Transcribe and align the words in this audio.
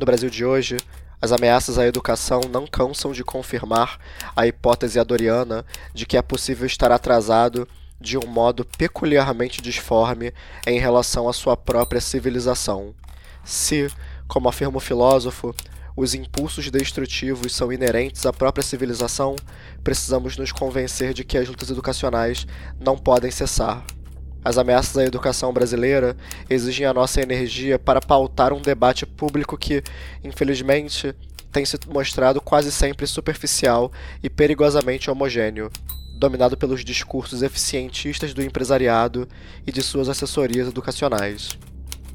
No 0.00 0.06
Brasil 0.06 0.30
de 0.30 0.46
hoje, 0.46 0.78
as 1.20 1.30
ameaças 1.30 1.78
à 1.78 1.86
educação 1.86 2.40
não 2.50 2.66
cansam 2.66 3.12
de 3.12 3.22
confirmar 3.22 3.98
a 4.34 4.46
hipótese 4.46 4.98
adoriana 4.98 5.62
de 5.92 6.06
que 6.06 6.16
é 6.16 6.22
possível 6.22 6.66
estar 6.66 6.90
atrasado 6.90 7.68
de 8.00 8.16
um 8.16 8.26
modo 8.26 8.64
peculiarmente 8.64 9.60
disforme 9.60 10.32
em 10.66 10.78
relação 10.78 11.28
à 11.28 11.34
sua 11.34 11.54
própria 11.54 12.00
civilização. 12.00 12.94
Se, 13.44 13.88
como 14.26 14.48
afirma 14.48 14.78
o 14.78 14.80
filósofo, 14.80 15.54
os 15.94 16.14
impulsos 16.14 16.70
destrutivos 16.70 17.54
são 17.54 17.70
inerentes 17.70 18.24
à 18.24 18.32
própria 18.32 18.64
civilização, 18.64 19.36
precisamos 19.84 20.34
nos 20.38 20.50
convencer 20.50 21.12
de 21.12 21.24
que 21.24 21.36
as 21.36 21.46
lutas 21.46 21.68
educacionais 21.68 22.46
não 22.80 22.96
podem 22.96 23.30
cessar. 23.30 23.84
As 24.42 24.56
ameaças 24.56 24.96
à 24.96 25.04
educação 25.04 25.52
brasileira 25.52 26.16
exigem 26.48 26.86
a 26.86 26.94
nossa 26.94 27.20
energia 27.20 27.78
para 27.78 28.00
pautar 28.00 28.52
um 28.52 28.60
debate 28.60 29.04
público 29.04 29.56
que, 29.56 29.82
infelizmente, 30.24 31.14
tem 31.52 31.64
se 31.64 31.78
mostrado 31.88 32.40
quase 32.40 32.72
sempre 32.72 33.06
superficial 33.06 33.92
e 34.22 34.30
perigosamente 34.30 35.10
homogêneo, 35.10 35.70
dominado 36.18 36.56
pelos 36.56 36.82
discursos 36.84 37.42
eficientistas 37.42 38.32
do 38.32 38.42
empresariado 38.42 39.28
e 39.66 39.72
de 39.72 39.82
suas 39.82 40.08
assessorias 40.08 40.68
educacionais. 40.68 41.58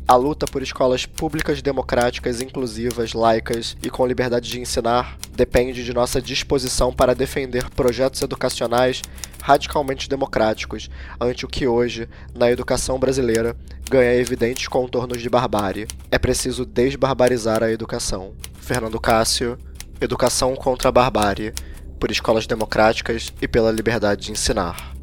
A 0.07 0.15
luta 0.15 0.45
por 0.45 0.61
escolas 0.61 1.07
públicas 1.07 1.63
democráticas, 1.63 2.39
inclusivas, 2.39 3.13
laicas 3.13 3.75
e 3.81 3.89
com 3.89 4.05
liberdade 4.05 4.47
de 4.47 4.59
ensinar 4.59 5.17
depende 5.31 5.83
de 5.83 5.93
nossa 5.93 6.21
disposição 6.21 6.93
para 6.93 7.15
defender 7.15 7.67
projetos 7.71 8.21
educacionais 8.21 9.01
radicalmente 9.41 10.07
democráticos, 10.07 10.89
ante 11.19 11.45
o 11.45 11.47
que 11.47 11.67
hoje, 11.67 12.07
na 12.35 12.51
educação 12.51 12.99
brasileira, 12.99 13.55
ganha 13.89 14.13
evidentes 14.13 14.67
contornos 14.67 15.21
de 15.21 15.29
barbárie. 15.29 15.87
É 16.11 16.19
preciso 16.19 16.65
desbarbarizar 16.65 17.63
a 17.63 17.71
educação. 17.71 18.33
Fernando 18.59 18.99
Cássio, 18.99 19.57
Educação 20.01 20.55
contra 20.55 20.89
a 20.89 20.91
Barbárie, 20.91 21.53
por 21.99 22.11
escolas 22.11 22.45
democráticas 22.45 23.33
e 23.41 23.47
pela 23.47 23.71
liberdade 23.71 24.25
de 24.25 24.31
ensinar. 24.31 24.94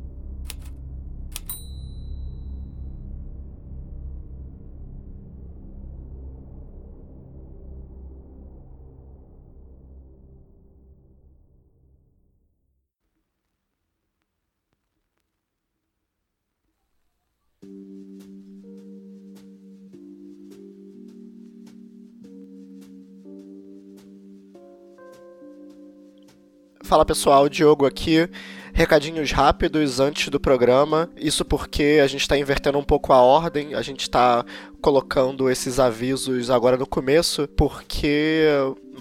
Fala 26.93 27.07
pessoal, 27.07 27.49
Diogo 27.49 27.87
aqui. 27.87 28.29
Recadinhos 28.75 29.33
rápidos 29.33 29.99
antes 29.99 30.29
do 30.29 30.39
programa. 30.39 31.09
Isso 31.17 31.43
porque 31.43 32.01
a 32.05 32.07
gente 32.07 32.21
está 32.21 32.37
invertendo 32.37 32.79
um 32.79 32.85
pouco 32.85 33.15
a 33.15 33.23
ordem, 33.23 33.73
a 33.73 33.81
gente 33.81 34.03
está 34.03 34.45
colocando 34.83 35.49
esses 35.49 35.79
avisos 35.79 36.51
agora 36.51 36.77
no 36.77 36.87
começo, 36.87 37.47
porque 37.57 38.45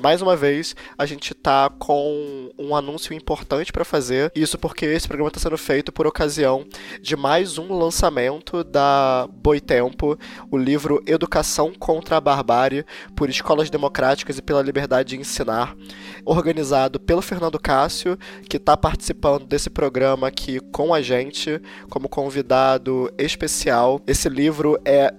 mais 0.01 0.21
uma 0.21 0.35
vez, 0.35 0.75
a 0.97 1.05
gente 1.05 1.33
tá 1.33 1.69
com 1.69 2.49
um 2.57 2.75
anúncio 2.75 3.13
importante 3.13 3.71
para 3.71 3.85
fazer. 3.85 4.31
Isso 4.33 4.57
porque 4.57 4.85
esse 4.85 5.07
programa 5.07 5.29
está 5.29 5.39
sendo 5.39 5.57
feito 5.57 5.91
por 5.91 6.07
ocasião 6.07 6.65
de 7.01 7.15
mais 7.15 7.57
um 7.57 7.71
lançamento 7.77 8.63
da 8.63 9.27
Boitempo, 9.31 10.17
o 10.49 10.57
livro 10.57 11.03
Educação 11.05 11.71
contra 11.77 12.17
a 12.17 12.21
Barbárie 12.21 12.85
por 13.15 13.29
Escolas 13.29 13.69
Democráticas 13.69 14.37
e 14.37 14.41
pela 14.41 14.61
Liberdade 14.61 15.09
de 15.09 15.21
Ensinar, 15.21 15.75
organizado 16.25 16.99
pelo 16.99 17.21
Fernando 17.21 17.59
Cássio, 17.59 18.17
que 18.49 18.57
está 18.57 18.75
participando 18.75 19.45
desse 19.45 19.69
programa 19.69 20.27
aqui 20.27 20.59
com 20.71 20.93
a 20.93 21.01
gente 21.01 21.61
como 21.89 22.09
convidado 22.09 23.11
especial. 23.17 24.01
Esse 24.07 24.29
livro 24.29 24.79
é 24.83 25.13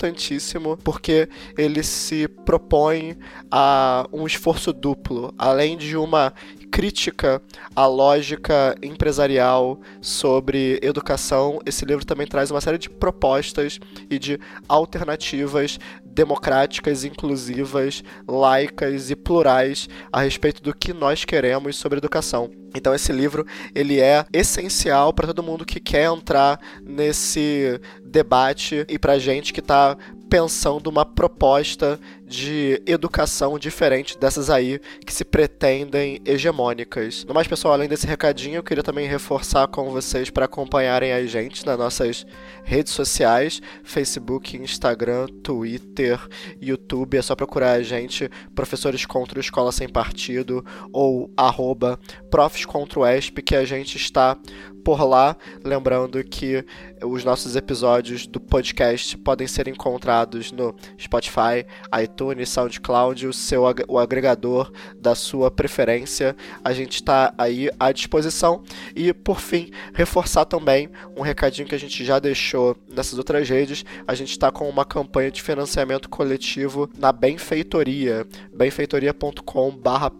importantíssimo 0.00 0.78
porque 0.78 1.28
ele 1.56 1.82
se 1.82 2.26
propõe 2.26 3.16
a 3.50 4.08
um 4.12 4.26
esforço 4.26 4.72
duplo, 4.72 5.34
além 5.36 5.76
de 5.76 5.96
uma 5.96 6.32
crítica 6.70 7.42
à 7.74 7.86
lógica 7.86 8.74
empresarial 8.82 9.80
sobre 10.00 10.78
educação, 10.82 11.58
esse 11.66 11.84
livro 11.84 12.04
também 12.04 12.26
traz 12.26 12.50
uma 12.50 12.60
série 12.60 12.78
de 12.78 12.88
propostas 12.88 13.78
e 14.08 14.18
de 14.18 14.38
alternativas 14.68 15.78
democráticas, 16.04 17.04
inclusivas, 17.04 18.02
laicas 18.26 19.10
e 19.10 19.16
plurais 19.16 19.88
a 20.12 20.20
respeito 20.20 20.62
do 20.62 20.74
que 20.74 20.92
nós 20.92 21.24
queremos 21.24 21.76
sobre 21.76 21.98
educação. 21.98 22.50
Então 22.74 22.94
esse 22.94 23.12
livro 23.12 23.46
ele 23.74 24.00
é 24.00 24.24
essencial 24.32 25.12
para 25.12 25.26
todo 25.26 25.42
mundo 25.42 25.64
que 25.64 25.80
quer 25.80 26.04
entrar 26.04 26.60
nesse 26.84 27.80
debate 28.04 28.84
e 28.88 28.98
para 28.98 29.18
gente 29.18 29.52
que 29.52 29.60
está 29.60 29.96
pensando 30.30 30.86
uma 30.86 31.04
proposta 31.04 31.98
de 32.24 32.80
educação 32.86 33.58
diferente 33.58 34.16
dessas 34.16 34.48
aí 34.48 34.80
que 35.04 35.12
se 35.12 35.24
pretendem 35.24 36.20
hegemônicas. 36.24 37.24
No 37.24 37.34
mais, 37.34 37.48
pessoal, 37.48 37.74
além 37.74 37.88
desse 37.88 38.06
recadinho, 38.06 38.58
eu 38.58 38.62
queria 38.62 38.84
também 38.84 39.08
reforçar 39.08 39.66
com 39.66 39.90
vocês 39.90 40.30
para 40.30 40.44
acompanharem 40.44 41.12
a 41.12 41.26
gente 41.26 41.66
nas 41.66 41.76
nossas 41.76 42.24
redes 42.62 42.92
sociais: 42.92 43.60
Facebook, 43.82 44.56
Instagram, 44.56 45.26
Twitter, 45.42 46.20
YouTube. 46.62 47.18
É 47.18 47.22
só 47.22 47.34
procurar 47.34 47.72
a 47.72 47.82
gente, 47.82 48.30
Professores 48.54 49.04
contra 49.04 49.38
o 49.38 49.40
Escola 49.40 49.72
Sem 49.72 49.88
Partido 49.88 50.64
ou 50.92 51.28
arroba 51.36 51.98
Profs 52.30 52.64
contra 52.64 53.00
o 53.00 53.06
ESP, 53.06 53.42
que 53.42 53.56
a 53.56 53.64
gente 53.64 53.96
está 53.96 54.38
por 54.80 55.02
lá. 55.04 55.36
Lembrando 55.64 56.22
que 56.24 56.64
os 57.04 57.24
nossos 57.24 57.56
episódios 57.56 58.26
do 58.26 58.40
podcast 58.40 59.16
podem 59.18 59.46
ser 59.46 59.68
encontrados 59.68 60.52
no 60.52 60.74
Spotify, 61.00 61.66
iTunes, 62.02 62.48
SoundCloud, 62.48 63.26
o 63.26 63.32
seu 63.32 63.62
o 63.88 63.98
agregador 63.98 64.72
da 64.96 65.14
sua 65.14 65.50
preferência. 65.50 66.34
A 66.64 66.72
gente 66.72 66.96
está 66.96 67.32
aí 67.36 67.70
à 67.78 67.92
disposição. 67.92 68.62
E 68.96 69.12
por 69.12 69.40
fim, 69.40 69.70
reforçar 69.94 70.44
também 70.44 70.90
um 71.16 71.22
recadinho 71.22 71.68
que 71.68 71.74
a 71.74 71.78
gente 71.78 72.04
já 72.04 72.18
deixou 72.18 72.76
nessas 72.88 73.18
outras 73.18 73.48
redes. 73.48 73.84
A 74.06 74.14
gente 74.14 74.30
está 74.30 74.50
com 74.50 74.68
uma 74.68 74.84
campanha 74.84 75.30
de 75.30 75.42
financiamento 75.42 76.08
coletivo 76.08 76.88
na 76.98 77.12
Benfeitoria, 77.12 78.26
benfeitoria.com/barra 78.52 80.10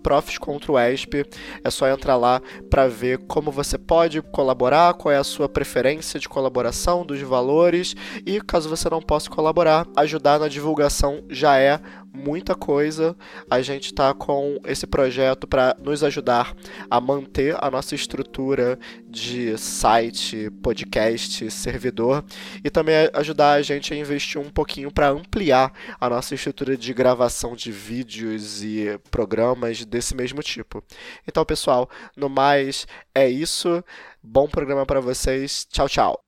É 1.65 1.71
só 1.71 1.89
entrar 1.89 2.17
lá 2.17 2.41
para 2.69 2.87
ver 2.87 3.19
como 3.27 3.51
você 3.51 3.79
pode 3.79 4.21
colaborar 4.23 4.50
colaborar, 4.51 4.95
qual 4.95 5.13
é 5.13 5.17
a 5.17 5.23
sua 5.23 5.49
preferência 5.49 6.19
de 6.19 6.29
colaboração, 6.29 7.07
dos 7.07 7.21
valores 7.21 7.95
e 8.27 8.41
caso 8.41 8.69
você 8.69 8.91
não 8.91 9.01
possa 9.01 9.31
colaborar, 9.31 9.87
ajudar 9.97 10.41
na 10.41 10.49
divulgação 10.49 11.23
já 11.31 11.57
é 11.57 11.81
muita 12.13 12.55
coisa. 12.57 13.17
A 13.49 13.63
gente 13.63 13.87
está 13.87 14.13
com 14.13 14.59
esse 14.65 14.87
projeto 14.87 15.47
para 15.47 15.77
nos 15.81 16.03
ajudar 16.03 16.55
a 16.91 17.01
manter 17.01 17.57
a 17.61 17.71
nossa 17.71 17.95
estrutura 17.95 18.77
de 19.07 19.57
site, 19.57 20.51
podcast, 20.63 21.49
servidor 21.51 22.25
e 22.65 22.71
também 22.71 22.95
ajudar 23.15 23.53
a 23.53 23.63
gente 23.63 23.95
a 23.95 23.97
investir 23.97 24.41
um 24.41 24.51
pouquinho 24.51 24.91
para 24.91 25.11
ampliar 25.11 25.73
a 26.01 26.09
nossa 26.09 26.35
estrutura 26.35 26.77
de 26.77 26.93
gravação 26.93 27.55
de 27.55 27.71
vídeos 27.71 28.63
e 28.63 28.99
programas 29.11 29.85
desse 29.85 30.17
mesmo 30.17 30.43
tipo. 30.43 30.83
Então, 31.27 31.45
pessoal, 31.45 31.89
no 32.17 32.29
mais 32.29 32.87
é 33.15 33.29
isso. 33.29 33.83
Bom 34.23 34.49
programa 34.49 34.85
para 34.87 35.01
vocês. 35.01 35.67
Tchau, 35.71 35.89
tchau. 35.89 36.21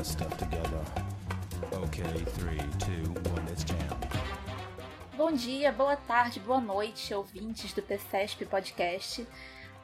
Stuff 0.00 0.38
together. 0.38 0.84
Okay, 1.74 2.24
three, 2.38 2.58
two, 2.78 3.12
one, 3.30 3.44
let's 3.46 3.62
jam. 3.62 3.97
Bom 5.18 5.32
dia, 5.32 5.72
boa 5.72 5.96
tarde, 5.96 6.38
boa 6.38 6.60
noite, 6.60 7.12
ouvintes 7.12 7.72
do 7.72 7.82
PCESP 7.82 8.46
Podcast. 8.46 9.26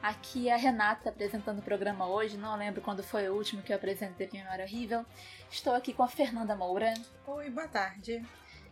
Aqui 0.01 0.47
é 0.47 0.53
a 0.53 0.55
Renata 0.55 1.09
apresentando 1.09 1.59
o 1.59 1.61
programa 1.61 2.07
hoje. 2.07 2.37
Não 2.37 2.55
lembro 2.55 2.81
quando 2.81 3.03
foi 3.03 3.27
o 3.27 3.35
último 3.35 3.61
que 3.61 3.73
eu 3.73 3.75
apresentei, 3.75 4.29
minha 4.31 4.45
memória 4.45 4.63
horrível. 4.63 5.05
Estou 5.51 5.73
aqui 5.73 5.91
com 5.91 6.03
a 6.03 6.07
Fernanda 6.07 6.55
Moura. 6.55 6.93
Oi, 7.27 7.49
boa 7.49 7.67
tarde. 7.67 8.25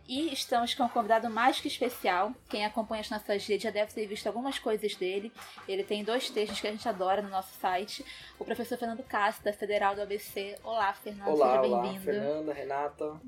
E 0.08 0.32
estamos 0.32 0.72
com 0.72 0.84
um 0.84 0.88
convidado 0.88 1.28
mais 1.28 1.60
que 1.60 1.68
especial. 1.68 2.32
Quem 2.48 2.64
acompanha 2.64 3.02
as 3.02 3.10
nossas 3.10 3.46
redes 3.46 3.64
já 3.64 3.70
deve 3.70 3.92
ter 3.92 4.06
visto 4.06 4.26
algumas 4.26 4.58
coisas 4.58 4.96
dele. 4.96 5.30
Ele 5.68 5.84
tem 5.84 6.02
dois 6.02 6.30
textos 6.30 6.62
que 6.62 6.66
a 6.66 6.70
gente 6.70 6.88
adora 6.88 7.20
no 7.20 7.28
nosso 7.28 7.52
site. 7.60 8.02
O 8.38 8.44
professor 8.44 8.78
Fernando 8.78 9.02
Castro, 9.02 9.44
da 9.44 9.52
Federal 9.52 9.94
do 9.94 10.00
ABC. 10.00 10.58
Olá, 10.64 10.94
Fernando, 10.94 11.28
olá, 11.28 11.60
seja 11.60 11.74
olá, 11.74 11.82
bem-vindo. 11.82 12.04
Fernanda, 12.04 12.54
Renata. 12.54 13.20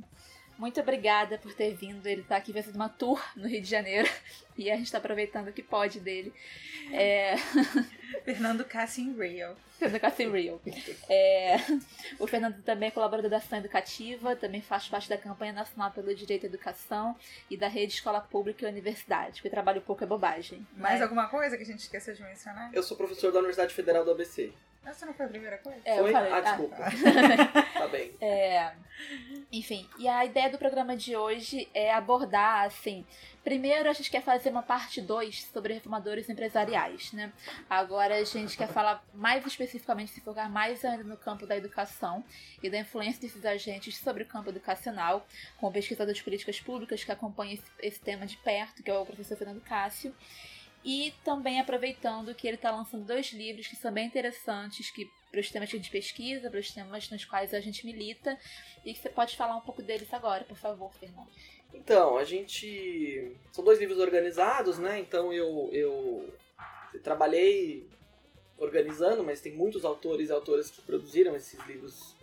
Muito 0.59 0.81
obrigada 0.81 1.39
por 1.39 1.53
ter 1.55 1.75
vindo. 1.75 2.07
Ele 2.07 2.23
está 2.23 2.37
aqui 2.37 2.53
fazendo 2.53 2.77
uma 2.77 2.89
tour 2.89 3.23
no 3.37 3.47
Rio 3.47 3.61
de 3.61 3.69
Janeiro 3.69 4.09
e 4.57 4.71
a 4.71 4.77
gente 4.77 4.87
está 4.87 4.99
aproveitando 4.99 5.49
o 5.49 5.53
que 5.53 5.63
pode 5.63 6.01
dele. 6.01 6.33
É... 6.93 7.37
Fernando 8.25 8.65
Cassim 8.65 9.15
Real. 9.17 9.57
Fernando 9.79 10.01
Cassim 10.01 10.31
Real. 10.31 10.61
É... 11.09 11.57
O 12.19 12.27
Fernando 12.27 12.63
também 12.63 12.89
é 12.89 12.91
colaborador 12.91 13.31
da 13.31 13.39
Ação 13.39 13.59
Educativa, 13.59 14.37
também 14.37 14.61
faz 14.61 14.89
parte 14.89 15.09
da 15.09 15.19
campanha 15.19 15.53
nacional 15.53 15.91
pelo 15.91 16.15
direito 16.15 16.45
à 16.45 16.49
educação 16.49 17.17
e 17.51 17.57
da 17.57 17.69
rede 17.69 17.95
Escola 17.95 18.21
Pública 18.21 18.65
e 18.65 18.69
Universidade, 18.69 19.35
porque 19.35 19.51
trabalho 19.51 19.81
pouco 19.81 20.05
é 20.05 20.07
bobagem. 20.07 20.67
Mais 20.77 21.03
alguma 21.03 21.29
coisa 21.29 21.57
que 21.57 21.63
a 21.63 21.67
gente 21.67 21.81
esqueceu 21.81 22.15
de 22.15 22.23
mencionar? 22.23 22.71
Eu 22.73 22.83
sou 22.83 22.97
professor 22.97 23.33
da 23.33 23.39
Universidade 23.39 23.75
Federal 23.75 24.05
do 24.05 24.11
ABC. 24.11 24.53
Essa 24.87 25.05
não 25.05 25.13
foi 25.13 25.27
a 25.27 25.29
primeira 25.29 25.59
coisa? 25.59 25.81
É, 25.85 25.97
Foi? 25.97 26.11
eu 26.11 26.13
falei. 26.13 26.33
Ah, 26.33 26.37
ah, 26.37 26.41
desculpa. 26.41 26.77
tá 27.75 27.89
bem. 27.89 28.13
É, 28.21 28.73
enfim, 29.51 29.89
e 29.99 30.07
a 30.07 30.25
ideia 30.25 30.49
do 30.49 30.59
programa 30.59 30.97
de 30.97 31.17
hoje 31.17 31.69
é 31.75 31.93
abordar, 31.93 32.65
assim, 32.65 33.05
primeiro 33.47 33.89
a 33.89 33.93
gente 33.93 34.11
quer 34.11 34.23
fazer 34.23 34.51
uma 34.51 34.65
parte 34.65 35.01
2 35.01 35.45
sobre 35.53 35.73
reformadores 35.73 36.29
empresariais, 36.29 37.13
né? 37.13 37.33
Agora 37.71 38.17
a 38.17 38.25
gente 38.25 38.57
quer 38.57 38.67
falar 38.67 39.07
mais 39.15 39.47
especificamente, 39.47 40.11
se 40.11 40.21
focar 40.21 40.51
mais 40.51 40.85
ainda 40.85 41.05
no 41.05 41.17
campo 41.17 41.47
da 41.47 41.57
educação 41.57 42.25
e 42.61 42.69
da 42.69 42.77
influência 42.77 43.21
desses 43.21 43.45
agentes 43.47 43.99
sobre 43.99 44.25
o 44.25 44.27
campo 44.27 44.49
educacional, 44.49 45.25
com 45.59 45.69
o 45.69 45.73
pesquisador 45.73 46.13
de 46.13 46.25
políticas 46.25 46.59
públicas 46.59 47.05
que 47.05 47.13
acompanha 47.13 47.55
esse, 47.55 47.65
esse 47.79 48.01
tema 48.01 48.27
de 48.27 48.37
perto, 48.39 48.83
que 48.83 48.91
é 48.91 48.99
o 48.99 49.07
professor 49.07 49.37
Fernando 49.37 49.61
Cássio. 49.61 50.13
E 50.85 51.15
também 51.25 51.61
aproveitando 51.61 52.35
que 52.35 52.49
ele 52.49 52.57
está 52.57 52.73
lançando 52.73 53.05
dois 53.05 53.33
livros 53.33 53.69
que 53.69 53.77
são 53.77 53.93
bem 53.93 54.07
interessantes, 54.07 54.91
que 54.91 55.09
para 55.31 55.41
os 55.41 55.51
temas 55.51 55.71
que 55.71 55.77
a 55.77 55.79
gente 55.79 55.91
pesquisa, 55.91 56.51
para 56.51 56.59
os 56.59 56.71
temas 56.73 57.11
nos 57.11 57.25
quais 57.25 57.55
a 57.55 57.61
gente 57.61 57.87
milita, 57.87 58.37
e 58.85 58.93
que 58.93 58.99
você 58.99 59.09
pode 59.09 59.37
falar 59.37 59.57
um 59.57 59.61
pouco 59.61 59.83
deles 59.83 60.13
agora, 60.13 60.45
por 60.45 60.57
favor, 60.57 60.93
Fernando. 60.95 61.31
Então, 61.77 62.17
a 62.17 62.25
gente. 62.25 63.37
São 63.53 63.65
dois 63.65 63.79
livros 63.79 63.99
organizados, 63.99 64.79
né? 64.79 64.99
Então 64.99 65.33
eu, 65.33 65.69
eu 65.73 66.29
trabalhei 67.03 67.87
organizando, 68.59 69.23
mas 69.23 69.41
tem 69.41 69.53
muitos 69.53 69.85
autores 69.85 70.31
e 70.31 70.33
autoras 70.33 70.71
que 70.71 70.81
produziram 70.83 71.37
esses 71.37 71.59
livros 71.67 72.17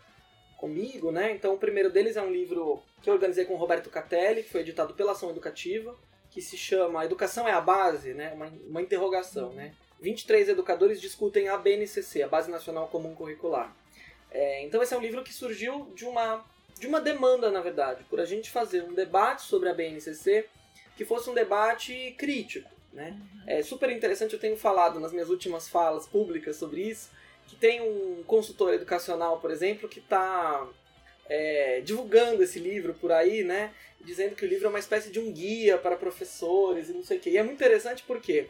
comigo, 0.57 1.11
né? 1.11 1.31
Então 1.31 1.53
o 1.53 1.57
primeiro 1.57 1.91
deles 1.91 2.17
é 2.17 2.21
um 2.21 2.31
livro 2.31 2.81
que 3.01 3.09
eu 3.09 3.13
organizei 3.13 3.45
com 3.45 3.53
o 3.53 3.57
Roberto 3.57 3.89
Catelli, 3.89 4.43
que 4.43 4.49
foi 4.49 4.61
editado 4.61 4.93
pela 4.93 5.11
Ação 5.11 5.29
Educativa, 5.29 5.95
que 6.31 6.41
se 6.41 6.57
chama 6.57 7.05
Educação 7.05 7.47
é 7.47 7.51
a 7.51 7.61
Base, 7.61 8.13
né? 8.13 8.33
Uma, 8.33 8.51
uma 8.67 8.81
interrogação, 8.81 9.53
né? 9.53 9.73
23 10.01 10.49
educadores 10.49 10.99
discutem 10.99 11.47
a 11.47 11.57
BNCC, 11.57 12.23
a 12.23 12.27
Base 12.27 12.49
Nacional 12.49 12.87
Comum 12.87 13.13
Curricular. 13.13 13.73
É, 14.31 14.63
então 14.65 14.81
esse 14.81 14.93
é 14.93 14.97
um 14.97 15.01
livro 15.01 15.23
que 15.23 15.33
surgiu 15.33 15.91
de 15.95 16.05
uma, 16.05 16.43
de 16.79 16.87
uma 16.87 16.99
demanda, 16.99 17.49
na 17.49 17.61
verdade, 17.61 18.03
por 18.09 18.19
a 18.19 18.25
gente 18.25 18.49
fazer 18.49 18.83
um 18.83 18.93
debate 18.93 19.43
sobre 19.43 19.69
a 19.69 19.73
BNCC 19.73 20.45
que 20.95 21.05
fosse 21.05 21.29
um 21.29 21.33
debate 21.33 22.13
crítico, 22.17 22.69
né? 22.91 23.17
É 23.47 23.63
super 23.63 23.89
interessante, 23.89 24.33
eu 24.33 24.39
tenho 24.39 24.55
falado 24.55 24.99
nas 24.99 25.11
minhas 25.11 25.29
últimas 25.29 25.67
falas 25.67 26.05
públicas 26.05 26.55
sobre 26.55 26.81
isso, 26.81 27.09
que 27.47 27.55
tem 27.55 27.81
um 27.81 28.23
consultor 28.23 28.73
educacional, 28.73 29.39
por 29.39 29.51
exemplo, 29.51 29.89
que 29.89 29.99
está 29.99 30.67
é, 31.27 31.81
divulgando 31.81 32.43
esse 32.43 32.59
livro 32.59 32.93
por 32.93 33.11
aí, 33.11 33.43
né? 33.43 33.73
Dizendo 34.01 34.35
que 34.35 34.45
o 34.45 34.47
livro 34.47 34.67
é 34.67 34.69
uma 34.69 34.79
espécie 34.79 35.09
de 35.09 35.19
um 35.19 35.31
guia 35.31 35.77
para 35.77 35.95
professores 35.95 36.89
e 36.89 36.93
não 36.93 37.03
sei 37.03 37.17
o 37.17 37.19
quê. 37.19 37.31
E 37.31 37.37
é 37.37 37.43
muito 37.43 37.55
interessante 37.55 38.03
porque 38.05 38.49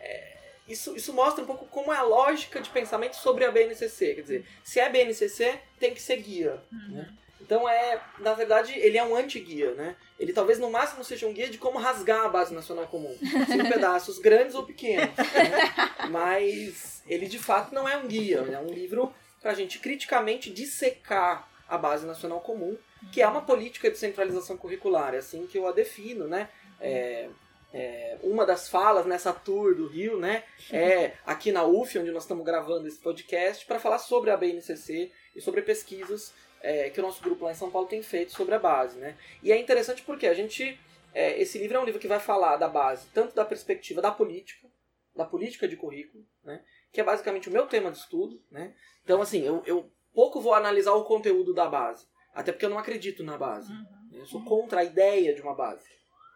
é, 0.00 0.36
isso, 0.68 0.96
isso 0.96 1.12
mostra 1.12 1.44
um 1.44 1.46
pouco 1.46 1.66
como 1.66 1.92
é 1.92 1.96
a 1.96 2.02
lógica 2.02 2.60
de 2.60 2.70
pensamento 2.70 3.16
sobre 3.16 3.44
a 3.44 3.50
BNCC. 3.50 4.14
Quer 4.14 4.22
dizer, 4.22 4.46
se 4.62 4.80
é 4.80 4.88
BNCC, 4.88 5.58
tem 5.78 5.92
que 5.92 6.00
ser 6.00 6.16
guia. 6.16 6.62
Né? 6.90 7.12
Então 7.44 7.68
é, 7.68 8.00
na 8.20 8.32
verdade, 8.32 8.72
ele 8.78 8.96
é 8.96 9.04
um 9.04 9.14
anti-guia, 9.14 9.74
né? 9.74 9.96
Ele 10.18 10.32
talvez 10.32 10.58
no 10.58 10.70
máximo 10.70 11.04
seja 11.04 11.26
um 11.26 11.32
guia 11.32 11.50
de 11.50 11.58
como 11.58 11.78
rasgar 11.78 12.24
a 12.24 12.28
base 12.28 12.54
nacional 12.54 12.86
comum, 12.86 13.14
em 13.22 13.68
pedaços 13.68 14.18
grandes 14.18 14.54
ou 14.54 14.64
pequenos. 14.64 15.14
Né? 15.14 16.08
Mas 16.08 17.02
ele 17.06 17.26
de 17.26 17.38
fato 17.38 17.74
não 17.74 17.86
é 17.86 17.98
um 17.98 18.06
guia, 18.06 18.38
é 18.50 18.58
um 18.58 18.72
livro 18.72 19.12
para 19.42 19.52
a 19.52 19.54
gente 19.54 19.78
criticamente 19.78 20.50
dissecar 20.50 21.46
a 21.68 21.76
base 21.76 22.06
nacional 22.06 22.40
comum, 22.40 22.78
que 23.12 23.20
é 23.20 23.28
uma 23.28 23.42
política 23.42 23.90
de 23.90 23.98
centralização 23.98 24.56
curricular, 24.56 25.14
é 25.14 25.18
assim 25.18 25.46
que 25.46 25.58
eu 25.58 25.68
a 25.68 25.72
defino, 25.72 26.26
né? 26.26 26.48
É, 26.80 27.28
é, 27.74 28.16
uma 28.22 28.46
das 28.46 28.68
falas 28.68 29.04
nessa 29.04 29.32
tour 29.32 29.74
do 29.74 29.88
Rio, 29.88 30.16
né, 30.16 30.44
é 30.70 31.14
aqui 31.26 31.50
na 31.50 31.64
UF, 31.64 31.98
onde 31.98 32.12
nós 32.12 32.22
estamos 32.22 32.44
gravando 32.44 32.86
esse 32.86 32.98
podcast, 32.98 33.66
para 33.66 33.80
falar 33.80 33.98
sobre 33.98 34.30
a 34.30 34.36
BNCC 34.36 35.10
e 35.34 35.40
sobre 35.40 35.60
pesquisas 35.60 36.32
é, 36.64 36.88
que 36.88 36.98
o 36.98 37.02
nosso 37.02 37.22
grupo 37.22 37.44
lá 37.44 37.52
em 37.52 37.54
São 37.54 37.70
Paulo 37.70 37.86
tem 37.86 38.02
feito 38.02 38.32
sobre 38.32 38.54
a 38.54 38.58
base, 38.58 38.98
né? 38.98 39.18
E 39.42 39.52
é 39.52 39.58
interessante 39.58 40.02
porque 40.02 40.26
a 40.26 40.32
gente, 40.32 40.80
é, 41.12 41.38
esse 41.38 41.58
livro 41.58 41.76
é 41.76 41.80
um 41.80 41.84
livro 41.84 42.00
que 42.00 42.08
vai 42.08 42.18
falar 42.18 42.56
da 42.56 42.66
base, 42.66 43.06
tanto 43.12 43.34
da 43.34 43.44
perspectiva 43.44 44.00
da 44.00 44.10
política, 44.10 44.66
da 45.14 45.26
política 45.26 45.68
de 45.68 45.76
currículo, 45.76 46.26
né, 46.42 46.64
que 46.90 47.00
é 47.00 47.04
basicamente 47.04 47.50
o 47.50 47.52
meu 47.52 47.66
tema 47.66 47.90
de 47.92 47.98
estudo, 47.98 48.42
né? 48.50 48.74
Então, 49.04 49.20
assim, 49.20 49.42
eu, 49.42 49.62
eu 49.66 49.92
pouco 50.14 50.40
vou 50.40 50.54
analisar 50.54 50.94
o 50.94 51.04
conteúdo 51.04 51.52
da 51.52 51.68
base, 51.68 52.06
até 52.32 52.50
porque 52.50 52.64
eu 52.64 52.70
não 52.70 52.78
acredito 52.78 53.22
na 53.22 53.36
base. 53.36 53.70
Uhum. 53.70 54.08
Eu 54.14 54.26
sou 54.26 54.42
contra 54.42 54.80
a 54.80 54.84
ideia 54.84 55.34
de 55.34 55.42
uma 55.42 55.54
base. 55.54 55.84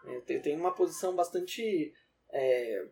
Eu 0.04 0.20
tenho 0.42 0.60
uma 0.60 0.74
posição 0.74 1.16
bastante, 1.16 1.92
é, 2.30 2.86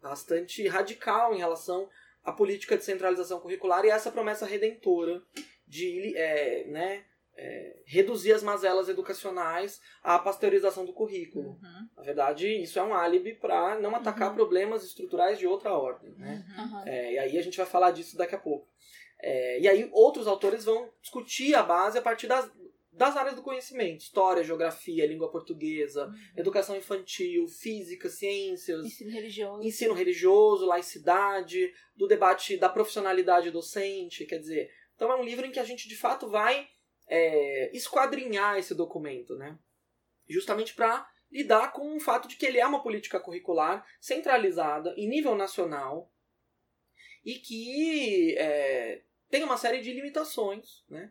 bastante 0.00 0.66
radical 0.66 1.34
em 1.34 1.38
relação 1.38 1.88
à 2.24 2.32
política 2.32 2.76
de 2.76 2.84
centralização 2.84 3.40
curricular 3.40 3.84
e 3.84 3.90
a 3.90 3.96
essa 3.96 4.10
promessa 4.10 4.46
redentora 4.46 5.22
de 5.70 6.16
é, 6.16 6.64
né, 6.66 7.04
é, 7.36 7.76
reduzir 7.86 8.32
as 8.32 8.42
mazelas 8.42 8.88
educacionais 8.88 9.80
à 10.02 10.18
pasteurização 10.18 10.84
do 10.84 10.92
currículo. 10.92 11.50
Uhum. 11.50 11.88
Na 11.96 12.02
verdade, 12.02 12.48
isso 12.60 12.78
é 12.78 12.82
um 12.82 12.92
álibi 12.92 13.34
para 13.34 13.78
não 13.78 13.94
atacar 13.94 14.30
Uhum. 14.30 14.34
problemas 14.34 14.84
estruturais 14.84 15.38
de 15.38 15.46
outra 15.46 15.72
ordem. 15.72 16.12
Né? 16.18 16.44
Aham. 16.58 16.82
É, 16.86 17.12
e 17.14 17.18
aí 17.18 17.38
a 17.38 17.42
gente 17.42 17.56
vai 17.56 17.66
falar 17.66 17.92
disso 17.92 18.16
daqui 18.16 18.34
a 18.34 18.38
pouco. 18.38 18.68
É, 19.22 19.60
e 19.60 19.68
aí 19.68 19.88
outros 19.92 20.26
autores 20.26 20.64
vão 20.64 20.90
discutir 21.00 21.54
a 21.54 21.62
base 21.62 21.96
a 21.98 22.02
partir 22.02 22.26
das, 22.26 22.50
das 22.92 23.16
áreas 23.16 23.36
do 23.36 23.42
conhecimento. 23.42 24.00
História, 24.00 24.42
geografia, 24.42 25.06
língua 25.06 25.30
portuguesa, 25.30 26.12
educação 26.36 26.76
infantil, 26.76 27.46
física, 27.46 28.08
ciências, 28.08 28.84
Ensino 28.86 29.10
religioso. 29.12 29.62
ensino 29.62 29.94
religioso, 29.94 30.66
laicidade, 30.66 31.72
do 31.96 32.08
debate 32.08 32.56
da 32.56 32.68
profissionalidade 32.68 33.50
docente, 33.52 34.26
quer 34.26 34.38
dizer... 34.40 34.68
Então 35.00 35.10
é 35.10 35.16
um 35.16 35.24
livro 35.24 35.46
em 35.46 35.50
que 35.50 35.58
a 35.58 35.64
gente 35.64 35.88
de 35.88 35.96
fato 35.96 36.28
vai 36.28 36.68
é, 37.08 37.74
esquadrinhar 37.74 38.58
esse 38.58 38.74
documento, 38.74 39.34
né? 39.34 39.58
Justamente 40.28 40.74
para 40.74 41.10
lidar 41.32 41.72
com 41.72 41.96
o 41.96 42.00
fato 42.00 42.28
de 42.28 42.36
que 42.36 42.44
ele 42.44 42.58
é 42.58 42.66
uma 42.66 42.82
política 42.82 43.18
curricular 43.18 43.82
centralizada 43.98 44.92
em 44.98 45.08
nível 45.08 45.34
nacional 45.34 46.12
e 47.24 47.36
que 47.36 48.36
é, 48.36 49.02
tem 49.30 49.42
uma 49.42 49.56
série 49.56 49.80
de 49.80 49.90
limitações, 49.90 50.84
né? 50.86 51.10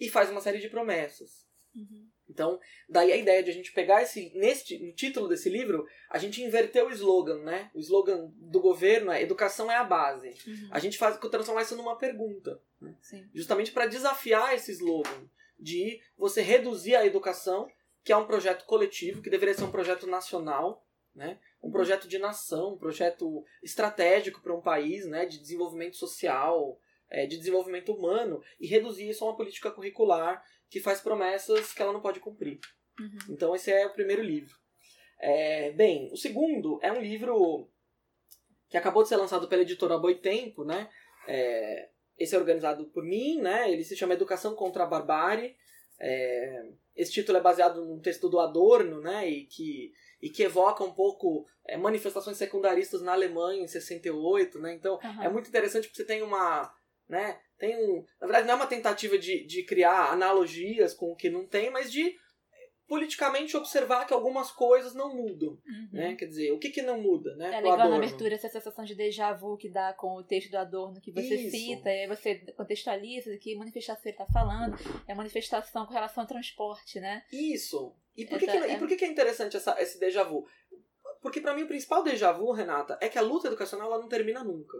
E 0.00 0.08
faz 0.08 0.30
uma 0.30 0.40
série 0.40 0.58
de 0.58 0.70
promessas. 0.70 1.46
Uhum. 1.74 2.08
Então, 2.26 2.58
daí 2.88 3.12
a 3.12 3.16
ideia 3.16 3.42
de 3.42 3.50
a 3.50 3.52
gente 3.52 3.70
pegar 3.72 4.02
esse. 4.02 4.32
Neste, 4.34 4.78
no 4.78 4.94
título 4.94 5.28
desse 5.28 5.50
livro, 5.50 5.86
a 6.08 6.16
gente 6.16 6.42
inverteu 6.42 6.86
o 6.86 6.90
slogan, 6.90 7.42
né? 7.42 7.70
O 7.74 7.80
slogan 7.80 8.32
do 8.34 8.60
governo 8.60 9.12
é 9.12 9.20
educação 9.20 9.70
é 9.70 9.76
a 9.76 9.84
base. 9.84 10.30
Uhum. 10.46 10.68
A 10.70 10.78
gente 10.78 10.96
faz 10.96 11.18
transformar 11.18 11.62
isso 11.62 11.76
numa 11.76 11.98
pergunta. 11.98 12.58
Sim. 13.00 13.28
Justamente 13.34 13.72
para 13.72 13.86
desafiar 13.86 14.54
esse 14.54 14.72
slogan 14.72 15.28
de 15.58 16.00
você 16.16 16.42
reduzir 16.42 16.94
a 16.94 17.06
educação, 17.06 17.68
que 18.04 18.12
é 18.12 18.16
um 18.16 18.26
projeto 18.26 18.64
coletivo, 18.66 19.22
que 19.22 19.30
deveria 19.30 19.54
ser 19.54 19.64
um 19.64 19.70
projeto 19.70 20.06
nacional, 20.06 20.86
né? 21.14 21.40
Um 21.62 21.70
projeto 21.70 22.06
de 22.06 22.18
nação, 22.18 22.74
um 22.74 22.78
projeto 22.78 23.44
estratégico 23.62 24.40
para 24.42 24.54
um 24.54 24.60
país, 24.60 25.06
né? 25.06 25.24
De 25.24 25.38
desenvolvimento 25.38 25.96
social, 25.96 26.78
é, 27.08 27.26
de 27.26 27.36
desenvolvimento 27.36 27.92
humano, 27.92 28.42
e 28.60 28.66
reduzir 28.66 29.08
isso 29.08 29.24
a 29.24 29.28
uma 29.28 29.36
política 29.36 29.70
curricular 29.70 30.44
que 30.68 30.80
faz 30.80 31.00
promessas 31.00 31.72
que 31.72 31.80
ela 31.80 31.92
não 31.92 32.02
pode 32.02 32.20
cumprir. 32.20 32.60
Uhum. 32.98 33.18
Então 33.30 33.54
esse 33.54 33.72
é 33.72 33.86
o 33.86 33.92
primeiro 33.92 34.22
livro. 34.22 34.54
É, 35.18 35.72
bem, 35.72 36.10
o 36.12 36.16
segundo 36.16 36.78
é 36.82 36.92
um 36.92 37.00
livro 37.00 37.70
que 38.68 38.76
acabou 38.76 39.02
de 39.02 39.08
ser 39.08 39.16
lançado 39.16 39.48
pela 39.48 39.62
editora 39.62 39.98
Boitempo, 39.98 40.64
né? 40.64 40.90
É, 41.26 41.88
esse 42.18 42.34
é 42.34 42.38
organizado 42.38 42.86
por 42.86 43.04
mim, 43.04 43.40
né? 43.40 43.70
Ele 43.70 43.84
se 43.84 43.96
chama 43.96 44.14
Educação 44.14 44.54
contra 44.54 44.84
a 44.84 44.86
Barbárie. 44.86 45.54
É, 45.98 46.66
esse 46.94 47.12
título 47.12 47.38
é 47.38 47.40
baseado 47.40 47.84
num 47.84 48.00
texto 48.00 48.28
do 48.28 48.40
Adorno, 48.40 49.00
né? 49.00 49.28
E 49.28 49.44
que, 49.44 49.92
e 50.20 50.30
que 50.30 50.42
evoca 50.42 50.82
um 50.82 50.92
pouco 50.92 51.46
é, 51.66 51.76
manifestações 51.76 52.36
secundaristas 52.36 53.02
na 53.02 53.12
Alemanha 53.12 53.62
em 53.62 53.68
68, 53.68 54.58
né? 54.58 54.74
Então 54.74 54.98
Aham. 55.02 55.24
é 55.24 55.28
muito 55.28 55.48
interessante 55.48 55.88
porque 55.88 56.02
você 56.02 56.06
tem 56.06 56.22
uma, 56.22 56.72
né? 57.08 57.38
Tem 57.58 57.76
um, 57.76 58.04
na 58.20 58.26
verdade 58.26 58.46
não 58.46 58.54
é 58.54 58.56
uma 58.56 58.66
tentativa 58.66 59.18
de, 59.18 59.46
de 59.46 59.62
criar 59.64 60.12
analogias 60.12 60.94
com 60.94 61.12
o 61.12 61.16
que 61.16 61.30
não 61.30 61.46
tem, 61.46 61.70
mas 61.70 61.90
de 61.90 62.14
politicamente 62.88 63.56
observar 63.56 64.06
que 64.06 64.14
algumas 64.14 64.50
coisas 64.52 64.94
não 64.94 65.14
mudam, 65.14 65.50
Uhum. 65.66 65.88
né? 65.92 66.14
Quer 66.14 66.26
dizer, 66.26 66.52
o 66.52 66.58
que 66.58 66.70
que 66.70 66.82
não 66.82 67.00
muda, 67.00 67.34
né? 67.36 67.46
É 67.54 67.60
legal 67.60 67.88
na 67.90 67.96
abertura 67.96 68.34
essa 68.34 68.48
sensação 68.48 68.84
de 68.84 68.94
déjà 68.94 69.32
vu 69.32 69.56
que 69.56 69.68
dá 69.68 69.92
com 69.92 70.14
o 70.16 70.22
texto 70.22 70.50
do 70.50 70.56
Adorno 70.58 71.00
que 71.00 71.10
você 71.12 71.34
Isso. 71.34 71.50
cita, 71.56 71.88
e 71.90 72.02
aí 72.02 72.06
você 72.08 72.36
contextualiza 72.56 73.36
que 73.38 73.56
manifestação 73.56 74.02
ele 74.04 74.12
está 74.12 74.26
falando, 74.26 74.76
é 75.08 75.14
manifestação 75.14 75.84
com 75.86 75.92
relação 75.92 76.22
ao 76.22 76.28
transporte, 76.28 77.00
né? 77.00 77.24
Isso. 77.32 77.94
E 78.16 78.24
por, 78.24 78.38
que, 78.38 78.44
Essa 78.48 78.58
que- 78.60 78.64
é- 78.70 78.74
e 78.74 78.78
por 78.78 78.88
que, 78.88 78.96
que 78.96 79.04
é 79.04 79.08
interessante 79.08 79.56
essa, 79.56 79.80
esse 79.82 79.98
déjà 79.98 80.22
vu? 80.22 80.46
Porque 81.20 81.40
pra 81.40 81.54
mim 81.54 81.62
o 81.62 81.68
principal 81.68 82.02
déjà 82.04 82.30
vu, 82.32 82.52
Renata, 82.52 82.96
é 83.00 83.08
que 83.08 83.18
a 83.18 83.22
luta 83.22 83.48
educacional 83.48 83.88
ela 83.92 84.00
não 84.00 84.08
termina 84.08 84.44
nunca. 84.44 84.78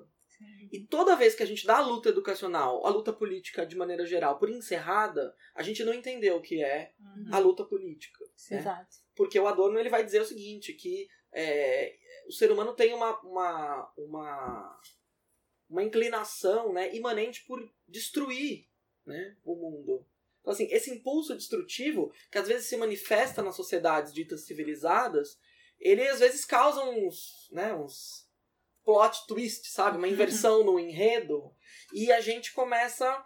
E 0.72 0.80
toda 0.86 1.16
vez 1.16 1.34
que 1.34 1.42
a 1.42 1.46
gente 1.46 1.66
dá 1.66 1.78
a 1.78 1.86
luta 1.86 2.08
educacional, 2.08 2.84
a 2.86 2.90
luta 2.90 3.12
política 3.12 3.64
de 3.64 3.76
maneira 3.76 4.04
geral, 4.04 4.38
por 4.38 4.50
encerrada, 4.50 5.34
a 5.54 5.62
gente 5.62 5.82
não 5.84 5.94
entendeu 5.94 6.36
o 6.36 6.42
que 6.42 6.62
é 6.62 6.92
Uhum. 6.98 7.28
a 7.32 7.38
luta 7.38 7.64
política. 7.64 8.24
né? 8.50 8.58
Exato. 8.58 8.96
Porque 9.14 9.38
o 9.38 9.46
Adorno 9.46 9.78
ele 9.78 9.88
vai 9.88 10.04
dizer 10.04 10.20
o 10.20 10.26
seguinte, 10.26 10.72
que 10.74 11.08
é, 11.32 11.96
o 12.28 12.32
ser 12.32 12.50
humano 12.50 12.74
tem 12.74 12.92
uma, 12.94 13.18
uma, 13.20 13.92
uma, 13.96 14.80
uma 15.68 15.82
inclinação 15.82 16.72
né, 16.72 16.94
imanente 16.94 17.44
por 17.46 17.58
destruir 17.88 18.66
né, 19.04 19.36
o 19.44 19.54
mundo. 19.54 20.06
Então, 20.40 20.52
assim, 20.52 20.68
esse 20.70 20.90
impulso 20.90 21.34
destrutivo, 21.36 22.12
que 22.30 22.38
às 22.38 22.46
vezes 22.46 22.68
se 22.68 22.76
manifesta 22.76 23.42
nas 23.42 23.56
sociedades 23.56 24.12
ditas 24.12 24.42
civilizadas, 24.42 25.38
ele 25.78 26.06
às 26.08 26.20
vezes 26.20 26.44
causa 26.44 26.82
uns, 26.84 27.48
né, 27.52 27.74
uns 27.74 28.25
plot 28.86 29.26
twist, 29.26 29.68
sabe? 29.70 29.98
Uma 29.98 30.08
inversão 30.08 30.64
no 30.64 30.78
enredo, 30.78 31.52
e 31.92 32.10
a 32.12 32.20
gente 32.20 32.54
começa 32.54 33.22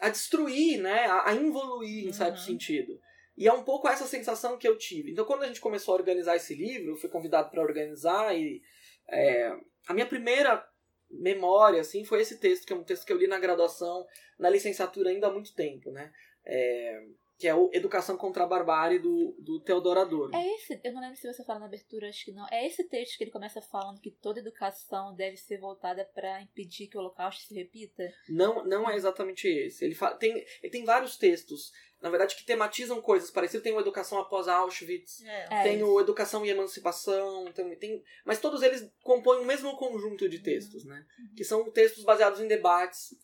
a 0.00 0.08
destruir, 0.10 0.78
né? 0.82 1.06
A, 1.06 1.30
a 1.30 1.34
involuir 1.34 2.06
em 2.06 2.12
certo 2.12 2.38
Uhum. 2.38 2.44
sentido. 2.44 3.00
E 3.38 3.46
é 3.46 3.52
um 3.52 3.62
pouco 3.62 3.88
essa 3.88 4.06
sensação 4.06 4.58
que 4.58 4.66
eu 4.66 4.76
tive. 4.76 5.12
Então, 5.12 5.24
quando 5.24 5.44
a 5.44 5.46
gente 5.46 5.60
começou 5.60 5.92
a 5.94 5.98
organizar 5.98 6.36
esse 6.36 6.54
livro, 6.54 6.90
eu 6.92 6.96
fui 6.96 7.08
convidado 7.08 7.50
para 7.50 7.62
organizar 7.62 8.36
e 8.36 8.60
é, 9.08 9.52
a 9.86 9.94
minha 9.94 10.06
primeira 10.06 10.66
memória, 11.08 11.80
assim, 11.80 12.04
foi 12.04 12.20
esse 12.22 12.38
texto, 12.40 12.66
que 12.66 12.72
é 12.72 12.76
um 12.76 12.82
texto 12.82 13.06
que 13.06 13.12
eu 13.12 13.18
li 13.18 13.28
na 13.28 13.38
graduação, 13.38 14.04
na 14.38 14.50
licenciatura 14.50 15.10
ainda 15.10 15.28
há 15.28 15.32
muito 15.32 15.54
tempo, 15.54 15.90
né? 15.92 16.12
É, 16.44 17.02
que 17.38 17.46
é 17.46 17.54
o 17.54 17.70
Educação 17.72 18.16
contra 18.16 18.44
a 18.44 18.46
Barbárie 18.46 18.98
do, 18.98 19.36
do 19.38 19.60
Teodoro 19.60 20.00
Adorno. 20.00 20.34
É 20.34 20.46
esse, 20.54 20.80
eu 20.82 20.92
não 20.92 21.00
lembro 21.02 21.16
se 21.16 21.30
você 21.30 21.44
fala 21.44 21.60
na 21.60 21.66
abertura, 21.66 22.08
acho 22.08 22.24
que 22.24 22.32
não. 22.32 22.46
É 22.50 22.66
esse 22.66 22.84
texto 22.88 23.18
que 23.18 23.24
ele 23.24 23.30
começa 23.30 23.60
falando 23.60 24.00
que 24.00 24.10
toda 24.10 24.40
educação 24.40 25.14
deve 25.14 25.36
ser 25.36 25.58
voltada 25.58 26.04
para 26.14 26.40
impedir 26.42 26.86
que 26.88 26.96
o 26.96 27.00
Holocausto 27.00 27.42
se 27.44 27.54
repita. 27.54 28.02
Não, 28.28 28.64
não 28.64 28.88
é 28.88 28.96
exatamente 28.96 29.46
esse. 29.48 29.84
Ele, 29.84 29.94
fa- 29.94 30.14
tem, 30.14 30.32
ele 30.62 30.72
tem 30.72 30.84
vários 30.84 31.16
textos, 31.18 31.70
na 32.00 32.08
verdade, 32.08 32.36
que 32.36 32.44
tematizam 32.46 33.00
coisas 33.02 33.30
parecidas. 33.30 33.62
Tem 33.62 33.72
o 33.74 33.80
Educação 33.80 34.18
após 34.18 34.48
Auschwitz, 34.48 35.22
É. 35.22 35.46
É. 35.50 35.62
tem 35.62 35.82
o 35.82 36.00
Educação 36.00 36.44
e 36.44 36.50
Emancipação, 36.50 37.52
tem, 37.52 37.76
tem, 37.76 38.02
mas 38.24 38.40
todos 38.40 38.62
eles 38.62 38.88
compõem 39.02 39.40
o 39.40 39.44
mesmo 39.46 39.76
conjunto 39.76 40.28
de 40.28 40.38
textos, 40.38 40.84
né? 40.84 41.04
Que 41.36 41.44
são 41.44 41.70
textos 41.70 42.02
baseados 42.04 42.40
em 42.40 42.48
debates 42.48 43.14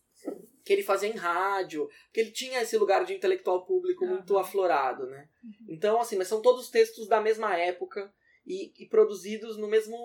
que 0.65 0.73
ele 0.73 0.83
fazia 0.83 1.09
em 1.09 1.17
rádio, 1.17 1.89
que 2.13 2.21
ele 2.21 2.31
tinha 2.31 2.63
esse 2.63 2.77
lugar 2.77 3.05
de 3.05 3.15
intelectual 3.15 3.65
público 3.65 4.07
muito 4.07 4.35
Aham. 4.35 4.43
aflorado, 4.43 5.07
né? 5.07 5.29
Então, 5.69 6.01
assim, 6.01 6.17
mas 6.17 6.29
são 6.29 6.41
todos 6.43 6.71
textos 6.71 7.09
da 7.09 7.21
mesma 7.21 7.57
época 7.57 8.13
e, 8.47 8.73
e 8.79 8.87
produzidos 8.87 9.57
no 9.57 9.69
mesmo 9.69 9.97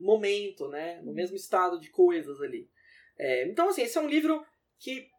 momento, 0.00 0.68
né? 0.68 1.00
No 1.02 1.12
mesmo 1.12 1.36
estado 1.36 1.80
de 1.80 1.90
coisas 1.90 2.40
ali. 2.40 2.68
É, 3.18 3.46
então, 3.48 3.68
assim, 3.68 3.82
esse 3.82 3.96
é 3.98 4.00
um 4.00 4.08
livro 4.08 4.44
que 4.78 5.10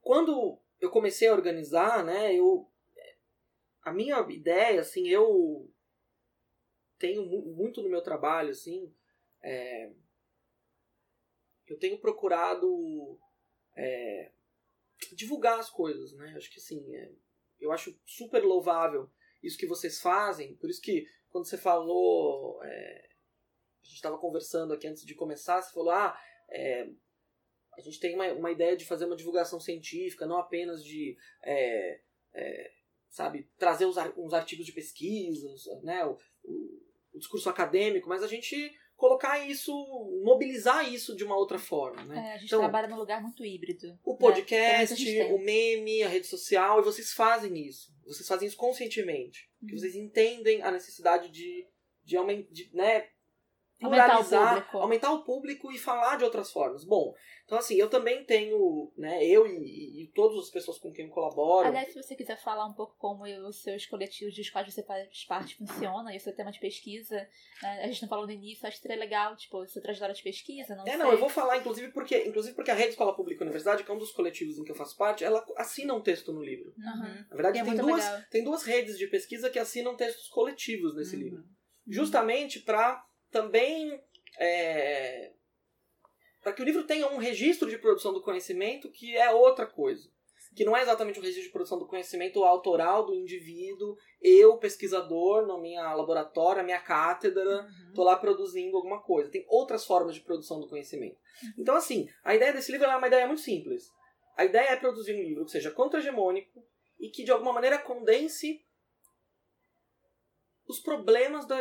quando 0.00 0.58
eu 0.80 0.90
comecei 0.90 1.28
a 1.28 1.32
organizar, 1.34 2.04
né, 2.04 2.34
eu 2.34 2.70
a 3.82 3.92
minha 3.92 4.20
ideia, 4.30 4.80
assim, 4.80 5.08
eu 5.08 5.70
tenho 6.98 7.24
mu- 7.24 7.54
muito 7.54 7.82
no 7.82 7.88
meu 7.88 8.02
trabalho, 8.02 8.50
assim, 8.50 8.92
é, 9.42 9.90
eu 11.66 11.78
tenho 11.78 11.98
procurado 11.98 13.18
é, 13.78 14.30
divulgar 15.12 15.58
as 15.58 15.70
coisas, 15.70 16.12
né? 16.12 16.34
Acho 16.36 16.50
que 16.50 16.58
assim, 16.58 16.94
é, 16.94 17.10
eu 17.60 17.72
acho 17.72 17.98
super 18.06 18.42
louvável 18.44 19.10
isso 19.42 19.56
que 19.58 19.66
vocês 19.66 20.00
fazem. 20.00 20.56
Por 20.56 20.68
isso 20.68 20.80
que 20.82 21.06
quando 21.30 21.46
você 21.46 21.56
falou, 21.56 22.62
é, 22.64 23.08
a 23.82 23.84
gente 23.86 23.94
estava 23.96 24.18
conversando 24.18 24.72
aqui 24.72 24.86
antes 24.86 25.04
de 25.06 25.14
começar, 25.14 25.62
você 25.62 25.72
falou, 25.72 25.90
ah, 25.90 26.18
é, 26.50 26.88
a 27.76 27.80
gente 27.80 28.00
tem 28.00 28.14
uma, 28.14 28.26
uma 28.32 28.50
ideia 28.50 28.76
de 28.76 28.84
fazer 28.84 29.04
uma 29.04 29.16
divulgação 29.16 29.60
científica, 29.60 30.26
não 30.26 30.38
apenas 30.38 30.82
de, 30.82 31.16
é, 31.42 32.00
é, 32.34 32.72
sabe, 33.08 33.48
trazer 33.56 33.86
uns 33.86 34.32
artigos 34.34 34.66
de 34.66 34.72
pesquisa, 34.72 35.48
né, 35.82 36.04
o, 36.04 36.18
o- 36.44 36.88
o 37.12 37.18
discurso 37.18 37.48
acadêmico, 37.48 38.08
mas 38.08 38.22
a 38.22 38.26
gente 38.26 38.76
colocar 38.98 39.38
isso, 39.48 39.72
mobilizar 40.24 40.92
isso 40.92 41.14
de 41.14 41.24
uma 41.24 41.36
outra 41.36 41.56
forma, 41.58 42.04
né? 42.04 42.16
É, 42.16 42.32
a 42.32 42.36
gente 42.36 42.46
Então, 42.46 42.58
trabalha 42.58 42.88
num 42.88 42.96
lugar 42.98 43.22
muito 43.22 43.44
híbrido. 43.44 43.96
o 44.04 44.12
né? 44.12 44.18
podcast, 44.18 45.04
tem. 45.04 45.32
o 45.32 45.38
meme, 45.38 46.02
a 46.02 46.08
rede 46.08 46.26
social, 46.26 46.80
e 46.80 46.84
vocês 46.84 47.12
fazem 47.12 47.56
isso. 47.56 47.94
Vocês 48.04 48.26
fazem 48.26 48.48
isso 48.48 48.56
conscientemente. 48.56 49.48
Uhum. 49.62 49.68
Que 49.68 49.78
vocês 49.78 49.94
entendem 49.94 50.62
a 50.62 50.72
necessidade 50.72 51.30
de, 51.30 51.64
de, 52.04 52.16
de 52.50 52.70
né, 52.74 53.06
Aumentar 53.80 54.04
o 54.06 54.24
pluralizar, 54.24 54.54
público. 54.56 54.78
aumentar 54.78 55.12
o 55.12 55.22
público 55.24 55.72
e 55.72 55.78
falar 55.78 56.16
de 56.16 56.24
outras 56.24 56.50
formas. 56.50 56.84
Bom, 56.84 57.14
então 57.44 57.56
assim, 57.56 57.76
eu 57.76 57.88
também 57.88 58.24
tenho, 58.24 58.92
né, 58.96 59.24
eu 59.24 59.46
e, 59.46 60.02
e 60.04 60.12
todas 60.14 60.36
as 60.38 60.50
pessoas 60.50 60.78
com 60.78 60.92
quem 60.92 61.06
eu 61.06 61.10
colaboro, 61.12 61.66
Aliás, 61.68 61.92
se 61.92 62.02
você 62.02 62.16
quiser 62.16 62.36
falar 62.42 62.66
um 62.66 62.72
pouco 62.74 62.96
como 62.98 63.24
os 63.46 63.62
seus 63.62 63.86
coletivos 63.86 64.34
dos 64.34 64.50
quais 64.50 64.72
você 64.74 64.82
faz 64.82 65.24
parte 65.26 65.56
funcionam 65.56 66.10
e 66.10 66.16
o 66.16 66.20
seu 66.20 66.34
tema 66.34 66.50
de 66.50 66.58
pesquisa, 66.58 67.14
né? 67.62 67.82
a 67.84 67.86
gente 67.86 68.02
não 68.02 68.08
falou 68.08 68.26
no 68.26 68.32
início, 68.32 68.66
acho 68.66 68.76
que 68.76 68.82
seria 68.82 68.96
legal, 68.98 69.36
tipo, 69.36 69.66
sua 69.68 69.80
trajetória 69.80 70.14
de 70.14 70.22
pesquisa, 70.22 70.74
não 70.74 70.82
É, 70.84 70.90
sei. 70.90 70.96
não, 70.96 71.12
eu 71.12 71.18
vou 71.18 71.28
falar, 71.28 71.56
inclusive 71.58 71.92
porque, 71.92 72.24
inclusive 72.26 72.54
porque 72.56 72.70
a 72.70 72.74
Rede 72.74 72.90
Escola 72.90 73.14
Pública 73.14 73.44
Universidade, 73.44 73.84
que 73.84 73.90
é 73.90 73.94
um 73.94 73.98
dos 73.98 74.10
coletivos 74.12 74.58
em 74.58 74.64
que 74.64 74.72
eu 74.72 74.76
faço 74.76 74.96
parte, 74.96 75.22
ela 75.24 75.44
assina 75.56 75.94
um 75.94 76.00
texto 76.02 76.32
no 76.32 76.42
livro. 76.42 76.74
Uhum. 76.76 77.24
Na 77.30 77.36
verdade, 77.36 77.58
É 77.60 77.64
tem, 77.64 77.74
duas, 77.76 78.04
legal. 78.04 78.20
tem 78.30 78.44
duas 78.44 78.62
redes 78.64 78.98
de 78.98 79.06
pesquisa 79.06 79.48
que 79.48 79.58
assinam 79.58 79.96
textos 79.96 80.28
coletivos 80.28 80.96
nesse 80.96 81.14
Uhum. 81.16 81.22
livro. 81.22 81.44
Justamente 81.86 82.60
para 82.60 83.02
também. 83.30 84.00
É, 84.38 85.32
para 86.42 86.52
que 86.52 86.62
o 86.62 86.64
livro 86.64 86.84
tenha 86.84 87.08
um 87.08 87.18
registro 87.18 87.68
de 87.68 87.76
produção 87.76 88.12
do 88.12 88.22
conhecimento 88.22 88.90
que 88.90 89.16
é 89.16 89.30
outra 89.30 89.66
coisa. 89.66 90.08
Que 90.56 90.64
não 90.64 90.76
é 90.76 90.82
exatamente 90.82 91.18
um 91.18 91.22
registro 91.22 91.44
de 91.44 91.52
produção 91.52 91.78
do 91.78 91.86
conhecimento 91.86 92.42
autoral 92.42 93.04
do 93.04 93.14
indivíduo, 93.14 93.96
eu, 94.20 94.56
pesquisador, 94.56 95.46
na 95.46 95.58
minha 95.58 95.92
laboratório, 95.94 96.58
na 96.58 96.64
minha 96.64 96.80
cátedra, 96.80 97.62
Uhum. 97.62 97.92
tô 97.94 98.02
lá 98.02 98.16
produzindo 98.16 98.76
alguma 98.76 99.02
coisa. 99.02 99.30
Tem 99.30 99.44
outras 99.48 99.84
formas 99.84 100.14
de 100.14 100.20
produção 100.22 100.58
do 100.60 100.68
conhecimento. 100.68 101.18
Então, 101.58 101.74
assim, 101.74 102.08
a 102.24 102.34
ideia 102.34 102.52
desse 102.52 102.72
livro 102.72 102.86
é 102.86 102.96
uma 102.96 103.06
ideia 103.06 103.26
muito 103.26 103.42
simples. 103.42 103.90
A 104.36 104.44
ideia 104.44 104.70
é 104.70 104.76
produzir 104.76 105.14
um 105.14 105.22
livro 105.22 105.44
que 105.44 105.50
seja 105.50 105.70
contra-hegemônico 105.70 106.64
e 106.98 107.10
que, 107.10 107.24
de 107.24 107.30
alguma 107.30 107.52
maneira, 107.52 107.78
condense 107.78 108.64
os 110.66 110.80
problemas 110.80 111.46
da, 111.46 111.58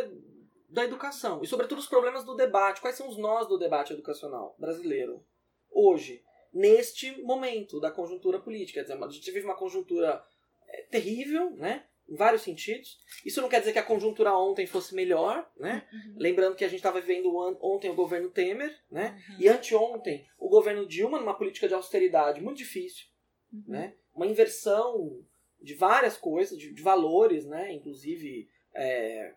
da 0.70 0.84
educação. 0.84 1.42
E, 1.44 1.48
sobretudo, 1.48 1.80
os 1.80 1.88
problemas 1.88 2.24
do 2.24 2.36
debate. 2.36 2.82
Quais 2.82 2.96
são 2.96 3.08
os 3.08 3.18
nós 3.18 3.48
do 3.48 3.58
debate 3.58 3.94
educacional 3.94 4.56
brasileiro 4.60 5.24
hoje, 5.70 6.24
neste 6.54 7.22
momento 7.22 7.80
da 7.80 7.92
conjuntura 7.92 8.40
política? 8.40 8.80
Quer 8.84 8.94
dizer, 8.94 9.04
a 9.04 9.10
gente 9.10 9.32
vive 9.32 9.46
uma 9.46 9.58
conjuntura 9.58 10.24
é, 10.68 10.82
terrível, 10.84 11.52
né? 11.52 11.86
Em 12.10 12.16
vários 12.16 12.42
sentidos. 12.42 12.98
Isso 13.26 13.42
não 13.42 13.50
quer 13.50 13.60
dizer 13.60 13.74
que 13.74 13.80
a 13.80 13.84
conjuntura 13.84 14.34
ontem 14.34 14.66
fosse 14.66 14.96
melhor, 14.96 15.50
né? 15.58 15.86
Uhum. 15.92 16.16
Lembrando 16.18 16.56
que 16.56 16.64
a 16.64 16.68
gente 16.70 16.80
estava 16.80 17.02
vivendo 17.02 17.36
ontem 17.62 17.90
o 17.90 17.96
governo 17.96 18.30
Temer, 18.30 18.74
né? 18.90 19.22
Uhum. 19.30 19.36
E 19.42 19.50
anteontem 19.50 20.26
o 20.38 20.48
governo 20.48 20.88
Dilma 20.88 21.20
numa 21.20 21.38
política 21.38 21.68
de 21.68 21.74
austeridade 21.74 22.42
muito 22.42 22.58
difícil, 22.58 23.06
Uhum. 23.52 23.64
né? 23.68 23.94
Uma 24.14 24.26
inversão 24.28 25.22
de 25.62 25.74
várias 25.74 26.18
coisas, 26.18 26.58
de, 26.58 26.74
de 26.74 26.82
valores, 26.82 27.46
né? 27.46 27.74
Inclusive 27.74 28.50
é, 28.74 29.34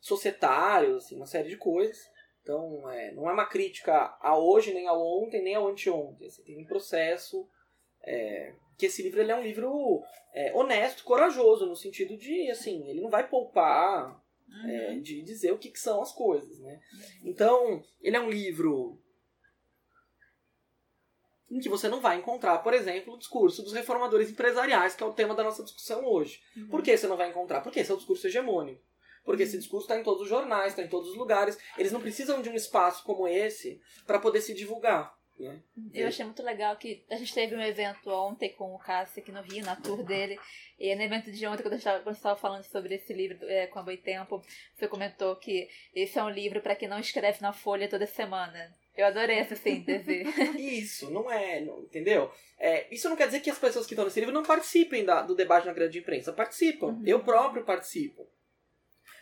societários, 0.00 1.04
assim, 1.04 1.16
uma 1.16 1.26
série 1.26 1.48
de 1.48 1.56
coisas. 1.56 2.10
Então, 2.42 2.90
é, 2.90 3.12
não 3.12 3.28
é 3.28 3.32
uma 3.32 3.46
crítica 3.46 4.16
a 4.20 4.36
hoje, 4.36 4.72
nem 4.72 4.86
ao 4.86 5.00
ontem, 5.00 5.42
nem 5.42 5.54
ao 5.54 5.68
anteontem. 5.68 6.26
Assim, 6.26 6.42
tem 6.42 6.58
um 6.58 6.66
processo 6.66 7.46
é, 8.02 8.54
que 8.78 8.86
esse 8.86 9.02
livro 9.02 9.20
ele 9.20 9.30
é 9.30 9.36
um 9.36 9.42
livro 9.42 10.02
é, 10.34 10.52
honesto, 10.54 11.04
corajoso, 11.04 11.66
no 11.66 11.76
sentido 11.76 12.16
de, 12.16 12.50
assim, 12.50 12.88
ele 12.88 13.00
não 13.00 13.10
vai 13.10 13.28
poupar 13.28 14.20
é, 14.66 14.90
Uhum. 14.90 15.00
de 15.00 15.22
dizer 15.22 15.52
o 15.52 15.58
que, 15.58 15.70
que 15.70 15.78
são 15.78 16.02
as 16.02 16.12
coisas, 16.12 16.58
né? 16.58 16.80
Então, 17.22 17.84
ele 18.00 18.16
é 18.16 18.20
um 18.20 18.28
livro 18.28 19.00
em 21.48 21.60
que 21.60 21.68
você 21.68 21.88
não 21.88 22.00
vai 22.00 22.16
encontrar, 22.16 22.58
por 22.58 22.74
exemplo, 22.74 23.14
o 23.14 23.18
discurso 23.18 23.62
dos 23.62 23.72
reformadores 23.72 24.30
empresariais, 24.30 24.94
que 24.94 25.02
é 25.02 25.06
o 25.06 25.12
tema 25.12 25.34
da 25.34 25.42
nossa 25.42 25.62
discussão 25.62 26.04
hoje. 26.04 26.40
Uhum. 26.56 26.68
Por 26.68 26.82
que 26.82 26.96
você 26.96 27.06
não 27.06 27.16
vai 27.16 27.28
encontrar? 27.28 27.60
Porque 27.60 27.80
esse 27.80 27.90
é 27.90 27.94
o 27.94 27.96
discurso 27.96 28.26
hegemônico. 28.26 28.82
Porque 29.24 29.42
esse 29.42 29.58
discurso 29.58 29.84
está 29.86 29.98
em 29.98 30.02
todos 30.02 30.22
os 30.22 30.28
jornais, 30.28 30.72
está 30.72 30.82
em 30.82 30.88
todos 30.88 31.10
os 31.10 31.16
lugares. 31.16 31.58
Eles 31.78 31.92
não 31.92 32.00
precisam 32.00 32.40
de 32.42 32.48
um 32.48 32.54
espaço 32.54 33.04
como 33.04 33.28
esse 33.28 33.80
para 34.06 34.18
poder 34.18 34.40
se 34.40 34.54
divulgar. 34.54 35.14
Né? 35.38 35.58
Eu 35.94 36.06
achei 36.08 36.22
muito 36.24 36.42
legal 36.42 36.76
que 36.76 37.02
a 37.10 37.16
gente 37.16 37.32
teve 37.32 37.56
um 37.56 37.62
evento 37.62 38.10
ontem 38.10 38.52
com 38.52 38.74
o 38.74 38.78
Cássio 38.78 39.22
aqui 39.22 39.32
no 39.32 39.40
Rio, 39.40 39.64
na 39.64 39.74
tour 39.74 40.02
dele. 40.04 40.38
E 40.78 40.94
no 40.94 41.00
evento 41.02 41.32
de 41.32 41.46
ontem, 41.46 41.62
quando 41.62 41.74
a 41.74 41.76
gente 41.78 42.10
estava 42.10 42.36
falando 42.38 42.64
sobre 42.64 42.94
esse 42.96 43.12
livro 43.14 43.38
é, 43.48 43.66
com 43.66 43.78
a 43.78 43.82
Boitempo, 43.82 44.42
você 44.74 44.86
comentou 44.86 45.34
que 45.36 45.66
esse 45.94 46.18
é 46.18 46.22
um 46.22 46.28
livro 46.28 46.60
para 46.60 46.76
quem 46.76 46.88
não 46.88 46.98
escreve 46.98 47.40
na 47.40 47.52
Folha 47.54 47.88
toda 47.88 48.06
semana. 48.06 48.76
Eu 48.94 49.06
adorei 49.06 49.38
essa 49.38 49.56
síntese. 49.56 50.24
Isso, 50.58 51.10
não 51.10 51.30
é, 51.30 51.60
não- 51.60 51.80
entendeu? 51.84 52.30
É, 52.58 52.92
isso 52.94 53.08
não 53.08 53.16
quer 53.16 53.26
dizer 53.26 53.40
que 53.40 53.48
as 53.48 53.58
pessoas 53.58 53.86
que 53.86 53.94
estão 53.94 54.04
nesse 54.04 54.20
livro 54.20 54.34
não 54.34 54.42
participem 54.42 55.04
da- 55.06 55.22
do 55.22 55.34
debate 55.34 55.66
na 55.66 55.72
grande 55.72 55.98
imprensa. 55.98 56.34
Participam. 56.34 56.88
Uhum. 56.88 57.02
Eu 57.06 57.20
próprio 57.20 57.64
participo. 57.64 58.28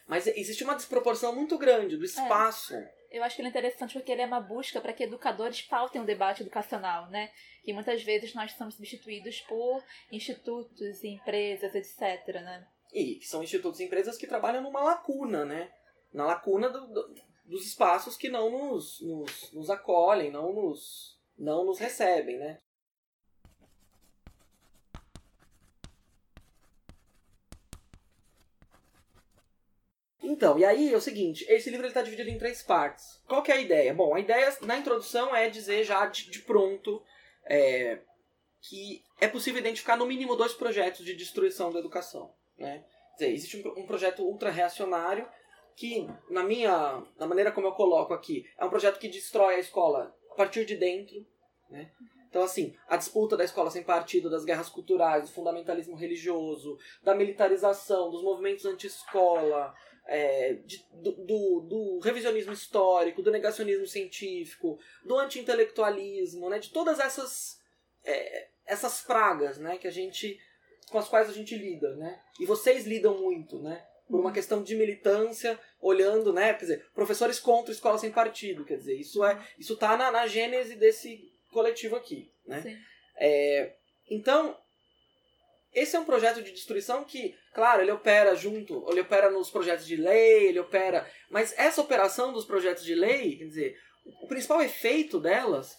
Mas 0.08 0.26
existe 0.26 0.64
uma 0.64 0.74
desproporção 0.74 1.34
muito 1.34 1.56
grande 1.58 1.96
do 1.96 2.04
espaço. 2.04 2.74
Eu 3.10 3.22
acho 3.22 3.36
que 3.36 3.42
ele 3.42 3.48
é 3.48 3.50
interessante 3.50 3.92
porque 3.94 4.10
ele 4.10 4.22
é 4.22 4.26
uma 4.26 4.40
busca 4.40 4.80
para 4.80 4.92
que 4.92 5.04
educadores 5.04 5.62
pautem 5.62 6.00
o 6.00 6.04
debate 6.04 6.42
educacional, 6.42 7.08
né? 7.10 7.30
Que 7.62 7.72
muitas 7.72 8.02
vezes 8.02 8.34
nós 8.34 8.52
somos 8.52 8.74
substituídos 8.74 9.40
por 9.42 9.82
institutos, 10.10 11.04
empresas, 11.04 11.74
etc, 11.74 12.00
né? 12.42 12.66
E 12.92 13.16
que 13.16 13.26
são 13.26 13.42
institutos 13.42 13.80
e 13.80 13.84
empresas 13.84 14.16
que 14.16 14.26
trabalham 14.26 14.62
numa 14.62 14.80
lacuna, 14.82 15.44
né? 15.44 15.70
Na 16.12 16.24
lacuna 16.26 16.68
do- 16.70 16.86
do- 16.86 17.14
dos 17.44 17.66
espaços 17.66 18.16
que 18.16 18.28
não 18.28 18.50
nos, 18.50 19.00
nos, 19.00 19.52
nos 19.52 19.70
acolhem, 19.70 20.30
não 20.30 20.52
nos, 20.52 21.18
não 21.38 21.64
nos 21.64 21.78
recebem, 21.78 22.38
né? 22.38 22.58
Então, 30.28 30.58
e 30.58 30.64
aí 30.64 30.92
é 30.92 30.96
o 30.96 31.00
seguinte, 31.00 31.46
esse 31.48 31.70
livro 31.70 31.86
está 31.86 32.02
dividido 32.02 32.28
em 32.28 32.36
três 32.36 32.62
partes. 32.62 33.18
Qual 33.26 33.42
que 33.42 33.50
é 33.50 33.54
a 33.54 33.60
ideia? 33.60 33.94
Bom, 33.94 34.14
a 34.14 34.20
ideia 34.20 34.54
na 34.60 34.76
introdução 34.76 35.34
é 35.34 35.48
dizer 35.48 35.84
já 35.84 36.04
de, 36.04 36.30
de 36.30 36.40
pronto 36.40 37.02
é, 37.46 37.98
que 38.60 39.02
é 39.18 39.26
possível 39.26 39.58
identificar 39.58 39.96
no 39.96 40.04
mínimo 40.04 40.36
dois 40.36 40.52
projetos 40.52 41.02
de 41.02 41.14
destruição 41.14 41.72
da 41.72 41.78
educação. 41.78 42.30
Né? 42.58 42.84
Quer 43.16 43.24
dizer, 43.24 43.34
existe 43.36 43.66
um, 43.66 43.80
um 43.80 43.86
projeto 43.86 44.22
ultra-reacionário 44.22 45.26
que, 45.74 46.06
na 46.28 46.42
minha, 46.42 47.02
na 47.18 47.26
maneira 47.26 47.50
como 47.50 47.66
eu 47.66 47.72
coloco 47.72 48.12
aqui, 48.12 48.44
é 48.58 48.64
um 48.66 48.70
projeto 48.70 48.98
que 48.98 49.08
destrói 49.08 49.54
a 49.54 49.60
escola 49.60 50.14
a 50.30 50.34
partir 50.34 50.66
de 50.66 50.76
dentro. 50.76 51.24
Né? 51.70 51.90
Então, 52.28 52.42
assim, 52.42 52.76
a 52.86 52.98
disputa 52.98 53.34
da 53.34 53.44
escola 53.44 53.70
sem 53.70 53.82
partido, 53.82 54.28
das 54.28 54.44
guerras 54.44 54.68
culturais, 54.68 55.22
do 55.22 55.34
fundamentalismo 55.34 55.96
religioso, 55.96 56.76
da 57.02 57.14
militarização, 57.14 58.10
dos 58.10 58.22
movimentos 58.22 58.66
anti-escola, 58.66 59.74
é, 60.08 60.54
de- 60.64 60.84
do, 60.94 61.12
do- 61.12 61.60
do 61.60 61.98
revisionismo 62.00 62.52
histórico, 62.52 63.22
do 63.22 63.30
negacionismo 63.30 63.86
científico, 63.86 64.78
do 65.04 65.16
anti-intelectualismo, 65.18 66.48
né? 66.48 66.58
de 66.58 66.70
todas 66.70 66.98
essas, 66.98 67.60
é, 68.04 68.48
essas 68.66 69.02
pragas 69.02 69.58
né? 69.58 69.76
que 69.76 69.86
a 69.86 69.90
gente, 69.90 70.40
com 70.90 70.98
as 70.98 71.08
quais 71.08 71.28
a 71.28 71.32
gente 71.32 71.54
lida. 71.56 71.94
Né? 71.96 72.18
E 72.40 72.46
vocês 72.46 72.86
lidam 72.86 73.18
muito, 73.18 73.58
né? 73.60 73.84
por 74.08 74.18
uma 74.18 74.32
questão 74.32 74.62
de 74.62 74.74
militância, 74.74 75.60
olhando, 75.78 76.32
né? 76.32 76.54
Quer 76.54 76.60
dizer, 76.60 76.86
professores 76.94 77.38
contra 77.38 77.70
escola 77.70 77.98
sem 77.98 78.10
partido, 78.10 78.64
quer 78.64 78.78
dizer, 78.78 78.94
isso 78.94 79.22
é, 79.22 79.38
isso 79.58 79.76
tá 79.76 79.98
na, 79.98 80.10
na 80.10 80.26
gênese 80.26 80.76
desse 80.76 81.30
coletivo 81.52 81.94
aqui, 81.94 82.32
né? 82.46 82.62
É, 83.18 83.74
então, 84.08 84.56
esse 85.72 85.96
é 85.96 86.00
um 86.00 86.04
projeto 86.04 86.42
de 86.42 86.50
destruição 86.50 87.04
que, 87.04 87.34
claro, 87.54 87.82
ele 87.82 87.90
opera 87.90 88.34
junto, 88.34 88.86
ele 88.90 89.00
opera 89.00 89.30
nos 89.30 89.50
projetos 89.50 89.86
de 89.86 89.96
lei, 89.96 90.48
ele 90.48 90.58
opera. 90.58 91.08
Mas 91.30 91.54
essa 91.56 91.80
operação 91.80 92.32
dos 92.32 92.44
projetos 92.44 92.84
de 92.84 92.94
lei, 92.94 93.36
quer 93.36 93.44
dizer, 93.44 93.78
o 94.22 94.26
principal 94.26 94.62
efeito 94.62 95.20
delas 95.20 95.76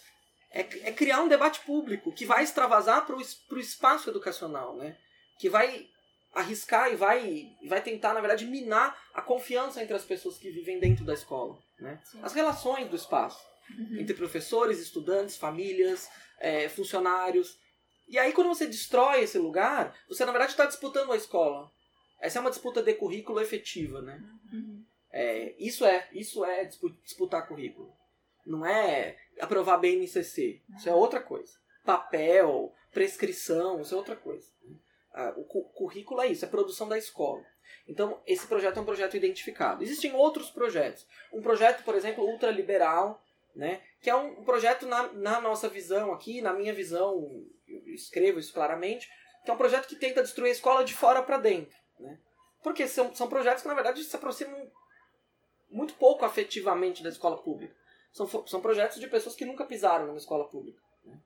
é, 0.52 0.62
é 0.62 0.92
criar 0.92 1.22
um 1.22 1.28
debate 1.28 1.60
público 1.62 2.12
que 2.14 2.26
vai 2.26 2.44
extravasar 2.44 3.06
para 3.06 3.16
o 3.16 3.60
espaço 3.60 4.10
educacional, 4.10 4.76
né? 4.76 4.98
Que 5.40 5.50
vai 5.50 5.88
arriscar 6.34 6.92
e 6.92 6.96
vai, 6.96 7.48
vai 7.68 7.82
tentar, 7.82 8.14
na 8.14 8.20
verdade, 8.20 8.46
minar 8.46 8.96
a 9.14 9.22
confiança 9.22 9.82
entre 9.82 9.96
as 9.96 10.06
pessoas 10.06 10.38
que 10.38 10.52
vivem 10.52 10.80
dentro 10.80 11.04
da 11.04 11.14
escola, 11.14 11.58
né? 11.80 12.00
Sim. 12.04 12.20
As 12.22 12.34
relações 12.34 12.88
do 12.88 12.96
espaço 12.96 13.50
entre 13.98 14.14
professores, 14.16 14.80
estudantes, 14.80 15.38
famílias, 15.38 16.10
é, 16.40 16.70
funcionários. 16.70 17.58
E 18.10 18.18
aí, 18.18 18.34
quando 18.34 18.48
você 18.48 18.66
destrói 18.66 19.22
esse 19.22 19.38
lugar, 19.38 19.96
você 20.08 20.26
na 20.26 20.32
verdade 20.32 20.52
está 20.52 20.66
disputando 20.66 21.12
a 21.12 21.16
escola. 21.16 21.72
Essa 22.20 22.40
é 22.40 22.42
uma 22.42 22.50
disputa 22.50 22.82
de 22.82 22.94
currículo 22.96 23.40
efetiva, 23.40 24.02
né? 24.02 24.22
Uhum. 24.52 24.84
É, 25.12 25.54
isso 25.58 25.86
é, 25.86 26.08
isso 26.12 26.44
é 26.44 26.66
dispu- 26.66 26.90
disputar 27.04 27.48
currículo. 27.48 27.94
Não 28.46 28.66
é 28.66 29.16
aprovar 29.40 29.78
BNCC. 29.78 30.62
Isso 30.76 30.90
é 30.90 30.94
outra 30.94 31.22
coisa. 31.22 31.54
Papel, 31.86 32.74
prescrição, 32.92 33.80
isso 33.80 33.94
é 33.94 33.98
outra 33.98 34.16
coisa. 34.16 34.48
Ah, 35.14 35.34
o 35.38 35.44
cu- 35.44 35.70
currículo 35.74 36.22
é 36.22 36.28
isso, 36.28 36.46
é 36.46 36.48
produção 36.48 36.88
da 36.88 36.98
escola. 36.98 37.44
Então, 37.88 38.20
esse 38.26 38.46
projeto 38.48 38.78
é 38.78 38.82
um 38.82 38.86
projeto 38.86 39.18
identificado. 39.18 39.84
Existem 39.84 40.14
outros 40.14 40.50
projetos. 40.52 41.06
Um 41.34 41.42
projeto, 41.42 41.84
por 41.84 41.96
exemplo, 41.96 42.24
ultraliberal, 42.24 43.24
né? 43.56 43.82
que 44.02 44.10
é 44.10 44.16
um 44.16 44.44
projeto 44.44 44.86
na, 44.88 45.12
na 45.14 45.42
nossa 45.42 45.68
visão 45.68 46.12
aqui, 46.14 46.42
na 46.42 46.54
minha 46.54 46.74
visão, 46.74 47.44
eu 47.70 47.94
escrevo 47.94 48.40
isso 48.40 48.54
claramente, 48.54 49.08
que 49.44 49.52
é 49.52 49.54
um 49.54 49.58
projeto 49.58 49.88
que 49.88 49.96
tenta 49.96 50.22
destruir 50.22 50.50
a 50.50 50.54
escola 50.54 50.84
de 50.84 50.94
fora 50.94 51.22
para 51.22 51.38
dentro. 51.38 51.78
Né? 52.00 52.20
Porque 52.64 52.88
são, 52.88 53.14
são 53.16 53.30
projetos 53.30 53.62
que, 53.62 53.68
na 53.68 53.74
verdade, 53.74 54.04
se 54.04 54.16
aproximam 54.16 54.70
muito 55.70 55.94
pouco 55.96 56.26
afetivamente 56.26 57.04
da 57.04 57.10
escola 57.10 57.42
pública. 57.42 57.76
São, 58.12 58.28
são 58.48 58.62
projetos 58.62 59.00
de 59.00 59.08
pessoas 59.08 59.36
que 59.36 59.46
nunca 59.46 59.66
pisaram 59.66 60.08
numa 60.08 60.18
escola 60.18 60.48
pública. 60.50 60.82
né? 61.06 61.18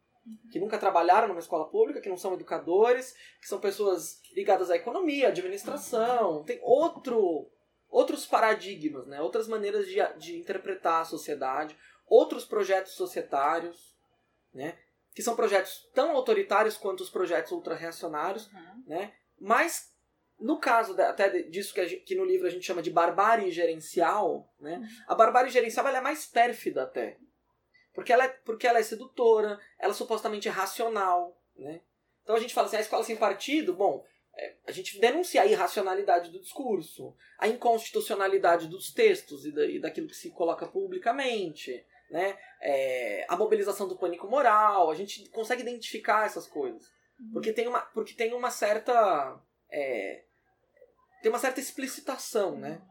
Que 0.51 0.59
nunca 0.59 0.77
trabalharam 0.77 1.27
numa 1.27 1.39
escola 1.39 1.69
pública, 1.69 2.01
que 2.01 2.09
não 2.09 2.17
são 2.17 2.33
educadores, 2.33 3.15
que 3.39 3.47
são 3.47 3.59
pessoas 3.59 4.21
ligadas 4.33 4.69
à 4.69 4.75
economia, 4.75 5.27
à 5.27 5.29
administração. 5.29 6.43
Tem 6.43 6.59
outro, 6.61 7.49
outros 7.89 8.25
paradigmas, 8.25 9.07
né? 9.07 9.21
outras 9.21 9.47
maneiras 9.47 9.87
de, 9.87 9.95
de 10.17 10.37
interpretar 10.37 11.01
a 11.01 11.05
sociedade, 11.05 11.77
outros 12.05 12.45
projetos 12.45 12.93
societários, 12.93 13.95
né? 14.53 14.77
Que 15.13 15.21
são 15.21 15.35
projetos 15.35 15.89
tão 15.93 16.11
autoritários 16.11 16.77
quanto 16.77 17.01
os 17.01 17.09
projetos 17.09 17.51
ultra-reacionários, 17.51 18.47
Uhum. 18.51 18.83
né? 18.87 19.13
Mas 19.39 19.91
no 20.39 20.59
caso 20.59 20.95
da- 20.95 21.09
até 21.09 21.29
disso 21.43 21.73
que, 21.73 21.85
gente- 21.87 22.03
que 22.03 22.15
no 22.15 22.25
livro 22.25 22.47
a 22.47 22.49
gente 22.49 22.65
chama 22.65 22.81
de 22.81 22.89
barbárie 22.91 23.51
gerencial, 23.51 24.51
né? 24.59 24.81
A 25.07 25.15
barbárie 25.15 25.51
gerencial 25.51 25.87
ela 25.87 25.99
é 25.99 26.01
mais 26.01 26.25
pérfida 26.25 26.83
até, 26.83 27.17
porque 27.93 28.11
ela 28.11 28.25
é, 28.25 28.27
porque 28.29 28.65
ela 28.67 28.79
é 28.79 28.83
sedutora, 28.83 29.59
ela 29.79 29.93
supostamente 29.93 30.47
é 30.47 30.51
racional, 30.51 31.39
né? 31.55 31.81
Então 32.23 32.35
a 32.35 32.39
gente 32.39 32.53
fala 32.53 32.67
assim, 32.67 32.77
a 32.77 32.81
escola 32.81 33.03
sem 33.03 33.15
partido, 33.17 33.73
bom, 33.73 34.03
é, 34.35 34.55
a 34.65 34.71
gente 34.71 34.99
denuncia 34.99 35.41
a 35.43 35.45
irracionalidade 35.45 36.31
do 36.31 36.39
discurso, 36.39 37.15
a 37.37 37.47
inconstitucionalidade 37.47 38.67
dos 38.67 38.91
textos 38.91 39.45
e, 39.45 39.51
da, 39.51 39.65
e 39.65 39.79
daquilo 39.79 40.07
que 40.07 40.15
se 40.15 40.31
coloca 40.31 40.65
publicamente, 40.65 41.85
né? 42.13 42.37
É, 42.61 43.25
a 43.27 43.35
mobilização 43.35 43.87
do 43.87 43.97
pânico 43.97 44.27
moral, 44.27 44.91
a 44.91 44.95
gente 44.95 45.27
consegue 45.29 45.63
identificar 45.63 46.27
essas 46.27 46.47
coisas. 46.47 46.87
Porque 47.33 47.51
tem 47.51 47.67
uma, 47.67 47.81
porque 47.81 48.13
tem 48.13 48.33
uma 48.33 48.51
certa. 48.51 49.41
é, 49.71 50.23
tem 51.23 51.31
uma 51.31 51.39
certa 51.39 51.59
explicitação, 51.59 52.55
né? 52.55 52.81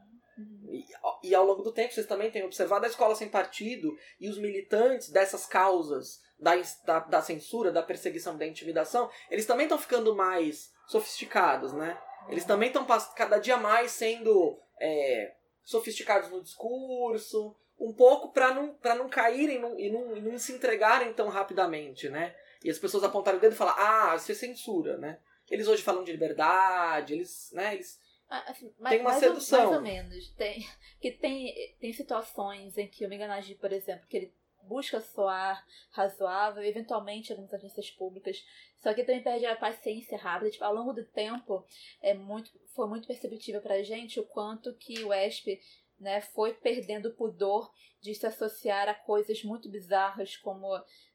E, 0.68 1.28
e 1.28 1.34
ao 1.34 1.44
longo 1.44 1.62
do 1.62 1.72
tempo 1.72 1.94
vocês 1.94 2.06
também 2.06 2.32
têm 2.32 2.42
observado 2.42 2.84
a 2.84 2.88
escola 2.88 3.14
sem 3.14 3.28
partido 3.28 3.96
e 4.18 4.28
os 4.28 4.38
militantes 4.38 5.10
dessas 5.10 5.46
causas 5.46 6.20
da, 6.36 6.54
da, 6.84 6.98
da 6.98 7.22
censura, 7.22 7.70
da 7.70 7.82
perseguição, 7.82 8.36
da 8.36 8.46
intimidação, 8.46 9.08
eles 9.30 9.46
também 9.46 9.66
estão 9.66 9.78
ficando 9.78 10.16
mais 10.16 10.72
sofisticados, 10.88 11.72
né? 11.72 11.96
Eles 12.28 12.44
também 12.44 12.68
estão 12.68 12.84
cada 13.14 13.38
dia 13.38 13.56
mais 13.56 13.92
sendo 13.92 14.58
é, 14.80 15.34
sofisticados 15.62 16.28
no 16.30 16.42
discurso, 16.42 17.54
um 17.82 17.92
pouco 17.92 18.32
para 18.32 18.54
não, 18.54 18.74
pra 18.74 18.94
não 18.94 19.08
caírem 19.08 19.58
num- 19.58 19.78
e, 19.78 19.90
não, 19.90 20.16
e 20.16 20.20
não 20.20 20.38
se 20.38 20.52
entregarem 20.52 21.12
tão 21.12 21.28
rapidamente, 21.28 22.08
né? 22.08 22.34
E 22.64 22.70
as 22.70 22.78
pessoas 22.78 23.02
apontarem 23.02 23.38
o 23.38 23.40
dedo 23.40 23.54
e 23.54 23.56
falar, 23.56 23.74
ah, 23.76 24.14
isso 24.16 24.30
é 24.30 24.34
censura, 24.34 24.96
né? 24.96 25.18
Eles 25.50 25.66
hoje 25.68 25.82
falam 25.82 26.04
de 26.04 26.12
liberdade, 26.12 27.12
eles, 27.14 27.50
né, 27.52 27.74
eles 27.74 28.00
Ah, 28.28 28.44
assim, 28.50 28.72
ma- 28.78 28.88
Tem 28.90 29.00
uma 29.00 29.10
mais 29.10 29.20
sedução. 29.20 29.64
Ou, 29.64 29.70
mais 29.72 29.76
ou 29.76 29.82
menos. 29.82 30.28
Tem, 30.30 30.66
que 31.00 31.10
tem, 31.10 31.74
tem 31.80 31.92
situações 31.92 32.78
em 32.78 32.86
que 32.88 33.04
o 33.04 33.08
Miguel 33.08 33.28
por 33.60 33.72
exemplo, 33.72 34.06
que 34.08 34.16
ele 34.16 34.34
busca 34.62 35.00
soar 35.00 35.64
razoável, 35.90 36.62
eventualmente 36.62 37.32
algumas 37.32 37.52
agências 37.52 37.90
públicas, 37.90 38.42
só 38.76 38.94
que 38.94 39.04
também 39.04 39.22
perde 39.22 39.44
a 39.44 39.56
paciência 39.56 40.16
rápida. 40.16 40.50
Tipo, 40.50 40.64
ao 40.64 40.74
longo 40.74 40.92
do 40.92 41.04
tempo, 41.04 41.66
é 42.00 42.14
muito, 42.14 42.50
foi 42.74 42.86
muito 42.88 43.06
perceptível 43.06 43.60
pra 43.60 43.82
gente 43.82 44.18
o 44.20 44.24
quanto 44.24 44.72
que 44.74 45.04
o 45.04 45.12
ESP 45.12 45.60
né, 46.02 46.20
foi 46.20 46.52
perdendo 46.54 47.08
o 47.08 47.14
pudor 47.14 47.70
de 48.00 48.14
se 48.14 48.26
associar 48.26 48.88
a 48.88 48.94
coisas 48.94 49.42
muito 49.44 49.70
bizarras 49.70 50.36
como 50.36 50.68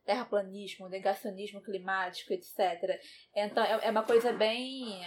terraplanismo, 0.06 0.88
negacionismo 0.88 1.62
climático, 1.62 2.34
etc. 2.34 3.00
Então 3.36 3.64
é 3.64 3.88
é 3.88 3.92
uma 3.92 4.04
coisa 4.04 4.32
bem 4.32 5.02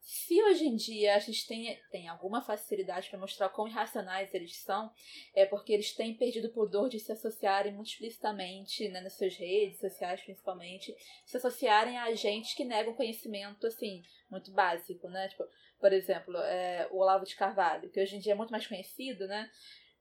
Se 0.00 0.40
hoje 0.42 0.64
em 0.64 0.76
dia 0.76 1.16
a 1.16 1.18
gente 1.18 1.46
tem, 1.46 1.76
tem 1.90 2.08
alguma 2.08 2.40
facilidade 2.40 3.10
para 3.10 3.18
mostrar 3.18 3.48
quão 3.48 3.66
irracionais 3.66 4.32
eles 4.32 4.56
são, 4.56 4.92
é 5.34 5.44
porque 5.44 5.72
eles 5.72 5.92
têm 5.92 6.16
perdido 6.16 6.48
o 6.48 6.52
pudor 6.52 6.88
de 6.88 7.00
se 7.00 7.10
associarem 7.10 7.72
muito 7.72 7.90
explicitamente, 7.90 8.88
né, 8.88 9.00
nas 9.00 9.14
suas 9.14 9.34
redes 9.34 9.80
sociais 9.80 10.20
principalmente, 10.22 10.94
se 11.26 11.36
associarem 11.36 11.96
a 11.96 12.04
agentes 12.04 12.54
que 12.54 12.64
negam 12.64 12.94
conhecimento, 12.94 13.66
assim, 13.66 14.02
muito 14.30 14.52
básico, 14.52 15.08
né? 15.08 15.28
Tipo, 15.28 15.44
por 15.80 15.92
exemplo, 15.92 16.36
é, 16.36 16.86
o 16.92 16.98
Olavo 16.98 17.24
de 17.24 17.34
Carvalho, 17.34 17.90
que 17.90 18.00
hoje 18.00 18.16
em 18.16 18.20
dia 18.20 18.32
é 18.32 18.36
muito 18.36 18.50
mais 18.50 18.66
conhecido, 18.66 19.26
né? 19.26 19.50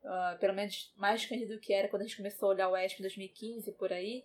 Uh, 0.04 0.40
pelo 0.40 0.54
menos 0.54 0.94
mais 0.96 1.26
conhecido 1.26 1.56
do 1.56 1.60
que 1.60 1.74
era 1.74 1.90
quando 1.90 2.04
a 2.04 2.06
gente 2.06 2.16
começou 2.18 2.50
a 2.50 2.54
olhar 2.54 2.70
o 2.70 2.78
ESP 2.78 3.00
em 3.00 3.04
2015, 3.04 3.72
por 3.74 3.92
aí, 3.92 4.24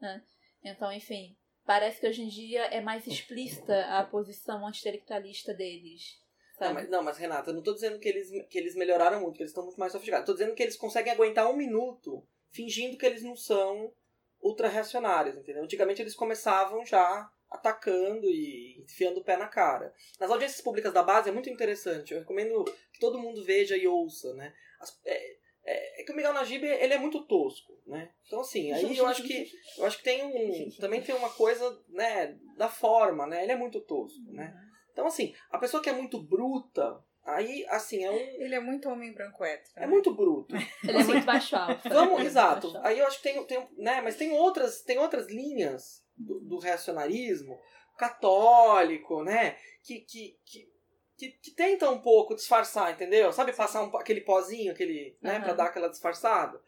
né? 0.00 0.24
Então, 0.64 0.92
enfim, 0.92 1.36
parece 1.64 2.00
que 2.00 2.06
hoje 2.06 2.22
em 2.22 2.28
dia 2.28 2.64
é 2.66 2.80
mais 2.80 3.06
explícita 3.06 3.84
a 3.98 4.04
posição 4.04 4.66
anti-intelectualista 4.66 5.52
deles. 5.54 6.20
Não 6.60 6.74
mas, 6.74 6.88
não, 6.88 7.02
mas 7.02 7.18
Renata, 7.18 7.50
eu 7.50 7.54
não 7.54 7.62
tô 7.62 7.74
dizendo 7.74 7.98
que 7.98 8.08
eles, 8.08 8.30
que 8.48 8.56
eles 8.58 8.74
melhoraram 8.76 9.20
muito, 9.20 9.36
que 9.36 9.42
eles 9.42 9.50
estão 9.50 9.64
muito 9.64 9.80
mais 9.80 9.90
sofisticados. 9.90 10.26
Tô 10.26 10.32
dizendo 10.32 10.54
que 10.54 10.62
eles 10.62 10.76
conseguem 10.76 11.12
aguentar 11.12 11.50
um 11.50 11.56
minuto 11.56 12.24
fingindo 12.52 12.96
que 12.96 13.04
eles 13.06 13.22
não 13.22 13.34
são 13.34 13.92
ultra-reacionários, 14.40 15.36
entendeu? 15.36 15.62
Antigamente 15.64 16.00
eles 16.02 16.14
começavam 16.14 16.84
já 16.84 17.28
atacando 17.50 18.26
e 18.28 18.80
enfiando 18.82 19.20
o 19.20 19.24
pé 19.24 19.36
na 19.36 19.46
cara. 19.48 19.92
Nas 20.18 20.30
audiências 20.30 20.60
públicas 20.60 20.92
da 20.92 21.02
base 21.02 21.28
é 21.28 21.32
muito 21.32 21.50
interessante. 21.50 22.12
Eu 22.12 22.20
recomendo 22.20 22.64
que 22.92 23.00
todo 23.00 23.18
mundo 23.18 23.44
veja 23.44 23.76
e 23.76 23.86
ouça, 23.86 24.32
né? 24.34 24.54
As- 24.80 25.00
é, 25.04 25.36
é- 25.64 26.00
é 26.00 26.04
que 26.04 26.12
o 26.12 26.16
Miguel 26.16 26.32
Najib 26.32 26.64
ele 26.64 26.94
é 26.94 26.98
muito 26.98 27.24
tosco, 27.26 27.72
né? 27.86 28.10
Então 28.26 28.40
assim, 28.40 28.72
aí 28.72 28.96
eu 28.96 29.06
acho 29.06 29.22
que 29.22 29.50
eu 29.78 29.84
acho 29.86 29.98
que 29.98 30.04
tem 30.04 30.24
um 30.24 30.70
também 30.80 31.00
tem 31.02 31.14
uma 31.14 31.30
coisa, 31.30 31.80
né, 31.88 32.36
da 32.56 32.68
forma, 32.68 33.26
né? 33.26 33.42
Ele 33.42 33.52
é 33.52 33.56
muito 33.56 33.80
tosco, 33.80 34.20
né? 34.32 34.52
Então 34.92 35.06
assim, 35.06 35.34
a 35.50 35.58
pessoa 35.58 35.82
que 35.82 35.88
é 35.88 35.92
muito 35.92 36.20
bruta, 36.22 37.02
aí 37.24 37.64
assim 37.68 38.04
é 38.04 38.10
um 38.10 38.16
Ele 38.16 38.54
é 38.54 38.60
muito 38.60 38.88
homem 38.88 39.12
branco 39.12 39.44
hétero. 39.44 39.70
é 39.76 39.86
muito 39.86 40.14
bruto. 40.14 40.54
Ele 40.84 40.98
é 40.98 41.04
muito 41.04 41.24
baixo 41.24 41.56
alto. 41.56 41.88
Vamos, 41.88 42.20
é 42.20 42.24
exato. 42.24 42.72
Aí 42.82 42.98
eu 42.98 43.06
acho 43.06 43.18
que 43.18 43.22
tem, 43.22 43.44
tem 43.46 43.66
né, 43.76 44.00
mas 44.00 44.16
tem 44.16 44.32
outras, 44.32 44.82
tem 44.82 44.98
outras 44.98 45.28
linhas 45.28 46.02
do, 46.16 46.40
do 46.40 46.58
reacionarismo 46.58 47.58
católico, 47.96 49.22
né, 49.22 49.56
que, 49.82 50.00
que, 50.00 50.36
que, 50.44 50.71
que, 51.22 51.30
que 51.38 51.50
tenta 51.52 51.88
um 51.88 52.00
pouco 52.00 52.34
disfarçar, 52.34 52.92
entendeu? 52.92 53.32
Sabe 53.32 53.52
passar 53.52 53.84
um, 53.84 53.96
aquele 53.96 54.22
pozinho, 54.22 54.72
aquele, 54.72 55.16
né, 55.22 55.36
Aham. 55.36 55.42
para 55.44 55.52
dar 55.52 55.64
aquela 55.66 55.88
disfarçada. 55.88 56.60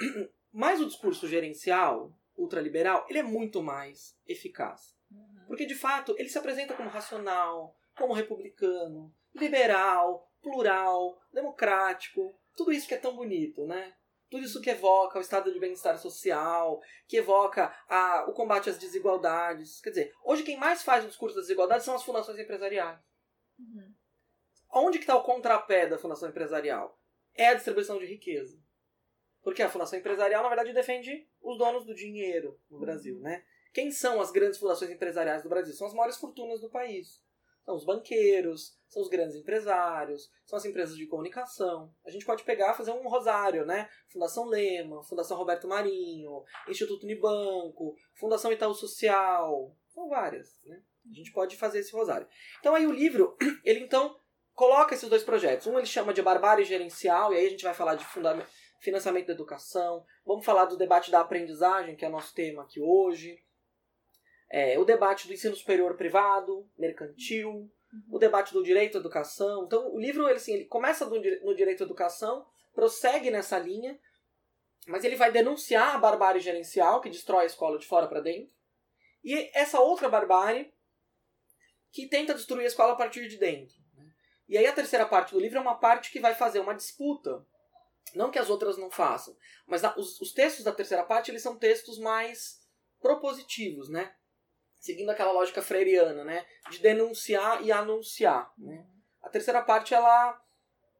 Mas 0.52 0.80
o 0.80 0.86
discurso 0.86 1.28
gerencial 1.28 2.12
ultraliberal, 2.36 3.06
ele 3.08 3.20
é 3.20 3.22
muito 3.22 3.62
mais 3.62 4.16
eficaz. 4.26 4.96
Uhum. 5.08 5.44
Porque, 5.46 5.66
de 5.66 5.76
fato, 5.76 6.16
ele 6.18 6.28
se 6.28 6.36
apresenta 6.36 6.74
como 6.74 6.88
racional, 6.88 7.76
como 7.96 8.12
republicano, 8.12 9.14
liberal, 9.34 10.28
plural, 10.42 11.20
democrático. 11.32 12.34
Tudo 12.56 12.72
isso 12.72 12.88
que 12.88 12.94
é 12.94 12.98
tão 12.98 13.14
bonito, 13.14 13.64
né? 13.66 13.94
Tudo 14.28 14.44
isso 14.44 14.60
que 14.60 14.70
evoca 14.70 15.18
o 15.18 15.22
estado 15.22 15.52
de 15.52 15.60
bem-estar 15.60 15.96
social, 15.98 16.80
que 17.06 17.18
evoca 17.18 17.72
a, 17.88 18.24
o 18.28 18.32
combate 18.32 18.68
às 18.68 18.78
desigualdades. 18.78 19.80
Quer 19.80 19.90
dizer, 19.90 20.14
hoje 20.24 20.42
quem 20.42 20.56
mais 20.56 20.82
faz 20.82 21.04
o 21.04 21.08
discurso 21.08 21.36
das 21.36 21.44
desigualdades 21.44 21.84
são 21.84 21.94
as 21.94 22.02
fundações 22.02 22.38
empresariais. 22.38 23.11
Uhum. 23.62 23.94
Onde 24.74 24.98
que 24.98 25.04
está 25.04 25.16
o 25.16 25.22
contrapé 25.22 25.86
da 25.86 25.98
fundação 25.98 26.28
empresarial? 26.28 26.98
É 27.34 27.48
a 27.48 27.54
distribuição 27.54 27.98
de 27.98 28.06
riqueza. 28.06 28.60
Porque 29.42 29.62
a 29.62 29.68
fundação 29.68 29.98
empresarial, 29.98 30.42
na 30.42 30.48
verdade, 30.48 30.72
defende 30.72 31.28
os 31.40 31.58
donos 31.58 31.84
do 31.84 31.94
dinheiro 31.94 32.60
no 32.70 32.78
Brasil, 32.78 33.18
né? 33.20 33.44
Quem 33.72 33.90
são 33.90 34.20
as 34.20 34.30
grandes 34.30 34.58
fundações 34.58 34.90
empresariais 34.90 35.42
do 35.42 35.48
Brasil? 35.48 35.74
São 35.74 35.86
as 35.86 35.94
maiores 35.94 36.16
fortunas 36.16 36.60
do 36.60 36.70
país. 36.70 37.22
São 37.64 37.76
os 37.76 37.84
banqueiros, 37.84 38.76
são 38.88 39.02
os 39.02 39.08
grandes 39.08 39.36
empresários, 39.36 40.28
são 40.44 40.56
as 40.56 40.64
empresas 40.64 40.96
de 40.96 41.06
comunicação. 41.06 41.94
A 42.04 42.10
gente 42.10 42.26
pode 42.26 42.42
pegar 42.42 42.72
e 42.72 42.76
fazer 42.76 42.90
um 42.90 43.08
rosário, 43.08 43.64
né? 43.64 43.88
Fundação 44.08 44.46
Lema, 44.46 45.02
Fundação 45.04 45.36
Roberto 45.36 45.68
Marinho, 45.68 46.42
Instituto 46.68 47.04
Unibanco, 47.04 47.94
Fundação 48.14 48.52
Itaú 48.52 48.74
Social. 48.74 49.76
São 49.88 50.08
várias, 50.08 50.60
né? 50.64 50.82
A 51.10 51.14
gente 51.14 51.32
pode 51.32 51.56
fazer 51.56 51.80
esse 51.80 51.92
rosário. 51.92 52.26
Então 52.60 52.74
aí 52.74 52.86
o 52.86 52.92
livro, 52.92 53.36
ele 53.64 53.80
então 53.80 54.18
coloca 54.54 54.94
esses 54.94 55.08
dois 55.08 55.22
projetos. 55.22 55.66
Um 55.66 55.78
ele 55.78 55.86
chama 55.86 56.12
de 56.12 56.22
Barbárie 56.22 56.64
Gerencial, 56.64 57.32
e 57.32 57.36
aí 57.36 57.46
a 57.46 57.50
gente 57.50 57.64
vai 57.64 57.74
falar 57.74 57.94
de 57.94 58.06
financiamento 58.80 59.26
da 59.26 59.32
educação. 59.32 60.04
Vamos 60.24 60.44
falar 60.44 60.66
do 60.66 60.76
debate 60.76 61.10
da 61.10 61.20
aprendizagem, 61.20 61.96
que 61.96 62.04
é 62.04 62.08
o 62.08 62.12
nosso 62.12 62.34
tema 62.34 62.62
aqui 62.62 62.80
hoje. 62.80 63.42
É, 64.50 64.78
o 64.78 64.84
debate 64.84 65.26
do 65.26 65.32
ensino 65.32 65.56
superior 65.56 65.96
privado, 65.96 66.68
mercantil, 66.78 67.70
o 68.10 68.18
debate 68.18 68.52
do 68.52 68.62
direito 68.62 68.98
à 68.98 69.00
educação. 69.00 69.64
Então, 69.64 69.92
o 69.92 69.98
livro 69.98 70.28
ele, 70.28 70.36
assim, 70.36 70.54
ele 70.54 70.64
começa 70.66 71.06
no 71.06 71.54
direito 71.54 71.82
à 71.82 71.86
educação, 71.86 72.46
prossegue 72.74 73.30
nessa 73.30 73.58
linha, 73.58 73.98
mas 74.86 75.04
ele 75.04 75.16
vai 75.16 75.30
denunciar 75.30 75.94
a 75.94 75.98
barbárie 75.98 76.40
gerencial, 76.40 77.00
que 77.00 77.08
destrói 77.08 77.44
a 77.44 77.46
escola 77.46 77.78
de 77.78 77.86
fora 77.86 78.06
para 78.06 78.20
dentro, 78.20 78.52
e 79.24 79.50
essa 79.54 79.80
outra 79.80 80.08
barbárie 80.08 80.71
que 81.92 82.08
tenta 82.08 82.34
destruir 82.34 82.64
a 82.64 82.68
escola 82.68 82.94
a 82.94 82.96
partir 82.96 83.28
de 83.28 83.36
dentro. 83.36 83.76
né? 83.94 84.10
E 84.48 84.56
aí 84.56 84.66
a 84.66 84.72
terceira 84.72 85.06
parte 85.06 85.32
do 85.34 85.40
livro 85.40 85.58
é 85.58 85.60
uma 85.60 85.76
parte 85.76 86.10
que 86.10 86.18
vai 86.18 86.34
fazer 86.34 86.58
uma 86.58 86.74
disputa. 86.74 87.46
Não 88.14 88.30
que 88.30 88.38
as 88.38 88.50
outras 88.50 88.76
não 88.76 88.90
façam, 88.90 89.36
mas 89.66 89.82
os, 89.96 90.20
os 90.20 90.32
textos 90.32 90.64
da 90.64 90.72
terceira 90.72 91.04
parte 91.04 91.30
eles 91.30 91.42
são 91.42 91.56
textos 91.56 91.98
mais 91.98 92.60
propositivos, 93.00 93.88
né? 93.88 94.14
Seguindo 94.78 95.10
aquela 95.10 95.32
lógica 95.32 95.62
freiriana, 95.62 96.24
né? 96.24 96.44
De 96.70 96.78
denunciar 96.78 97.62
e 97.62 97.70
anunciar, 97.70 98.52
né? 98.58 98.86
A 99.22 99.28
terceira 99.28 99.62
parte 99.62 99.94
ela 99.94 100.40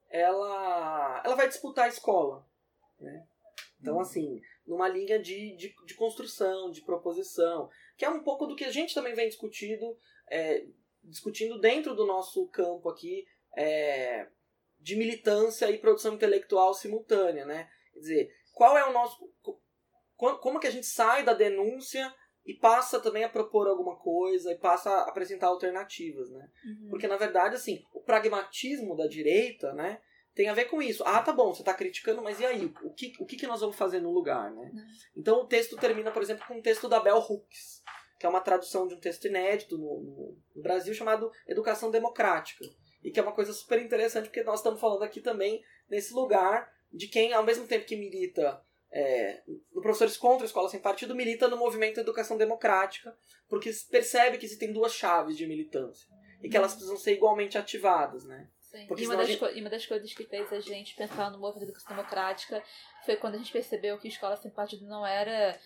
ela 0.08 1.22
ela 1.24 1.34
vai 1.34 1.48
disputar 1.48 1.86
a 1.86 1.88
escola, 1.88 2.46
né? 3.00 3.26
Então 3.80 4.00
assim, 4.00 4.40
numa 4.66 4.88
linha 4.88 5.18
de, 5.18 5.56
de, 5.56 5.74
de 5.84 5.94
construção, 5.94 6.70
de 6.70 6.82
proposição, 6.82 7.68
que 7.96 8.04
é 8.04 8.08
um 8.08 8.22
pouco 8.22 8.46
do 8.46 8.56
que 8.56 8.64
a 8.64 8.70
gente 8.70 8.94
também 8.94 9.14
vem 9.14 9.28
discutindo, 9.28 9.98
é, 10.30 10.64
discutindo 11.04 11.58
dentro 11.60 11.94
do 11.94 12.06
nosso 12.06 12.46
campo 12.48 12.88
aqui 12.88 13.24
é, 13.56 14.26
de 14.78 14.96
militância 14.96 15.70
e 15.70 15.78
produção 15.78 16.14
intelectual 16.14 16.74
simultânea, 16.74 17.44
né? 17.44 17.68
Quer 17.92 18.00
dizer, 18.00 18.30
qual 18.52 18.76
é 18.76 18.84
o 18.88 18.92
nosso. 18.92 19.18
co- 19.42 20.38
Como 20.38 20.60
que 20.60 20.66
a 20.66 20.70
gente 20.70 20.86
sai 20.86 21.24
da 21.24 21.34
denúncia 21.34 22.12
e 22.44 22.54
passa 22.54 22.98
também 23.00 23.22
a 23.24 23.28
propor 23.28 23.68
alguma 23.68 23.96
coisa 23.96 24.50
e 24.52 24.58
passa 24.58 24.90
a 24.90 25.08
apresentar 25.08 25.46
alternativas, 25.48 26.30
né? 26.30 26.48
Uhum. 26.64 26.88
Porque, 26.90 27.06
na 27.06 27.16
verdade, 27.16 27.54
assim, 27.56 27.82
o 27.94 28.00
pragmatismo 28.00 28.96
da 28.96 29.06
direita, 29.06 29.72
né, 29.74 30.00
tem 30.34 30.48
a 30.48 30.54
ver 30.54 30.64
com 30.64 30.80
isso. 30.82 31.04
Ah, 31.04 31.22
tá 31.22 31.32
bom, 31.32 31.54
você 31.54 31.62
tá 31.62 31.74
criticando, 31.74 32.22
mas 32.22 32.40
e 32.40 32.46
aí? 32.46 32.64
O 32.82 32.92
que, 32.92 33.12
o 33.20 33.26
que, 33.26 33.36
que 33.36 33.46
nós 33.46 33.60
vamos 33.60 33.76
fazer 33.76 34.00
no 34.00 34.10
lugar, 34.10 34.50
né? 34.50 34.72
Então, 35.16 35.40
o 35.42 35.46
texto 35.46 35.76
termina, 35.76 36.10
por 36.10 36.22
exemplo, 36.22 36.44
com 36.48 36.54
um 36.54 36.62
texto 36.62 36.88
da 36.88 36.98
Bell 36.98 37.18
Hooks, 37.18 37.82
que 38.22 38.26
é 38.26 38.28
uma 38.28 38.40
tradução 38.40 38.86
de 38.86 38.94
um 38.94 39.00
texto 39.00 39.26
inédito 39.26 39.76
no, 39.76 40.36
no, 40.54 40.62
Brasil 40.62 40.94
chamado 40.94 41.32
Educação 41.44 41.90
Democrática. 41.90 42.64
E 43.02 43.10
que 43.10 43.18
é 43.18 43.22
uma 43.22 43.32
coisa 43.32 43.52
super 43.52 43.80
interessante, 43.80 44.26
porque 44.26 44.44
nós 44.44 44.60
estamos 44.60 44.80
falando 44.80 45.02
aqui 45.02 45.20
também 45.20 45.60
nesse 45.90 46.14
lugar 46.14 46.72
de 46.92 47.08
quem, 47.08 47.32
ao 47.32 47.42
mesmo 47.42 47.66
tempo 47.66 47.84
que 47.84 47.96
milita 47.96 48.62
é, 48.92 49.42
no 49.74 49.82
Professores 49.82 50.16
contra 50.16 50.44
a 50.44 50.46
Escola 50.46 50.68
Sem 50.68 50.78
Partido, 50.78 51.16
milita 51.16 51.48
no 51.48 51.56
movimento 51.56 51.98
Educação 51.98 52.36
Democrática, 52.36 53.12
porque 53.48 53.72
percebe 53.90 54.38
que 54.38 54.46
existem 54.46 54.72
duas 54.72 54.92
chaves 54.92 55.36
de 55.36 55.44
militância. 55.44 56.06
E 56.40 56.48
que 56.48 56.56
elas 56.56 56.74
precisam 56.74 56.96
ser 56.96 57.14
igualmente 57.14 57.58
ativadas, 57.58 58.24
né? 58.24 58.48
Sim. 58.60 58.86
Porque 58.86 59.02
E 59.02 59.06
uma, 59.06 59.16
das 59.16 59.26
gente- 59.26 59.44
e 59.44 59.60
uma 59.60 59.70
das 59.70 59.84
coisas 59.84 60.14
que 60.14 60.24
fez 60.24 60.52
a 60.52 60.60
gente 60.60 60.94
pensar 60.94 61.28
no 61.32 61.40
movimento 61.40 61.64
educação 61.70 61.96
democrática 61.96 62.62
foi 63.04 63.16
quando 63.16 63.34
a 63.34 63.38
gente 63.38 63.52
percebeu 63.52 63.98
que 63.98 64.06
escola 64.06 64.36
sem 64.36 64.50
partido 64.52 64.86
não 64.86 65.04
era 65.04 65.58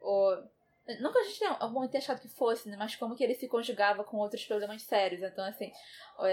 o. 0.00 0.54
Que 0.86 0.92
a 0.92 1.24
gente 1.24 1.38
tenha 1.38 1.52
algum 1.52 1.82
achado 1.82 2.20
que 2.20 2.28
fosse, 2.28 2.68
né? 2.68 2.76
mas 2.76 2.94
como 2.96 3.16
que 3.16 3.24
ele 3.24 3.34
se 3.34 3.48
conjugava 3.48 4.04
com 4.04 4.18
outros 4.18 4.44
problemas 4.44 4.82
sérios. 4.82 5.22
Então, 5.22 5.44
assim, 5.44 5.72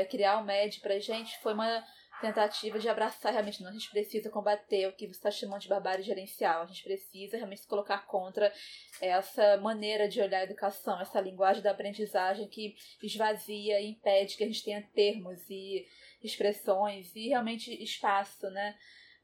criar 0.10 0.38
o 0.38 0.44
MED 0.44 0.80
pra 0.82 1.00
gente 1.00 1.40
foi 1.40 1.54
uma 1.54 1.84
tentativa 2.22 2.78
de 2.78 2.88
abraçar 2.88 3.32
realmente, 3.32 3.64
não, 3.64 3.70
a 3.70 3.74
gente 3.74 3.90
precisa 3.90 4.30
combater 4.30 4.88
o 4.88 4.94
que 4.94 5.08
você 5.08 5.14
está 5.14 5.32
chamando 5.32 5.62
de 5.62 5.68
barbárie 5.68 6.04
gerencial. 6.04 6.62
A 6.62 6.66
gente 6.68 6.84
precisa 6.84 7.36
realmente 7.36 7.62
se 7.62 7.68
colocar 7.68 8.06
contra 8.06 8.54
essa 9.02 9.58
maneira 9.58 10.08
de 10.08 10.22
olhar 10.22 10.40
a 10.40 10.44
educação, 10.44 11.02
essa 11.02 11.20
linguagem 11.20 11.64
da 11.64 11.72
aprendizagem 11.72 12.48
que 12.48 12.76
esvazia 13.02 13.82
e 13.82 13.90
impede 13.90 14.38
que 14.38 14.44
a 14.44 14.48
gente 14.48 14.64
tenha 14.64 14.88
termos 14.94 15.50
e 15.50 15.88
expressões 16.24 17.16
e 17.16 17.30
realmente 17.30 17.72
espaço, 17.84 18.48
né, 18.52 18.78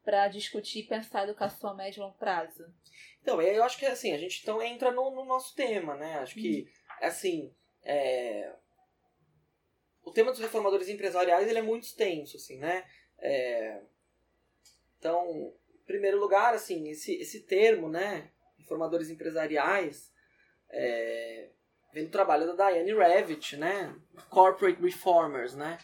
para 0.07 0.29
discutir 0.29 0.79
e 0.79 0.87
pensar 0.87 1.19
a 1.19 1.23
educação 1.25 1.71
a 1.71 1.73
médio 1.73 1.99
e 1.99 2.01
longo 2.01 2.17
prazo. 2.17 2.65
Então, 3.21 3.41
eu 3.41 3.61
acho 3.61 3.77
que 3.77 3.85
assim, 3.85 4.13
a 4.13 4.17
gente 4.17 4.39
então 4.41 4.61
entra 4.61 4.89
no, 4.89 5.11
no 5.11 5.25
nosso 5.25 5.53
tema, 5.53 5.97
né? 5.97 6.19
Acho 6.19 6.35
que, 6.35 6.65
assim, 7.01 7.53
é, 7.83 8.53
o 10.01 10.09
tema 10.09 10.31
dos 10.31 10.39
reformadores 10.39 10.87
empresariais 10.87 11.49
ele 11.49 11.59
é 11.59 11.61
muito 11.61 11.83
extenso, 11.83 12.37
assim, 12.37 12.57
né? 12.57 12.85
É, 13.19 13.81
Então, 14.97 15.53
em 15.75 15.85
primeiro 15.85 16.17
lugar, 16.17 16.53
assim, 16.53 16.87
esse, 16.87 17.13
esse 17.15 17.41
termo, 17.41 17.89
né? 17.89 18.31
Reformadores 18.59 19.09
empresariais, 19.09 20.09
é, 20.69 21.49
vem 21.93 22.05
do 22.05 22.11
trabalho 22.11 22.55
da 22.55 22.69
Diane 22.69 22.93
Ravitch, 22.93 23.55
né? 23.55 23.93
Corporate 24.29 24.81
Reformers, 24.81 25.53
né? 25.53 25.77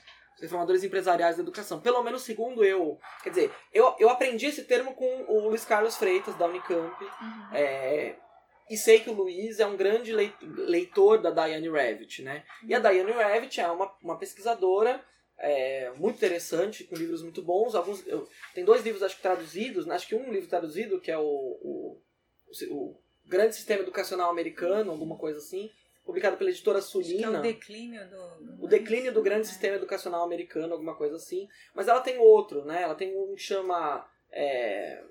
Os 0.43 0.51
reformadores 0.51 0.83
empresariais 0.83 1.37
da 1.37 1.41
educação. 1.41 1.79
Pelo 1.79 2.03
menos 2.03 2.23
segundo 2.23 2.65
eu. 2.65 2.99
Quer 3.23 3.29
dizer, 3.29 3.51
eu, 3.71 3.95
eu 3.97 4.09
aprendi 4.09 4.47
esse 4.47 4.65
termo 4.65 4.93
com 4.93 5.23
o 5.29 5.39
Luiz 5.47 5.63
Carlos 5.63 5.95
Freitas, 5.95 6.35
da 6.35 6.45
Unicamp. 6.47 7.01
Uhum. 7.01 7.53
É, 7.55 8.17
e 8.69 8.75
sei 8.75 8.99
que 8.99 9.09
o 9.09 9.13
Luiz 9.13 9.61
é 9.61 9.65
um 9.65 9.77
grande 9.77 10.11
leit- 10.11 10.35
leitor 10.41 11.21
da 11.21 11.31
Diane 11.31 11.69
Ravitch, 11.69 12.19
né? 12.19 12.43
E 12.67 12.75
a 12.75 12.79
Diane 12.79 13.11
Ravitch 13.13 13.59
é 13.59 13.67
uma, 13.71 13.89
uma 14.03 14.17
pesquisadora 14.17 15.01
é, 15.37 15.91
muito 15.95 16.17
interessante, 16.17 16.83
com 16.83 16.95
livros 16.95 17.23
muito 17.23 17.41
bons. 17.41 17.73
Alguns, 17.73 18.05
eu- 18.05 18.27
tem 18.53 18.65
dois 18.65 18.83
livros, 18.83 19.01
acho 19.01 19.15
que 19.15 19.21
traduzidos, 19.21 19.85
né? 19.85 19.95
acho 19.95 20.07
que 20.07 20.15
um 20.15 20.29
livro 20.29 20.49
traduzido, 20.49 20.99
que 20.99 21.09
é 21.09 21.17
o, 21.17 21.23
o, 21.23 22.01
o 22.69 22.99
Grande 23.25 23.55
Sistema 23.55 23.81
Educacional 23.81 24.29
Americano, 24.29 24.91
alguma 24.91 25.17
coisa 25.17 25.39
assim, 25.39 25.71
publicado 26.05 26.37
pela 26.37 26.49
editora 26.49 26.79
que 26.79 26.85
é 26.85 26.87
Sulina. 26.87 27.39
o 27.39 27.41
declínio 27.41 28.09
do. 28.09 28.63
O 28.63 28.67
declínio 28.67 29.13
do 29.13 29.21
grande 29.21 29.47
sistema 29.47 29.75
educacional 29.75 30.23
americano, 30.23 30.73
alguma 30.73 30.95
coisa 30.95 31.15
assim. 31.15 31.47
Mas 31.73 31.87
ela 31.87 32.01
tem 32.01 32.17
outro, 32.17 32.65
né? 32.65 32.81
Ela 32.81 32.95
tem 32.95 33.15
um 33.17 33.35
que 33.35 33.41
chama 33.41 34.07
é, 34.31 35.03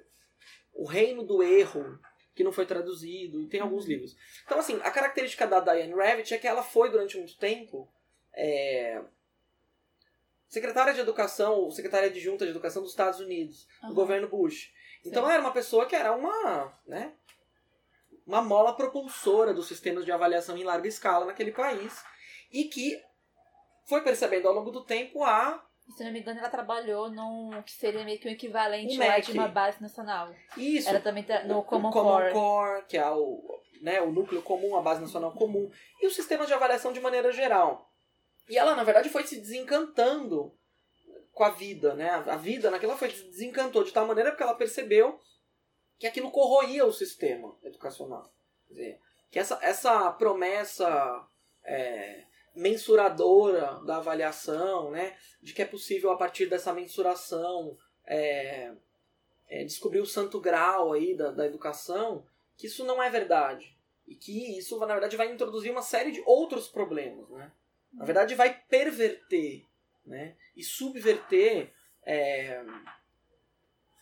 O 0.73 0.85
Reino 0.85 1.23
do 1.23 1.43
Erro, 1.43 1.99
que 2.35 2.45
não 2.45 2.53
foi 2.53 2.67
traduzido, 2.67 3.41
e 3.41 3.49
tem 3.49 3.61
alguns 3.61 3.87
livros. 3.87 4.17
Então, 4.45 4.59
assim, 4.59 4.79
a 4.83 4.91
característica 4.91 5.47
da 5.47 5.61
Diane 5.61 5.95
Ravitch 5.95 6.33
é 6.33 6.39
que 6.39 6.49
ela 6.49 6.63
foi, 6.63 6.91
durante 6.91 7.17
muito 7.19 7.37
tempo, 7.37 7.89
é, 8.35 9.03
secretária 10.49 10.95
de 10.95 11.01
educação, 11.01 11.55
ou 11.55 11.71
secretária 11.71 12.09
adjunta 12.09 12.45
de 12.45 12.51
educação 12.51 12.83
dos 12.83 12.91
Estados 12.93 13.21
Unidos, 13.21 13.67
no 13.83 13.89
Aham. 13.89 13.95
governo 13.95 14.29
Bush. 14.29 14.73
Então, 15.05 15.23
Sim. 15.23 15.27
ela 15.27 15.33
era 15.35 15.43
uma 15.43 15.53
pessoa 15.53 15.87
que 15.87 15.97
era 15.97 16.13
uma, 16.13 16.79
né, 16.87 17.13
uma 18.33 18.41
mola 18.41 18.75
propulsora 18.75 19.53
dos 19.53 19.69
sistemas 19.69 20.07
de 20.07 20.11
avaliação 20.11 20.57
em 20.57 20.65
larga 20.65 20.89
escala 20.89 21.27
naquele 21.27 21.53
país 21.53 22.03
e 22.51 22.65
que 22.65 22.99
foi 23.85 24.01
percebendo 24.01 24.49
ao 24.49 24.55
longo 24.55 24.71
do 24.71 24.83
tempo 24.85 25.23
a 25.23 25.63
Se 25.97 26.03
não 26.03 26.11
me 26.11 26.21
engano, 26.21 26.39
ela 26.39 26.49
trabalhou 26.49 27.11
num 27.11 27.63
que 27.63 27.73
seria 27.73 28.03
meio 28.05 28.19
que 28.19 28.27
um 28.27 28.33
equivalente 28.33 28.97
O 28.97 28.99
lá 28.99 29.19
de 29.19 29.33
uma 29.33 29.49
base 29.49 29.83
nacional. 29.83 30.35
isso 30.57 30.89
Ela 30.89 31.01
também 31.01 31.25
tá 31.25 31.45
no 31.45 31.59
o 31.59 31.63
Common, 31.63 31.91
Common 31.91 32.33
Core. 32.33 32.85
que 32.87 32.97
é 32.97 33.11
o, 33.11 33.61
né, 33.83 34.01
o 34.01 34.11
núcleo 34.11 34.41
comum, 34.41 34.77
a 34.77 34.81
base 34.81 35.03
nacional 35.03 35.33
comum, 35.33 35.71
e 36.01 36.07
os 36.07 36.15
sistemas 36.15 36.47
de 36.47 36.55
avaliação 36.55 36.91
de 36.91 37.01
maneira 37.01 37.31
geral. 37.33 37.91
E 38.49 38.57
ela, 38.57 38.75
na 38.75 38.83
verdade, 38.83 39.11
foi 39.11 39.25
se 39.25 39.39
desencantando 39.39 40.57
com 41.33 41.45
a 41.45 41.51
vida, 41.51 41.95
né? 41.95 42.11
A 42.11 42.35
a 42.35 42.37
vida 42.37 42.71
naquela 42.71 42.97
foi 42.97 43.11
se 43.11 43.25
desencantou 43.25 43.85
de 43.85 43.93
tal 43.93 44.07
maneira 44.07 44.31
porque 44.31 44.43
ela 44.43 44.55
percebeu 44.55 45.19
que 46.03 46.07
aquilo 46.09 46.33
corroía 46.33 46.85
o 46.85 46.93
sistema 46.93 47.57
educacional. 47.63 48.29
Quer 48.67 48.75
dizer, 48.75 49.01
que 49.31 49.39
essa, 49.39 49.57
essa 49.63 50.11
promessa 50.11 51.25
é, 51.63 52.25
mensuradora 52.57 53.81
da 53.85 53.99
avaliação, 53.99 54.91
né? 54.91 55.17
De 55.41 55.55
que 55.55 55.63
é 55.63 55.65
possível, 55.65 56.11
a 56.11 56.17
partir 56.17 56.47
dessa 56.47 56.73
mensuração, 56.73 57.79
é, 58.05 58.73
é, 59.49 59.63
descobrir 59.63 60.01
o 60.01 60.07
santo 60.07 60.41
grau 60.41 60.93
aí 60.93 61.17
da, 61.17 61.31
da 61.31 61.47
educação, 61.47 62.27
que 62.57 62.67
isso 62.67 62.85
não 62.85 63.01
é 63.01 63.09
verdade. 63.09 63.79
E 64.05 64.17
que 64.17 64.59
isso, 64.59 64.77
na 64.81 64.87
verdade, 64.87 65.17
vai 65.17 65.31
introduzir 65.31 65.71
uma 65.71 65.83
série 65.83 66.11
de 66.11 66.21
outros 66.27 66.67
problemas, 66.67 67.31
né? 67.31 67.53
Na 67.93 68.05
verdade, 68.05 68.35
vai 68.35 68.61
perverter 68.69 69.69
né? 70.05 70.37
e 70.57 70.65
subverter 70.65 71.73
é, 72.05 72.61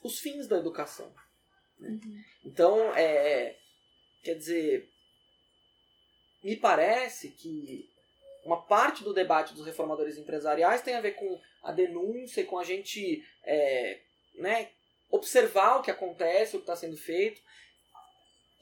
os 0.03 0.19
fins 0.19 0.49
da 0.49 0.57
educação. 0.57 1.13
Uhum. 1.89 2.23
Então, 2.45 2.95
é, 2.95 3.57
quer 4.23 4.35
dizer, 4.35 4.91
me 6.43 6.57
parece 6.57 7.31
que 7.31 7.89
uma 8.45 8.63
parte 8.63 9.05
do 9.05 9.13
debate 9.13 9.55
dos 9.55 9.67
reformadores 9.67 10.17
empresariais 10.17 10.83
tem 10.83 10.95
a 10.95 11.01
ver 11.01 11.13
com 11.13 11.41
a 11.63 11.73
denúncia 11.73 12.41
e 12.41 12.47
com 12.47 12.59
a 12.59 12.65
gente 12.65 13.25
é, 13.45 14.01
né, 14.35 14.71
observar 15.11 15.77
o 15.77 15.83
que 15.83 15.91
acontece, 15.91 16.57
o 16.57 16.61
que 16.61 16.65
está 16.65 16.77
sendo 16.77 16.97
feito. 16.97 17.41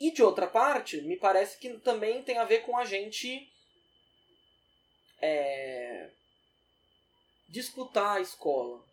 E 0.01 0.11
de 0.13 0.23
outra 0.23 0.47
parte, 0.47 1.01
me 1.03 1.17
parece 1.17 1.59
que 1.59 1.71
também 1.79 2.23
tem 2.23 2.39
a 2.39 2.45
ver 2.45 2.63
com 2.63 2.77
a 2.77 2.85
gente 2.85 3.51
é, 5.21 6.11
disputar 7.49 8.17
a 8.17 8.21
escola. 8.21 8.85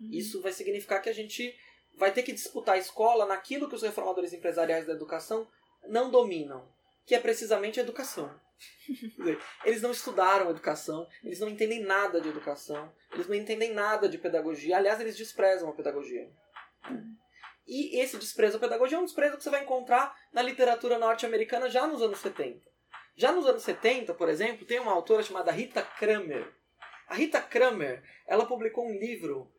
Uhum. 0.00 0.10
Isso 0.12 0.40
vai 0.40 0.52
significar 0.52 1.00
que 1.00 1.08
a 1.08 1.14
gente 1.14 1.56
vai 1.96 2.12
ter 2.12 2.22
que 2.22 2.32
disputar 2.32 2.74
a 2.74 2.78
escola 2.78 3.26
naquilo 3.26 3.68
que 3.68 3.74
os 3.74 3.82
reformadores 3.82 4.32
empresariais 4.32 4.86
da 4.86 4.92
educação 4.92 5.46
não 5.86 6.10
dominam, 6.10 6.68
que 7.06 7.14
é 7.14 7.20
precisamente 7.20 7.78
a 7.78 7.82
educação. 7.82 8.34
Eles 9.64 9.82
não 9.82 9.90
estudaram 9.90 10.50
educação, 10.50 11.06
eles 11.22 11.40
não 11.40 11.48
entendem 11.48 11.80
nada 11.80 12.20
de 12.20 12.28
educação, 12.28 12.90
eles 13.12 13.26
não 13.26 13.34
entendem 13.34 13.74
nada 13.74 14.08
de 14.08 14.16
pedagogia. 14.16 14.76
Aliás, 14.76 15.00
eles 15.00 15.16
desprezam 15.16 15.68
a 15.68 15.72
pedagogia. 15.72 16.30
E 17.66 17.98
esse 17.98 18.16
desprezo 18.16 18.58
à 18.58 18.60
pedagogia 18.60 18.96
é 18.96 19.00
um 19.00 19.04
desprezo 19.04 19.36
que 19.36 19.42
você 19.42 19.50
vai 19.50 19.62
encontrar 19.62 20.16
na 20.32 20.42
literatura 20.42 20.98
norte-americana 20.98 21.68
já 21.68 21.86
nos 21.86 22.02
anos 22.02 22.20
70. 22.20 22.60
Já 23.16 23.32
nos 23.32 23.46
anos 23.46 23.62
70, 23.62 24.14
por 24.14 24.28
exemplo, 24.28 24.66
tem 24.66 24.80
uma 24.80 24.92
autora 24.92 25.22
chamada 25.22 25.50
Rita 25.50 25.82
Kramer. 25.82 26.52
A 27.08 27.14
Rita 27.14 27.40
Kramer, 27.40 28.02
ela 28.26 28.46
publicou 28.46 28.86
um 28.86 28.98
livro 28.98 29.50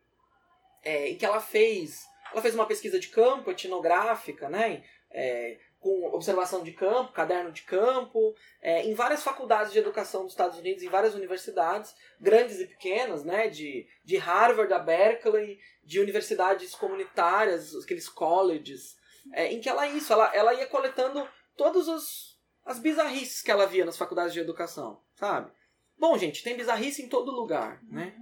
é, 0.82 1.08
em 1.08 1.18
que 1.18 1.26
ela 1.26 1.40
fez, 1.40 2.06
ela 2.36 2.42
fez 2.42 2.54
uma 2.54 2.66
pesquisa 2.66 3.00
de 3.00 3.08
campo, 3.08 3.50
etnográfica, 3.50 4.46
né, 4.50 4.84
é, 5.10 5.58
com 5.80 6.04
observação 6.12 6.62
de 6.62 6.72
campo, 6.72 7.14
caderno 7.14 7.50
de 7.50 7.62
campo, 7.62 8.34
é, 8.60 8.84
em 8.84 8.92
várias 8.92 9.22
faculdades 9.22 9.72
de 9.72 9.78
educação 9.78 10.24
dos 10.24 10.32
Estados 10.32 10.58
Unidos, 10.58 10.82
em 10.82 10.88
várias 10.90 11.14
universidades, 11.14 11.94
grandes 12.20 12.60
e 12.60 12.66
pequenas, 12.66 13.24
né, 13.24 13.48
de, 13.48 13.88
de 14.04 14.18
Harvard 14.18 14.70
a 14.70 14.78
Berkeley, 14.78 15.58
de 15.82 15.98
universidades 15.98 16.74
comunitárias, 16.74 17.74
aqueles 17.74 18.06
colleges, 18.06 18.96
é, 19.32 19.50
em 19.50 19.58
que 19.58 19.68
ela 19.70 19.86
isso, 19.86 20.12
ela, 20.12 20.30
ela 20.34 20.52
ia 20.52 20.66
coletando 20.66 21.26
todos 21.56 21.88
os 21.88 22.36
as 22.66 22.80
bizarrices 22.80 23.42
que 23.42 23.50
ela 23.50 23.64
via 23.64 23.84
nas 23.84 23.96
faculdades 23.96 24.34
de 24.34 24.40
educação, 24.40 25.00
sabe? 25.14 25.52
Bom, 25.96 26.18
gente, 26.18 26.42
tem 26.42 26.56
bizarrice 26.56 27.00
em 27.00 27.08
todo 27.08 27.30
lugar, 27.30 27.80
né? 27.84 28.14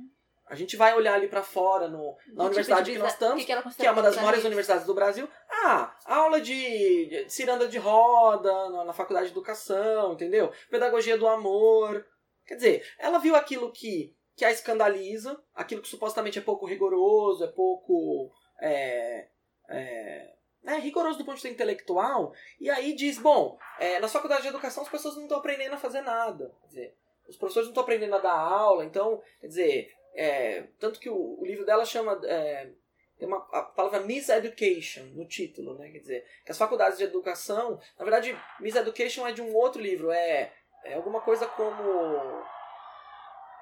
A 0.54 0.56
gente 0.56 0.76
vai 0.76 0.94
olhar 0.94 1.14
ali 1.14 1.26
pra 1.26 1.42
fora 1.42 1.88
no, 1.88 2.12
na 2.12 2.14
tipo 2.14 2.42
universidade 2.44 2.84
de 2.84 2.92
que 2.92 2.98
nós 2.98 3.12
estamos, 3.12 3.44
que 3.44 3.52
que 3.52 3.74
que 3.76 3.86
é 3.86 3.90
uma 3.90 4.02
das 4.02 4.14
maiores 4.14 4.44
universidades 4.44 4.86
do 4.86 4.94
Brasil. 4.94 5.28
Ah, 5.50 5.92
aula 6.04 6.40
de, 6.40 7.06
de 7.06 7.28
ciranda 7.28 7.66
de 7.66 7.76
roda 7.76 8.70
na, 8.70 8.84
na 8.84 8.92
faculdade 8.92 9.26
de 9.26 9.32
educação, 9.32 10.12
entendeu? 10.12 10.52
Pedagogia 10.70 11.18
do 11.18 11.26
amor. 11.26 12.06
Quer 12.46 12.54
dizer, 12.54 12.86
ela 13.00 13.18
viu 13.18 13.34
aquilo 13.34 13.72
que, 13.72 14.14
que 14.36 14.44
a 14.44 14.52
escandaliza, 14.52 15.42
aquilo 15.52 15.82
que 15.82 15.88
supostamente 15.88 16.38
é 16.38 16.42
pouco 16.42 16.66
rigoroso, 16.66 17.42
é 17.42 17.48
pouco. 17.48 18.30
É, 18.60 19.26
é, 19.68 20.34
é 20.66 20.78
rigoroso 20.78 21.18
do 21.18 21.24
ponto 21.24 21.34
de 21.34 21.42
vista 21.42 21.48
intelectual, 21.48 22.32
e 22.60 22.70
aí 22.70 22.94
diz: 22.94 23.18
bom, 23.18 23.58
é, 23.80 23.98
na 23.98 24.06
faculdade 24.06 24.42
de 24.42 24.48
educação 24.48 24.84
as 24.84 24.88
pessoas 24.88 25.16
não 25.16 25.24
estão 25.24 25.38
aprendendo 25.38 25.74
a 25.74 25.78
fazer 25.78 26.00
nada. 26.00 26.54
Quer 26.60 26.68
dizer, 26.68 26.96
os 27.28 27.36
professores 27.36 27.66
não 27.66 27.72
estão 27.72 27.82
aprendendo 27.82 28.14
a 28.14 28.20
dar 28.20 28.38
aula, 28.38 28.84
então, 28.84 29.20
quer 29.40 29.48
dizer, 29.48 29.94
é, 30.14 30.62
tanto 30.78 30.98
que 31.00 31.08
o, 31.10 31.40
o 31.40 31.44
livro 31.44 31.64
dela 31.64 31.84
chama. 31.84 32.20
É, 32.24 32.70
tem 33.16 33.28
uma 33.28 33.38
a 33.52 33.62
palavra 33.62 34.00
miseducation 34.00 35.04
no 35.14 35.26
título, 35.26 35.78
né? 35.78 35.88
Quer 35.90 35.98
dizer, 36.00 36.26
que 36.44 36.50
as 36.50 36.58
faculdades 36.58 36.98
de 36.98 37.04
educação. 37.04 37.80
Na 37.98 38.04
verdade, 38.04 38.36
miseducation 38.58 39.26
é 39.26 39.32
de 39.32 39.40
um 39.40 39.54
outro 39.54 39.80
livro, 39.80 40.10
é, 40.10 40.52
é 40.84 40.94
alguma 40.94 41.20
coisa 41.20 41.46
como. 41.46 41.82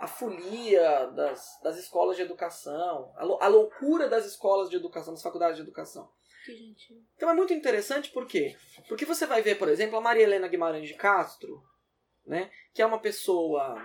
A 0.01 0.07
folia 0.09 1.07
das, 1.15 1.61
das 1.63 1.77
escolas 1.79 2.17
de 2.17 2.23
educação, 2.23 3.13
a, 3.17 3.25
lou- 3.25 3.41
a 3.41 3.47
loucura 3.47 4.09
das 4.09 4.27
escolas 4.27 4.69
de 4.69 4.75
educação, 4.75 5.15
das 5.15 5.23
faculdades 5.23 5.57
de 5.57 5.63
educação. 5.63 6.11
Então 7.15 7.31
é 7.31 7.35
muito 7.35 7.55
interessante 7.55 8.11
por 8.11 8.27
quê? 8.27 8.57
Porque 8.89 9.05
você 9.05 9.27
vai 9.27 9.43
ver, 9.43 9.59
por 9.61 9.69
exemplo, 9.69 9.97
a 9.97 10.01
Maria 10.01 10.25
Helena 10.25 10.49
Guimarães 10.49 10.89
de 10.89 10.95
Castro, 10.95 11.63
né, 12.27 12.51
que 12.75 12.83
é 12.83 12.87
uma 12.87 12.99
pessoa 12.99 13.81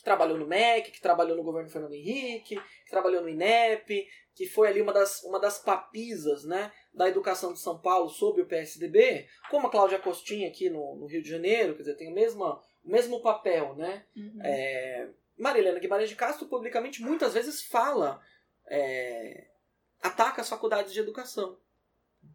que 0.00 0.04
trabalhou 0.04 0.38
no 0.38 0.46
MEC, 0.46 0.90
que 0.90 1.00
trabalhou 1.00 1.36
no 1.36 1.42
governo 1.42 1.68
Fernando 1.68 1.92
Henrique, 1.92 2.56
que 2.56 2.90
trabalhou 2.90 3.20
no 3.20 3.28
INEP, 3.28 4.08
que 4.34 4.46
foi 4.46 4.68
ali 4.68 4.80
uma 4.80 4.94
das, 4.94 5.22
uma 5.24 5.38
das 5.38 5.58
papisas 5.58 6.42
né, 6.44 6.72
da 6.92 7.06
educação 7.06 7.52
de 7.52 7.60
São 7.60 7.78
Paulo 7.78 8.08
sob 8.08 8.40
o 8.40 8.46
PSDB, 8.46 9.28
como 9.50 9.66
a 9.66 9.70
Cláudia 9.70 9.98
Costinha 9.98 10.48
aqui 10.48 10.70
no, 10.70 10.96
no 10.96 11.06
Rio 11.06 11.22
de 11.22 11.28
Janeiro, 11.28 11.74
quer 11.74 11.82
dizer, 11.82 11.96
tem 11.96 12.10
o 12.10 12.14
mesmo, 12.14 12.44
o 12.82 12.90
mesmo 12.90 13.20
papel, 13.20 13.74
né? 13.74 14.06
Uhum. 14.16 14.38
É, 14.42 15.10
Maria 15.36 15.60
Helena 15.60 15.78
Guimarães 15.78 16.08
de 16.08 16.16
Castro 16.16 16.48
publicamente 16.48 17.02
muitas 17.02 17.34
vezes 17.34 17.62
fala, 17.62 18.22
é, 18.66 19.48
ataca 20.00 20.40
as 20.40 20.48
faculdades 20.48 20.94
de 20.94 21.00
educação. 21.00 21.58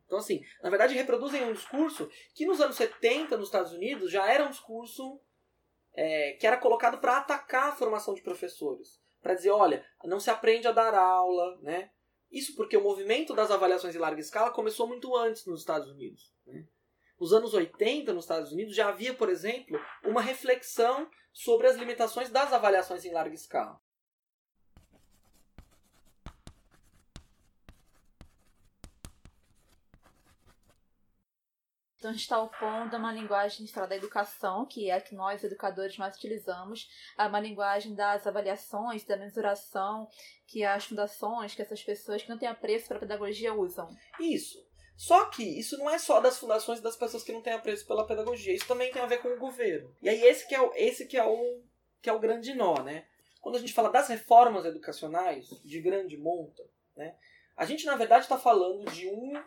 Então, 0.05 0.19
assim, 0.19 0.43
na 0.61 0.69
verdade 0.69 0.93
reproduzem 0.93 1.43
um 1.43 1.53
discurso 1.53 2.11
que 2.35 2.45
nos 2.45 2.61
anos 2.61 2.75
70 2.75 3.35
nos 3.37 3.47
Estados 3.47 3.73
Unidos 3.73 4.11
já 4.11 4.31
era 4.31 4.45
um 4.45 4.51
discurso 4.51 5.19
é, 5.95 6.33
que 6.33 6.45
era 6.45 6.57
colocado 6.57 6.99
para 6.99 7.17
atacar 7.17 7.69
a 7.69 7.75
formação 7.75 8.13
de 8.13 8.21
professores. 8.21 8.99
Para 9.21 9.33
dizer, 9.33 9.51
olha, 9.51 9.83
não 10.03 10.19
se 10.19 10.29
aprende 10.29 10.67
a 10.67 10.71
dar 10.71 10.93
aula, 10.93 11.57
né? 11.61 11.89
Isso 12.29 12.55
porque 12.55 12.75
o 12.75 12.83
movimento 12.83 13.33
das 13.33 13.49
avaliações 13.49 13.95
em 13.95 13.99
larga 13.99 14.19
escala 14.19 14.51
começou 14.51 14.87
muito 14.87 15.15
antes 15.15 15.45
nos 15.45 15.61
Estados 15.61 15.89
Unidos. 15.89 16.33
Né? 16.45 16.65
Nos 17.19 17.31
anos 17.31 17.53
80, 17.53 18.13
nos 18.13 18.25
Estados 18.25 18.51
Unidos, 18.51 18.75
já 18.75 18.89
havia, 18.89 19.13
por 19.13 19.29
exemplo, 19.29 19.79
uma 20.03 20.21
reflexão 20.21 21.09
sobre 21.31 21.67
as 21.67 21.77
limitações 21.77 22.29
das 22.29 22.51
avaliações 22.51 23.05
em 23.05 23.13
larga 23.13 23.33
escala. 23.33 23.79
Então 32.05 32.11
a 32.11 32.13
gente 32.13 32.21
está 32.21 32.39
opondo 32.39 32.95
a 32.95 32.99
uma 32.99 33.11
linguagem 33.11 33.65
da 33.65 33.95
educação, 33.95 34.63
que 34.67 34.91
é 34.91 34.93
a 34.93 35.01
que 35.01 35.15
nós, 35.15 35.43
educadores, 35.43 35.97
mais 35.97 36.15
utilizamos, 36.15 36.87
a 37.17 37.25
uma 37.25 37.39
linguagem 37.39 37.95
das 37.95 38.27
avaliações, 38.27 39.03
da 39.03 39.17
mensuração, 39.17 40.07
que 40.45 40.63
as 40.63 40.85
fundações, 40.85 41.55
que 41.55 41.63
essas 41.63 41.81
pessoas 41.81 42.21
que 42.21 42.29
não 42.29 42.37
têm 42.37 42.47
apreço 42.47 42.89
para 42.89 42.97
a 42.97 42.99
pedagogia 42.99 43.55
usam. 43.55 43.89
Isso. 44.19 44.63
Só 44.95 45.25
que 45.31 45.41
isso 45.41 45.79
não 45.79 45.89
é 45.89 45.97
só 45.97 46.21
das 46.21 46.37
fundações 46.37 46.77
e 46.77 46.83
das 46.83 46.95
pessoas 46.95 47.23
que 47.23 47.33
não 47.33 47.41
têm 47.41 47.53
apreço 47.53 47.87
pela 47.87 48.05
pedagogia. 48.05 48.53
Isso 48.53 48.67
também 48.67 48.91
tem 48.91 49.01
a 49.01 49.07
ver 49.07 49.23
com 49.23 49.29
o 49.29 49.39
governo. 49.39 49.91
E 49.99 50.07
aí 50.07 50.23
esse 50.25 50.47
que 50.47 50.53
é 50.53 50.61
o, 50.61 50.71
esse 50.75 51.07
que 51.07 51.17
é 51.17 51.25
o, 51.25 51.63
que 52.03 52.09
é 52.09 52.13
o 52.13 52.19
grande 52.19 52.53
nó, 52.53 52.83
né? 52.83 53.07
Quando 53.41 53.55
a 53.55 53.59
gente 53.59 53.73
fala 53.73 53.89
das 53.89 54.09
reformas 54.09 54.63
educacionais 54.63 55.49
de 55.63 55.81
grande 55.81 56.17
monta, 56.17 56.61
né? 56.95 57.15
A 57.57 57.65
gente 57.65 57.83
na 57.83 57.95
verdade 57.95 58.25
está 58.25 58.37
falando 58.37 58.91
de 58.91 59.07
um 59.07 59.43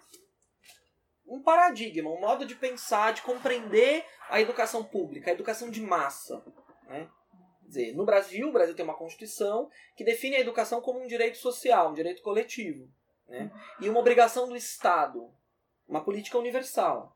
um 1.29 1.43
paradigma, 1.43 2.11
um 2.11 2.21
modo 2.21 2.47
de 2.47 2.55
pensar, 2.55 3.13
de 3.13 3.23
compreender 3.23 4.05
a 4.29 4.41
educação 4.41 4.83
pública, 4.83 5.31
a 5.31 5.35
educação 5.35 5.71
de 5.71 5.81
massa, 5.81 6.43
né? 6.89 7.09
Dizer, 7.63 7.95
no 7.95 8.07
Brasil, 8.07 8.49
o 8.49 8.53
Brasil 8.53 8.75
tem 8.75 8.85
uma 8.85 8.97
constituição 8.97 9.71
que 9.95 10.03
define 10.03 10.37
a 10.37 10.41
educação 10.41 10.81
como 10.81 11.03
um 11.03 11.07
direito 11.07 11.37
social, 11.37 11.91
um 11.91 11.95
direito 11.95 12.23
coletivo, 12.23 12.89
né? 13.29 13.53
E 13.81 13.89
uma 13.91 14.01
obrigação 14.01 14.49
do 14.49 14.57
Estado, 14.57 15.31
uma 15.87 16.03
política 16.03 16.39
universal. 16.39 17.15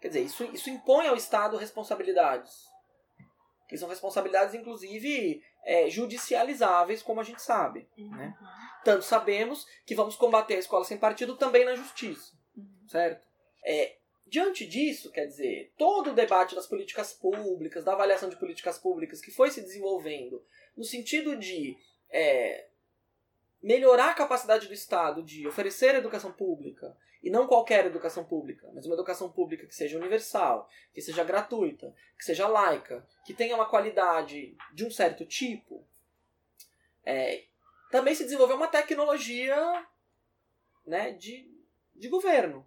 Quer 0.00 0.08
dizer, 0.08 0.22
isso, 0.22 0.44
isso 0.46 0.68
impõe 0.68 1.06
ao 1.06 1.16
Estado 1.16 1.56
responsabilidades. 1.56 2.66
Que 3.68 3.78
são 3.78 3.88
responsabilidades, 3.88 4.54
inclusive, 4.54 5.42
é, 5.64 5.88
judicializáveis, 5.88 7.02
como 7.02 7.20
a 7.20 7.24
gente 7.24 7.42
sabe. 7.42 7.88
Né? 7.96 8.36
Tanto 8.84 9.04
sabemos 9.04 9.66
que 9.84 9.94
vamos 9.94 10.14
combater 10.14 10.54
a 10.54 10.58
escola 10.58 10.84
sem 10.84 10.98
partido 10.98 11.36
também 11.36 11.64
na 11.64 11.74
justiça. 11.74 12.32
Certo? 12.86 13.25
É, 13.66 13.96
diante 14.24 14.64
disso, 14.64 15.10
quer 15.10 15.26
dizer, 15.26 15.72
todo 15.76 16.10
o 16.10 16.14
debate 16.14 16.54
das 16.54 16.68
políticas 16.68 17.12
públicas, 17.12 17.84
da 17.84 17.92
avaliação 17.92 18.28
de 18.28 18.36
políticas 18.36 18.78
públicas 18.78 19.20
que 19.20 19.32
foi 19.32 19.50
se 19.50 19.60
desenvolvendo 19.60 20.44
no 20.76 20.84
sentido 20.84 21.36
de 21.36 21.76
é, 22.08 22.66
melhorar 23.60 24.10
a 24.10 24.14
capacidade 24.14 24.68
do 24.68 24.74
Estado 24.74 25.22
de 25.22 25.46
oferecer 25.48 25.96
educação 25.96 26.30
pública, 26.32 26.96
e 27.26 27.30
não 27.30 27.48
qualquer 27.48 27.84
educação 27.86 28.24
pública, 28.24 28.70
mas 28.72 28.86
uma 28.86 28.94
educação 28.94 29.28
pública 29.28 29.66
que 29.66 29.74
seja 29.74 29.98
universal, 29.98 30.70
que 30.94 31.02
seja 31.02 31.24
gratuita, 31.24 31.92
que 32.16 32.24
seja 32.24 32.46
laica, 32.46 33.04
que 33.24 33.34
tenha 33.34 33.56
uma 33.56 33.68
qualidade 33.68 34.56
de 34.72 34.84
um 34.84 34.90
certo 34.92 35.26
tipo, 35.26 35.84
é, 37.04 37.42
também 37.90 38.14
se 38.14 38.22
desenvolveu 38.22 38.54
uma 38.54 38.68
tecnologia 38.68 39.56
né, 40.86 41.14
de, 41.14 41.50
de 41.96 42.08
governo. 42.08 42.64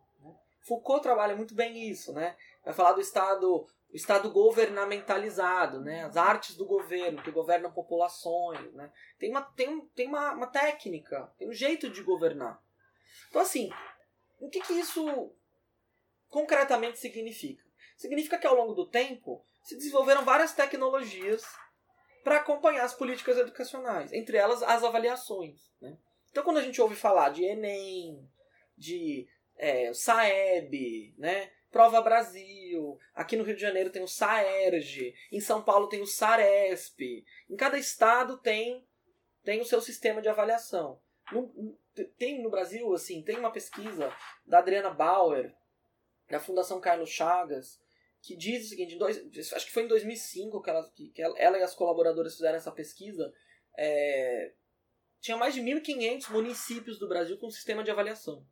Foucault 0.70 1.02
trabalha 1.02 1.36
muito 1.36 1.56
bem 1.56 1.90
isso, 1.90 2.14
né? 2.14 2.38
Vai 2.64 2.76
falar 2.76 2.94
do 2.94 3.02
Estado, 3.02 3.66
o 3.92 3.96
Estado 3.96 4.30
governamentalizado, 4.30 5.82
né? 5.82 6.06
As 6.06 6.16
artes 6.16 6.56
do 6.56 6.64
governo, 6.64 7.24
que 7.24 7.32
governam 7.32 7.72
populações, 7.72 8.72
né? 8.74 8.92
Tem 9.18 9.32
uma, 9.32 9.42
tem, 9.42 9.82
tem 9.96 10.08
uma, 10.08 10.34
uma 10.34 10.46
técnica, 10.46 11.34
tem 11.40 11.50
um 11.50 11.54
jeito 11.54 11.90
de 11.90 12.04
governar. 12.04 12.62
Então, 13.30 13.42
assim, 13.42 13.72
o 14.40 14.48
que, 14.48 14.62
que 14.62 14.74
isso 14.74 15.34
concretamente 16.30 17.00
significa? 17.00 17.64
Significa 17.98 18.38
que 18.38 18.46
ao 18.46 18.56
longo 18.56 18.76
do 18.76 18.86
tempo 18.86 19.44
se 19.64 19.76
desenvolveram 19.76 20.24
várias 20.24 20.54
tecnologias 20.54 21.44
para 22.24 22.38
acompanhar 22.38 22.84
as 22.84 22.94
políticas 22.94 23.40
educacionais, 23.40 24.14
entre 24.14 24.38
elas 24.38 24.62
as 24.62 24.84
avaliações. 24.84 25.72
Né? 25.82 25.98
Então, 26.30 26.44
quando 26.44 26.58
a 26.58 26.62
gente 26.62 26.80
ouve 26.80 26.96
falar 26.96 27.30
de 27.30 27.44
Enem, 27.44 28.30
de 28.78 29.28
é, 29.60 29.94
Saeb, 29.94 31.14
né? 31.18 31.52
Prova 31.70 32.02
Brasil, 32.02 32.98
aqui 33.14 33.38
no 33.38 33.44
Rio 33.44 33.56
de 33.56 33.62
Janeiro 33.62 33.92
tem 33.92 34.02
o 34.02 34.08
Saerj, 34.08 35.14
em 35.32 35.40
São 35.40 35.62
Paulo 35.62 35.88
tem 35.88 36.02
o 36.02 36.08
Saresp, 36.08 37.00
em 37.48 37.56
cada 37.56 37.78
estado 37.78 38.40
tem 38.40 38.88
tem 39.44 39.62
o 39.62 39.66
seu 39.66 39.80
sistema 39.80 40.22
de 40.22 40.28
avaliação. 40.28 41.00
No- 41.32 41.78
tem 42.18 42.42
no 42.42 42.50
Brasil, 42.50 42.92
assim, 42.94 43.24
tem 43.24 43.38
uma 43.38 43.52
pesquisa 43.52 44.12
da 44.46 44.60
Adriana 44.60 44.90
Bauer, 44.90 45.54
da 46.30 46.40
Fundação 46.40 46.82
Carlos 46.82 47.10
Chagas, 47.10 47.80
que 48.22 48.36
diz 48.36 48.66
o 48.66 48.70
seguinte, 48.70 48.98
dois, 48.98 49.18
acho 49.54 49.66
que 49.66 49.72
foi 49.72 49.84
em 49.84 49.88
2005 49.88 50.62
que 50.62 50.70
ela, 50.70 50.92
que 50.92 51.22
ela, 51.22 51.58
e 51.58 51.64
as 51.64 51.74
colaboradoras 51.74 52.34
fizeram 52.36 52.58
essa 52.58 52.72
pesquisa, 52.72 53.32
é, 53.78 54.54
tinha 55.22 55.38
mais 55.38 55.54
de 55.54 55.62
1.500 55.62 56.30
municípios 56.32 57.00
do 57.00 57.08
Brasil 57.08 57.38
com 57.38 57.50
sistema 57.50 57.84
de 57.84 57.92
avaliação. 57.92 58.46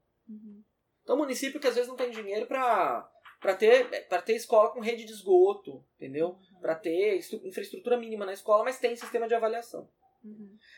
Então, 1.07 1.15
município 1.15 1.57
que 1.57 1.67
às 1.67 1.75
vezes 1.75 1.87
não 1.87 1.95
tem 1.95 2.11
dinheiro 2.11 2.45
para 2.47 3.09
para 3.39 3.55
ter 3.55 4.07
para 4.09 4.21
ter 4.21 4.35
escola 4.35 4.71
com 4.73 4.81
rede 4.81 5.05
de 5.05 5.13
esgoto, 5.13 5.81
entendeu? 5.95 6.37
Para 6.59 6.75
ter 6.75 7.15
estru- 7.15 7.39
infraestrutura 7.47 7.95
mínima 7.95 8.25
na 8.25 8.33
escola, 8.33 8.65
mas 8.65 8.77
tem 8.77 8.93
sistema 8.93 9.25
de 9.25 9.33
avaliação. 9.33 9.89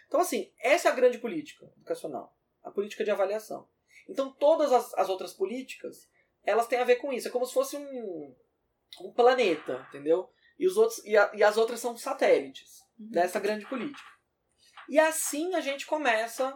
Então, 0.08 0.20
assim, 0.20 0.52
essa 0.60 0.88
é 0.88 0.92
a 0.92 0.96
grande 0.96 1.18
política 1.18 1.66
educacional, 1.78 2.38
a 2.64 2.70
política 2.70 3.04
de 3.04 3.10
avaliação. 3.10 3.68
Então, 4.08 4.32
todas 4.32 4.72
as, 4.72 4.94
as 4.94 5.10
outras 5.10 5.34
políticas, 5.34 6.08
elas 6.44 6.68
têm 6.68 6.78
a 6.78 6.84
ver 6.84 6.98
com 6.98 7.12
isso. 7.12 7.28
É 7.28 7.32
como 7.32 7.48
se 7.48 7.54
fosse 7.54 7.76
um, 7.76 8.36
um 9.02 9.12
planeta, 9.12 9.84
entendeu? 9.90 10.30
E, 10.60 10.68
os 10.68 10.78
outros, 10.78 11.04
e, 11.06 11.18
a- 11.18 11.32
e 11.34 11.42
as 11.42 11.58
outras 11.58 11.80
são 11.80 11.98
satélites 11.98 12.84
dessa 12.96 13.40
grande 13.40 13.66
política. 13.68 14.08
E 14.88 15.00
assim 15.00 15.56
a 15.56 15.60
gente 15.62 15.88
começa 15.88 16.56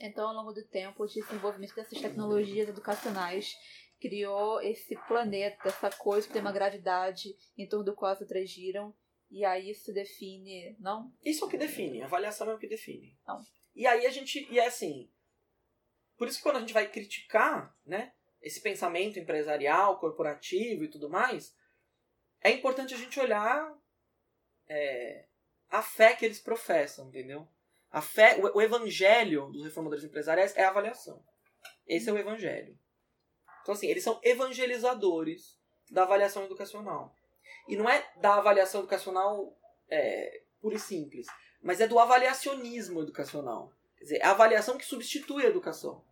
Então, 0.00 0.28
ao 0.28 0.34
longo 0.34 0.52
do 0.52 0.64
tempo, 0.64 1.02
o 1.02 1.06
desenvolvimento 1.06 1.74
dessas 1.74 2.00
tecnologias 2.00 2.68
educacionais 2.68 3.56
criou 4.00 4.60
esse 4.60 4.96
planeta, 5.08 5.68
essa 5.68 5.90
coisa 5.90 6.26
que 6.26 6.32
tem 6.32 6.40
uma 6.40 6.52
gravidade 6.52 7.34
em 7.56 7.66
torno 7.66 7.84
do 7.84 7.94
qual 7.94 8.12
as 8.12 8.20
outras 8.20 8.48
giram. 8.48 8.94
E 9.30 9.44
aí 9.44 9.70
isso 9.70 9.92
define, 9.92 10.76
não? 10.78 11.12
Isso 11.22 11.44
é 11.44 11.46
o 11.46 11.50
que 11.50 11.58
define, 11.58 12.00
a 12.02 12.06
avaliação 12.06 12.48
é 12.50 12.54
o 12.54 12.58
que 12.58 12.68
define. 12.68 13.18
Não. 13.26 13.42
E 13.74 13.86
aí 13.86 14.06
a 14.06 14.10
gente. 14.10 14.46
E 14.50 14.58
é 14.58 14.66
assim. 14.66 15.10
Por 16.16 16.26
isso 16.26 16.38
que 16.38 16.42
quando 16.42 16.56
a 16.56 16.60
gente 16.60 16.72
vai 16.72 16.90
criticar, 16.90 17.76
né, 17.84 18.12
esse 18.40 18.60
pensamento 18.60 19.18
empresarial, 19.18 19.98
corporativo 20.00 20.84
e 20.84 20.88
tudo 20.88 21.10
mais, 21.10 21.54
é 22.40 22.50
importante 22.50 22.94
a 22.94 22.96
gente 22.96 23.20
olhar 23.20 23.76
é, 24.66 25.26
a 25.68 25.82
fé 25.82 26.14
que 26.14 26.24
eles 26.24 26.40
professam, 26.40 27.08
entendeu? 27.08 27.46
A 27.90 28.00
fé, 28.00 28.38
o, 28.38 28.58
o 28.58 28.62
evangelho 28.62 29.46
dos 29.50 29.64
reformadores 29.64 30.04
empresariais 30.04 30.56
é 30.56 30.64
a 30.64 30.68
avaliação. 30.68 31.22
Esse 31.86 32.10
é 32.10 32.12
o 32.12 32.18
evangelho. 32.18 32.78
Então, 33.62 33.74
assim, 33.74 33.88
eles 33.88 34.04
são 34.04 34.20
evangelizadores 34.22 35.58
da 35.90 36.02
avaliação 36.02 36.44
educacional. 36.44 37.14
E 37.66 37.76
não 37.76 37.88
é 37.88 38.06
da 38.16 38.34
avaliação 38.34 38.80
educacional 38.80 39.56
é, 39.90 40.42
pura 40.60 40.76
e 40.76 40.78
simples, 40.78 41.26
mas 41.62 41.80
é 41.80 41.86
do 41.86 41.98
avaliacionismo 41.98 43.02
educacional. 43.02 43.72
Quer 43.96 44.04
dizer, 44.04 44.16
é 44.18 44.24
a 44.24 44.30
avaliação 44.30 44.78
que 44.78 44.84
substitui 44.84 45.44
a 45.44 45.48
educação. 45.48 46.04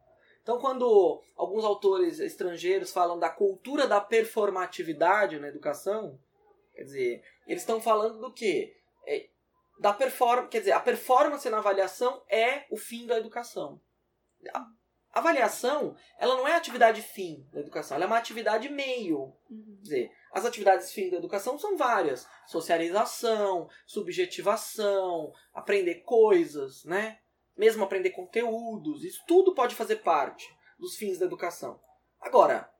Então, 0.42 0.60
quando 0.60 1.22
alguns 1.34 1.64
autores 1.64 2.20
estrangeiros 2.20 2.92
falam 2.92 3.18
da 3.18 3.28
cultura 3.28 3.86
da 3.86 4.00
performatividade 4.00 5.38
na 5.40 5.48
educação, 5.48 6.18
quer 6.72 6.84
dizer, 6.84 7.24
eles 7.46 7.62
estão 7.62 7.80
falando 7.80 8.20
do 8.20 8.32
quê? 8.32 8.76
É, 9.06 9.28
da 9.78 9.92
performance, 9.92 10.48
quer 10.50 10.60
dizer, 10.60 10.72
a 10.72 10.80
performance 10.80 11.48
na 11.50 11.58
avaliação 11.58 12.22
é 12.28 12.66
o 12.70 12.76
fim 12.76 13.06
da 13.06 13.18
educação. 13.18 13.80
A 14.52 15.18
avaliação, 15.18 15.96
ela 16.18 16.36
não 16.36 16.46
é 16.46 16.52
a 16.52 16.56
atividade 16.56 17.00
fim 17.02 17.48
da 17.52 17.60
educação, 17.60 17.94
ela 17.94 18.04
é 18.04 18.06
uma 18.06 18.18
atividade 18.18 18.68
meio. 18.68 19.32
Quer 19.48 19.82
dizer, 19.82 20.12
as 20.32 20.44
atividades 20.44 20.92
fim 20.92 21.10
da 21.10 21.16
educação 21.16 21.58
são 21.58 21.76
várias: 21.76 22.28
socialização, 22.46 23.68
subjetivação, 23.86 25.32
aprender 25.54 26.02
coisas, 26.02 26.84
né? 26.84 27.18
Mesmo 27.56 27.82
aprender 27.82 28.10
conteúdos, 28.10 29.04
isso 29.04 29.24
tudo 29.26 29.54
pode 29.54 29.74
fazer 29.74 29.96
parte 29.96 30.46
dos 30.78 30.96
fins 30.96 31.18
da 31.18 31.24
educação. 31.24 31.80
Agora, 32.20 32.70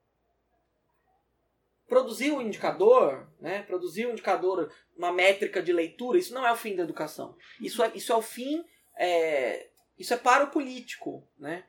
produzir 1.89 2.33
um 2.33 2.41
indicador, 2.41 3.29
né? 3.41 3.63
Produzir 3.63 4.07
um 4.07 4.13
indicador, 4.13 4.73
uma 4.97 5.13
métrica 5.13 5.63
de 5.63 5.73
leitura, 5.73 6.19
isso 6.19 6.35
não 6.35 6.47
é 6.47 6.53
o 6.53 6.57
fim 6.57 6.75
da 6.75 6.83
educação. 6.83 7.37
Isso 7.61 7.83
é, 7.83 7.93
isso 7.95 8.13
é 8.13 8.17
o 8.17 8.23
fim, 8.23 8.65
é, 8.97 9.69
isso 9.99 10.13
é 10.13 10.17
para 10.17 10.45
o 10.45 10.51
político, 10.51 11.27
né? 11.39 11.65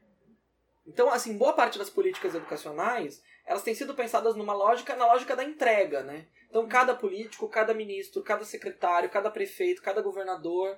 Então, 0.85 1.11
assim, 1.11 1.37
boa 1.37 1.53
parte 1.53 1.77
das 1.77 1.89
políticas 1.89 2.33
educacionais, 2.33 3.21
elas 3.45 3.61
têm 3.61 3.75
sido 3.75 3.93
pensadas 3.93 4.35
numa 4.35 4.53
lógica, 4.53 4.95
na 4.95 5.05
lógica 5.05 5.35
da 5.35 5.43
entrega, 5.43 6.01
né? 6.01 6.27
Então, 6.49 6.67
cada 6.67 6.95
político, 6.95 7.47
cada 7.49 7.73
ministro, 7.73 8.23
cada 8.23 8.45
secretário, 8.45 9.09
cada 9.09 9.29
prefeito, 9.29 9.81
cada 9.81 10.01
governador 10.01 10.77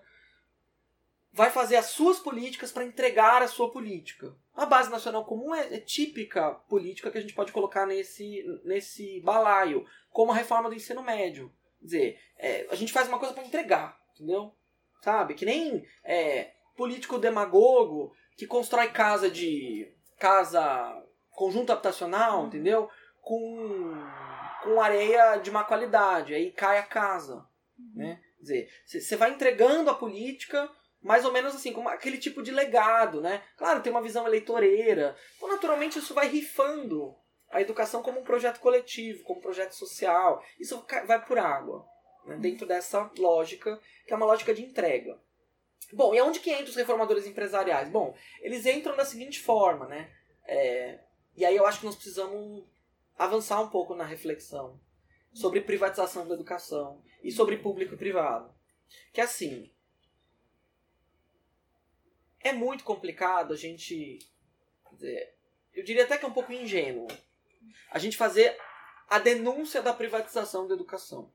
vai 1.31 1.49
fazer 1.51 1.75
as 1.75 1.87
suas 1.87 2.19
políticas 2.19 2.71
para 2.71 2.83
entregar 2.83 3.41
a 3.41 3.47
sua 3.47 3.71
política. 3.71 4.35
A 4.55 4.65
base 4.65 4.89
nacional 4.89 5.25
comum 5.25 5.53
é, 5.53 5.75
é, 5.75 5.79
típica 5.79 6.51
política 6.51 7.11
que 7.11 7.17
a 7.17 7.21
gente 7.21 7.33
pode 7.33 7.51
colocar 7.51 7.85
nesse, 7.85 8.43
nesse 8.63 9.21
balaio, 9.21 9.85
como 10.09 10.31
a 10.31 10.35
reforma 10.35 10.69
do 10.69 10.75
ensino 10.75 11.03
médio. 11.03 11.53
Quer 11.79 11.85
dizer, 11.85 12.19
é, 12.37 12.67
a 12.69 12.75
gente 12.75 12.91
faz 12.91 13.07
uma 13.07 13.19
coisa 13.19 13.33
para 13.33 13.45
entregar, 13.45 13.97
entendeu? 14.13 14.53
Sabe? 15.01 15.33
Que 15.33 15.45
nem 15.45 15.85
é, 16.03 16.51
político 16.75 17.17
demagogo 17.17 18.13
que 18.35 18.47
constrói 18.47 18.89
casa 18.89 19.29
de. 19.29 19.93
casa. 20.17 21.03
conjunto 21.31 21.71
habitacional, 21.71 22.47
entendeu? 22.47 22.89
Com, 23.21 23.93
com 24.63 24.81
areia 24.81 25.37
de 25.37 25.51
má 25.51 25.63
qualidade. 25.63 26.33
Aí 26.33 26.51
cai 26.51 26.79
a 26.79 26.83
casa. 26.83 27.45
Né? 27.95 28.19
Quer 28.37 28.41
dizer, 28.41 28.69
você 28.85 29.15
vai 29.15 29.31
entregando 29.31 29.89
a 29.89 29.95
política 29.95 30.69
mais 31.01 31.23
ou 31.25 31.31
menos 31.31 31.55
assim, 31.55 31.71
como 31.71 31.89
aquele 31.89 32.17
tipo 32.17 32.41
de 32.43 32.51
legado, 32.51 33.21
né? 33.21 33.43
Claro, 33.57 33.81
tem 33.81 33.91
uma 33.91 34.01
visão 34.01 34.27
eleitoreira. 34.27 35.15
Então, 35.37 35.49
naturalmente, 35.49 35.99
isso 35.99 36.13
vai 36.13 36.27
rifando 36.27 37.15
a 37.49 37.61
educação 37.61 38.01
como 38.03 38.19
um 38.19 38.23
projeto 38.23 38.59
coletivo, 38.59 39.23
como 39.23 39.39
um 39.39 39.43
projeto 39.43 39.73
social. 39.73 40.43
Isso 40.59 40.85
vai 41.05 41.25
por 41.25 41.39
água, 41.39 41.85
né? 42.25 42.37
dentro 42.37 42.67
dessa 42.67 43.09
lógica, 43.17 43.79
que 44.05 44.13
é 44.13 44.15
uma 44.15 44.25
lógica 44.25 44.53
de 44.53 44.63
entrega. 44.63 45.19
Bom, 45.93 46.13
e 46.13 46.19
aonde 46.19 46.39
que 46.39 46.51
entram 46.51 46.69
os 46.69 46.75
reformadores 46.75 47.25
empresariais? 47.25 47.89
Bom, 47.89 48.15
eles 48.41 48.65
entram 48.65 48.95
da 48.95 49.05
seguinte 49.05 49.39
forma, 49.39 49.87
né? 49.87 50.11
É, 50.45 50.99
e 51.35 51.45
aí 51.45 51.55
eu 51.55 51.65
acho 51.65 51.79
que 51.79 51.85
nós 51.85 51.95
precisamos 51.95 52.65
avançar 53.17 53.61
um 53.61 53.69
pouco 53.69 53.95
na 53.95 54.03
reflexão 54.03 54.79
sobre 55.33 55.61
privatização 55.61 56.27
da 56.27 56.35
educação 56.35 57.01
e 57.23 57.31
sobre 57.31 57.57
público 57.57 57.95
e 57.95 57.97
privado. 57.97 58.53
Que 59.13 59.21
é 59.21 59.23
assim, 59.23 59.71
é 62.39 62.53
muito 62.53 62.83
complicado 62.83 63.53
a 63.53 63.55
gente. 63.55 64.19
Dizer, 64.93 65.35
eu 65.73 65.83
diria 65.83 66.03
até 66.03 66.17
que 66.17 66.25
é 66.25 66.27
um 66.27 66.33
pouco 66.33 66.51
ingênuo. 66.51 67.07
A 67.91 67.99
gente 67.99 68.17
fazer 68.17 68.57
a 69.07 69.19
denúncia 69.19 69.81
da 69.81 69.93
privatização 69.93 70.67
da 70.67 70.73
educação. 70.73 71.31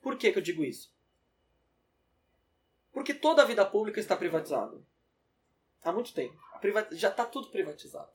Por 0.00 0.16
que, 0.16 0.32
que 0.32 0.38
eu 0.38 0.42
digo 0.42 0.64
isso? 0.64 0.94
Porque 2.92 3.14
toda 3.14 3.42
a 3.42 3.46
vida 3.46 3.64
pública 3.64 3.98
está 3.98 4.16
privatizada. 4.16 4.80
Há 5.82 5.92
muito 5.92 6.12
tempo. 6.14 6.38
Já 6.92 7.08
está 7.08 7.26
tudo 7.26 7.50
privatizado. 7.50 8.10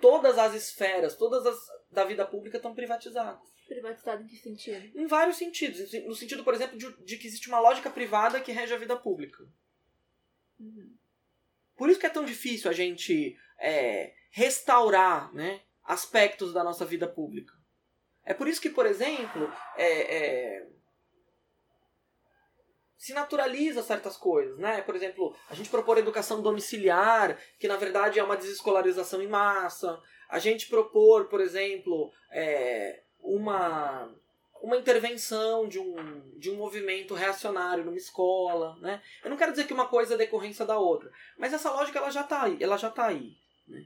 Todas 0.00 0.38
as 0.38 0.54
esferas, 0.54 1.16
todas 1.16 1.46
as 1.46 1.56
da 1.90 2.04
vida 2.04 2.26
pública 2.26 2.56
estão 2.56 2.74
privatizadas. 2.74 3.40
Privatizado 3.66 4.22
em 4.22 4.26
que 4.26 4.36
sentido? 4.36 4.98
Em 4.98 5.06
vários 5.06 5.36
sentidos. 5.36 5.92
No 6.04 6.14
sentido, 6.14 6.44
por 6.44 6.52
exemplo, 6.52 6.76
de, 6.76 6.92
de 7.04 7.16
que 7.16 7.26
existe 7.26 7.48
uma 7.48 7.60
lógica 7.60 7.88
privada 7.88 8.40
que 8.40 8.52
rege 8.52 8.74
a 8.74 8.78
vida 8.78 8.96
pública. 8.96 9.44
Por 11.76 11.90
isso 11.90 11.98
que 11.98 12.06
é 12.06 12.10
tão 12.10 12.24
difícil 12.24 12.70
a 12.70 12.74
gente 12.74 13.36
é, 13.58 14.14
restaurar 14.30 15.32
né, 15.34 15.60
aspectos 15.84 16.52
da 16.52 16.62
nossa 16.62 16.84
vida 16.84 17.06
pública. 17.06 17.52
É 18.24 18.32
por 18.32 18.48
isso 18.48 18.60
que, 18.60 18.70
por 18.70 18.86
exemplo, 18.86 19.52
é, 19.76 20.16
é, 20.16 20.66
se 22.96 23.12
naturaliza 23.12 23.82
certas 23.82 24.16
coisas, 24.16 24.58
né? 24.58 24.80
Por 24.80 24.96
exemplo, 24.96 25.36
a 25.50 25.54
gente 25.54 25.68
propor 25.68 25.98
educação 25.98 26.40
domiciliar, 26.40 27.38
que 27.58 27.68
na 27.68 27.76
verdade 27.76 28.18
é 28.18 28.24
uma 28.24 28.36
desescolarização 28.36 29.20
em 29.20 29.28
massa. 29.28 30.00
A 30.26 30.38
gente 30.38 30.68
propor, 30.68 31.26
por 31.28 31.40
exemplo, 31.40 32.10
é, 32.30 33.02
uma 33.20 34.10
uma 34.64 34.78
intervenção 34.78 35.68
de 35.68 35.78
um, 35.78 36.38
de 36.38 36.50
um 36.50 36.56
movimento 36.56 37.12
reacionário 37.12 37.84
numa 37.84 37.98
escola, 37.98 38.76
né? 38.80 39.02
Eu 39.22 39.28
não 39.28 39.36
quero 39.36 39.52
dizer 39.52 39.66
que 39.66 39.74
uma 39.74 39.86
coisa 39.86 40.14
é 40.14 40.16
decorrência 40.16 40.64
da 40.64 40.78
outra, 40.78 41.12
mas 41.36 41.52
essa 41.52 41.70
lógica 41.70 41.98
ela 41.98 42.10
já 42.10 42.22
está 42.22 42.44
aí, 42.44 42.56
ela 42.58 42.78
já 42.78 42.88
tá 42.88 43.06
aí, 43.06 43.36
né? 43.68 43.84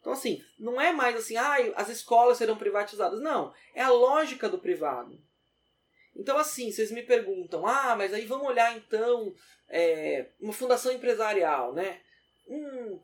Então 0.00 0.12
assim, 0.12 0.44
não 0.58 0.78
é 0.78 0.92
mais 0.92 1.16
assim, 1.16 1.38
ah, 1.38 1.56
as 1.74 1.88
escolas 1.88 2.36
serão 2.36 2.56
privatizadas, 2.58 3.18
não, 3.22 3.54
é 3.74 3.82
a 3.82 3.88
lógica 3.88 4.46
do 4.46 4.58
privado. 4.58 5.18
Então 6.14 6.36
assim, 6.36 6.70
vocês 6.70 6.90
me 6.90 7.02
perguntam, 7.02 7.66
ah, 7.66 7.96
mas 7.96 8.12
aí 8.12 8.26
vamos 8.26 8.46
olhar 8.46 8.76
então 8.76 9.34
é, 9.70 10.26
uma 10.38 10.52
fundação 10.52 10.92
empresarial, 10.92 11.72
né? 11.72 12.02
Hum, 12.46 13.00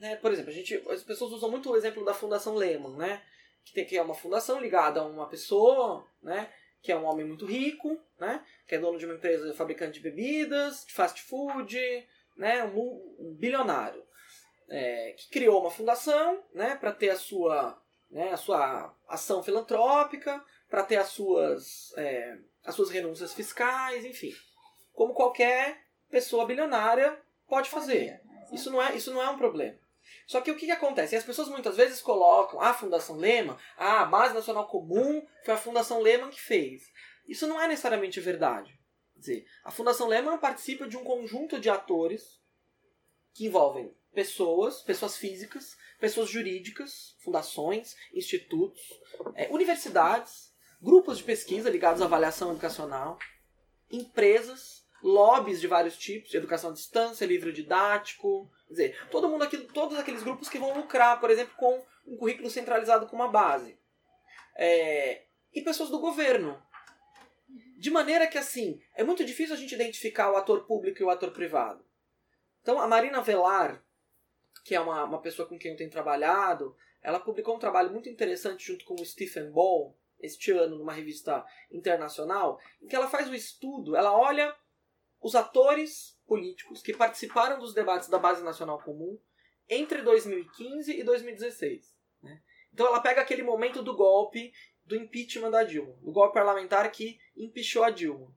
né? 0.00 0.16
Por 0.16 0.32
exemplo, 0.32 0.50
a 0.50 0.54
gente, 0.54 0.74
as 0.90 1.04
pessoas 1.04 1.30
usam 1.30 1.48
muito 1.48 1.70
o 1.70 1.76
exemplo 1.76 2.04
da 2.04 2.12
Fundação 2.12 2.56
Lehman, 2.56 2.96
né? 2.96 3.22
Que, 3.64 3.72
tem, 3.72 3.84
que 3.84 3.96
é 3.96 4.02
uma 4.02 4.14
fundação 4.14 4.60
ligada 4.60 5.00
a 5.00 5.04
uma 5.04 5.28
pessoa, 5.28 6.06
né? 6.22 6.52
Que 6.82 6.92
é 6.92 6.96
um 6.96 7.04
homem 7.04 7.26
muito 7.26 7.46
rico, 7.46 7.98
né? 8.18 8.44
Que 8.66 8.74
é 8.74 8.78
dono 8.78 8.98
de 8.98 9.06
uma 9.06 9.14
empresa 9.14 9.54
fabricante 9.54 9.94
de 9.94 10.00
bebidas, 10.00 10.84
de 10.86 10.92
fast 10.92 11.22
food, 11.22 11.78
né? 12.36 12.64
Um, 12.64 13.16
um 13.18 13.34
bilionário. 13.34 14.04
É, 14.68 15.14
que 15.18 15.28
criou 15.28 15.60
uma 15.60 15.70
fundação, 15.70 16.42
né? 16.52 16.76
Para 16.76 16.92
ter 16.92 17.10
a 17.10 17.16
sua, 17.16 17.80
né, 18.10 18.32
a 18.32 18.36
sua 18.36 18.94
ação 19.08 19.42
filantrópica, 19.42 20.42
para 20.70 20.84
ter 20.84 20.96
as 20.96 21.08
suas, 21.08 21.92
é, 21.96 22.38
as 22.64 22.74
suas 22.74 22.90
renúncias 22.90 23.34
fiscais, 23.34 24.04
enfim. 24.04 24.32
Como 24.92 25.14
qualquer 25.14 25.82
pessoa 26.10 26.46
bilionária 26.46 27.18
pode 27.48 27.68
fazer. 27.68 28.20
Isso 28.52 28.70
não 28.70 28.80
é, 28.80 28.94
isso 28.94 29.12
não 29.12 29.22
é 29.22 29.28
um 29.28 29.36
problema. 29.36 29.76
Só 30.26 30.40
que 30.40 30.50
o 30.50 30.56
que, 30.56 30.66
que 30.66 30.72
acontece? 30.72 31.16
As 31.16 31.24
pessoas 31.24 31.48
muitas 31.48 31.76
vezes 31.76 32.00
colocam 32.00 32.60
a 32.60 32.72
Fundação 32.72 33.16
Lehman, 33.16 33.56
a 33.76 34.04
Base 34.04 34.34
Nacional 34.34 34.66
Comum 34.66 35.26
foi 35.44 35.54
a 35.54 35.58
Fundação 35.58 36.00
Lehman 36.00 36.30
que 36.30 36.40
fez. 36.40 36.82
Isso 37.28 37.46
não 37.46 37.60
é 37.60 37.68
necessariamente 37.68 38.20
verdade. 38.20 38.78
Quer 39.14 39.20
dizer, 39.20 39.46
a 39.62 39.70
Fundação 39.70 40.08
Lehman 40.08 40.38
participa 40.38 40.88
de 40.88 40.96
um 40.96 41.04
conjunto 41.04 41.60
de 41.60 41.70
atores 41.70 42.40
que 43.32 43.46
envolvem 43.46 43.94
pessoas, 44.12 44.82
pessoas 44.82 45.16
físicas, 45.16 45.76
pessoas 45.98 46.30
jurídicas, 46.30 47.16
fundações, 47.22 47.94
institutos, 48.12 48.80
é, 49.34 49.48
universidades, 49.50 50.52
grupos 50.80 51.18
de 51.18 51.24
pesquisa 51.24 51.70
ligados 51.70 52.00
à 52.00 52.04
avaliação 52.04 52.50
educacional, 52.50 53.18
empresas, 53.90 54.83
lobbies 55.04 55.60
de 55.60 55.66
vários 55.66 55.98
tipos, 55.98 56.30
de 56.30 56.38
educação 56.38 56.70
à 56.70 56.72
distância, 56.72 57.26
livro 57.26 57.52
didático, 57.52 58.50
quer 58.66 58.72
dizer, 58.72 59.08
todo 59.10 59.28
mundo 59.28 59.44
aqui, 59.44 59.58
todos 59.58 59.98
aqueles 59.98 60.22
grupos 60.22 60.48
que 60.48 60.58
vão 60.58 60.74
lucrar, 60.74 61.20
por 61.20 61.30
exemplo, 61.30 61.54
com 61.58 61.84
um 62.06 62.16
currículo 62.16 62.48
centralizado 62.48 63.06
com 63.06 63.14
uma 63.14 63.28
base. 63.28 63.78
É, 64.56 65.24
e 65.52 65.60
pessoas 65.60 65.90
do 65.90 65.98
governo. 65.98 66.60
De 67.76 67.90
maneira 67.90 68.26
que, 68.26 68.38
assim, 68.38 68.80
é 68.94 69.04
muito 69.04 69.26
difícil 69.26 69.54
a 69.54 69.58
gente 69.58 69.74
identificar 69.74 70.32
o 70.32 70.36
ator 70.36 70.64
público 70.64 71.02
e 71.02 71.04
o 71.04 71.10
ator 71.10 71.32
privado. 71.32 71.84
Então, 72.62 72.80
a 72.80 72.88
Marina 72.88 73.20
Velar, 73.20 73.84
que 74.64 74.74
é 74.74 74.80
uma, 74.80 75.04
uma 75.04 75.20
pessoa 75.20 75.46
com 75.46 75.58
quem 75.58 75.72
eu 75.72 75.76
tenho 75.76 75.90
trabalhado, 75.90 76.74
ela 77.02 77.20
publicou 77.20 77.54
um 77.54 77.58
trabalho 77.58 77.92
muito 77.92 78.08
interessante 78.08 78.66
junto 78.66 78.86
com 78.86 78.94
o 78.94 79.04
Stephen 79.04 79.50
Ball, 79.50 79.94
este 80.18 80.50
ano, 80.52 80.78
numa 80.78 80.94
revista 80.94 81.44
internacional, 81.70 82.58
em 82.80 82.86
que 82.86 82.96
ela 82.96 83.10
faz 83.10 83.28
um 83.28 83.34
estudo, 83.34 83.94
ela 83.94 84.16
olha 84.16 84.56
os 85.24 85.34
atores 85.34 86.20
políticos 86.26 86.82
que 86.82 86.92
participaram 86.92 87.58
dos 87.58 87.72
debates 87.72 88.10
da 88.10 88.18
Base 88.18 88.44
Nacional 88.44 88.78
Comum 88.82 89.18
entre 89.66 90.02
2015 90.02 91.00
e 91.00 91.02
2016. 91.02 91.96
Né? 92.22 92.42
Então 92.70 92.86
ela 92.86 93.00
pega 93.00 93.22
aquele 93.22 93.42
momento 93.42 93.82
do 93.82 93.96
golpe, 93.96 94.52
do 94.84 94.94
impeachment 94.94 95.50
da 95.50 95.64
Dilma, 95.64 95.96
do 96.02 96.12
golpe 96.12 96.34
parlamentar 96.34 96.92
que 96.92 97.18
impeachou 97.34 97.82
a 97.82 97.88
Dilma. 97.88 98.36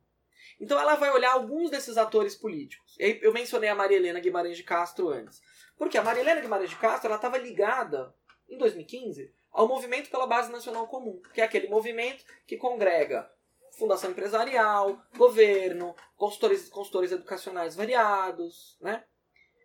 Então 0.61 0.79
ela 0.79 0.95
vai 0.95 1.11
olhar 1.11 1.33
alguns 1.33 1.69
desses 1.69 1.97
atores 1.97 2.35
políticos. 2.35 2.95
Eu 2.97 3.33
mencionei 3.33 3.69
a 3.69 3.75
Maria 3.75 3.97
Helena 3.97 4.21
Guimarães 4.21 4.55
de 4.55 4.63
Castro 4.63 5.09
antes. 5.09 5.41
Porque 5.75 5.97
a 5.97 6.03
Maria 6.03 6.21
Helena 6.21 6.39
Guimarães 6.39 6.69
de 6.69 6.77
Castro 6.77 7.13
estava 7.13 7.37
ligada, 7.37 8.15
em 8.47 8.57
2015, 8.57 9.29
ao 9.51 9.67
movimento 9.67 10.09
pela 10.09 10.25
Base 10.25 10.49
Nacional 10.49 10.87
Comum, 10.87 11.21
que 11.33 11.41
é 11.41 11.43
aquele 11.43 11.67
movimento 11.67 12.23
que 12.45 12.55
congrega 12.55 13.29
fundação 13.77 14.11
empresarial, 14.11 15.01
governo, 15.15 15.95
consultores, 16.15 16.67
consultores 16.67 17.11
educacionais 17.11 17.75
variados, 17.75 18.77
né? 18.81 19.03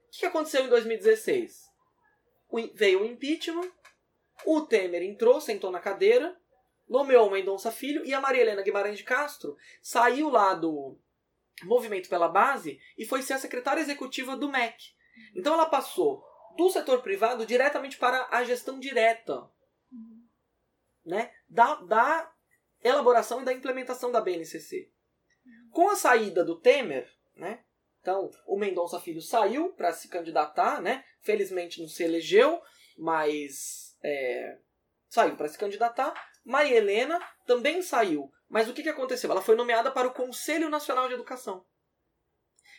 O 0.08 0.18
que 0.18 0.26
aconteceu 0.26 0.64
em 0.64 0.68
2016? 0.68 1.62
O, 2.48 2.58
veio 2.74 3.02
o 3.02 3.06
impeachment, 3.06 3.70
o 4.44 4.60
Temer 4.60 5.02
entrou, 5.02 5.40
sentou 5.40 5.70
na 5.70 5.80
cadeira, 5.80 6.36
nomeou 6.88 7.28
o 7.28 7.30
Mendonça 7.30 7.72
Filho 7.72 8.04
e 8.04 8.12
a 8.12 8.20
Maria 8.20 8.42
Helena 8.42 8.62
Guimarães 8.62 8.98
de 8.98 9.04
Castro 9.04 9.56
saiu 9.80 10.28
lá 10.28 10.52
do 10.54 10.98
Movimento 11.62 12.08
pela 12.08 12.28
Base 12.28 12.78
e 12.98 13.06
foi 13.06 13.22
ser 13.22 13.34
a 13.34 13.38
secretária 13.38 13.80
executiva 13.80 14.36
do 14.36 14.50
MEC. 14.50 14.76
Então 15.34 15.54
ela 15.54 15.66
passou 15.66 16.22
do 16.56 16.68
setor 16.68 17.00
privado 17.02 17.46
diretamente 17.46 17.96
para 17.96 18.28
a 18.30 18.44
gestão 18.44 18.78
direta 18.78 19.50
né, 21.04 21.32
da, 21.48 21.76
da 21.76 22.32
elaboração 22.83 23.43
e 23.43 23.45
da 23.45 23.53
implementação 23.53 24.11
da 24.11 24.20
BNCC. 24.20 24.91
Com 25.70 25.91
a 25.91 25.97
saída 25.97 26.45
do 26.45 26.61
Temer, 26.61 27.09
né? 27.37 27.64
Então, 28.01 28.30
o 28.47 28.59
Mendonça 28.59 29.01
Filho 29.01 29.20
saiu 29.20 29.72
para 29.72 29.93
se 29.93 30.09
candidatar, 30.09 30.83
né? 30.83 31.05
Felizmente 31.20 31.80
não 31.80 31.89
se 31.89 32.03
elegeu, 32.03 32.61
mas 32.99 33.97
é, 34.03 34.59
saiu 35.09 35.37
para 35.37 35.49
se 35.49 35.57
candidatar. 35.57 36.12
Maria 36.45 36.76
Helena 36.76 37.20
também 37.47 37.80
saiu. 37.80 38.30
Mas 38.49 38.68
o 38.68 38.74
que, 38.74 38.83
que 38.83 38.89
aconteceu? 38.89 39.30
Ela 39.30 39.41
foi 39.41 39.55
nomeada 39.55 39.91
para 39.91 40.09
o 40.09 40.12
Conselho 40.12 40.68
Nacional 40.68 41.09
de 41.09 41.14
Educação. 41.14 41.64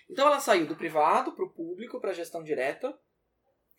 Então 0.10 0.28
ela 0.28 0.40
saiu 0.40 0.68
do 0.68 0.76
privado 0.76 1.34
para 1.34 1.46
o 1.46 1.50
público, 1.50 2.00
para 2.00 2.12
a 2.12 2.14
gestão 2.14 2.44
direta, 2.44 2.98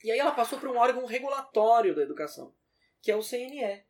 e 0.03 0.11
aí 0.11 0.19
ela 0.19 0.33
passou 0.33 0.59
para 0.59 0.71
um 0.71 0.77
órgão 0.77 1.07
regulatório 1.07 1.95
da 1.95 2.03
educação, 2.03 2.55
que 3.01 3.11
é 3.11 3.17
o 3.17 3.23
CNE. 3.23 3.85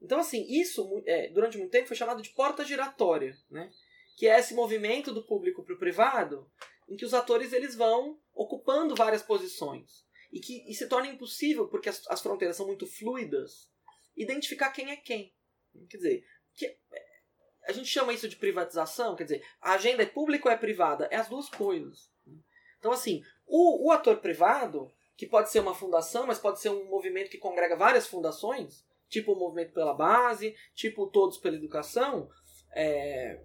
Então, 0.00 0.18
assim, 0.18 0.46
isso 0.48 1.02
é, 1.06 1.28
durante 1.28 1.58
muito 1.58 1.70
tempo 1.70 1.88
foi 1.88 1.96
chamado 1.96 2.22
de 2.22 2.30
porta 2.30 2.64
giratória, 2.64 3.36
né? 3.50 3.70
que 4.16 4.26
é 4.26 4.38
esse 4.38 4.54
movimento 4.54 5.12
do 5.12 5.24
público 5.24 5.62
para 5.62 5.74
o 5.74 5.78
privado, 5.78 6.50
em 6.88 6.96
que 6.96 7.04
os 7.04 7.14
atores 7.14 7.52
eles 7.52 7.74
vão 7.74 8.20
ocupando 8.34 8.94
várias 8.94 9.22
posições 9.22 10.04
e 10.32 10.40
que 10.40 10.64
e 10.70 10.74
se 10.74 10.88
torna 10.88 11.08
impossível, 11.08 11.68
porque 11.68 11.88
as, 11.88 12.06
as 12.08 12.20
fronteiras 12.20 12.56
são 12.56 12.66
muito 12.66 12.86
fluidas, 12.86 13.68
identificar 14.16 14.70
quem 14.70 14.90
é 14.90 14.96
quem. 14.96 15.34
Quer 15.88 15.96
dizer, 15.96 16.24
que, 16.54 16.76
a 17.66 17.72
gente 17.72 17.88
chama 17.88 18.12
isso 18.12 18.28
de 18.28 18.36
privatização, 18.36 19.16
quer 19.16 19.24
dizer, 19.24 19.46
a 19.60 19.72
agenda 19.72 20.02
é 20.02 20.06
pública 20.06 20.48
ou 20.48 20.52
é 20.52 20.56
privada? 20.56 21.08
É 21.10 21.16
as 21.16 21.28
duas 21.28 21.48
coisas. 21.48 22.10
Então, 22.78 22.92
assim, 22.92 23.22
o, 23.46 23.88
o 23.88 23.92
ator 23.92 24.18
privado, 24.18 24.92
que 25.16 25.26
pode 25.26 25.50
ser 25.50 25.60
uma 25.60 25.74
fundação, 25.74 26.26
mas 26.26 26.38
pode 26.38 26.60
ser 26.60 26.70
um 26.70 26.84
movimento 26.86 27.30
que 27.30 27.38
congrega 27.38 27.76
várias 27.76 28.06
fundações, 28.06 28.84
tipo 29.10 29.32
o 29.32 29.38
Movimento 29.38 29.74
pela 29.74 29.92
Base, 29.92 30.54
tipo 30.74 31.08
Todos 31.08 31.36
pela 31.36 31.56
Educação, 31.56 32.30
é, 32.74 33.42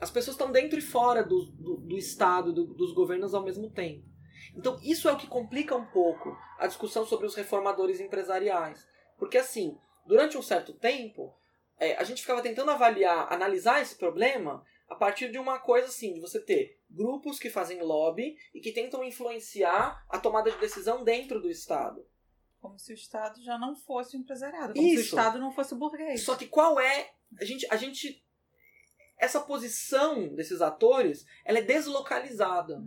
as 0.00 0.10
pessoas 0.10 0.34
estão 0.34 0.50
dentro 0.50 0.78
e 0.78 0.82
fora 0.82 1.22
do, 1.22 1.44
do, 1.52 1.76
do 1.76 1.96
Estado, 1.96 2.52
do, 2.52 2.74
dos 2.74 2.92
governos 2.92 3.34
ao 3.34 3.44
mesmo 3.44 3.70
tempo. 3.70 4.04
Então, 4.56 4.78
isso 4.82 5.08
é 5.08 5.12
o 5.12 5.16
que 5.16 5.28
complica 5.28 5.76
um 5.76 5.86
pouco 5.86 6.36
a 6.58 6.66
discussão 6.66 7.06
sobre 7.06 7.26
os 7.26 7.34
reformadores 7.36 8.00
empresariais. 8.00 8.84
Porque, 9.16 9.38
assim, 9.38 9.78
durante 10.04 10.36
um 10.36 10.42
certo 10.42 10.72
tempo, 10.72 11.32
é, 11.78 11.96
a 11.96 12.02
gente 12.02 12.22
ficava 12.22 12.42
tentando 12.42 12.70
avaliar, 12.70 13.32
analisar 13.32 13.80
esse 13.80 13.96
problema 13.96 14.64
a 14.88 14.94
partir 14.94 15.30
de 15.30 15.38
uma 15.38 15.58
coisa 15.58 15.86
assim, 15.86 16.12
de 16.14 16.20
você 16.20 16.40
ter 16.40 16.78
grupos 16.90 17.38
que 17.38 17.48
fazem 17.48 17.80
lobby 17.80 18.36
e 18.52 18.60
que 18.60 18.72
tentam 18.72 19.02
influenciar 19.04 20.04
a 20.08 20.18
tomada 20.18 20.50
de 20.50 20.58
decisão 20.58 21.02
dentro 21.02 21.40
do 21.40 21.50
Estado. 21.50 22.04
Como 22.62 22.78
se 22.78 22.92
o 22.92 22.94
Estado 22.94 23.42
já 23.42 23.58
não 23.58 23.74
fosse 23.74 24.16
o 24.16 24.20
empresariado, 24.20 24.72
como 24.72 24.86
Isso. 24.86 24.94
se 24.94 25.02
o 25.02 25.18
Estado 25.18 25.36
não 25.40 25.50
fosse 25.50 25.74
o 25.74 25.76
burguês. 25.76 26.22
Só 26.22 26.36
que 26.36 26.46
qual 26.46 26.78
é. 26.78 27.10
A 27.40 27.44
gente, 27.44 27.66
a 27.68 27.76
gente. 27.76 28.24
Essa 29.18 29.40
posição 29.40 30.28
desses 30.28 30.62
atores 30.62 31.26
ela 31.44 31.58
é 31.58 31.62
deslocalizada. 31.62 32.80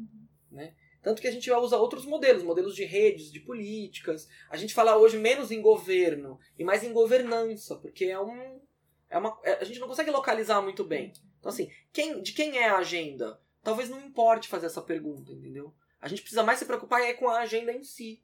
Né? 0.50 0.74
Tanto 1.04 1.22
que 1.22 1.28
a 1.28 1.32
gente 1.32 1.52
usa 1.52 1.78
outros 1.78 2.06
modelos, 2.06 2.42
modelos 2.42 2.74
de 2.74 2.86
redes, 2.86 3.30
de 3.30 3.42
políticas. 3.42 4.30
A 4.50 4.56
gente 4.56 4.74
fala 4.74 4.96
hoje 4.96 5.18
menos 5.18 5.52
em 5.52 5.62
governo 5.62 6.40
e 6.58 6.64
mais 6.64 6.82
em 6.82 6.94
governança, 6.94 7.76
porque 7.76 8.06
é 8.06 8.20
um. 8.20 8.62
É 9.10 9.18
uma, 9.18 9.38
é- 9.44 9.60
a 9.60 9.64
gente 9.66 9.80
não 9.82 9.90
consegue 9.90 10.10
localizar 10.10 10.62
muito 10.62 10.86
bem. 10.86 11.12
Então, 11.38 11.50
assim, 11.50 11.70
quem, 11.92 12.22
de 12.22 12.32
quem 12.32 12.58
é 12.58 12.70
a 12.70 12.78
agenda? 12.78 13.42
Talvez 13.62 13.90
não 13.90 14.00
importe 14.00 14.48
fazer 14.48 14.68
essa 14.68 14.82
pergunta, 14.82 15.34
entendeu? 15.34 15.76
A 16.00 16.08
gente 16.08 16.22
precisa 16.22 16.44
mais 16.44 16.60
se 16.60 16.66
preocupar 16.66 17.02
é 17.02 17.14
com 17.14 17.28
a 17.28 17.40
agenda 17.40 17.74
em 17.74 17.84
si 17.84 18.24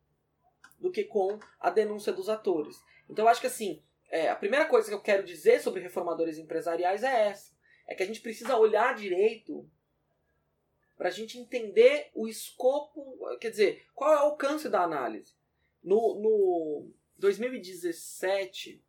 do 0.82 0.92
que 0.92 1.04
com 1.04 1.40
a 1.60 1.70
denúncia 1.70 2.12
dos 2.12 2.28
atores. 2.28 2.84
Então, 3.10 3.26
eu 3.26 3.30
acho 3.30 3.40
que, 3.40 3.48
assim, 3.48 3.82
é, 4.10 4.30
a 4.30 4.36
primeira 4.36 4.66
coisa 4.66 4.90
que 4.90 4.94
eu 4.94 5.02
quero 5.02 5.24
dizer 5.24 5.62
sobre 5.62 5.82
reformadores 5.82 6.38
empresariais 6.38 7.04
é 7.04 7.28
essa. 7.28 7.54
É 7.88 7.96
que 7.96 8.04
a 8.04 8.06
gente 8.06 8.22
precisa 8.22 8.58
olhar 8.58 8.96
direito 8.96 9.70
para 10.98 11.08
a 11.08 11.12
gente 11.12 11.40
entender 11.40 12.10
o 12.14 12.28
escopo, 12.28 13.18
quer 13.40 13.50
dizer, 13.50 13.86
qual 13.96 14.14
é 14.14 14.18
o 14.18 14.20
alcance 14.20 14.70
da 14.70 14.84
análise. 14.84 15.34
No, 15.84 16.20
no 16.20 16.92
2017, 17.18 18.80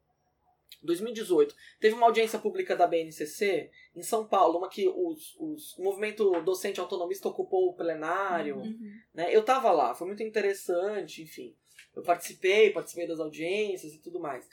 2018, 0.82 1.54
teve 1.80 1.94
uma 1.94 2.06
audiência 2.06 2.38
pública 2.38 2.76
da 2.76 2.86
BNCC 2.86 3.70
em 3.94 4.02
São 4.02 4.26
Paulo, 4.26 4.58
uma 4.58 4.68
que 4.68 4.88
os, 4.88 5.34
os, 5.38 5.78
o 5.78 5.82
movimento 5.82 6.38
docente 6.42 6.80
autonomista 6.80 7.28
ocupou 7.28 7.68
o 7.68 7.74
plenário. 7.74 8.58
Uhum. 8.58 9.00
Né? 9.14 9.34
Eu 9.34 9.44
tava 9.44 9.70
lá, 9.70 9.94
foi 9.94 10.06
muito 10.06 10.22
interessante, 10.22 11.22
enfim. 11.22 11.56
Eu 11.94 12.02
participei, 12.02 12.70
participei 12.70 13.06
das 13.06 13.20
audiências 13.20 13.92
e 13.92 13.98
tudo 13.98 14.18
mais. 14.18 14.48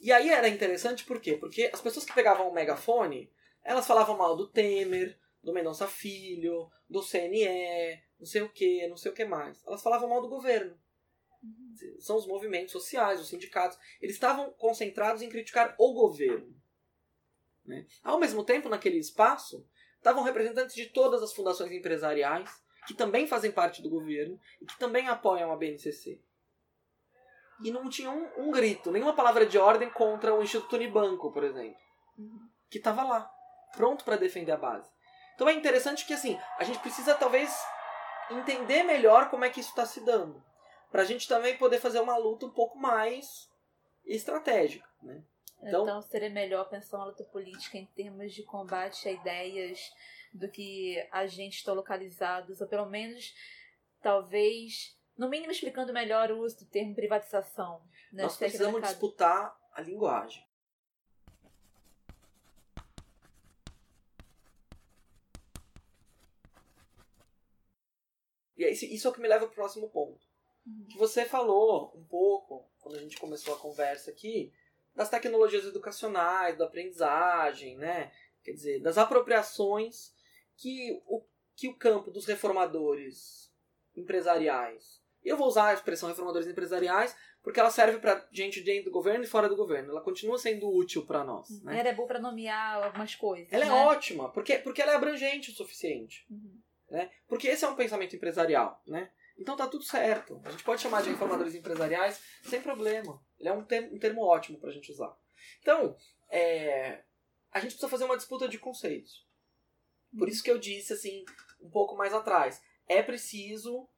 E 0.00 0.12
aí 0.12 0.30
era 0.30 0.48
interessante 0.48 1.04
por 1.04 1.20
quê? 1.20 1.36
Porque 1.36 1.70
as 1.72 1.80
pessoas 1.80 2.04
que 2.04 2.14
pegavam 2.14 2.48
o 2.48 2.54
megafone, 2.54 3.30
elas 3.62 3.86
falavam 3.86 4.16
mal 4.16 4.36
do 4.36 4.48
Temer, 4.48 5.18
do 5.42 5.52
Mendonça 5.52 5.86
Filho, 5.86 6.70
do 6.88 7.02
CNE, 7.02 8.02
não 8.18 8.26
sei 8.26 8.42
o 8.42 8.48
que, 8.48 8.86
não 8.86 8.96
sei 8.96 9.10
o 9.10 9.14
que 9.14 9.24
mais. 9.24 9.62
Elas 9.66 9.82
falavam 9.82 10.08
mal 10.08 10.20
do 10.20 10.28
governo. 10.28 10.78
São 11.98 12.16
os 12.16 12.26
movimentos 12.26 12.72
sociais, 12.72 13.20
os 13.20 13.28
sindicatos. 13.28 13.78
Eles 14.00 14.16
estavam 14.16 14.50
concentrados 14.52 15.22
em 15.22 15.28
criticar 15.28 15.74
o 15.78 15.92
governo. 15.92 16.54
Né? 17.64 17.86
Ao 18.02 18.18
mesmo 18.18 18.44
tempo, 18.44 18.68
naquele 18.68 18.98
espaço, 18.98 19.66
estavam 19.96 20.22
representantes 20.22 20.74
de 20.74 20.86
todas 20.86 21.22
as 21.22 21.32
fundações 21.32 21.72
empresariais, 21.72 22.50
que 22.86 22.94
também 22.94 23.26
fazem 23.26 23.50
parte 23.50 23.82
do 23.82 23.90
governo 23.90 24.38
e 24.60 24.66
que 24.66 24.78
também 24.78 25.08
apoiam 25.08 25.50
a 25.50 25.56
BNCC. 25.56 26.20
E 27.62 27.70
não 27.70 27.88
tinha 27.88 28.10
um, 28.10 28.28
um 28.48 28.50
grito, 28.50 28.90
nenhuma 28.90 29.14
palavra 29.14 29.46
de 29.46 29.56
ordem 29.58 29.88
contra 29.90 30.34
o 30.34 30.42
Instituto 30.42 30.76
Unibanco, 30.76 31.32
por 31.32 31.44
exemplo, 31.44 31.76
que 32.70 32.78
estava 32.78 33.02
lá, 33.04 33.30
pronto 33.76 34.04
para 34.04 34.16
defender 34.16 34.52
a 34.52 34.56
base. 34.56 34.90
Então 35.34 35.48
é 35.48 35.52
interessante 35.52 36.04
que 36.06 36.12
assim 36.12 36.38
a 36.58 36.64
gente 36.64 36.78
precisa 36.80 37.14
talvez 37.14 37.52
entender 38.30 38.82
melhor 38.82 39.30
como 39.30 39.44
é 39.44 39.50
que 39.50 39.60
isso 39.60 39.70
está 39.70 39.84
se 39.86 40.00
dando, 40.04 40.42
para 40.90 41.02
a 41.02 41.04
gente 41.04 41.28
também 41.28 41.56
poder 41.56 41.78
fazer 41.80 42.00
uma 42.00 42.16
luta 42.16 42.46
um 42.46 42.50
pouco 42.50 42.78
mais 42.78 43.48
estratégica, 44.04 44.88
né? 45.02 45.22
Então- 45.62 45.82
Então, 45.82 46.02
seria 46.02 46.28
melhor 46.30 46.68
pensar 46.68 46.98
uma 46.98 47.06
luta 47.06 47.24
política 47.24 47.78
em 47.78 47.86
termos 47.86 48.32
de 48.34 48.42
combate 48.42 49.08
a 49.08 49.12
ideias 49.12 49.80
do 50.32 50.48
que 50.50 50.96
agentes 51.10 51.58
estão 51.60 51.74
localizados, 51.74 52.60
ou 52.60 52.66
pelo 52.68 52.86
menos, 52.86 53.32
talvez, 54.02 54.96
no 55.16 55.28
mínimo 55.28 55.52
explicando 55.52 55.92
melhor 55.92 56.30
o 56.30 56.40
uso 56.40 56.58
do 56.58 56.66
termo 56.66 56.94
privatização. 56.94 57.82
Né? 58.12 58.22
Nós 58.22 58.34
é 58.34 58.38
precisamos 58.38 58.82
é 58.82 58.86
disputar 58.86 59.56
a 59.72 59.80
linguagem. 59.80 60.44
E 68.56 68.64
aí, 68.64 68.72
isso 68.72 69.06
é 69.06 69.10
o 69.10 69.12
que 69.12 69.20
me 69.20 69.28
leva 69.28 69.46
pro 69.46 69.54
próximo 69.54 69.90
ponto. 69.90 70.26
Que 70.88 70.96
você 70.96 71.24
falou 71.24 71.92
um 71.94 72.04
pouco, 72.04 72.70
quando 72.80 72.96
a 72.96 73.00
gente 73.00 73.18
começou 73.18 73.54
a 73.54 73.58
conversa 73.58 74.10
aqui, 74.10 74.52
das 74.94 75.10
tecnologias 75.10 75.64
educacionais, 75.64 76.56
da 76.56 76.64
aprendizagem, 76.64 77.76
né? 77.76 78.12
Quer 78.42 78.52
dizer, 78.52 78.80
das 78.80 78.96
apropriações 78.96 80.14
que 80.56 81.02
o, 81.06 81.22
que 81.56 81.68
o 81.68 81.76
campo 81.76 82.10
dos 82.10 82.26
reformadores 82.26 83.52
empresariais. 83.96 85.03
Eu 85.24 85.36
vou 85.36 85.48
usar 85.48 85.68
a 85.68 85.74
expressão 85.74 86.08
reformadores 86.08 86.46
empresariais 86.46 87.16
porque 87.42 87.60
ela 87.60 87.70
serve 87.70 87.98
pra 87.98 88.26
gente 88.32 88.62
dentro 88.62 88.84
do 88.84 88.90
governo 88.90 89.24
e 89.24 89.28
fora 89.28 89.48
do 89.48 89.56
governo. 89.56 89.90
Ela 89.90 90.00
continua 90.00 90.38
sendo 90.38 90.68
útil 90.68 91.04
pra 91.04 91.22
nós. 91.22 91.62
Né? 91.62 91.78
Ela 91.78 91.90
é 91.90 91.94
boa 91.94 92.08
para 92.08 92.18
nomear 92.18 92.84
algumas 92.84 93.14
coisas. 93.14 93.52
Ela 93.52 93.64
é 93.64 93.68
né? 93.68 93.84
ótima, 93.84 94.30
porque, 94.32 94.58
porque 94.58 94.80
ela 94.80 94.92
é 94.92 94.96
abrangente 94.96 95.50
o 95.50 95.54
suficiente. 95.54 96.26
Uhum. 96.30 96.58
Né? 96.90 97.10
Porque 97.28 97.48
esse 97.48 97.64
é 97.64 97.68
um 97.68 97.76
pensamento 97.76 98.16
empresarial. 98.16 98.82
Né? 98.86 99.10
Então 99.38 99.56
tá 99.56 99.66
tudo 99.66 99.84
certo. 99.84 100.40
A 100.44 100.50
gente 100.50 100.64
pode 100.64 100.80
chamar 100.80 101.02
de 101.02 101.10
reformadores 101.10 101.54
empresariais 101.54 102.20
sem 102.44 102.62
problema. 102.62 103.22
Ele 103.38 103.48
é 103.48 103.52
um 103.52 103.64
termo, 103.64 103.94
um 103.94 103.98
termo 103.98 104.22
ótimo 104.22 104.58
pra 104.58 104.70
gente 104.70 104.90
usar. 104.90 105.14
Então, 105.60 105.96
é, 106.30 107.02
a 107.52 107.60
gente 107.60 107.72
precisa 107.72 107.88
fazer 107.88 108.04
uma 108.04 108.16
disputa 108.16 108.48
de 108.48 108.58
conceitos. 108.58 109.26
Por 110.16 110.28
isso 110.28 110.42
que 110.42 110.50
eu 110.50 110.58
disse 110.58 110.92
assim, 110.92 111.24
um 111.60 111.68
pouco 111.68 111.96
mais 111.96 112.14
atrás. 112.14 112.62
É 112.86 113.02
preciso 113.02 113.88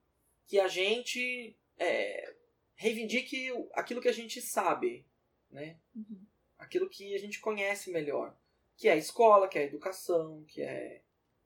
que 0.46 0.60
a 0.60 0.68
gente 0.68 1.56
é, 1.78 2.34
reivindique 2.74 3.50
aquilo 3.74 4.00
que 4.00 4.08
a 4.08 4.12
gente 4.12 4.40
sabe. 4.40 5.06
Né? 5.50 5.78
Uhum. 5.94 6.26
aquilo 6.58 6.88
que 6.90 7.14
a 7.14 7.18
gente 7.18 7.40
conhece 7.40 7.90
melhor. 7.90 8.36
Que 8.76 8.88
é 8.88 8.92
a 8.92 8.96
escola, 8.96 9.48
que 9.48 9.58
é 9.58 9.62
a 9.62 9.66
educação, 9.66 10.44
que 10.48 10.60
é. 10.60 11.02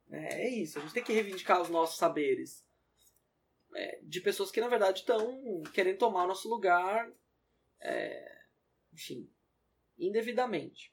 né, 0.06 0.42
é 0.42 0.48
isso. 0.48 0.78
A 0.78 0.82
gente 0.82 0.94
tem 0.94 1.04
que 1.04 1.12
reivindicar 1.12 1.60
os 1.60 1.68
nossos 1.68 1.96
saberes. 1.96 2.64
É, 3.72 4.00
de 4.02 4.20
pessoas 4.20 4.50
que, 4.50 4.60
na 4.60 4.66
verdade, 4.66 5.00
estão 5.00 5.62
querendo 5.72 5.98
tomar 5.98 6.24
o 6.24 6.28
nosso 6.28 6.48
lugar. 6.48 7.10
é, 7.80 8.40
enfim, 8.92 9.30
indevidamente. 9.98 10.92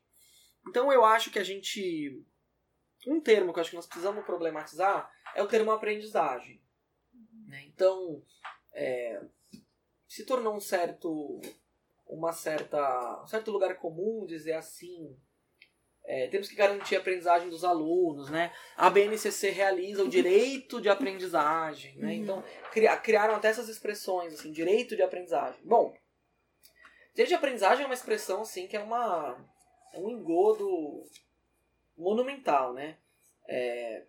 Então 0.67 0.91
eu 0.91 1.03
acho 1.03 1.31
que 1.31 1.39
a 1.39 1.43
gente. 1.43 2.23
Um 3.05 3.21
termo 3.21 3.53
que 3.53 3.59
eu 3.59 3.61
acho 3.61 3.69
que 3.71 3.75
nós 3.75 3.87
precisamos 3.87 4.25
problematizar 4.25 5.11
é 5.35 5.41
o 5.41 5.47
termo 5.47 5.71
aprendizagem. 5.71 6.61
Né? 7.47 7.63
Então, 7.65 8.21
é, 8.73 9.19
se 10.07 10.23
tornou 10.25 10.53
um 10.55 10.59
certo 10.59 11.41
uma 12.05 12.31
certa 12.31 13.21
um 13.23 13.27
certo 13.27 13.51
lugar 13.51 13.75
comum 13.77 14.25
dizer 14.25 14.53
assim 14.53 15.17
é, 16.05 16.27
temos 16.27 16.47
que 16.47 16.55
garantir 16.55 16.95
a 16.95 16.99
aprendizagem 16.99 17.49
dos 17.49 17.65
alunos 17.65 18.29
né 18.29 18.53
a 18.77 18.89
BNCC 18.89 19.49
realiza 19.49 20.03
o 20.05 20.07
direito 20.09 20.79
de 20.79 20.87
aprendizagem 20.87 21.97
né 21.97 22.07
Uhum. 22.13 22.13
então 22.23 22.43
cria- 22.71 22.95
criaram 22.95 23.35
até 23.35 23.49
essas 23.49 23.67
expressões 23.67 24.33
assim 24.33 24.53
direito 24.53 24.95
de 24.95 25.01
aprendizagem 25.01 25.59
bom 25.65 25.93
direito 27.11 27.27
de 27.29 27.35
aprendizagem 27.35 27.83
é 27.83 27.87
uma 27.87 27.93
expressão 27.93 28.41
assim 28.41 28.67
que 28.67 28.77
é 28.77 28.79
uma 28.79 29.37
é 29.91 29.99
um 29.99 30.09
engodo 30.09 31.03
monumental 31.97 32.73
né 32.73 32.97
É, 33.49 34.05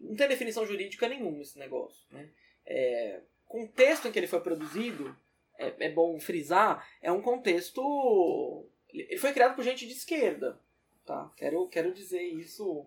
não 0.00 0.14
tem 0.16 0.28
definição 0.28 0.64
jurídica 0.66 1.08
nenhuma 1.08 1.42
esse 1.42 1.58
negócio. 1.58 2.04
Né? 2.10 2.30
É, 2.70 3.20
contexto 3.46 4.06
em 4.06 4.12
que 4.12 4.18
ele 4.18 4.26
foi 4.26 4.40
produzido, 4.40 5.16
é, 5.56 5.86
é 5.86 5.90
bom 5.90 6.20
frisar, 6.20 6.86
é 7.00 7.10
um 7.10 7.22
contexto. 7.22 8.68
Ele 8.90 9.18
foi 9.18 9.32
criado 9.32 9.56
por 9.56 9.64
gente 9.64 9.86
de 9.86 9.92
esquerda. 9.92 10.60
Tá? 11.04 11.32
Quero, 11.36 11.66
quero 11.68 11.92
dizer 11.92 12.22
isso. 12.22 12.86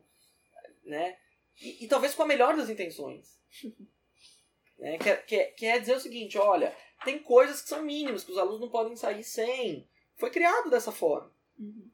Né? 0.86 1.18
E, 1.60 1.84
e 1.84 1.88
talvez 1.88 2.14
com 2.14 2.24
a 2.24 2.28
melhor 2.28 2.56
das 2.56 2.70
intenções. 2.70 3.40
né? 4.78 4.98
Quer, 5.00 5.26
quer, 5.26 5.46
quer 5.56 5.80
dizer 5.80 5.96
o 5.96 6.00
seguinte: 6.00 6.38
olha, 6.38 6.76
tem 7.04 7.20
coisas 7.20 7.62
que 7.62 7.70
são 7.70 7.82
mínimas, 7.82 8.24
que 8.24 8.32
os 8.32 8.38
alunos 8.38 8.62
não 8.62 8.70
podem 8.70 8.96
sair 8.96 9.24
sem. 9.24 9.88
Foi 10.16 10.30
criado 10.30 10.70
dessa 10.70 10.92
forma. 10.92 11.32
Uhum. 11.58 11.90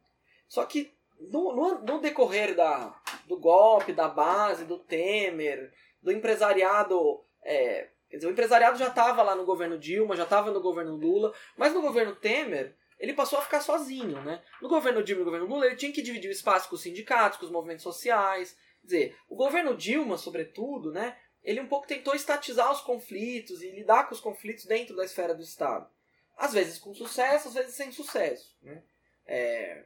Só 0.48 0.66
que 0.66 0.94
no, 1.20 1.56
no, 1.56 1.80
no, 1.80 2.00
decorrer 2.02 2.56
da, 2.56 3.02
do 3.26 3.38
golpe, 3.38 3.94
da 3.94 4.08
base, 4.08 4.66
do 4.66 4.78
Temer, 4.78 5.74
do 6.02 6.12
empresariado. 6.12 7.24
É, 7.50 7.88
dizer, 8.12 8.28
o 8.28 8.32
empresariado 8.32 8.78
já 8.78 8.90
estava 8.90 9.24
lá 9.24 9.34
no 9.34 9.46
governo 9.46 9.80
Dilma, 9.80 10.18
já 10.18 10.24
estava 10.24 10.52
no 10.52 10.60
governo 10.60 10.96
Lula, 10.96 11.34
mas 11.56 11.74
no 11.74 11.82
governo 11.82 12.14
Temer 12.14 12.76
ele 13.00 13.14
passou 13.14 13.40
a 13.40 13.42
ficar 13.42 13.62
sozinho. 13.62 14.22
Né? 14.22 14.42
No 14.62 14.68
governo 14.68 15.02
Dilma 15.02 15.22
e 15.22 15.26
no 15.26 15.32
governo 15.32 15.48
Lula, 15.48 15.66
ele 15.68 15.76
tinha 15.76 15.92
que 15.92 16.02
dividir 16.02 16.30
o 16.30 16.34
espaço 16.34 16.68
com 16.68 16.76
os 16.76 16.82
sindicatos, 16.82 17.40
com 17.40 17.46
os 17.46 17.52
movimentos 17.52 17.84
sociais. 17.84 18.58
Quer 18.82 18.88
dizer, 18.88 19.18
o 19.30 19.36
governo 19.36 19.78
Dilma, 19.78 20.18
sobretudo, 20.18 20.92
né, 20.92 21.16
ele 21.44 21.62
um 21.62 21.68
pouco 21.68 21.88
tentou 21.88 22.14
estatizar 22.14 22.72
os 22.72 22.82
conflitos 22.82 23.62
e 23.62 23.72
lidar 23.72 24.08
com 24.08 24.14
os 24.14 24.20
conflitos 24.20 24.66
dentro 24.66 24.96
da 24.96 25.06
esfera 25.06 25.34
do 25.34 25.42
Estado. 25.42 25.90
Às 26.36 26.54
vezes 26.54 26.78
com 26.78 26.94
sucesso, 26.94 27.48
às 27.48 27.54
vezes 27.54 27.76
sem 27.76 27.92
sucesso. 27.92 28.56
Né? 28.62 28.84
É, 29.26 29.84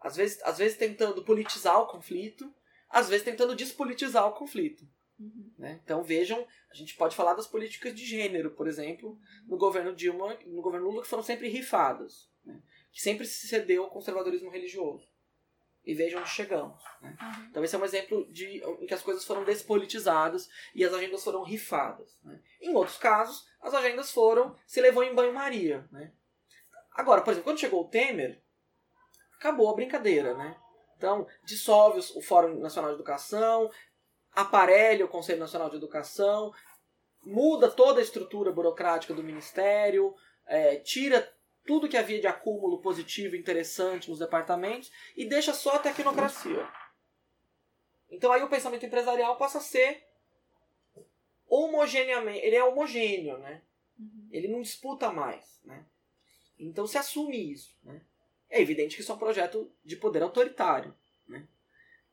às 0.00 0.16
vezes, 0.16 0.42
às 0.42 0.58
vezes 0.58 0.76
tentando 0.76 1.22
politizar 1.22 1.80
o 1.80 1.86
conflito, 1.86 2.52
às 2.90 3.08
vezes 3.08 3.24
tentando 3.24 3.54
despolitizar 3.54 4.26
o 4.26 4.32
conflito. 4.32 4.84
Uhum. 5.18 5.52
Né? 5.58 5.80
Então 5.84 6.02
vejam, 6.02 6.46
a 6.70 6.74
gente 6.74 6.96
pode 6.96 7.14
falar 7.14 7.34
das 7.34 7.46
políticas 7.46 7.94
de 7.94 8.04
gênero, 8.04 8.50
por 8.50 8.66
exemplo, 8.66 9.18
no 9.46 9.56
governo 9.56 9.94
Dilma 9.94 10.36
no 10.46 10.62
governo 10.62 10.88
Lula, 10.88 11.02
que 11.02 11.08
foram 11.08 11.22
sempre 11.22 11.48
rifadas, 11.48 12.30
né? 12.44 12.60
que 12.90 13.00
sempre 13.00 13.26
se 13.26 13.46
cedeu 13.46 13.84
ao 13.84 13.90
conservadorismo 13.90 14.50
religioso. 14.50 15.10
E 15.84 15.94
vejam 15.94 16.20
onde 16.20 16.30
chegamos. 16.30 16.82
Né? 17.00 17.16
Uhum. 17.20 17.46
Então 17.50 17.64
esse 17.64 17.74
é 17.74 17.78
um 17.78 17.84
exemplo 17.84 18.30
de, 18.32 18.62
em 18.80 18.86
que 18.86 18.94
as 18.94 19.02
coisas 19.02 19.24
foram 19.24 19.44
despolitizadas 19.44 20.48
e 20.74 20.84
as 20.84 20.92
agendas 20.92 21.24
foram 21.24 21.42
rifadas. 21.42 22.18
Né? 22.22 22.40
Em 22.60 22.74
outros 22.74 22.98
casos, 22.98 23.46
as 23.60 23.74
agendas 23.74 24.12
foram 24.12 24.56
se 24.66 24.80
levou 24.80 25.02
em 25.02 25.14
banho-maria. 25.14 25.88
Né? 25.90 26.12
Agora, 26.92 27.22
por 27.22 27.30
exemplo, 27.30 27.44
quando 27.44 27.60
chegou 27.60 27.82
o 27.82 27.88
Temer, 27.88 28.42
acabou 29.36 29.68
a 29.70 29.74
brincadeira, 29.74 30.34
né? 30.34 30.56
Então, 30.96 31.26
dissolve 31.44 31.98
o 32.14 32.22
Fórum 32.22 32.60
Nacional 32.60 32.90
de 32.90 32.94
Educação, 32.94 33.68
aparelha 34.34 35.04
o 35.04 35.08
Conselho 35.08 35.40
Nacional 35.40 35.70
de 35.70 35.76
Educação, 35.76 36.52
muda 37.24 37.70
toda 37.70 38.00
a 38.00 38.02
estrutura 38.02 38.50
burocrática 38.50 39.14
do 39.14 39.22
Ministério, 39.22 40.14
é, 40.46 40.76
tira 40.76 41.32
tudo 41.64 41.88
que 41.88 41.96
havia 41.96 42.20
de 42.20 42.26
acúmulo 42.26 42.80
positivo 42.80 43.36
e 43.36 43.38
interessante 43.38 44.10
nos 44.10 44.18
departamentos 44.18 44.90
e 45.16 45.24
deixa 45.24 45.52
só 45.52 45.76
a 45.76 45.78
tecnocracia. 45.78 46.68
Então 48.10 48.32
aí 48.32 48.42
o 48.42 48.48
pensamento 48.48 48.84
empresarial 48.84 49.36
passa 49.36 49.58
a 49.58 49.62
ser 49.62 50.04
homogeneamente, 51.48 52.44
ele 52.44 52.56
é 52.56 52.64
homogêneo, 52.64 53.38
né? 53.38 53.62
Uhum. 53.98 54.28
Ele 54.30 54.48
não 54.48 54.62
disputa 54.62 55.12
mais, 55.12 55.60
né? 55.64 55.84
Então 56.58 56.86
se 56.86 56.98
assume 56.98 57.52
isso, 57.52 57.76
né? 57.82 58.00
É 58.50 58.60
evidente 58.60 58.96
que 58.96 59.02
isso 59.02 59.12
é 59.12 59.14
um 59.14 59.18
projeto 59.18 59.72
de 59.84 59.96
poder 59.96 60.22
autoritário, 60.22 60.94
né? 61.26 61.46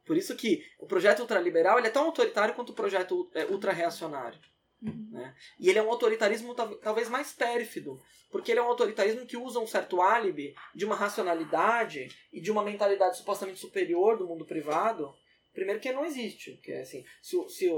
Por 0.09 0.17
isso 0.17 0.35
que 0.35 0.65
o 0.79 0.87
projeto 0.87 1.19
ultraliberal 1.19 1.77
ele 1.77 1.85
é 1.85 1.91
tão 1.91 2.05
autoritário 2.05 2.55
quanto 2.55 2.71
o 2.71 2.75
projeto 2.75 3.29
é, 3.35 3.45
ultra-reacionário. 3.45 4.39
Uhum. 4.81 5.07
Né? 5.11 5.35
E 5.59 5.69
ele 5.69 5.77
é 5.77 5.83
um 5.83 5.89
autoritarismo 5.91 6.55
tal- 6.55 6.75
talvez 6.77 7.07
mais 7.07 7.31
pérfido, 7.31 8.01
porque 8.31 8.49
ele 8.49 8.59
é 8.59 8.63
um 8.63 8.69
autoritarismo 8.69 9.27
que 9.27 9.37
usa 9.37 9.59
um 9.59 9.67
certo 9.67 10.01
álibi 10.01 10.55
de 10.73 10.83
uma 10.83 10.95
racionalidade 10.95 12.07
e 12.33 12.41
de 12.41 12.49
uma 12.49 12.63
mentalidade 12.63 13.17
supostamente 13.17 13.59
superior 13.59 14.17
do 14.17 14.25
mundo 14.25 14.47
privado. 14.47 15.13
Primeiro 15.53 15.79
que 15.79 15.91
não 15.91 16.03
existe, 16.03 16.57
que 16.63 16.71
é 16.71 16.81
assim, 16.81 17.05
se, 17.21 17.37
se, 17.47 17.69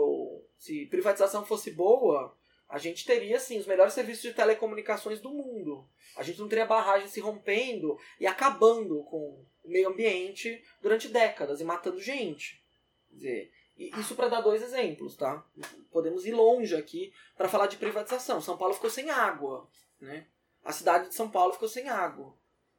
se 0.57 0.85
privatização 0.85 1.45
fosse 1.45 1.71
boa, 1.71 2.33
a 2.71 2.77
gente 2.77 3.05
teria 3.05 3.35
assim 3.35 3.59
os 3.59 3.67
melhores 3.67 3.93
serviços 3.93 4.23
de 4.23 4.33
telecomunicações 4.33 5.19
do 5.19 5.29
mundo. 5.29 5.85
A 6.15 6.23
gente 6.23 6.39
não 6.39 6.47
teria 6.47 6.65
barragem 6.65 7.09
se 7.09 7.19
rompendo 7.19 7.99
e 8.17 8.25
acabando 8.25 9.03
com 9.03 9.45
o 9.61 9.69
meio 9.69 9.89
ambiente 9.89 10.63
durante 10.81 11.09
décadas 11.09 11.59
e 11.59 11.65
matando 11.65 11.99
gente. 11.99 12.63
Quer 13.09 13.15
dizer, 13.15 13.53
isso 13.77 14.15
para 14.15 14.29
dar 14.29 14.39
dois 14.39 14.63
exemplos, 14.63 15.17
tá? 15.17 15.45
Podemos 15.91 16.25
ir 16.25 16.31
longe 16.31 16.73
aqui 16.73 17.13
para 17.35 17.49
falar 17.49 17.67
de 17.67 17.75
privatização. 17.75 18.41
São 18.41 18.57
Paulo 18.57 18.73
ficou 18.73 18.89
sem 18.89 19.09
água, 19.09 19.69
né? 19.99 20.27
A 20.63 20.71
cidade 20.71 21.09
de 21.09 21.15
São 21.15 21.29
Paulo 21.29 21.51
ficou 21.51 21.67
sem 21.67 21.89
água. 21.89 22.33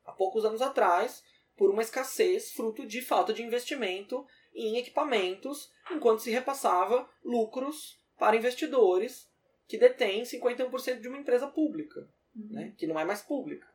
Há 0.06 0.12
poucos 0.12 0.42
anos 0.46 0.62
atrás, 0.62 1.22
por 1.54 1.70
uma 1.70 1.82
escassez 1.82 2.50
fruto 2.52 2.86
de 2.86 3.02
falta 3.02 3.34
de 3.34 3.42
investimento 3.42 4.26
em 4.54 4.78
equipamentos, 4.78 5.70
enquanto 5.90 6.22
se 6.22 6.30
repassava 6.30 7.06
lucros 7.22 8.00
para 8.16 8.36
investidores 8.36 9.30
que 9.66 9.78
detêm 9.78 10.22
51% 10.22 11.00
de 11.00 11.08
uma 11.08 11.18
empresa 11.18 11.46
pública 11.46 12.08
Uhum. 12.34 12.48
né, 12.50 12.74
que 12.78 12.86
não 12.86 12.98
é 12.98 13.04
mais 13.04 13.22
pública. 13.22 13.66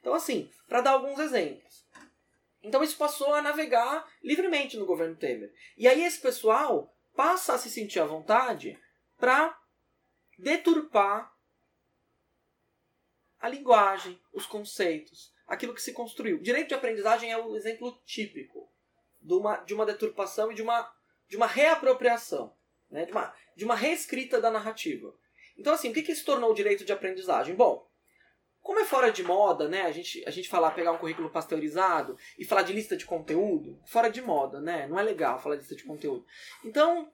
Então, 0.00 0.14
assim, 0.14 0.50
para 0.68 0.80
dar 0.80 0.92
alguns 0.92 1.18
exemplos. 1.18 1.84
Então, 2.62 2.82
isso 2.82 2.96
passou 2.96 3.34
a 3.34 3.42
navegar 3.42 4.08
livremente 4.22 4.76
no 4.76 4.86
governo 4.86 5.16
Temer. 5.16 5.52
E 5.76 5.88
aí, 5.88 6.02
esse 6.04 6.20
pessoal 6.20 6.94
passa 7.14 7.54
a 7.54 7.58
se 7.58 7.70
sentir 7.70 8.00
à 8.00 8.04
vontade 8.04 8.78
para 9.18 9.58
deturpar 10.38 11.32
a 13.38 13.48
linguagem, 13.48 14.18
os 14.32 14.46
conceitos, 14.46 15.32
aquilo 15.46 15.74
que 15.74 15.82
se 15.82 15.92
construiu. 15.92 16.38
Direito 16.38 16.68
de 16.68 16.74
aprendizagem 16.74 17.30
é 17.30 17.36
o 17.36 17.56
exemplo 17.56 18.00
típico 18.06 18.72
de 19.20 19.34
uma, 19.34 19.56
de 19.56 19.74
uma 19.74 19.84
deturpação 19.84 20.50
e 20.50 20.54
de 20.54 20.62
uma, 20.62 20.90
de 21.28 21.36
uma 21.36 21.46
reapropriação, 21.46 22.56
né, 22.90 23.04
de, 23.04 23.12
uma, 23.12 23.34
de 23.54 23.64
uma 23.64 23.74
reescrita 23.74 24.40
da 24.40 24.50
narrativa. 24.50 25.14
Então, 25.56 25.72
assim, 25.72 25.90
o 25.90 25.92
que, 25.94 26.02
que 26.02 26.14
se 26.14 26.24
tornou 26.24 26.50
o 26.50 26.54
direito 26.54 26.84
de 26.84 26.92
aprendizagem? 26.92 27.54
Bom, 27.54 27.86
como 28.60 28.80
é 28.80 28.84
fora 28.84 29.10
de 29.10 29.22
moda, 29.22 29.68
né? 29.68 29.82
A 29.82 29.92
gente, 29.92 30.24
a 30.26 30.30
gente 30.30 30.48
falar, 30.48 30.70
pegar 30.70 30.92
um 30.92 30.98
currículo 30.98 31.30
pasteurizado 31.30 32.16
e 32.38 32.44
falar 32.44 32.62
de 32.62 32.72
lista 32.72 32.96
de 32.96 33.04
conteúdo, 33.04 33.78
fora 33.86 34.08
de 34.08 34.22
moda, 34.22 34.60
né? 34.60 34.86
Não 34.86 34.98
é 34.98 35.02
legal 35.02 35.38
falar 35.38 35.56
de 35.56 35.60
lista 35.60 35.76
de 35.76 35.84
conteúdo. 35.84 36.24
Então, 36.64 37.12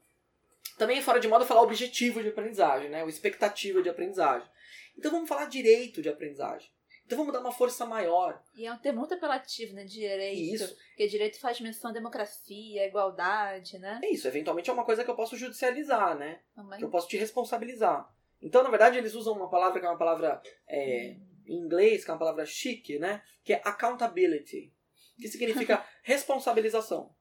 também 0.78 0.98
é 0.98 1.02
fora 1.02 1.20
de 1.20 1.28
moda 1.28 1.44
falar 1.44 1.62
objetivo 1.62 2.22
de 2.22 2.28
aprendizagem, 2.28 2.88
né? 2.88 3.02
Ou 3.02 3.08
expectativa 3.08 3.82
de 3.82 3.88
aprendizagem. 3.88 4.48
Então 4.96 5.10
vamos 5.10 5.28
falar 5.28 5.46
direito 5.46 6.00
de 6.00 6.08
aprendizagem. 6.08 6.70
Então 7.04 7.18
vamos 7.18 7.32
dar 7.32 7.40
uma 7.40 7.50
força 7.50 7.84
maior. 7.84 8.40
E 8.54 8.66
é 8.66 8.72
um 8.72 8.78
termo 8.78 9.00
muito 9.00 9.14
apelativo, 9.14 9.74
né? 9.74 9.84
Direito. 9.84 10.54
Isso. 10.54 10.76
Porque 10.90 11.08
direito 11.08 11.40
faz 11.40 11.60
menção 11.60 11.90
à 11.90 11.92
democracia, 11.92 12.82
à 12.82 12.86
igualdade, 12.86 13.78
né? 13.78 14.00
É 14.04 14.10
isso, 14.10 14.28
eventualmente 14.28 14.70
é 14.70 14.72
uma 14.72 14.84
coisa 14.84 15.02
que 15.02 15.10
eu 15.10 15.16
posso 15.16 15.36
judicializar, 15.36 16.16
né? 16.16 16.40
Também. 16.54 16.78
que 16.78 16.84
eu 16.84 16.90
posso 16.90 17.08
te 17.08 17.16
responsabilizar. 17.16 18.08
Então, 18.40 18.62
na 18.62 18.70
verdade, 18.70 18.96
eles 18.96 19.14
usam 19.14 19.34
uma 19.34 19.50
palavra 19.50 19.78
que 19.78 19.86
é 19.86 19.88
uma 19.88 19.98
palavra 19.98 20.42
é, 20.66 21.16
em 21.46 21.58
inglês, 21.58 22.04
que 22.04 22.10
é 22.10 22.14
uma 22.14 22.18
palavra 22.18 22.46
chique, 22.46 22.98
né? 22.98 23.22
Que 23.44 23.52
é 23.52 23.62
accountability, 23.64 24.72
que 25.16 25.28
significa 25.28 25.86
responsabilização. 26.02 27.14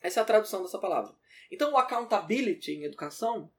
Essa 0.00 0.20
é 0.20 0.22
a 0.22 0.26
tradução 0.26 0.62
dessa 0.62 0.78
palavra. 0.78 1.14
Então, 1.50 1.72
o 1.72 1.76
accountability 1.76 2.72
em 2.72 2.84
educação, 2.84 3.52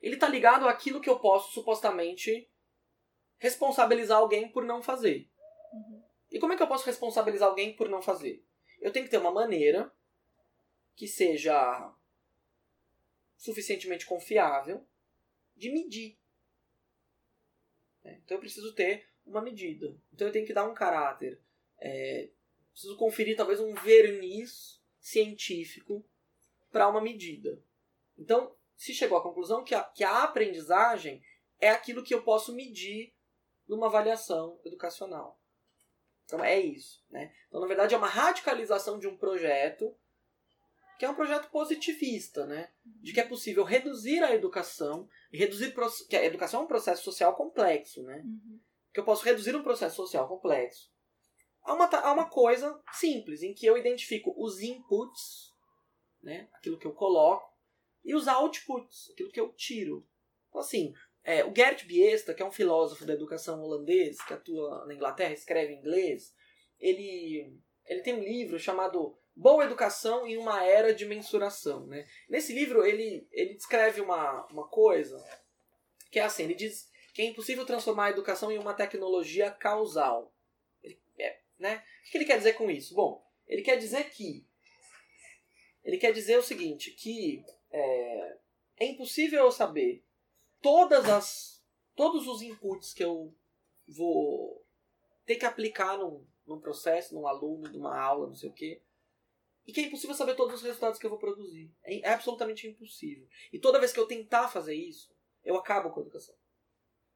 ele 0.00 0.14
está 0.14 0.28
ligado 0.28 0.68
àquilo 0.68 1.00
que 1.00 1.08
eu 1.08 1.18
posso 1.18 1.52
supostamente 1.52 2.50
responsabilizar 3.38 4.18
alguém 4.18 4.50
por 4.50 4.64
não 4.64 4.82
fazer. 4.82 5.28
Uhum. 5.72 6.02
E 6.30 6.38
como 6.38 6.52
é 6.52 6.56
que 6.56 6.62
eu 6.62 6.68
posso 6.68 6.86
responsabilizar 6.86 7.48
alguém 7.48 7.74
por 7.74 7.88
não 7.88 8.02
fazer? 8.02 8.44
Eu 8.80 8.92
tenho 8.92 9.04
que 9.04 9.10
ter 9.10 9.18
uma 9.18 9.32
maneira 9.32 9.92
que 10.94 11.06
seja 11.06 11.92
suficientemente 13.36 14.06
confiável 14.06 14.86
de 15.60 15.70
medir. 15.70 16.18
né? 18.02 18.20
Então 18.24 18.36
eu 18.36 18.40
preciso 18.40 18.74
ter 18.74 19.08
uma 19.24 19.42
medida. 19.42 19.96
Então 20.12 20.26
eu 20.26 20.32
tenho 20.32 20.46
que 20.46 20.54
dar 20.54 20.68
um 20.68 20.74
caráter. 20.74 21.40
é, 21.78 22.30
preciso 22.72 22.96
conferir 22.96 23.36
talvez 23.36 23.60
um 23.60 23.74
verniz 23.74 24.80
científico 24.98 26.04
para 26.70 26.88
uma 26.88 27.00
medida. 27.00 27.62
Então 28.16 28.56
se 28.74 28.94
chegou 28.94 29.18
à 29.18 29.22
conclusão 29.22 29.62
que 29.62 29.74
a, 29.74 29.84
que 29.84 30.02
a 30.02 30.22
aprendizagem 30.22 31.22
é 31.58 31.68
aquilo 31.68 32.02
que 32.02 32.14
eu 32.14 32.22
posso 32.22 32.54
medir 32.54 33.14
numa 33.68 33.86
avaliação 33.86 34.58
educacional. 34.64 35.38
Então 36.24 36.42
é 36.42 36.58
isso. 36.58 37.04
Né? 37.10 37.34
Então, 37.48 37.60
na 37.60 37.66
verdade, 37.66 37.94
é 37.94 37.98
uma 37.98 38.08
radicalização 38.08 38.98
de 38.98 39.06
um 39.06 39.16
projeto 39.16 39.94
que 41.00 41.06
é 41.06 41.08
um 41.08 41.14
projeto 41.14 41.48
positivista, 41.48 42.44
né? 42.44 42.68
De 42.84 43.14
que 43.14 43.20
é 43.20 43.26
possível 43.26 43.64
reduzir 43.64 44.22
a 44.22 44.34
educação 44.34 45.08
e 45.32 45.38
reduzir 45.38 45.74
que 46.06 46.14
a 46.14 46.26
educação 46.26 46.60
é 46.60 46.64
um 46.64 46.66
processo 46.66 47.02
social 47.02 47.34
complexo, 47.34 48.02
né? 48.02 48.20
Uhum. 48.22 48.60
Que 48.92 49.00
eu 49.00 49.04
posso 49.04 49.24
reduzir 49.24 49.56
um 49.56 49.62
processo 49.62 49.96
social 49.96 50.28
complexo 50.28 50.92
a 51.62 51.72
uma, 51.72 51.86
a 51.86 52.12
uma 52.12 52.28
coisa 52.28 52.78
simples, 52.92 53.42
em 53.42 53.54
que 53.54 53.64
eu 53.64 53.78
identifico 53.78 54.34
os 54.36 54.60
inputs, 54.60 55.54
né? 56.22 56.50
Aquilo 56.52 56.78
que 56.78 56.86
eu 56.86 56.92
coloco, 56.92 57.50
e 58.04 58.14
os 58.14 58.28
outputs, 58.28 59.08
aquilo 59.10 59.32
que 59.32 59.40
eu 59.40 59.48
tiro. 59.54 60.06
Então, 60.50 60.60
assim, 60.60 60.92
é, 61.24 61.42
o 61.46 61.54
Gert 61.56 61.86
Biesta, 61.86 62.34
que 62.34 62.42
é 62.42 62.46
um 62.46 62.52
filósofo 62.52 63.06
da 63.06 63.14
educação 63.14 63.62
holandês, 63.62 64.22
que 64.22 64.34
atua 64.34 64.84
na 64.84 64.92
Inglaterra, 64.92 65.32
escreve 65.32 65.72
em 65.72 65.78
inglês, 65.78 66.34
ele, 66.78 67.58
ele 67.86 68.02
tem 68.02 68.12
um 68.12 68.22
livro 68.22 68.58
chamado 68.58 69.18
Boa 69.34 69.64
Educação 69.64 70.26
em 70.26 70.36
uma 70.36 70.64
Era 70.64 70.94
de 70.94 71.06
Mensuração. 71.06 71.86
Né? 71.86 72.06
Nesse 72.28 72.52
livro, 72.52 72.84
ele, 72.84 73.26
ele 73.30 73.54
descreve 73.54 74.00
uma, 74.00 74.46
uma 74.46 74.66
coisa 74.68 75.22
que 76.10 76.18
é 76.18 76.24
assim, 76.24 76.44
ele 76.44 76.54
diz 76.54 76.90
que 77.14 77.22
é 77.22 77.24
impossível 77.24 77.64
transformar 77.64 78.06
a 78.06 78.10
educação 78.10 78.50
em 78.50 78.58
uma 78.58 78.74
tecnologia 78.74 79.50
causal. 79.50 80.34
Ele, 80.82 81.00
é, 81.18 81.40
né? 81.58 81.84
O 82.06 82.10
que 82.10 82.18
ele 82.18 82.24
quer 82.24 82.38
dizer 82.38 82.54
com 82.54 82.70
isso? 82.70 82.94
Bom, 82.94 83.24
ele 83.46 83.62
quer 83.62 83.76
dizer 83.76 84.10
que 84.10 84.46
ele 85.84 85.98
quer 85.98 86.12
dizer 86.12 86.38
o 86.38 86.42
seguinte, 86.42 86.90
que 86.92 87.44
é, 87.70 88.36
é 88.78 88.86
impossível 88.86 89.44
eu 89.44 89.52
saber 89.52 90.04
todas 90.60 91.08
as 91.08 91.60
todos 91.94 92.26
os 92.26 92.42
inputs 92.42 92.92
que 92.92 93.04
eu 93.04 93.34
vou 93.86 94.64
ter 95.26 95.36
que 95.36 95.44
aplicar 95.44 95.98
num, 95.98 96.26
num 96.46 96.60
processo, 96.60 97.14
num 97.14 97.26
aluno, 97.26 97.70
numa 97.70 97.98
aula, 97.98 98.26
não 98.26 98.34
sei 98.34 98.48
o 98.48 98.52
quê. 98.52 98.80
E 99.66 99.72
que 99.72 99.80
é 99.80 99.84
impossível 99.84 100.14
saber 100.14 100.34
todos 100.34 100.56
os 100.56 100.62
resultados 100.62 100.98
que 100.98 101.06
eu 101.06 101.10
vou 101.10 101.18
produzir. 101.18 101.72
É, 101.84 102.00
é 102.00 102.12
absolutamente 102.12 102.66
impossível. 102.66 103.28
E 103.52 103.58
toda 103.58 103.78
vez 103.78 103.92
que 103.92 104.00
eu 104.00 104.06
tentar 104.06 104.48
fazer 104.48 104.74
isso, 104.74 105.14
eu 105.44 105.56
acabo 105.56 105.90
com 105.90 106.00
a 106.00 106.02
educação. 106.02 106.34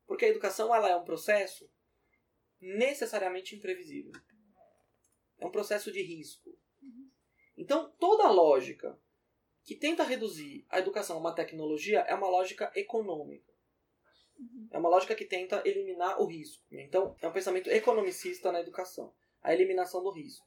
Porque 0.06 0.24
a 0.24 0.28
educação 0.28 0.74
ela 0.74 0.88
é 0.88 0.96
um 0.96 1.04
processo 1.04 1.68
necessariamente 2.60 3.56
imprevisível. 3.56 4.12
É 5.38 5.46
um 5.46 5.50
processo 5.50 5.90
de 5.90 6.02
risco. 6.02 6.56
Então, 7.56 7.92
toda 7.98 8.24
a 8.24 8.30
lógica 8.30 8.98
que 9.64 9.74
tenta 9.74 10.02
reduzir 10.02 10.66
a 10.68 10.78
educação 10.78 11.16
a 11.16 11.20
uma 11.20 11.34
tecnologia 11.34 12.00
é 12.00 12.14
uma 12.14 12.28
lógica 12.28 12.70
econômica. 12.74 13.52
É 14.70 14.78
uma 14.78 14.88
lógica 14.88 15.14
que 15.14 15.24
tenta 15.24 15.62
eliminar 15.64 16.20
o 16.20 16.26
risco. 16.26 16.64
Então, 16.70 17.16
é 17.20 17.28
um 17.28 17.32
pensamento 17.32 17.70
economicista 17.70 18.50
na 18.50 18.60
educação. 18.60 19.14
A 19.42 19.54
eliminação 19.54 20.02
do 20.02 20.10
risco. 20.10 20.46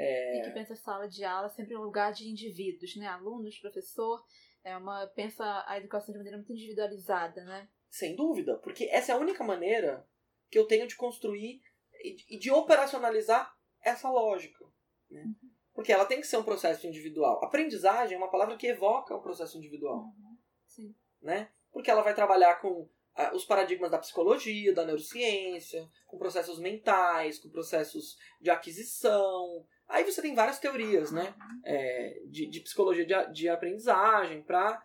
É... 0.00 0.38
E 0.38 0.42
que 0.42 0.50
pensa 0.50 0.74
a 0.74 0.76
sala 0.76 1.08
de 1.08 1.24
aula 1.24 1.48
sempre 1.48 1.76
um 1.76 1.82
lugar 1.82 2.12
de 2.12 2.28
indivíduos, 2.28 2.94
né? 2.94 3.08
Alunos, 3.08 3.58
professor. 3.58 4.24
É 4.62 4.76
uma 4.76 5.06
pensa 5.08 5.64
a 5.66 5.76
educação 5.76 6.12
de 6.12 6.18
maneira 6.18 6.36
muito 6.36 6.52
individualizada, 6.52 7.44
né? 7.44 7.68
Sem 7.90 8.14
dúvida, 8.14 8.56
porque 8.58 8.84
essa 8.84 9.12
é 9.12 9.14
a 9.14 9.18
única 9.18 9.42
maneira 9.42 10.06
que 10.48 10.58
eu 10.58 10.66
tenho 10.66 10.86
de 10.86 10.94
construir 10.94 11.60
e 12.02 12.38
de 12.38 12.50
operacionalizar 12.50 13.52
essa 13.82 14.08
lógica. 14.08 14.64
Né? 15.10 15.22
Uhum. 15.22 15.50
Porque 15.74 15.92
ela 15.92 16.04
tem 16.04 16.20
que 16.20 16.26
ser 16.26 16.36
um 16.36 16.44
processo 16.44 16.86
individual. 16.86 17.42
Aprendizagem 17.44 18.14
é 18.14 18.18
uma 18.18 18.30
palavra 18.30 18.56
que 18.56 18.66
evoca 18.66 19.16
o 19.16 19.22
processo 19.22 19.56
individual. 19.56 19.96
Uhum. 19.96 20.38
Sim. 20.66 20.94
Né? 21.20 21.50
Porque 21.72 21.90
ela 21.90 22.02
vai 22.02 22.14
trabalhar 22.14 22.56
com 22.56 22.82
uh, 22.82 23.34
os 23.34 23.44
paradigmas 23.44 23.90
da 23.90 23.98
psicologia, 23.98 24.74
da 24.74 24.84
neurociência, 24.84 25.88
com 26.06 26.18
processos 26.18 26.58
mentais, 26.58 27.38
com 27.38 27.48
processos 27.48 28.16
de 28.40 28.50
aquisição. 28.50 29.66
Aí 29.88 30.04
você 30.04 30.20
tem 30.20 30.34
várias 30.34 30.58
teorias 30.58 31.10
né? 31.10 31.34
É, 31.64 32.20
de, 32.26 32.46
de, 32.46 32.60
psicologia 32.60 33.06
de, 33.06 33.32
de 33.32 33.48
aprendizagem 33.48 34.42
para 34.42 34.82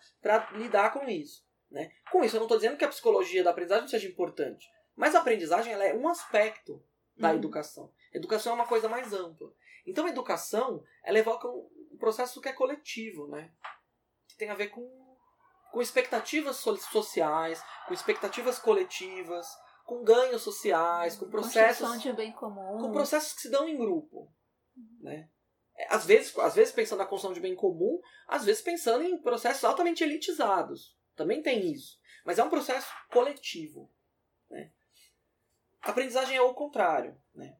lidar 0.54 0.93
com 0.93 1.08
isso. 1.10 1.43
Né? 1.70 1.91
Com 2.12 2.24
isso, 2.24 2.36
eu 2.36 2.39
não 2.39 2.45
estou 2.45 2.58
dizendo 2.58 2.78
que 2.78 2.86
a 2.86 2.89
psicologia 2.89 3.43
da 3.43 3.49
aprendizagem 3.49 3.88
seja 3.88 4.08
importante. 4.08 4.70
Mas 4.95 5.16
a 5.16 5.20
aprendizagem 5.20 5.74
ela 5.74 5.84
é 5.84 5.93
um 5.93 6.08
aspecto 6.08 6.82
da 7.18 7.30
uhum. 7.30 7.36
educação. 7.36 7.91
Educação 8.14 8.54
é 8.54 8.56
uma 8.56 8.68
coisa 8.68 8.88
mais 8.88 9.12
ampla. 9.12 9.51
Então 9.86 10.06
a 10.06 10.10
educação, 10.10 10.84
ela 11.04 11.20
evoca 11.20 11.47
um 11.47 11.97
processo 11.99 12.39
que 12.39 12.49
é 12.49 12.54
coletivo, 12.54 13.28
né? 13.28 13.51
Que 14.28 14.38
tem 14.38 14.49
a 14.49 14.56
ver 14.56 14.68
com, 14.70 15.18
com 15.72 15.82
expectativas 15.82 16.58
sociais, 16.58 17.62
com 17.88 17.93
expectativas 17.93 18.60
coletivas, 18.60 19.47
com 19.86 20.04
ganhos 20.04 20.41
sociais, 20.41 21.16
com 21.16 21.30
processos 21.30 22.01
de 22.01 22.14
bem 22.14 22.32
comum. 22.32 22.78
com 22.78 22.91
processos 22.91 23.34
que 23.34 23.41
se 23.41 23.51
dão 23.51 23.68
em 23.68 23.78
grupo, 23.78 24.32
né? 25.01 25.30
É, 25.76 25.93
às 25.93 26.05
vezes, 26.05 26.38
às 26.38 26.55
vezes 26.55 26.74
pensando 26.74 26.99
na 26.99 27.05
construção 27.05 27.34
de 27.34 27.39
bem 27.39 27.55
comum, 27.55 27.99
às 28.28 28.45
vezes 28.45 28.61
pensando 28.61 29.03
em 29.03 29.17
processos 29.17 29.63
altamente 29.63 30.03
elitizados. 30.03 30.97
Também 31.15 31.41
tem 31.41 31.71
isso. 31.71 31.99
Mas 32.26 32.39
é 32.39 32.43
um 32.43 32.49
processo 32.49 32.88
coletivo. 33.11 33.91
Né? 34.49 34.71
A 35.82 35.89
aprendizagem 35.89 36.38
é 36.38 36.41
o 36.41 36.53
contrário. 36.53 37.19
Né? 37.34 37.57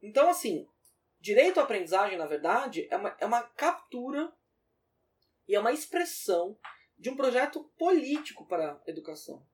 Então, 0.00 0.28
assim, 0.28 0.68
direito 1.20 1.60
à 1.60 1.64
aprendizagem, 1.64 2.16
na 2.16 2.26
verdade, 2.26 2.86
é 2.90 2.96
uma, 2.96 3.16
é 3.20 3.26
uma 3.26 3.42
captura 3.42 4.32
e 5.46 5.54
é 5.54 5.60
uma 5.60 5.72
expressão 5.72 6.58
de 6.96 7.10
um 7.10 7.16
projeto 7.16 7.64
político 7.78 8.46
para 8.46 8.72
a 8.72 8.90
educação. 8.90 9.46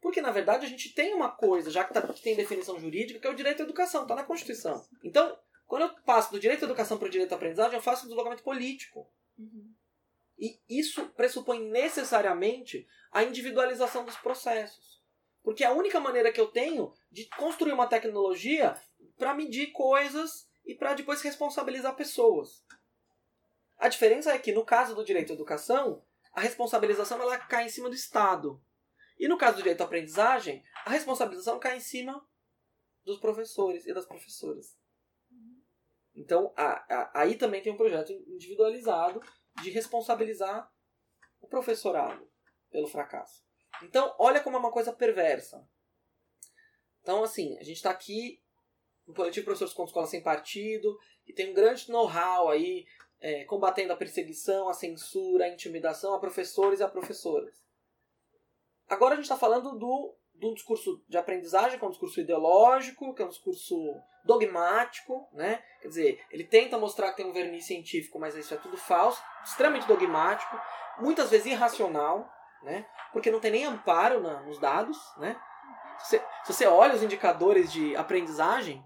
Porque, 0.00 0.20
na 0.20 0.30
verdade, 0.30 0.66
a 0.66 0.68
gente 0.68 0.92
tem 0.92 1.14
uma 1.14 1.30
coisa, 1.30 1.70
já 1.70 1.82
que, 1.82 1.94
tá, 1.94 2.02
que 2.02 2.20
tem 2.20 2.36
definição 2.36 2.78
jurídica, 2.78 3.18
que 3.18 3.26
é 3.26 3.30
o 3.30 3.34
direito 3.34 3.62
à 3.62 3.64
educação, 3.64 4.02
está 4.02 4.14
na 4.14 4.22
Constituição. 4.22 4.86
Então, 5.02 5.38
quando 5.66 5.82
eu 5.82 5.94
passo 6.02 6.30
do 6.30 6.40
direito 6.40 6.62
à 6.62 6.66
educação 6.66 6.98
para 6.98 7.06
o 7.06 7.10
direito 7.10 7.32
à 7.32 7.36
aprendizagem, 7.36 7.74
eu 7.74 7.82
faço 7.82 8.04
um 8.04 8.08
deslocamento 8.08 8.42
político. 8.42 9.10
Uhum. 9.38 9.74
E 10.38 10.58
isso 10.68 11.08
pressupõe 11.10 11.68
necessariamente 11.70 12.86
a 13.10 13.22
individualização 13.22 14.04
dos 14.04 14.16
processos. 14.16 15.02
Porque 15.42 15.62
é 15.64 15.66
a 15.66 15.72
única 15.72 16.00
maneira 16.00 16.32
que 16.32 16.40
eu 16.40 16.48
tenho 16.48 16.92
de 17.10 17.26
construir 17.36 17.72
uma 17.72 17.86
tecnologia 17.86 18.74
para 19.16 19.34
medir 19.34 19.72
coisas 19.72 20.48
e 20.64 20.74
para 20.74 20.94
depois 20.94 21.20
responsabilizar 21.22 21.94
pessoas. 21.94 22.64
A 23.76 23.88
diferença 23.88 24.32
é 24.32 24.38
que 24.38 24.52
no 24.52 24.64
caso 24.64 24.94
do 24.94 25.04
direito 25.04 25.32
à 25.32 25.34
educação, 25.34 26.02
a 26.32 26.40
responsabilização 26.40 27.20
ela 27.20 27.38
cai 27.38 27.66
em 27.66 27.68
cima 27.68 27.88
do 27.88 27.94
Estado. 27.94 28.60
E 29.18 29.28
no 29.28 29.38
caso 29.38 29.56
do 29.56 29.62
direito 29.62 29.82
à 29.82 29.84
aprendizagem, 29.84 30.64
a 30.84 30.90
responsabilização 30.90 31.58
cai 31.58 31.76
em 31.76 31.80
cima 31.80 32.26
dos 33.04 33.18
professores 33.18 33.86
e 33.86 33.92
das 33.92 34.06
professoras. 34.06 34.76
Então, 36.14 36.52
a, 36.56 36.94
a, 36.94 37.22
aí 37.22 37.36
também 37.36 37.62
tem 37.62 37.72
um 37.72 37.76
projeto 37.76 38.12
individualizado 38.12 39.20
de 39.62 39.70
responsabilizar 39.70 40.70
o 41.40 41.48
professorado 41.48 42.28
pelo 42.70 42.86
fracasso. 42.86 43.44
Então, 43.82 44.14
olha 44.18 44.40
como 44.40 44.56
é 44.56 44.58
uma 44.58 44.70
coisa 44.72 44.92
perversa. 44.92 45.68
Então, 47.00 47.22
assim, 47.22 47.58
a 47.58 47.62
gente 47.62 47.76
está 47.76 47.90
aqui 47.90 48.40
no 49.06 49.14
Coletivo 49.14 49.44
Professores 49.44 49.74
contra 49.74 49.90
Escola 49.90 50.06
Sem 50.06 50.22
Partido, 50.22 50.96
que 51.24 51.32
tem 51.32 51.50
um 51.50 51.54
grande 51.54 51.90
know-how 51.90 52.48
aí, 52.48 52.86
é, 53.20 53.44
combatendo 53.44 53.92
a 53.92 53.96
perseguição, 53.96 54.68
a 54.68 54.74
censura, 54.74 55.44
a 55.44 55.48
intimidação 55.48 56.14
a 56.14 56.20
professores 56.20 56.80
e 56.80 56.82
a 56.82 56.88
professoras. 56.88 57.64
Agora 58.88 59.14
a 59.14 59.16
gente 59.16 59.24
está 59.24 59.36
falando 59.36 59.78
do, 59.78 60.16
do 60.48 60.54
discurso 60.54 61.02
de 61.08 61.16
aprendizagem, 61.16 61.78
que 61.78 61.84
é 61.84 61.88
um 61.88 61.90
discurso 61.90 62.20
ideológico, 62.20 63.14
que 63.14 63.22
é 63.22 63.24
um 63.24 63.30
discurso 63.30 63.76
dogmático, 64.24 65.28
né? 65.32 65.62
Quer 65.80 65.88
dizer, 65.88 66.24
ele 66.30 66.44
tenta 66.44 66.78
mostrar 66.78 67.10
que 67.10 67.16
tem 67.16 67.26
um 67.26 67.32
verniz 67.32 67.66
científico, 67.66 68.18
mas 68.18 68.34
isso 68.34 68.52
é 68.52 68.56
tudo 68.56 68.76
falso, 68.76 69.22
extremamente 69.44 69.86
dogmático, 69.86 70.58
muitas 70.98 71.30
vezes 71.30 71.46
irracional, 71.46 72.30
né? 72.62 72.86
Porque 73.12 73.30
não 73.30 73.40
tem 73.40 73.50
nem 73.50 73.64
amparo 73.64 74.20
na, 74.20 74.40
nos 74.42 74.58
dados, 74.58 74.98
né? 75.18 75.40
Se 75.98 76.06
você, 76.08 76.18
se 76.44 76.52
você 76.52 76.66
olha 76.66 76.94
os 76.94 77.02
indicadores 77.02 77.72
de 77.72 77.94
aprendizagem, 77.96 78.82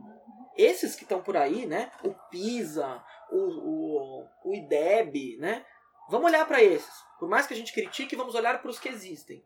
esses 0.57 0.95
que 0.95 1.05
estão 1.05 1.23
por 1.23 1.37
aí, 1.37 1.67
né? 1.67 1.91
O 2.05 2.13
PISA, 2.31 3.03
o, 3.31 3.37
o, 3.37 4.29
o 4.45 4.55
IDEB, 4.55 5.39
né? 5.39 5.65
Vamos 6.09 6.27
olhar 6.27 6.47
para 6.47 6.63
esses. 6.63 6.95
Por 7.19 7.29
mais 7.29 7.47
que 7.47 7.55
a 7.55 7.57
gente 7.57 7.73
critique, 7.73 8.17
vamos 8.17 8.35
olhar 8.35 8.61
para 8.61 8.71
os 8.71 8.79
que 8.79 8.89
existem. 8.89 9.45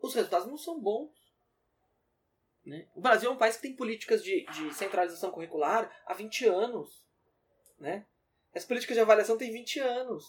Os 0.00 0.14
resultados 0.14 0.46
não 0.46 0.56
são 0.56 0.80
bons. 0.80 1.10
Né? 2.64 2.88
O 2.94 3.00
Brasil 3.00 3.30
é 3.30 3.32
um 3.32 3.38
país 3.38 3.56
que 3.56 3.62
tem 3.62 3.76
políticas 3.76 4.22
de, 4.22 4.44
de 4.46 4.74
centralização 4.74 5.30
curricular 5.30 5.90
há 6.06 6.14
20 6.14 6.46
anos. 6.46 7.06
Né? 7.78 8.06
As 8.54 8.64
políticas 8.64 8.96
de 8.96 9.00
avaliação 9.00 9.38
têm 9.38 9.52
20 9.52 9.80
anos. 9.80 10.24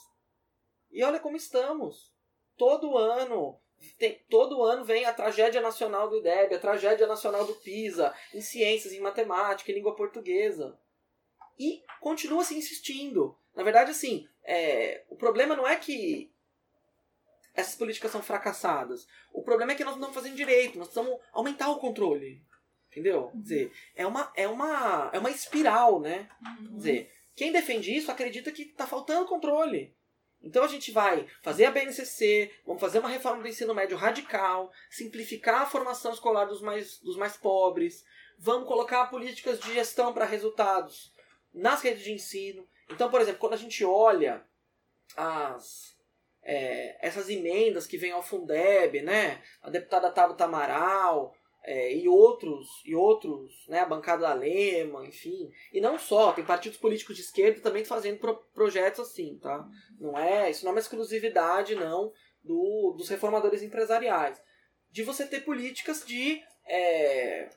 E 0.91 1.03
olha 1.03 1.19
como 1.19 1.35
estamos. 1.37 2.11
Todo 2.57 2.97
ano 2.97 3.59
tem, 3.97 4.23
todo 4.29 4.63
ano 4.63 4.85
vem 4.85 5.05
a 5.05 5.13
tragédia 5.13 5.59
nacional 5.61 6.09
do 6.09 6.17
IDEB, 6.17 6.55
a 6.55 6.59
tragédia 6.59 7.07
nacional 7.07 7.45
do 7.45 7.55
PISA, 7.55 8.13
em 8.33 8.41
ciências, 8.41 8.93
em 8.93 8.99
matemática, 8.99 9.71
em 9.71 9.75
língua 9.75 9.95
portuguesa. 9.95 10.77
E 11.57 11.83
continua 11.99 12.43
se 12.43 12.55
insistindo. 12.55 13.37
Na 13.55 13.63
verdade, 13.63 13.91
assim, 13.91 14.27
é, 14.43 15.03
o 15.09 15.15
problema 15.15 15.55
não 15.55 15.67
é 15.67 15.75
que 15.75 16.31
essas 17.53 17.75
políticas 17.75 18.11
são 18.11 18.21
fracassadas. 18.21 19.07
O 19.33 19.43
problema 19.43 19.71
é 19.71 19.75
que 19.75 19.83
nós 19.83 19.95
não 19.95 20.09
estamos 20.09 20.15
fazendo 20.15 20.35
direito, 20.35 20.77
nós 20.77 20.87
precisamos 20.87 21.19
aumentar 21.31 21.69
o 21.69 21.79
controle. 21.79 22.43
Entendeu? 22.89 23.29
Quer 23.29 23.37
dizer, 23.37 23.71
é 23.95 24.05
uma, 24.05 24.31
é 24.35 24.47
uma, 24.47 25.09
é 25.13 25.19
uma 25.19 25.29
espiral, 25.29 25.99
né? 25.99 26.29
Quer 26.57 26.75
dizer, 26.75 27.11
quem 27.35 27.51
defende 27.51 27.95
isso 27.95 28.11
acredita 28.11 28.51
que 28.51 28.63
está 28.63 28.85
faltando 28.85 29.27
controle. 29.27 29.95
Então 30.43 30.63
a 30.63 30.67
gente 30.67 30.91
vai 30.91 31.27
fazer 31.41 31.65
a 31.65 31.71
BNCC, 31.71 32.51
vamos 32.65 32.81
fazer 32.81 32.99
uma 32.99 33.09
reforma 33.09 33.41
do 33.41 33.47
ensino 33.47 33.75
médio 33.75 33.95
radical, 33.95 34.71
simplificar 34.89 35.61
a 35.61 35.65
formação 35.65 36.11
escolar 36.11 36.45
dos 36.45 36.61
mais, 36.61 36.99
dos 36.99 37.15
mais 37.15 37.37
pobres, 37.37 38.03
vamos 38.39 38.67
colocar 38.67 39.05
políticas 39.05 39.59
de 39.59 39.73
gestão 39.73 40.13
para 40.13 40.25
resultados 40.25 41.13
nas 41.53 41.81
redes 41.81 42.03
de 42.03 42.11
ensino. 42.11 42.67
Então, 42.89 43.09
por 43.09 43.21
exemplo, 43.21 43.39
quando 43.39 43.53
a 43.53 43.57
gente 43.57 43.85
olha 43.85 44.43
as, 45.15 45.95
é, 46.43 46.97
essas 47.05 47.29
emendas 47.29 47.85
que 47.85 47.97
vêm 47.97 48.11
ao 48.11 48.23
Fundeb, 48.23 49.01
né? 49.01 49.41
A 49.61 49.69
deputada 49.69 50.11
Tabata 50.11 50.45
Amaral 50.45 51.35
é, 51.63 51.93
e 51.95 52.07
outros, 52.07 52.67
e 52.85 52.95
outros, 52.95 53.65
né? 53.67 53.79
A 53.79 53.85
bancada 53.85 54.27
alemã, 54.29 55.05
enfim. 55.05 55.51
E 55.71 55.79
não 55.79 55.97
só, 55.99 56.31
tem 56.31 56.43
partidos 56.43 56.77
políticos 56.77 57.15
de 57.15 57.21
esquerda 57.21 57.61
também 57.61 57.85
fazendo 57.85 58.19
pro, 58.19 58.35
projetos 58.53 59.07
assim, 59.07 59.37
tá? 59.37 59.67
Não 59.99 60.17
é, 60.17 60.49
isso 60.49 60.63
não 60.65 60.71
é 60.71 60.75
uma 60.75 60.79
exclusividade, 60.79 61.75
não, 61.75 62.11
do, 62.43 62.95
dos 62.97 63.09
reformadores 63.09 63.61
empresariais. 63.61 64.41
De 64.91 65.03
você 65.03 65.25
ter 65.25 65.41
políticas 65.41 66.03
de 66.05 66.43
é, 66.65 67.49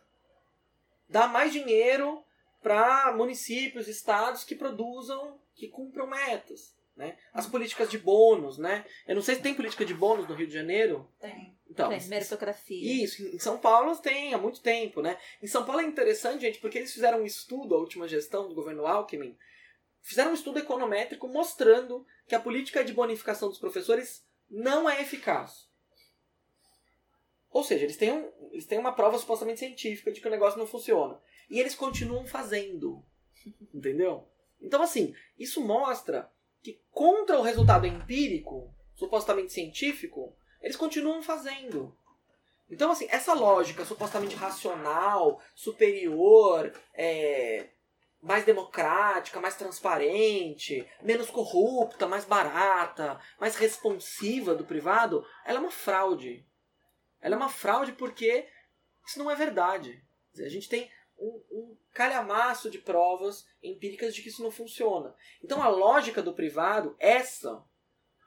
dar 1.09 1.33
mais 1.33 1.53
dinheiro 1.53 2.23
para 2.63 3.13
municípios, 3.13 3.89
estados 3.89 4.45
que 4.45 4.55
produzam, 4.55 5.39
que 5.55 5.69
cumpram 5.69 6.07
metas. 6.07 6.75
Né? 6.97 7.19
As 7.33 7.47
políticas 7.47 7.91
de 7.91 7.99
bônus, 7.99 8.57
né? 8.57 8.87
Eu 9.07 9.17
não 9.17 9.23
sei 9.23 9.35
se 9.35 9.43
tem 9.43 9.55
política 9.55 9.85
de 9.85 9.93
bônus 9.93 10.29
no 10.29 10.35
Rio 10.35 10.47
de 10.47 10.55
Janeiro. 10.55 11.11
Tem. 11.21 11.53
Então, 11.69 11.89
Tem 11.89 12.01
meritocracia. 12.07 13.05
isso, 13.05 13.27
em 13.27 13.39
São 13.39 13.59
Paulo 13.59 13.97
tem 13.97 14.33
há 14.33 14.39
muito 14.39 14.61
tempo, 14.61 15.03
né? 15.03 15.19
Em 15.43 15.47
São 15.49 15.65
Paulo 15.65 15.81
é 15.81 15.85
interessante, 15.85 16.43
gente, 16.43 16.61
porque 16.61 16.79
eles 16.79 16.93
fizeram 16.93 17.23
um 17.23 17.27
estudo, 17.27 17.75
a 17.75 17.79
última 17.79 18.07
gestão 18.07 18.49
do 18.49 18.55
governo 18.55 18.87
Alckmin, 18.87 19.37
fizeram 20.01 20.31
um 20.31 20.35
estudo 20.35 20.61
econométrico 20.61 21.27
mostrando 21.27 22.07
que 22.29 22.35
a 22.35 22.41
política 22.41 22.85
de 22.85 22.93
bonificação 22.93 23.49
dos 23.49 23.59
professores 23.59 24.25
não 24.49 24.89
é 24.89 25.03
eficaz. 25.03 25.69
Ou 27.51 27.65
seja, 27.65 27.85
eles 27.85 27.97
têm, 27.97 28.13
um, 28.13 28.33
eles 28.53 28.67
têm 28.67 28.79
uma 28.79 28.93
prova 28.93 29.19
supostamente 29.19 29.61
científica 29.61 30.13
de 30.13 30.21
que 30.21 30.29
o 30.29 30.31
negócio 30.31 30.59
não 30.59 30.67
funciona. 30.67 31.21
E 31.51 31.59
eles 31.59 31.75
continuam 31.75 32.27
fazendo. 32.27 33.05
Entendeu? 33.75 34.29
Então, 34.61 34.83
assim, 34.83 35.15
isso 35.39 35.61
mostra 35.61 36.31
que 36.65 36.81
contra 36.91 37.39
o 37.39 37.43
resultado 37.43 37.87
empírico, 37.87 38.75
supostamente 38.95 39.53
científico, 39.53 40.35
eles 40.63 40.77
continuam 40.77 41.23
fazendo. 41.23 41.95
Então, 42.71 42.91
assim, 42.91 43.07
essa 43.11 43.35
lógica 43.35 43.85
supostamente 43.85 44.35
racional, 44.35 45.43
superior, 45.55 46.73
é, 46.95 47.69
mais 48.23 48.47
democrática, 48.47 49.39
mais 49.43 49.57
transparente, 49.57 50.89
menos 51.03 51.29
corrupta, 51.29 52.09
mais 52.09 52.25
barata, 52.25 53.21
mais 53.39 53.57
responsiva 53.57 54.55
do 54.55 54.65
privado, 54.65 55.23
ela 55.45 55.59
é 55.59 55.61
uma 55.61 55.71
fraude. 55.71 56.47
Ela 57.21 57.35
é 57.35 57.37
uma 57.37 57.51
fraude 57.51 57.93
porque 57.93 58.49
isso 59.07 59.19
não 59.19 59.31
é 59.31 59.35
verdade. 59.35 60.03
A 60.39 60.49
gente 60.49 60.71
tem 60.71 60.91
um, 61.19 61.43
um 61.51 61.77
calhamaço 61.93 62.71
de 62.71 62.79
provas 62.79 63.47
empíricas 63.63 64.15
de 64.15 64.23
que 64.23 64.29
isso 64.29 64.43
não 64.43 64.51
funciona. 64.51 65.15
Então 65.43 65.63
a 65.63 65.69
lógica 65.69 66.23
do 66.23 66.35
privado, 66.35 66.97
essa, 66.99 67.63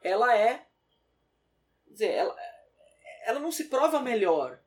ela 0.02 0.36
é. 0.36 0.68
Dizer, 1.88 2.12
ela, 2.12 2.36
ela 3.26 3.40
não 3.40 3.52
se 3.52 3.66
prova 3.66 4.00
melhor 4.00 4.62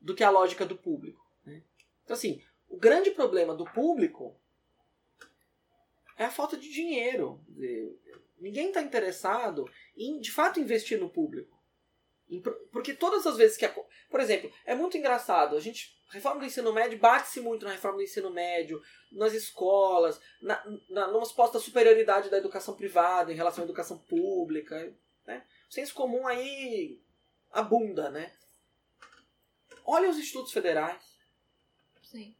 do 0.00 0.14
que 0.14 0.24
a 0.24 0.30
lógica 0.30 0.64
do 0.64 0.76
público. 0.76 1.24
né? 1.44 1.62
Então, 2.04 2.14
assim, 2.14 2.42
o 2.68 2.76
grande 2.76 3.10
problema 3.10 3.54
do 3.54 3.64
público 3.64 4.36
é 6.16 6.24
a 6.24 6.30
falta 6.30 6.56
de 6.56 6.70
dinheiro. 6.70 7.40
Dizer, 7.48 7.98
Ninguém 8.40 8.68
está 8.68 8.80
interessado 8.80 9.68
em, 9.96 10.20
de 10.20 10.30
fato, 10.30 10.60
investir 10.60 10.98
no 10.98 11.10
público. 11.10 11.57
Porque 12.70 12.94
todas 12.94 13.26
as 13.26 13.36
vezes 13.36 13.56
que. 13.56 13.64
A, 13.64 13.74
por 14.10 14.20
exemplo, 14.20 14.52
é 14.66 14.74
muito 14.74 14.96
engraçado. 14.96 15.56
A 15.56 15.60
gente. 15.60 15.96
A 16.08 16.14
reforma 16.14 16.40
do 16.40 16.46
ensino 16.46 16.72
médio 16.72 16.98
bate-se 16.98 17.38
muito 17.38 17.66
na 17.66 17.72
reforma 17.72 17.98
do 17.98 18.02
ensino 18.02 18.30
médio, 18.30 18.80
nas 19.12 19.34
escolas, 19.34 20.18
na, 20.40 20.64
na, 20.88 21.06
numa 21.08 21.24
suposta 21.26 21.58
superioridade 21.58 22.30
da 22.30 22.38
educação 22.38 22.74
privada 22.74 23.30
em 23.30 23.36
relação 23.36 23.62
à 23.62 23.66
educação 23.66 23.98
pública. 23.98 24.90
Né? 25.26 25.44
O 25.68 25.72
senso 25.74 25.92
comum 25.92 26.26
aí 26.26 26.98
abunda, 27.50 28.08
né? 28.08 28.32
Olha 29.84 30.08
os 30.08 30.18
institutos 30.18 30.50
federais. 30.52 31.18
Sim. 32.02 32.34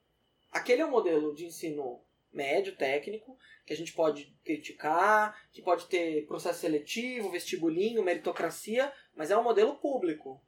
Aquele 0.50 0.80
é 0.80 0.86
um 0.86 0.90
modelo 0.90 1.34
de 1.34 1.44
ensino 1.44 2.02
médio, 2.32 2.76
técnico, 2.76 3.38
que 3.66 3.72
a 3.72 3.76
gente 3.76 3.92
pode 3.92 4.34
criticar, 4.44 5.48
que 5.52 5.60
pode 5.60 5.86
ter 5.86 6.26
processo 6.26 6.60
seletivo, 6.60 7.30
vestibulinho, 7.30 8.02
meritocracia, 8.02 8.92
mas 9.18 9.32
é 9.32 9.36
um 9.36 9.42
modelo 9.42 9.74
público, 9.74 10.40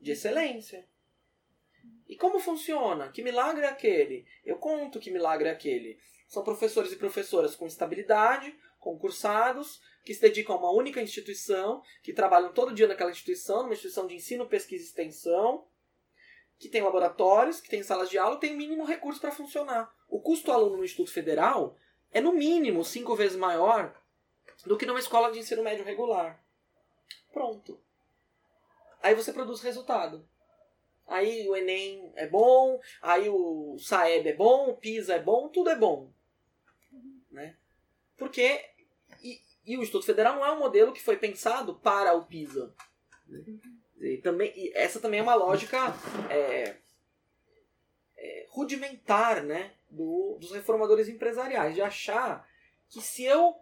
de 0.00 0.12
excelência. 0.12 0.88
E 2.08 2.16
como 2.16 2.40
funciona? 2.40 3.10
Que 3.10 3.22
milagre 3.22 3.66
é 3.66 3.68
aquele? 3.68 4.26
Eu 4.42 4.56
conto 4.56 4.98
que 4.98 5.10
milagre 5.10 5.50
é 5.50 5.52
aquele. 5.52 6.00
São 6.26 6.42
professores 6.42 6.92
e 6.92 6.96
professoras 6.96 7.54
com 7.54 7.66
estabilidade, 7.66 8.58
concursados, 8.78 9.82
que 10.02 10.14
se 10.14 10.20
dedicam 10.22 10.56
a 10.56 10.58
uma 10.58 10.72
única 10.72 11.02
instituição, 11.02 11.82
que 12.02 12.14
trabalham 12.14 12.54
todo 12.54 12.72
dia 12.72 12.88
naquela 12.88 13.10
instituição, 13.10 13.64
numa 13.64 13.74
instituição 13.74 14.06
de 14.06 14.14
ensino, 14.14 14.48
pesquisa 14.48 14.82
e 14.82 14.86
extensão, 14.86 15.68
que 16.58 16.70
tem 16.70 16.80
laboratórios, 16.80 17.60
que 17.60 17.68
tem 17.68 17.82
salas 17.82 18.08
de 18.08 18.16
aula, 18.16 18.40
tem 18.40 18.56
mínimo 18.56 18.86
recurso 18.86 19.20
para 19.20 19.30
funcionar. 19.30 19.94
O 20.08 20.22
custo 20.22 20.50
aluno 20.50 20.78
no 20.78 20.84
Instituto 20.84 21.12
Federal 21.12 21.76
é 22.10 22.20
no 22.22 22.32
mínimo 22.32 22.82
cinco 22.82 23.14
vezes 23.14 23.36
maior 23.36 23.94
do 24.64 24.78
que 24.78 24.86
numa 24.86 24.98
escola 24.98 25.30
de 25.30 25.38
ensino 25.38 25.62
médio 25.62 25.84
regular. 25.84 26.42
Pronto. 27.30 27.78
Aí 29.02 29.14
você 29.14 29.32
produz 29.32 29.60
resultado. 29.60 30.28
Aí 31.06 31.48
o 31.48 31.56
Enem 31.56 32.12
é 32.14 32.26
bom, 32.26 32.80
aí 33.02 33.28
o 33.28 33.76
Saeb 33.78 34.28
é 34.28 34.34
bom, 34.34 34.70
o 34.70 34.76
PISA 34.76 35.14
é 35.14 35.18
bom, 35.18 35.48
tudo 35.48 35.70
é 35.70 35.76
bom. 35.76 36.12
Né? 37.30 37.56
Porque. 38.16 38.64
E, 39.22 39.40
e 39.66 39.76
o 39.76 39.82
Instituto 39.82 40.06
Federal 40.06 40.36
não 40.36 40.46
é 40.46 40.52
um 40.52 40.58
modelo 40.58 40.92
que 40.92 41.02
foi 41.02 41.16
pensado 41.16 41.74
para 41.74 42.14
o 42.14 42.26
PISA. 42.26 42.72
E 44.00 44.18
também, 44.18 44.52
e 44.56 44.72
essa 44.74 45.00
também 45.00 45.20
é 45.20 45.22
uma 45.22 45.34
lógica 45.34 45.78
é, 46.30 46.76
é, 48.16 48.46
rudimentar 48.50 49.42
né, 49.42 49.72
do, 49.90 50.38
dos 50.40 50.52
reformadores 50.52 51.08
empresariais, 51.08 51.74
de 51.74 51.82
achar 51.82 52.48
que 52.88 53.00
se 53.00 53.24
eu 53.24 53.56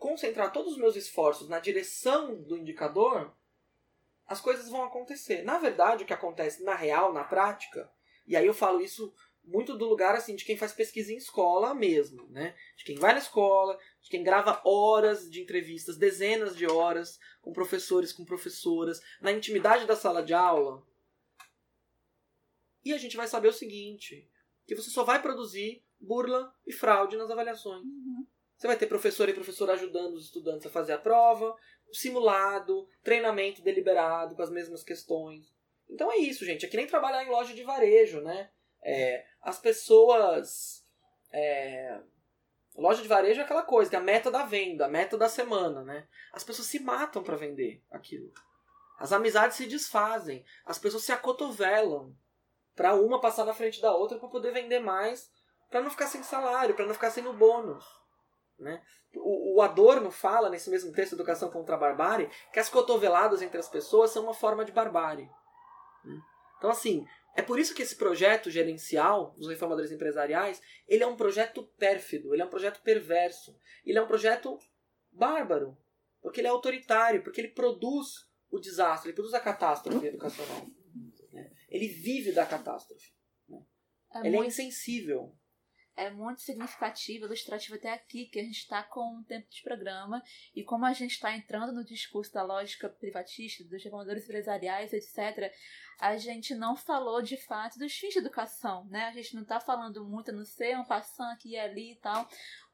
concentrar 0.00 0.50
todos 0.50 0.72
os 0.72 0.78
meus 0.78 0.96
esforços 0.96 1.46
na 1.46 1.60
direção 1.60 2.42
do 2.42 2.56
indicador, 2.56 3.32
as 4.26 4.40
coisas 4.40 4.68
vão 4.70 4.82
acontecer. 4.82 5.42
Na 5.42 5.58
verdade, 5.58 6.02
o 6.02 6.06
que 6.06 6.14
acontece 6.14 6.64
na 6.64 6.74
real, 6.74 7.12
na 7.12 7.22
prática, 7.22 7.92
e 8.26 8.34
aí 8.34 8.46
eu 8.46 8.54
falo 8.54 8.80
isso 8.80 9.12
muito 9.44 9.76
do 9.76 9.86
lugar 9.86 10.14
assim 10.14 10.34
de 10.34 10.44
quem 10.44 10.56
faz 10.56 10.72
pesquisa 10.72 11.12
em 11.12 11.16
escola 11.16 11.74
mesmo, 11.74 12.26
né? 12.28 12.56
De 12.76 12.84
quem 12.84 12.96
vai 12.96 13.12
na 13.12 13.18
escola, 13.18 13.78
de 14.00 14.08
quem 14.08 14.22
grava 14.22 14.62
horas 14.64 15.30
de 15.30 15.42
entrevistas, 15.42 15.98
dezenas 15.98 16.56
de 16.56 16.66
horas 16.66 17.18
com 17.42 17.52
professores, 17.52 18.12
com 18.12 18.24
professoras, 18.24 19.00
na 19.20 19.32
intimidade 19.32 19.86
da 19.86 19.96
sala 19.96 20.22
de 20.22 20.32
aula. 20.32 20.82
E 22.82 22.94
a 22.94 22.98
gente 22.98 23.16
vai 23.16 23.26
saber 23.26 23.48
o 23.48 23.52
seguinte, 23.52 24.30
que 24.66 24.74
você 24.74 24.88
só 24.88 25.04
vai 25.04 25.20
produzir 25.20 25.84
burla 26.00 26.54
e 26.66 26.72
fraude 26.72 27.18
nas 27.18 27.30
avaliações. 27.30 27.84
Você 28.60 28.66
vai 28.66 28.76
ter 28.76 28.88
professor 28.88 29.26
e 29.26 29.32
professora 29.32 29.72
ajudando 29.72 30.16
os 30.16 30.26
estudantes 30.26 30.66
a 30.66 30.70
fazer 30.70 30.92
a 30.92 30.98
prova, 30.98 31.56
simulado, 31.90 32.86
treinamento 33.02 33.62
deliberado 33.62 34.36
com 34.36 34.42
as 34.42 34.50
mesmas 34.50 34.84
questões. 34.84 35.50
Então 35.88 36.12
é 36.12 36.18
isso, 36.18 36.44
gente. 36.44 36.66
É 36.66 36.68
que 36.68 36.76
nem 36.76 36.86
trabalhar 36.86 37.24
em 37.24 37.30
loja 37.30 37.54
de 37.54 37.62
varejo, 37.62 38.20
né? 38.20 38.50
É, 38.82 39.24
as 39.40 39.58
pessoas. 39.58 40.86
É, 41.32 42.02
loja 42.76 43.00
de 43.00 43.08
varejo 43.08 43.40
é 43.40 43.44
aquela 43.44 43.62
coisa, 43.62 43.88
que 43.88 43.96
é 43.96 43.98
a 43.98 44.02
meta 44.02 44.30
da 44.30 44.44
venda, 44.44 44.84
a 44.84 44.90
meta 44.90 45.16
da 45.16 45.30
semana, 45.30 45.82
né? 45.82 46.06
As 46.30 46.44
pessoas 46.44 46.68
se 46.68 46.80
matam 46.80 47.22
para 47.22 47.38
vender 47.38 47.82
aquilo. 47.90 48.30
As 48.98 49.10
amizades 49.10 49.56
se 49.56 49.64
desfazem, 49.64 50.44
as 50.66 50.78
pessoas 50.78 51.04
se 51.04 51.12
acotovelam 51.12 52.14
para 52.76 52.94
uma 52.94 53.22
passar 53.22 53.46
na 53.46 53.54
frente 53.54 53.80
da 53.80 53.96
outra 53.96 54.18
para 54.18 54.28
poder 54.28 54.52
vender 54.52 54.80
mais, 54.80 55.32
para 55.70 55.80
não 55.80 55.90
ficar 55.90 56.08
sem 56.08 56.22
salário, 56.22 56.74
para 56.74 56.84
não 56.84 56.92
ficar 56.92 57.10
sem 57.10 57.26
o 57.26 57.32
bônus. 57.32 57.99
Né? 58.60 58.82
O, 59.16 59.60
Adorno 59.62 60.10
fala 60.10 60.50
nesse 60.50 60.70
mesmo 60.70 60.92
texto 60.92 61.14
Educação 61.14 61.50
contra 61.50 61.74
a 61.74 61.78
Barbárie 61.78 62.30
que 62.52 62.60
as 62.60 62.68
cotoveladas 62.68 63.42
entre 63.42 63.58
as 63.58 63.68
pessoas 63.68 64.10
são 64.10 64.22
uma 64.22 64.34
forma 64.34 64.64
de 64.64 64.70
barbárie. 64.70 65.28
né? 66.04 66.20
Então, 66.58 66.70
assim, 66.70 67.06
é 67.34 67.42
por 67.42 67.58
isso 67.58 67.74
que 67.74 67.82
esse 67.82 67.96
projeto 67.96 68.50
gerencial 68.50 69.34
dos 69.36 69.48
reformadores 69.48 69.90
empresariais 69.90 70.60
ele 70.86 71.02
é 71.02 71.06
um 71.06 71.16
projeto 71.16 71.64
pérfido, 71.78 72.34
ele 72.34 72.42
é 72.42 72.44
um 72.44 72.50
projeto 72.50 72.82
perverso, 72.82 73.56
ele 73.84 73.98
é 73.98 74.02
um 74.02 74.06
projeto 74.06 74.58
bárbaro, 75.10 75.76
porque 76.20 76.40
ele 76.40 76.48
é 76.48 76.50
autoritário, 76.50 77.22
porque 77.22 77.40
ele 77.40 77.48
produz 77.48 78.28
o 78.50 78.60
desastre, 78.60 79.08
ele 79.08 79.16
produz 79.16 79.34
a 79.34 79.40
catástrofe 79.40 80.06
educacional. 80.06 80.66
né? 81.32 81.50
Ele 81.68 81.88
vive 81.88 82.32
da 82.32 82.44
catástrofe. 82.44 83.10
É 84.12 84.18
ele 84.20 84.28
é 84.28 84.38
muito, 84.38 84.48
insensível. 84.48 85.34
É 85.96 86.10
muito 86.10 86.40
significativo, 86.40 87.26
ilustrativo 87.26 87.74
até 87.74 87.92
aqui, 87.92 88.26
que 88.26 88.38
a 88.40 88.42
gente 88.42 88.58
está 88.58 88.82
com 88.82 89.18
um 89.18 89.22
tempo 89.22 89.48
de 89.50 89.62
programa 89.62 90.22
e 90.54 90.62
como 90.62 90.86
a 90.86 90.92
gente 90.92 91.12
está 91.12 91.34
entrando 91.36 91.72
no 91.72 91.84
discurso 91.84 92.32
da 92.32 92.42
lógica 92.42 92.88
privatista, 92.88 93.64
dos 93.64 93.82
reformadores 93.82 94.24
empresariais, 94.24 94.92
etc., 94.92 95.52
a 96.00 96.16
gente 96.16 96.54
não 96.54 96.74
falou 96.76 97.20
de 97.20 97.36
fato 97.36 97.78
dos 97.78 97.92
fins 97.92 98.14
de 98.14 98.20
educação, 98.20 98.86
né? 98.86 99.08
A 99.08 99.12
gente 99.12 99.34
não 99.34 99.42
está 99.42 99.60
falando 99.60 100.02
muito, 100.04 100.32
não 100.32 100.46
ser 100.46 100.78
um 100.78 100.84
passando 100.84 101.32
aqui 101.32 101.50
e 101.50 101.58
ali 101.58 101.92
e 101.92 101.96
tal. 101.96 102.26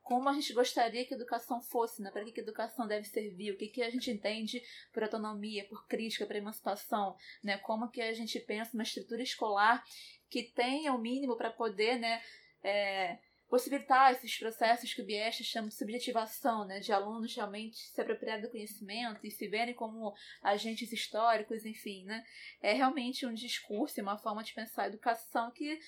como 0.06 0.28
a 0.28 0.32
gente 0.32 0.52
gostaria 0.52 1.04
que 1.04 1.12
a 1.12 1.16
educação 1.16 1.60
fosse, 1.60 2.00
né? 2.00 2.12
Para 2.12 2.24
que 2.24 2.38
a 2.38 2.42
educação 2.42 2.86
deve 2.86 3.08
servir, 3.08 3.50
o 3.50 3.56
que, 3.56 3.66
que 3.66 3.82
a 3.82 3.90
gente 3.90 4.08
entende 4.08 4.62
por 4.92 5.02
autonomia, 5.02 5.66
por 5.68 5.84
crítica, 5.88 6.24
por 6.24 6.36
emancipação, 6.36 7.16
né? 7.42 7.58
Como 7.58 7.90
que 7.90 8.00
a 8.00 8.14
gente 8.14 8.38
pensa 8.38 8.70
uma 8.74 8.84
estrutura 8.84 9.20
escolar 9.20 9.82
que 10.30 10.44
tenha 10.44 10.94
o 10.94 10.98
mínimo 10.98 11.36
para 11.36 11.50
poder, 11.50 11.98
né? 11.98 12.22
É, 12.66 13.18
possibilitar 13.48 14.12
esses 14.12 14.36
processos 14.38 14.92
que 14.92 15.02
o 15.02 15.04
Bieste 15.04 15.44
chama 15.44 15.68
de 15.68 15.74
subjetivação, 15.74 16.64
né, 16.66 16.80
de 16.80 16.92
alunos 16.92 17.34
realmente 17.34 17.76
se 17.76 18.00
apropriarem 18.00 18.42
do 18.42 18.50
conhecimento 18.50 19.24
e 19.24 19.30
se 19.30 19.46
verem 19.46 19.74
como 19.74 20.12
agentes 20.42 20.92
históricos, 20.92 21.64
enfim, 21.64 22.04
né, 22.04 22.24
é 22.60 22.72
realmente 22.72 23.24
um 23.24 23.32
discurso, 23.32 24.00
uma 24.00 24.18
forma 24.18 24.42
de 24.42 24.52
pensar 24.52 24.84
a 24.84 24.88
educação 24.88 25.50
que 25.52 25.78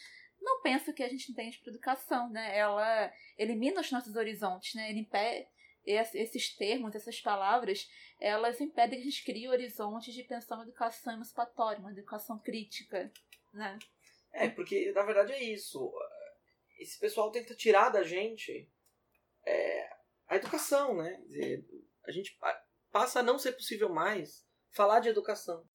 não 0.40 0.62
pensa 0.62 0.92
que 0.92 1.02
a 1.02 1.08
gente 1.08 1.32
entende 1.32 1.58
por 1.58 1.70
educação, 1.70 2.30
né, 2.30 2.56
ela 2.56 3.12
elimina 3.36 3.80
os 3.80 3.90
nossos 3.90 4.14
horizontes, 4.14 4.74
né, 4.74 4.90
ele 4.90 5.00
impede 5.00 5.48
esses 5.84 6.54
termos, 6.54 6.94
essas 6.94 7.20
palavras, 7.20 7.88
elas 8.20 8.60
impedem 8.60 9.00
que 9.00 9.08
a 9.08 9.10
gente 9.10 9.24
crie 9.24 9.48
horizontes 9.48 10.14
de 10.14 10.22
pensar 10.22 10.56
uma 10.56 10.64
educação 10.64 11.14
emancipatória, 11.14 11.80
uma 11.80 11.92
educação 11.92 12.38
crítica, 12.38 13.10
né? 13.54 13.78
É, 14.32 14.50
porque 14.50 14.92
na 14.92 15.02
verdade 15.02 15.32
é 15.32 15.42
isso 15.42 15.90
esse 16.78 16.98
pessoal 16.98 17.30
tenta 17.30 17.54
tirar 17.54 17.90
da 17.90 18.02
gente 18.02 18.70
é, 19.44 19.90
a 20.28 20.36
educação, 20.36 20.96
né? 20.96 21.20
A 22.06 22.12
gente 22.12 22.38
passa 22.90 23.20
a 23.20 23.22
não 23.22 23.38
ser 23.38 23.52
possível 23.52 23.88
mais 23.88 24.46
falar 24.70 25.00
de 25.00 25.08
educação. 25.08 25.66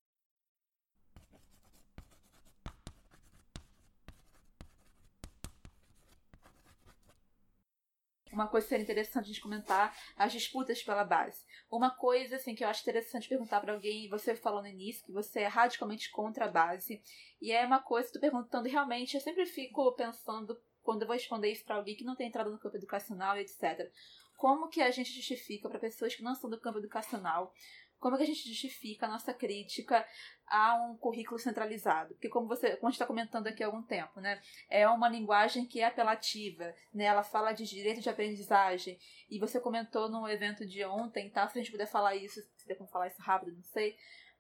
uma 8.34 8.48
coisa 8.48 8.66
que 8.66 8.70
seria 8.70 8.84
interessante 8.84 9.26
a 9.26 9.28
gente 9.28 9.42
comentar 9.42 9.96
as 10.18 10.32
disputas 10.32 10.82
pela 10.82 11.04
base. 11.04 11.46
Uma 11.72 11.92
coisa 11.92 12.36
assim 12.36 12.56
que 12.56 12.64
eu 12.64 12.68
acho 12.68 12.82
interessante 12.82 13.30
perguntar 13.30 13.62
para 13.62 13.74
alguém, 13.74 14.10
você 14.10 14.36
falou 14.36 14.62
no 14.62 14.68
início 14.68 15.06
que 15.06 15.12
você 15.12 15.42
é 15.42 15.48
radicalmente 15.48 16.10
contra 16.12 16.46
a 16.46 16.52
base, 16.52 17.02
e 17.42 17.52
é 17.52 17.66
uma 17.66 17.82
coisa 17.82 18.08
que 18.08 18.14
tô 18.14 18.20
perguntando 18.20 18.68
realmente, 18.68 19.16
eu 19.16 19.22
sempre 19.22 19.46
fico 19.46 19.94
pensando 19.94 20.60
quando 20.84 21.02
eu 21.02 21.08
vou 21.08 21.16
responder 21.16 21.52
isso 21.52 21.66
para 21.66 21.76
alguém 21.76 21.96
que 21.96 22.04
não 22.04 22.16
tem 22.16 22.28
entrado 22.28 22.52
no 22.52 22.60
campo 22.60 22.78
educacional, 22.78 23.38
etc. 23.38 23.90
Como 24.38 24.68
que 24.68 24.82
a 24.82 24.92
gente 24.92 25.12
justifica 25.12 25.70
para 25.70 25.80
pessoas 25.80 26.14
que 26.16 26.24
não 26.24 26.36
são 26.36 26.50
do 26.50 26.60
campo 26.60 26.80
educacional? 26.80 27.54
Como 28.00 28.18
que 28.18 28.24
a 28.24 28.26
gente 28.26 28.46
justifica 28.50 29.06
a 29.06 29.10
nossa 29.10 29.34
crítica 29.34 30.06
a 30.46 30.76
um 30.76 30.98
currículo 30.98 31.40
centralizado? 31.40 32.14
Porque 32.16 32.28
como 32.28 32.48
você, 32.48 32.76
como 32.76 32.92
está 32.92 33.06
comentando 33.06 33.48
aqui 33.48 33.64
há 33.64 33.68
algum 33.68 33.82
tempo, 33.82 34.20
né, 34.20 34.42
é 34.70 34.86
uma 34.90 35.08
linguagem 35.08 35.66
que 35.66 35.80
é 35.80 35.86
apelativa, 35.86 36.76
né? 36.94 37.06
Ela 37.06 37.24
fala 37.24 37.54
de 37.54 37.64
direito 37.64 38.02
de 38.02 38.10
aprendizagem. 38.10 39.00
E 39.30 39.40
você 39.40 39.58
comentou 39.58 40.10
no 40.10 40.28
evento 40.28 40.66
de 40.66 40.84
ontem, 40.84 41.30
tá? 41.30 41.48
Se 41.48 41.58
a 41.58 41.62
gente 41.62 41.72
puder 41.72 41.88
falar 41.88 42.14
isso, 42.14 42.42
se 42.58 42.68
der 42.68 42.76
como 42.76 42.90
falar 42.90 43.08
isso 43.08 43.22
rápido, 43.22 43.56
não 43.56 43.64
sei 43.64 43.96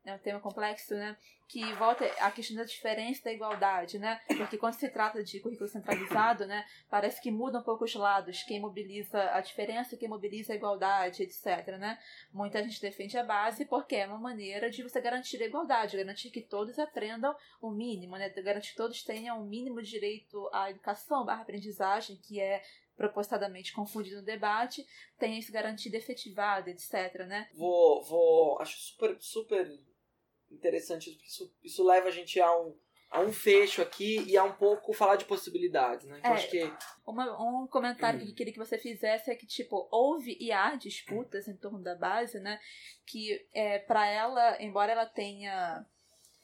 é 0.06 0.14
um 0.14 0.20
tema 0.20 0.40
complexo, 0.40 0.94
né? 0.96 1.16
Que 1.48 1.64
volta 1.74 2.06
à 2.20 2.32
questão 2.32 2.58
da 2.58 2.64
diferença 2.64 3.24
da 3.24 3.32
igualdade, 3.32 4.00
né? 4.00 4.20
Porque 4.38 4.58
quando 4.58 4.74
se 4.74 4.90
trata 4.90 5.24
de 5.24 5.40
currículo 5.40 5.70
centralizado, 5.70 6.46
né? 6.46 6.66
Parece 6.90 7.22
que 7.22 7.32
muda 7.32 7.60
um 7.60 7.64
pouco 7.64 7.86
os 7.86 7.96
lados, 7.96 8.44
quem 8.44 8.60
mobiliza 8.60 9.32
a 9.32 9.40
diferença, 9.40 9.96
quem 9.96 10.10
mobiliza 10.10 10.52
a 10.52 10.56
igualdade, 10.56 11.24
etc, 11.24 11.78
né? 11.78 11.98
Muita 12.34 12.62
gente 12.64 12.82
defende 12.82 13.18
a 13.18 13.24
base 13.24 13.66
porque 13.66 13.96
é 13.96 14.08
uma 14.08 14.18
maneira 14.18 14.70
de 14.70 14.84
você 14.84 15.00
garantir 15.00 15.42
a 15.42 15.46
igualdade, 15.46 15.98
garantir 15.98 16.32
que 16.32 16.42
todos 16.42 16.78
aprendam 16.80 17.36
o 17.62 17.70
mínimo, 17.70 18.18
né? 18.18 18.30
Garantir 18.30 18.72
que 18.72 18.78
todos 18.78 19.04
tenham 19.04 19.42
o 19.42 19.46
mínimo 19.46 19.82
direito 19.82 20.50
à 20.52 20.70
educação, 20.70 21.26
barra 21.26 21.44
aprendizagem, 21.44 22.18
que 22.18 22.42
é 22.42 22.62
propositadamente 22.96 23.74
confundido 23.74 24.18
no 24.18 24.26
debate, 24.26 24.86
tenha 25.18 25.40
isso 25.40 25.52
garantido 25.52 25.96
efetivado, 25.96 26.70
etc, 26.70 27.26
né? 27.28 27.50
Vou, 27.54 28.04
vou, 28.04 28.62
acho 28.62 28.78
super, 28.78 29.18
super 29.20 29.80
interessante 30.54 31.12
porque 31.12 31.28
isso, 31.28 31.54
isso 31.64 31.84
leva 31.84 32.08
a 32.08 32.12
gente 32.12 32.40
a 32.40 32.60
um, 32.60 32.76
a 33.10 33.22
um 33.22 33.32
fecho 33.32 33.82
aqui 33.82 34.22
e 34.28 34.38
a 34.38 34.44
um 34.44 34.54
pouco 34.54 34.94
falar 34.94 35.16
de 35.16 35.26
possibilidades, 35.26 36.08
né? 36.08 36.20
é, 36.24 36.28
acho 36.30 36.50
que... 36.50 36.74
Uma, 37.06 37.32
um 37.40 37.68
comentário 37.68 38.20
hum. 38.20 38.26
que 38.26 38.32
eu 38.32 38.36
queria 38.36 38.54
que 38.54 38.60
você 38.60 38.78
fizesse 38.78 39.30
é 39.30 39.36
que, 39.36 39.46
tipo, 39.46 39.88
houve 39.92 40.36
e 40.40 40.52
há 40.52 40.76
disputas 40.76 41.48
em 41.48 41.56
torno 41.56 41.82
da 41.82 41.96
base, 41.96 42.40
né? 42.40 42.60
Que 43.06 43.46
é, 43.54 43.80
para 43.80 44.08
ela, 44.08 44.62
embora 44.62 44.92
ela 44.92 45.06
tenha... 45.06 45.86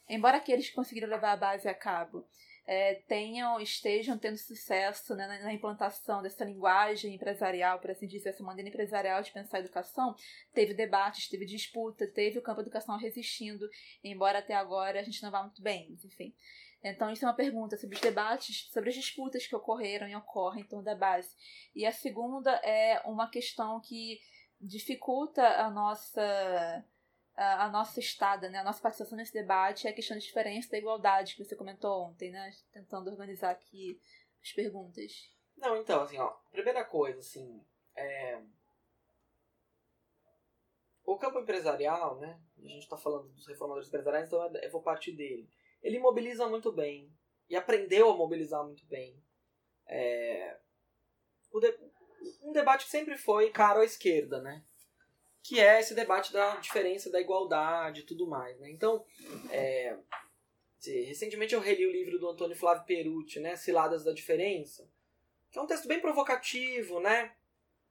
Embora 0.08 0.38
aqueles 0.38 0.70
que 0.70 0.76
conseguiram 0.76 1.08
levar 1.08 1.34
a 1.34 1.38
base 1.38 1.68
a 1.68 1.74
cabo 1.74 2.28
é, 2.72 2.94
tenham, 3.08 3.60
estejam 3.60 4.16
tendo 4.16 4.38
sucesso 4.38 5.16
né, 5.16 5.26
na, 5.26 5.40
na, 5.40 5.52
implantação 5.52 6.22
dessa 6.22 6.46
linguagem 6.46 7.16
empresarial, 7.16 7.80
por 7.80 7.90
assim 7.90 8.06
dizer, 8.06 8.30
essa 8.30 8.44
maneira 8.44 8.70
empresarial 8.70 9.24
de 9.24 9.32
pensar 9.32 9.58
a 9.58 9.62
educação, 9.62 10.16
teve 10.54 10.76
debates, 10.76 11.28
teve 11.28 11.48
disputa, 11.48 12.06
teve 12.06 12.38
o 12.38 12.44
campo 12.44 12.62
educacional 12.62 13.02
resistindo, 13.02 13.68
embora 14.04 14.38
até 14.38 14.54
agora 14.54 15.00
a 15.00 15.04
gente 15.04 15.24
não 15.24 15.32
vá 15.32 15.42
muito 15.42 15.64
bem, 15.64 15.98
enfim. 16.06 16.32
Então, 16.84 17.12
isso 17.12 17.26
é 17.26 17.28
uma 17.28 17.34
pergunta 17.34 17.76
sobre 17.76 17.96
os 17.96 18.02
debates, 18.02 18.70
sobre 18.72 18.90
as 18.90 18.96
disputas 18.96 19.48
que 19.48 19.56
ocorreram 19.56 20.08
e 20.08 20.16
ocorrem 20.16 20.62
em 20.62 20.68
torno 20.68 20.86
da 20.86 20.94
base. 20.94 21.36
E 21.76 21.88
a 21.88 21.92
segunda 21.92 22.52
é 22.64 23.02
uma 23.04 23.28
questão 23.32 23.82
que 23.82 24.20
dificulta 24.62 25.42
a 25.44 25.72
nossa 25.72 26.86
a, 27.40 27.70
nossa 27.70 28.00
estada, 28.00 28.50
né, 28.50 28.60
a 28.60 28.64
nossa 28.64 28.82
participação 28.82 29.18
nesse 29.18 29.34
debate 29.34 29.88
é 29.88 29.92
a 29.92 29.94
questão 29.94 30.16
da 30.16 30.22
diferença 30.22 30.70
da 30.70 30.78
igualdade 30.78 31.36
que 31.36 31.44
você 31.44 31.56
comentou 31.56 32.04
ontem, 32.04 32.32
né? 32.32 32.52
Tentando 32.74 33.10
organizar 33.10 33.52
aqui 33.52 34.00
as 34.44 34.52
perguntas. 34.52 35.32
Não, 35.56 35.78
então, 35.78 36.02
assim, 36.02 36.18
ó, 36.18 36.30
primeira 36.52 36.84
coisa, 36.84 37.20
assim, 37.20 37.66
é... 37.96 38.42
o 41.06 41.18
campo 41.18 41.40
empresarial, 41.40 42.20
né? 42.20 42.42
A 42.58 42.62
gente 42.62 42.84
está 42.84 42.98
falando 42.98 43.30
dos 43.30 43.48
reformadores 43.48 43.88
empresariais, 43.88 44.28
então 44.28 44.56
eu 44.58 44.72
vou 44.72 44.82
partir 44.82 45.14
dele. 45.14 45.50
Ele 45.82 45.98
mobiliza 45.98 46.46
muito 46.48 46.74
bem 46.74 47.10
e 47.50 47.56
aprendeu 47.56 48.12
a 48.12 48.18
mobilizar 48.18 48.66
muito 48.66 48.86
bem. 48.86 49.22
É... 49.88 50.60
De... 51.54 51.90
Um 52.44 52.52
debate 52.52 52.84
que 52.84 52.92
sempre 52.92 53.18
foi 53.18 53.50
caro 53.50 53.80
à 53.80 53.86
esquerda, 53.86 54.42
né? 54.42 54.66
Que 55.44 55.60
é 55.60 55.80
esse 55.80 55.96
debate 55.96 56.32
da 56.34 56.58
diferença 56.58 57.10
da 57.12 57.20
igualdade 57.20 58.02
e 58.02 58.06
tudo 58.06 58.28
mais. 58.28 58.60
Né? 58.60 58.70
Então, 58.72 59.04
é, 59.50 59.98
recentemente 60.86 61.54
eu 61.54 61.60
reli 61.60 61.86
o 61.86 61.92
livro 61.92 62.20
do 62.20 62.30
Antônio 62.30 62.56
Flávio 62.56 62.86
Perucci, 62.86 63.40
né, 63.40 63.56
Ciladas 63.56 64.04
da 64.04 64.14
Diferença, 64.14 64.90
que 65.52 65.58
é 65.58 65.62
um 65.62 65.68
texto 65.68 65.88
bem 65.88 66.00
provocativo, 66.00 67.00
né? 67.00 67.36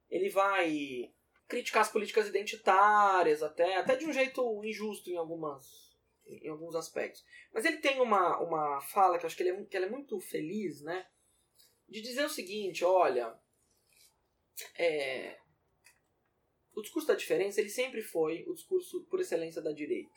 Ele 0.08 0.30
vai 0.30 1.12
criticar 1.48 1.82
as 1.82 1.90
políticas 1.90 2.28
identitárias, 2.28 3.42
até, 3.42 3.76
até 3.76 3.96
de 3.96 4.06
um 4.06 4.12
jeito 4.12 4.64
injusto 4.64 5.10
em 5.10 5.16
algumas 5.16 5.88
em 6.26 6.48
alguns 6.48 6.74
aspectos. 6.74 7.24
Mas 7.52 7.64
ele 7.64 7.78
tem 7.78 8.00
uma, 8.00 8.38
uma 8.40 8.80
fala 8.82 9.18
que 9.18 9.24
eu 9.24 9.26
acho 9.26 9.36
que, 9.36 9.42
ele 9.42 9.50
é, 9.50 9.64
que 9.64 9.76
ela 9.76 9.86
é 9.86 9.90
muito 9.90 10.20
feliz, 10.20 10.82
né? 10.82 11.06
De 11.88 12.02
dizer 12.02 12.24
o 12.26 12.30
seguinte, 12.30 12.84
olha, 12.84 13.34
é, 14.76 15.38
o 16.78 16.82
discurso 16.82 17.08
da 17.08 17.14
diferença 17.14 17.60
ele 17.60 17.70
sempre 17.70 18.02
foi 18.02 18.44
o 18.46 18.54
discurso 18.54 19.02
por 19.10 19.20
excelência 19.20 19.60
da 19.60 19.72
direita. 19.72 20.10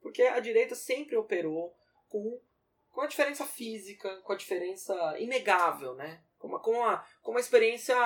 Porque 0.00 0.22
a 0.22 0.38
direita 0.38 0.74
sempre 0.74 1.16
operou 1.16 1.74
com, 2.08 2.40
com 2.90 3.00
a 3.00 3.06
diferença 3.06 3.44
física, 3.44 4.20
com 4.22 4.32
a 4.32 4.36
diferença 4.36 5.18
inegável, 5.18 5.94
né? 5.94 6.22
Com 6.38 6.48
uma, 6.48 6.60
com 6.60 6.72
uma, 6.72 7.04
com 7.22 7.30
uma 7.32 7.40
experiência 7.40 7.96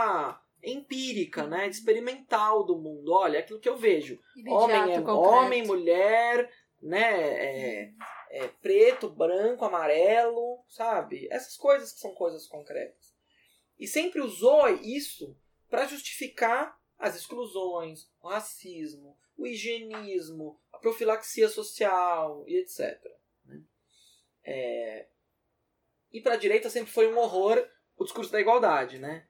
empírica, 0.62 1.46
né? 1.46 1.68
Experimental 1.68 2.64
do 2.64 2.78
mundo. 2.78 3.12
Olha, 3.12 3.40
aquilo 3.40 3.60
que 3.60 3.68
eu 3.68 3.76
vejo. 3.76 4.18
Imediato, 4.36 4.64
homem 4.64 4.92
é 4.92 5.00
concreto. 5.00 5.10
homem, 5.10 5.66
mulher, 5.66 6.52
né? 6.80 7.10
É, 7.10 7.92
é 8.30 8.48
preto, 8.62 9.08
branco, 9.08 9.64
amarelo, 9.64 10.64
sabe? 10.68 11.26
Essas 11.30 11.56
coisas 11.56 11.92
que 11.92 12.00
são 12.00 12.14
coisas 12.14 12.46
concretas. 12.46 13.12
E 13.78 13.86
sempre 13.86 14.20
usou 14.20 14.68
isso 14.68 15.36
para 15.68 15.86
justificar 15.86 16.77
as 16.98 17.16
exclusões, 17.16 18.10
o 18.20 18.28
racismo, 18.28 19.16
o 19.36 19.46
higienismo, 19.46 20.60
a 20.72 20.78
profilaxia 20.78 21.48
social 21.48 22.44
e 22.46 22.56
etc. 22.56 23.00
Né? 23.44 23.62
É... 24.44 25.06
E 26.12 26.20
para 26.20 26.34
a 26.34 26.38
direita 26.38 26.70
sempre 26.70 26.92
foi 26.92 27.12
um 27.12 27.18
horror 27.18 27.64
o 27.96 28.04
discurso 28.04 28.30
da 28.32 28.40
igualdade, 28.40 28.98
né? 28.98 29.26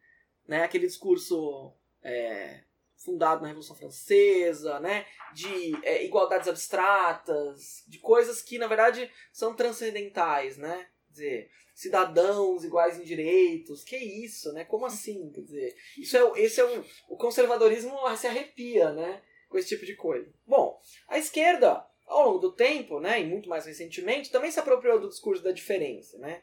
né? 0.46 0.62
Aquele 0.62 0.86
discurso 0.86 1.72
é, 2.02 2.62
fundado 2.96 3.42
na 3.42 3.48
Revolução 3.48 3.76
Francesa, 3.76 4.80
né? 4.80 5.06
De 5.34 5.74
é, 5.84 6.04
igualdades 6.04 6.48
abstratas, 6.48 7.84
de 7.86 7.98
coisas 7.98 8.42
que 8.42 8.58
na 8.58 8.66
verdade 8.66 9.10
são 9.32 9.54
transcendentais, 9.54 10.56
né? 10.56 10.88
Dizer, 11.18 11.50
cidadãos 11.74 12.64
iguais 12.64 12.98
em 12.98 13.04
direitos. 13.04 13.84
Que 13.84 13.96
isso, 13.96 14.52
né? 14.52 14.64
Como 14.64 14.86
assim? 14.86 15.30
Quer 15.32 15.40
dizer, 15.42 15.76
isso 15.98 16.16
é, 16.16 16.40
esse 16.40 16.60
é 16.60 16.64
um, 16.64 16.84
o 17.08 17.16
conservadorismo 17.16 17.96
se 18.16 18.26
arrepia, 18.26 18.92
né? 18.92 19.22
Com 19.48 19.58
esse 19.58 19.68
tipo 19.68 19.84
de 19.84 19.96
coisa. 19.96 20.32
Bom, 20.46 20.80
a 21.08 21.18
esquerda, 21.18 21.84
ao 22.06 22.26
longo 22.26 22.38
do 22.38 22.52
tempo, 22.52 23.00
né, 23.00 23.20
e 23.20 23.24
muito 23.24 23.48
mais 23.48 23.66
recentemente, 23.66 24.30
também 24.30 24.50
se 24.50 24.60
apropriou 24.60 25.00
do 25.00 25.08
discurso 25.08 25.42
da 25.42 25.52
diferença, 25.52 26.18
né? 26.18 26.42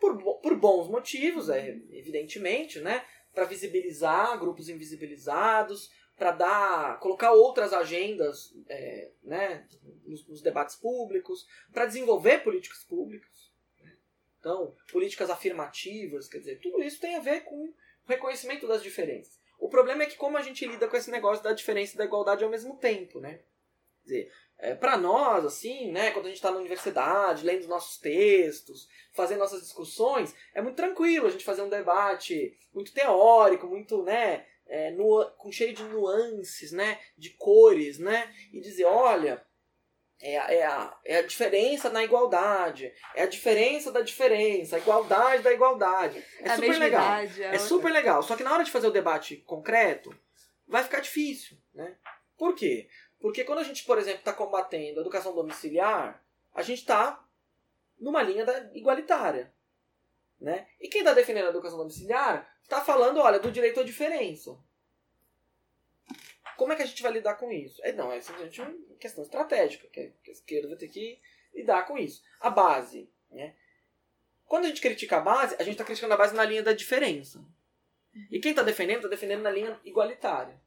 por, 0.00 0.40
por 0.40 0.56
bons 0.56 0.88
motivos, 0.88 1.50
é, 1.50 1.68
evidentemente, 1.90 2.80
né? 2.80 3.04
Para 3.32 3.44
visibilizar 3.44 4.38
grupos 4.40 4.68
invisibilizados, 4.68 5.90
para 6.20 6.32
dar, 6.32 7.00
colocar 7.00 7.32
outras 7.32 7.72
agendas, 7.72 8.54
é, 8.68 9.10
né? 9.22 9.66
Nos, 10.04 10.28
nos 10.28 10.42
debates 10.42 10.76
públicos, 10.76 11.48
para 11.72 11.86
desenvolver 11.86 12.44
políticas 12.44 12.84
públicas. 12.84 13.50
né? 13.82 13.96
Então, 14.38 14.76
políticas 14.92 15.30
afirmativas, 15.30 16.28
quer 16.28 16.40
dizer, 16.40 16.60
tudo 16.60 16.82
isso 16.82 17.00
tem 17.00 17.16
a 17.16 17.20
ver 17.20 17.44
com 17.44 17.56
o 17.64 17.74
reconhecimento 18.06 18.68
das 18.68 18.82
diferenças. 18.82 19.40
O 19.58 19.70
problema 19.70 20.02
é 20.02 20.06
que 20.06 20.18
como 20.18 20.36
a 20.36 20.42
gente 20.42 20.66
lida 20.66 20.86
com 20.88 20.96
esse 20.96 21.10
negócio 21.10 21.42
da 21.42 21.54
diferença 21.54 21.94
e 21.94 21.96
da 21.96 22.04
igualdade 22.04 22.44
ao 22.44 22.50
mesmo 22.50 22.76
tempo, 22.76 23.18
né? 23.18 23.40
Quer 24.02 24.04
dizer, 24.04 24.32
é, 24.58 24.74
para 24.74 24.98
nós, 24.98 25.46
assim, 25.46 25.90
né, 25.90 26.10
quando 26.10 26.26
a 26.26 26.28
gente 26.28 26.36
está 26.36 26.50
na 26.50 26.58
universidade, 26.58 27.46
lendo 27.46 27.66
nossos 27.66 27.96
textos, 27.96 28.90
fazendo 29.14 29.38
nossas 29.38 29.62
discussões, 29.62 30.34
é 30.52 30.60
muito 30.60 30.76
tranquilo 30.76 31.26
a 31.26 31.30
gente 31.30 31.46
fazer 31.46 31.62
um 31.62 31.68
debate 31.70 32.54
muito 32.74 32.92
teórico, 32.92 33.66
muito, 33.66 34.02
né, 34.02 34.46
é, 34.70 34.90
nu- 34.92 35.28
com 35.36 35.50
cheio 35.52 35.74
de 35.74 35.82
nuances, 35.82 36.72
né, 36.72 36.98
de 37.18 37.30
cores, 37.30 37.98
né, 37.98 38.32
e 38.52 38.60
dizer, 38.60 38.84
olha, 38.84 39.44
é, 40.22 40.38
a- 40.38 40.52
é, 40.52 40.62
a, 40.64 40.98
é 41.04 41.16
a 41.18 41.22
diferença 41.22 41.90
na 41.90 42.04
igualdade, 42.04 42.92
é 43.14 43.22
a 43.22 43.26
diferença 43.26 43.90
da 43.90 44.00
diferença, 44.00 44.76
a 44.76 44.78
igualdade 44.78 45.42
da 45.42 45.52
igualdade. 45.52 46.24
É 46.40 46.50
a 46.50 46.54
super 46.56 46.66
legal. 46.78 47.00
É 47.42 47.46
outra- 47.52 47.58
super 47.68 47.92
legal. 47.92 48.22
Só 48.22 48.36
que 48.36 48.42
na 48.44 48.52
hora 48.52 48.64
de 48.64 48.70
fazer 48.70 48.86
o 48.86 48.92
debate 48.92 49.36
concreto, 49.38 50.14
vai 50.68 50.84
ficar 50.84 51.00
difícil, 51.00 51.56
né? 51.74 51.96
Por 52.38 52.54
quê? 52.54 52.88
Porque 53.20 53.44
quando 53.44 53.58
a 53.58 53.64
gente, 53.64 53.84
por 53.84 53.98
exemplo, 53.98 54.20
está 54.20 54.32
combatendo 54.32 54.98
a 54.98 55.02
educação 55.02 55.34
domiciliar, 55.34 56.24
a 56.54 56.62
gente 56.62 56.78
está 56.80 57.22
numa 57.98 58.22
linha 58.22 58.44
da 58.46 58.70
igualitária, 58.74 59.52
né? 60.40 60.66
E 60.80 60.88
quem 60.88 61.00
está 61.00 61.12
defendendo 61.12 61.46
a 61.46 61.50
educação 61.50 61.78
domiciliar 61.78 62.50
está 62.62 62.80
falando, 62.80 63.20
olha, 63.20 63.38
do 63.38 63.50
direito 63.52 63.80
à 63.80 63.84
diferença. 63.84 64.56
Como 66.56 66.72
é 66.72 66.76
que 66.76 66.82
a 66.82 66.86
gente 66.86 67.02
vai 67.02 67.12
lidar 67.12 67.34
com 67.34 67.50
isso? 67.50 67.80
É, 67.84 67.92
não, 67.92 68.12
é 68.12 68.20
simplesmente 68.20 68.60
uma 68.60 68.96
questão 68.98 69.22
estratégica, 69.24 69.88
que 69.88 70.00
a- 70.00 70.10
que 70.22 70.30
a 70.30 70.32
esquerda 70.32 70.68
vai 70.68 70.76
ter 70.76 70.88
que 70.88 71.20
lidar 71.54 71.86
com 71.86 71.96
isso. 71.96 72.22
A 72.40 72.50
base, 72.50 73.10
né? 73.30 73.54
Quando 74.46 74.64
a 74.64 74.68
gente 74.68 74.80
critica 74.80 75.18
a 75.18 75.20
base, 75.20 75.54
a 75.58 75.62
gente 75.62 75.72
está 75.72 75.84
criticando 75.84 76.12
a 76.14 76.16
base 76.16 76.34
na 76.34 76.44
linha 76.44 76.62
da 76.62 76.72
diferença. 76.72 77.42
E 78.30 78.40
quem 78.40 78.50
está 78.50 78.62
defendendo, 78.62 78.96
está 78.98 79.08
defendendo 79.08 79.42
na 79.42 79.50
linha 79.50 79.80
igualitária. 79.84 80.60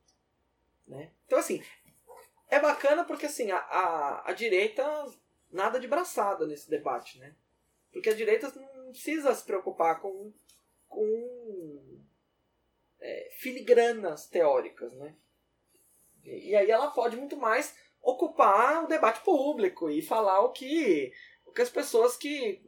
Né? 0.88 1.12
Então, 1.26 1.38
assim, 1.38 1.64
é 2.50 2.60
bacana 2.60 3.04
porque 3.04 3.26
assim, 3.26 3.52
a, 3.52 3.58
a, 3.58 4.30
a 4.30 4.34
direita 4.34 4.84
nada 5.52 5.80
de 5.80 5.88
braçada 5.88 6.48
nesse 6.48 6.70
debate, 6.70 7.20
né? 7.20 7.36
Porque 7.92 8.10
a 8.10 8.14
direita 8.16 8.52
não 8.56 8.73
precisa 8.90 9.34
se 9.34 9.44
preocupar 9.46 10.02
com, 10.02 10.34
com 10.88 12.02
é, 13.00 13.30
filigranas 13.40 14.28
teóricas, 14.28 14.94
né? 14.94 15.16
E, 16.24 16.50
e 16.50 16.56
aí 16.56 16.70
ela 16.70 16.92
pode 16.92 17.18
muito 17.18 17.38
mais 17.38 17.76
ocupar 18.02 18.84
o 18.84 18.88
debate 18.88 19.22
público 19.22 19.90
e 19.90 20.02
falar 20.02 20.42
o 20.42 20.52
que, 20.52 21.12
o 21.46 21.52
que 21.52 21.62
as 21.62 21.70
pessoas 21.70 22.18
que. 22.18 22.62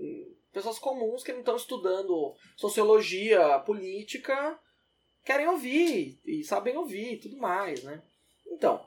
pessoas 0.51 0.79
comuns 0.79 1.23
que 1.23 1.33
não 1.33 1.39
estão 1.39 1.55
estudando 1.55 2.35
sociologia 2.55 3.59
política 3.59 4.59
querem 5.23 5.47
ouvir 5.47 6.21
e 6.23 6.43
sabem 6.43 6.77
ouvir 6.77 7.13
e 7.13 7.19
tudo 7.19 7.37
mais, 7.37 7.83
né? 7.83 8.01
Então, 8.47 8.85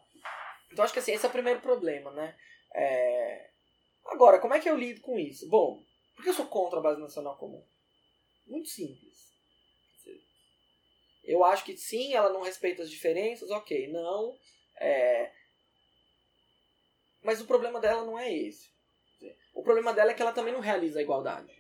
então 0.73 0.85
acho 0.85 0.93
que 0.93 1.01
assim, 1.01 1.13
esse 1.13 1.27
é 1.27 1.29
o 1.29 1.33
primeiro 1.33 1.61
problema, 1.61 2.11
né? 2.13 2.35
É... 2.75 3.51
Agora, 4.07 4.39
como 4.39 4.55
é 4.55 4.61
que 4.61 4.71
eu 4.71 4.77
lido 4.77 5.01
com 5.01 5.19
isso? 5.19 5.49
Bom, 5.49 5.83
por 6.19 6.25
que 6.25 6.31
eu 6.31 6.35
sou 6.35 6.47
contra 6.47 6.81
a 6.81 6.83
base 6.83 7.01
nacional 7.01 7.37
comum? 7.37 7.65
Muito 8.45 8.69
simples. 8.69 9.29
Eu 11.23 11.45
acho 11.45 11.65
que 11.65 11.77
sim, 11.77 12.13
ela 12.13 12.33
não 12.33 12.43
respeita 12.43 12.83
as 12.83 12.91
diferenças, 12.91 13.49
ok, 13.53 13.87
não. 13.93 14.37
é, 14.81 15.33
Mas 17.23 17.41
o 17.41 17.47
problema 17.47 17.79
dela 17.79 18.05
não 18.05 18.19
é 18.19 18.35
esse. 18.35 18.69
O 19.55 19.63
problema 19.63 19.95
dela 19.95 20.11
é 20.11 20.15
que 20.15 20.23
ela 20.23 20.33
também 20.33 20.53
não 20.53 20.61
realiza 20.61 20.99
a 20.99 21.03
igualdade. 21.03 21.57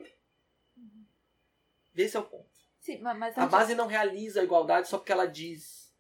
Esse 1.94 2.16
é 2.16 2.20
o 2.20 2.24
ponto. 2.24 2.50
Sim, 2.80 2.98
ma- 2.98 3.14
mas 3.14 3.38
A 3.38 3.46
base 3.46 3.76
não 3.76 3.86
realiza 3.86 4.40
a 4.40 4.44
igualdade 4.44 4.88
só 4.88 4.98
porque 4.98 5.12
ela 5.12 5.26
diz. 5.26 5.94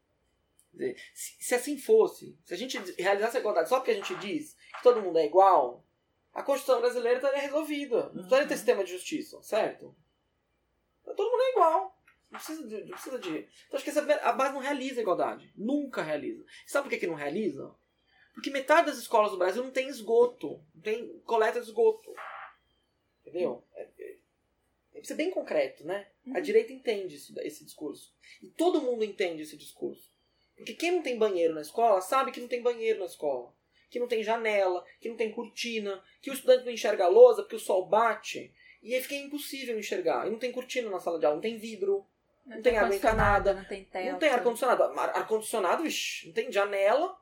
Se, 1.14 1.36
se 1.44 1.54
assim 1.54 1.78
fosse, 1.78 2.36
se 2.44 2.54
a 2.54 2.56
gente 2.56 2.76
realizasse 3.00 3.36
a 3.36 3.40
igualdade 3.40 3.68
só 3.68 3.76
porque 3.76 3.92
a 3.92 3.94
gente 3.94 4.14
diz 4.16 4.54
que 4.76 4.82
todo 4.82 5.00
mundo 5.00 5.18
é 5.18 5.26
igual, 5.26 5.84
a 6.32 6.42
Constituição 6.42 6.80
brasileira 6.80 7.18
estaria 7.18 7.40
resolvida. 7.40 8.04
Não 8.04 8.12
precisaria 8.14 8.48
ter 8.48 8.56
sistema 8.56 8.84
de 8.84 8.92
justiça, 8.92 9.42
certo? 9.42 9.94
Todo 11.04 11.30
mundo 11.30 11.42
é 11.42 11.50
igual. 11.50 11.98
Não 12.30 12.38
precisa 12.38 12.66
de. 12.66 12.80
Não 12.84 12.90
precisa 12.90 13.18
de... 13.18 13.38
Então 13.38 13.74
acho 13.74 13.84
que 13.84 13.90
essa, 13.90 14.00
a 14.00 14.32
base 14.32 14.54
não 14.54 14.60
realiza 14.60 15.00
a 15.00 15.02
igualdade. 15.02 15.52
Nunca 15.56 16.02
realiza. 16.02 16.44
Sabe 16.66 16.84
por 16.84 16.90
que, 16.90 16.98
que 16.98 17.06
não 17.06 17.14
realiza? 17.14 17.74
Porque 18.34 18.50
metade 18.50 18.86
das 18.88 18.98
escolas 18.98 19.32
do 19.32 19.38
Brasil 19.38 19.62
não 19.64 19.70
tem 19.70 19.88
esgoto. 19.88 20.64
Não 20.74 20.82
tem 20.82 21.18
coleta 21.20 21.60
de 21.60 21.66
esgoto. 21.66 22.12
Entendeu? 23.22 23.64
É, 23.74 23.82
é, 23.82 24.16
tem 24.92 25.02
que 25.02 25.08
ser 25.08 25.14
bem 25.14 25.30
concreto, 25.30 25.84
né? 25.84 26.08
A 26.34 26.40
direita 26.40 26.72
entende 26.72 27.16
isso, 27.16 27.34
esse 27.40 27.64
discurso. 27.64 28.14
E 28.42 28.48
todo 28.48 28.82
mundo 28.82 29.04
entende 29.04 29.42
esse 29.42 29.56
discurso. 29.56 30.12
Porque 30.56 30.74
quem 30.74 30.92
não 30.92 31.02
tem 31.02 31.18
banheiro 31.18 31.54
na 31.54 31.60
escola 31.60 32.00
sabe 32.00 32.32
que 32.32 32.40
não 32.40 32.48
tem 32.48 32.62
banheiro 32.62 32.98
na 32.98 33.06
escola. 33.06 33.54
Que 33.90 33.98
não 33.98 34.06
tem 34.08 34.22
janela, 34.22 34.84
que 35.00 35.08
não 35.08 35.16
tem 35.16 35.30
cortina, 35.32 36.02
que 36.20 36.30
o 36.30 36.32
estudante 36.34 36.64
não 36.64 36.72
enxerga 36.72 37.04
a 37.04 37.08
lousa 37.08 37.42
porque 37.42 37.56
o 37.56 37.60
sol 37.60 37.86
bate. 37.86 38.52
E 38.82 38.94
aí 38.94 39.02
fica 39.02 39.14
impossível 39.14 39.78
enxergar. 39.78 40.26
E 40.26 40.30
não 40.30 40.38
tem 40.38 40.52
cortina 40.52 40.88
na 40.90 41.00
sala 41.00 41.18
de 41.18 41.24
aula, 41.26 41.36
não 41.36 41.42
tem 41.42 41.56
vidro, 41.58 42.06
não 42.46 42.62
tem 42.62 42.76
água 42.76 42.86
ar-condicionado, 42.86 43.50
encanada, 43.50 43.54
Não 43.54 43.64
tem 43.68 43.84
teto. 43.84 44.12
não 44.12 44.18
tem 44.18 44.28
ar-condicionado. 44.30 44.82
Ar- 44.82 45.16
Ar-condicionado, 45.16 45.82
vixi, 45.82 46.26
não 46.28 46.34
tem 46.34 46.52
janela, 46.52 47.17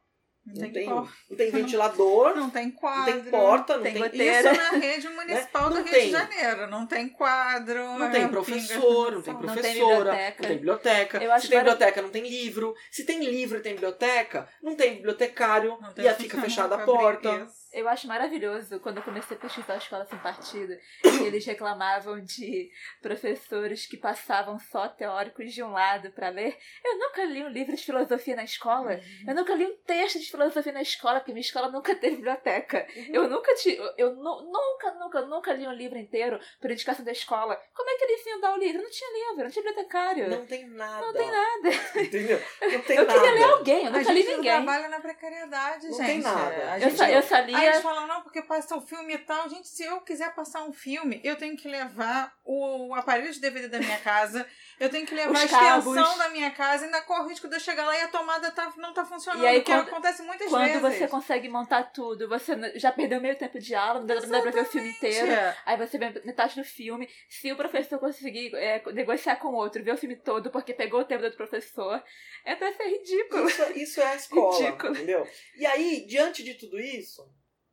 Não 0.47 0.55
não 0.55 0.61
tem, 0.61 0.73
tem, 0.73 0.87
não 0.89 1.09
tem 1.37 1.51
ventilador, 1.51 2.37
não 2.37 2.49
tem 2.51 2.67
não 2.67 2.71
quadro. 2.73 3.13
tem 3.21 3.31
porta, 3.31 3.77
não 3.77 3.83
tem 3.83 3.93
tem, 3.95 4.03
goteira. 4.03 4.53
Isso 4.53 4.63
na 4.63 4.71
rede 4.79 5.09
municipal 5.09 5.63
Não 5.65 5.71
do 5.71 5.77
Rio 5.83 5.91
tem. 5.93 6.07
de 6.07 6.11
Janeiro. 6.13 6.67
Não 6.69 6.87
tem 6.87 7.09
quadro. 7.09 7.79
Não 7.99 8.11
tem 8.11 8.21
pinga- 8.21 8.29
professor, 8.29 9.13
não 9.13 9.23
tem 9.23 9.35
Não 9.35 9.41
tem 9.41 9.53
professora, 9.53 10.13
biblioteca. 10.13 10.43
não 10.43 10.49
tem 10.49 10.57
biblioteca. 10.57 11.41
Se 11.41 11.49
tem 11.49 11.59
biblioteca, 11.59 12.03
não 12.03 12.09
tem 12.11 12.23
livro. 12.29 12.75
Se 12.91 13.05
tem 13.05 13.25
livro 13.25 13.59
e 13.59 13.61
tem 13.61 13.73
biblioteca, 13.73 14.49
não 14.63 14.75
tem 14.77 14.95
bibliotecário 14.95 15.77
Não 15.81 15.93
tem 15.93 16.07
e 16.07 16.15
fica 16.15 16.41
fechada 16.41 16.77
a 16.77 16.79
porta. 16.85 17.29
isso. 17.45 17.66
Eu 17.79 17.89
acho 17.89 18.07
maravilhoso 18.09 18.81
quando 18.81 18.97
eu 18.99 19.03
comecei 19.03 19.37
a 19.37 19.41
pesquisar 19.41 19.75
a 19.75 19.77
escola 19.79 20.05
sem 20.07 20.19
partido, 20.19 20.73
eles 21.25 21.45
reclamavam 21.45 22.21
de 22.21 22.71
professores 23.03 23.87
que 23.87 23.97
passavam 23.97 24.59
só 24.59 24.89
teóricos 24.89 25.53
de 25.53 25.63
um 25.63 25.71
lado 25.73 26.11
para 26.11 26.29
ler. 26.31 26.57
Eu 26.85 26.99
nunca 26.99 27.25
li 27.25 27.43
um 27.45 27.49
livro 27.49 27.75
de 27.77 27.83
filosofia 27.85 28.35
na 28.37 28.45
escola. 28.45 29.01
Eu 29.27 29.35
nunca 29.35 29.55
li 29.55 29.65
um 29.67 29.77
texto 29.87 30.19
de 30.19 30.31
filosofia 30.31 30.73
na 30.73 30.83
escola, 30.83 31.21
porque 31.21 31.33
minha 31.33 31.41
escola 31.43 31.69
nunca 31.71 31.95
teve 31.95 32.17
biblioteca. 32.17 32.87
Eu 33.13 33.29
nunca 33.29 33.55
ti, 33.55 33.79
eu 33.97 34.15
nu- 34.15 34.43
nunca, 34.51 34.91
nunca, 34.95 35.21
nunca 35.23 35.53
li 35.53 35.67
um 35.67 35.73
livro 35.73 35.99
inteiro 35.99 36.41
por 36.61 36.71
indicação 36.71 37.05
da 37.05 37.13
escola. 37.13 37.57
Como 37.75 37.91
é 37.91 37.95
que 37.97 38.05
eles 38.05 38.27
iam 38.27 38.41
dar 38.41 38.55
o 38.55 38.59
livro? 38.59 38.83
Não 38.83 38.91
tinha 38.91 39.13
livro, 39.29 39.45
não 39.45 39.51
tinha 39.51 39.65
bibliotecário. 39.65 40.29
Não 40.31 40.47
tem 40.47 40.67
nada. 40.69 41.07
Não 41.07 41.13
tem 41.13 41.31
nada. 41.31 41.69
Entendeu? 42.01 42.41
Não 42.63 42.81
tem 42.83 42.97
eu 42.97 43.07
nada. 43.07 43.21
queria 43.21 43.35
ler 43.35 43.45
alguém, 43.53 43.81
eu 43.83 43.87
A 43.89 43.91
nunca 43.91 44.13
li 44.13 44.23
gente 44.23 44.37
ninguém. 44.37 44.53
trabalha 44.53 44.89
na 44.89 45.01
precariedade, 45.01 45.87
Não 45.89 45.97
gente. 45.97 46.07
tem 46.07 46.21
nada. 46.21 46.73
A 46.73 46.77
Eu 46.79 46.81
gente 46.81 46.97
só, 46.97 47.05
eu 47.07 47.23
só 47.23 47.39
lia. 47.41 47.66
Eles 47.67 47.83
falam, 47.83 48.07
não, 48.07 48.23
porque 48.23 48.43
passa 48.43 48.77
um 48.77 48.81
filme 48.81 49.15
e 49.15 49.19
tal. 49.19 49.49
Gente, 49.49 49.69
se 49.69 49.85
eu 49.85 50.01
quiser 50.01 50.35
passar 50.35 50.65
um 50.65 50.73
filme, 50.73 51.21
eu 51.25 51.37
tenho 51.37 51.57
que 51.57 51.69
levar 51.69 52.33
o 52.45 52.95
aparelho 52.95 53.33
de 53.33 53.41
DVD 53.41 53.69
da 53.69 53.79
minha 53.79 53.99
casa, 54.01 54.47
eu 54.79 54.89
tenho 54.89 55.07
que 55.07 55.15
levar 55.15 55.33
Os 55.33 55.41
a 55.41 55.45
extensão 55.45 55.95
cabos. 55.95 56.19
da 56.19 56.29
minha 56.31 56.51
casa, 56.51 56.85
e 56.85 56.87
ainda 56.87 57.01
corre 57.03 57.23
o 57.23 57.29
risco 57.29 57.49
de 57.49 57.57
eu 57.57 57.61
chegar 57.61 57.85
lá 57.87 57.97
e 57.99 58.03
a 58.03 58.09
tomada 58.09 58.51
tá, 58.51 58.73
não 58.77 58.93
tá 58.95 59.05
funcionando, 59.05 59.43
E 59.43 59.47
aí, 59.47 59.61
que 59.63 59.73
quando- 59.73 59.89
acontece 59.89 60.23
muitas 60.23 60.49
Quando 60.49 60.65
vezes. 60.65 60.81
você 60.83 61.09
consegue 61.09 61.49
montar 61.49 61.85
tudo, 61.93 62.29
você 62.29 62.55
já 62.79 62.93
perdeu 62.93 63.21
meio 63.21 63.37
tempo 63.37 63.59
de 63.59 63.75
aula, 63.75 64.01
não 64.01 64.07
dá, 64.07 64.15
não 64.17 64.29
dá 64.29 64.43
pra 64.43 64.51
ver 64.51 64.63
o 64.63 64.65
filme 64.67 64.91
inteiro. 64.91 65.27
Aí 65.65 65.77
você 65.77 65.99
vê 65.99 66.11
metade 66.25 66.55
do 66.57 66.65
filme. 66.65 67.09
Se 67.29 67.51
o 67.53 67.57
professor 67.57 67.99
conseguir 67.99 68.55
é, 68.55 68.83
negociar 68.93 69.37
com 69.37 69.49
o 69.49 69.55
outro, 69.55 69.83
ver 69.83 69.93
o 69.95 69.97
filme 69.99 70.17
todo 70.17 70.51
porque 70.51 70.73
pegou 70.75 71.01
o 71.01 71.05
tempo 71.05 71.21
do 71.23 71.25
outro 71.27 71.37
professor, 71.39 72.03
é 72.45 72.55
pra 72.55 72.73
ser 72.73 72.85
ridículo. 72.85 73.49
Isso, 73.49 73.73
isso 73.73 74.01
é 74.01 74.07
a 74.07 74.15
escola, 74.15 74.57
Ridículo. 74.59 74.93
entendeu? 74.95 75.27
E 75.57 75.67
aí, 75.67 76.07
diante 76.07 76.43
de 76.45 76.55
tudo 76.55 76.79
isso, 76.79 77.23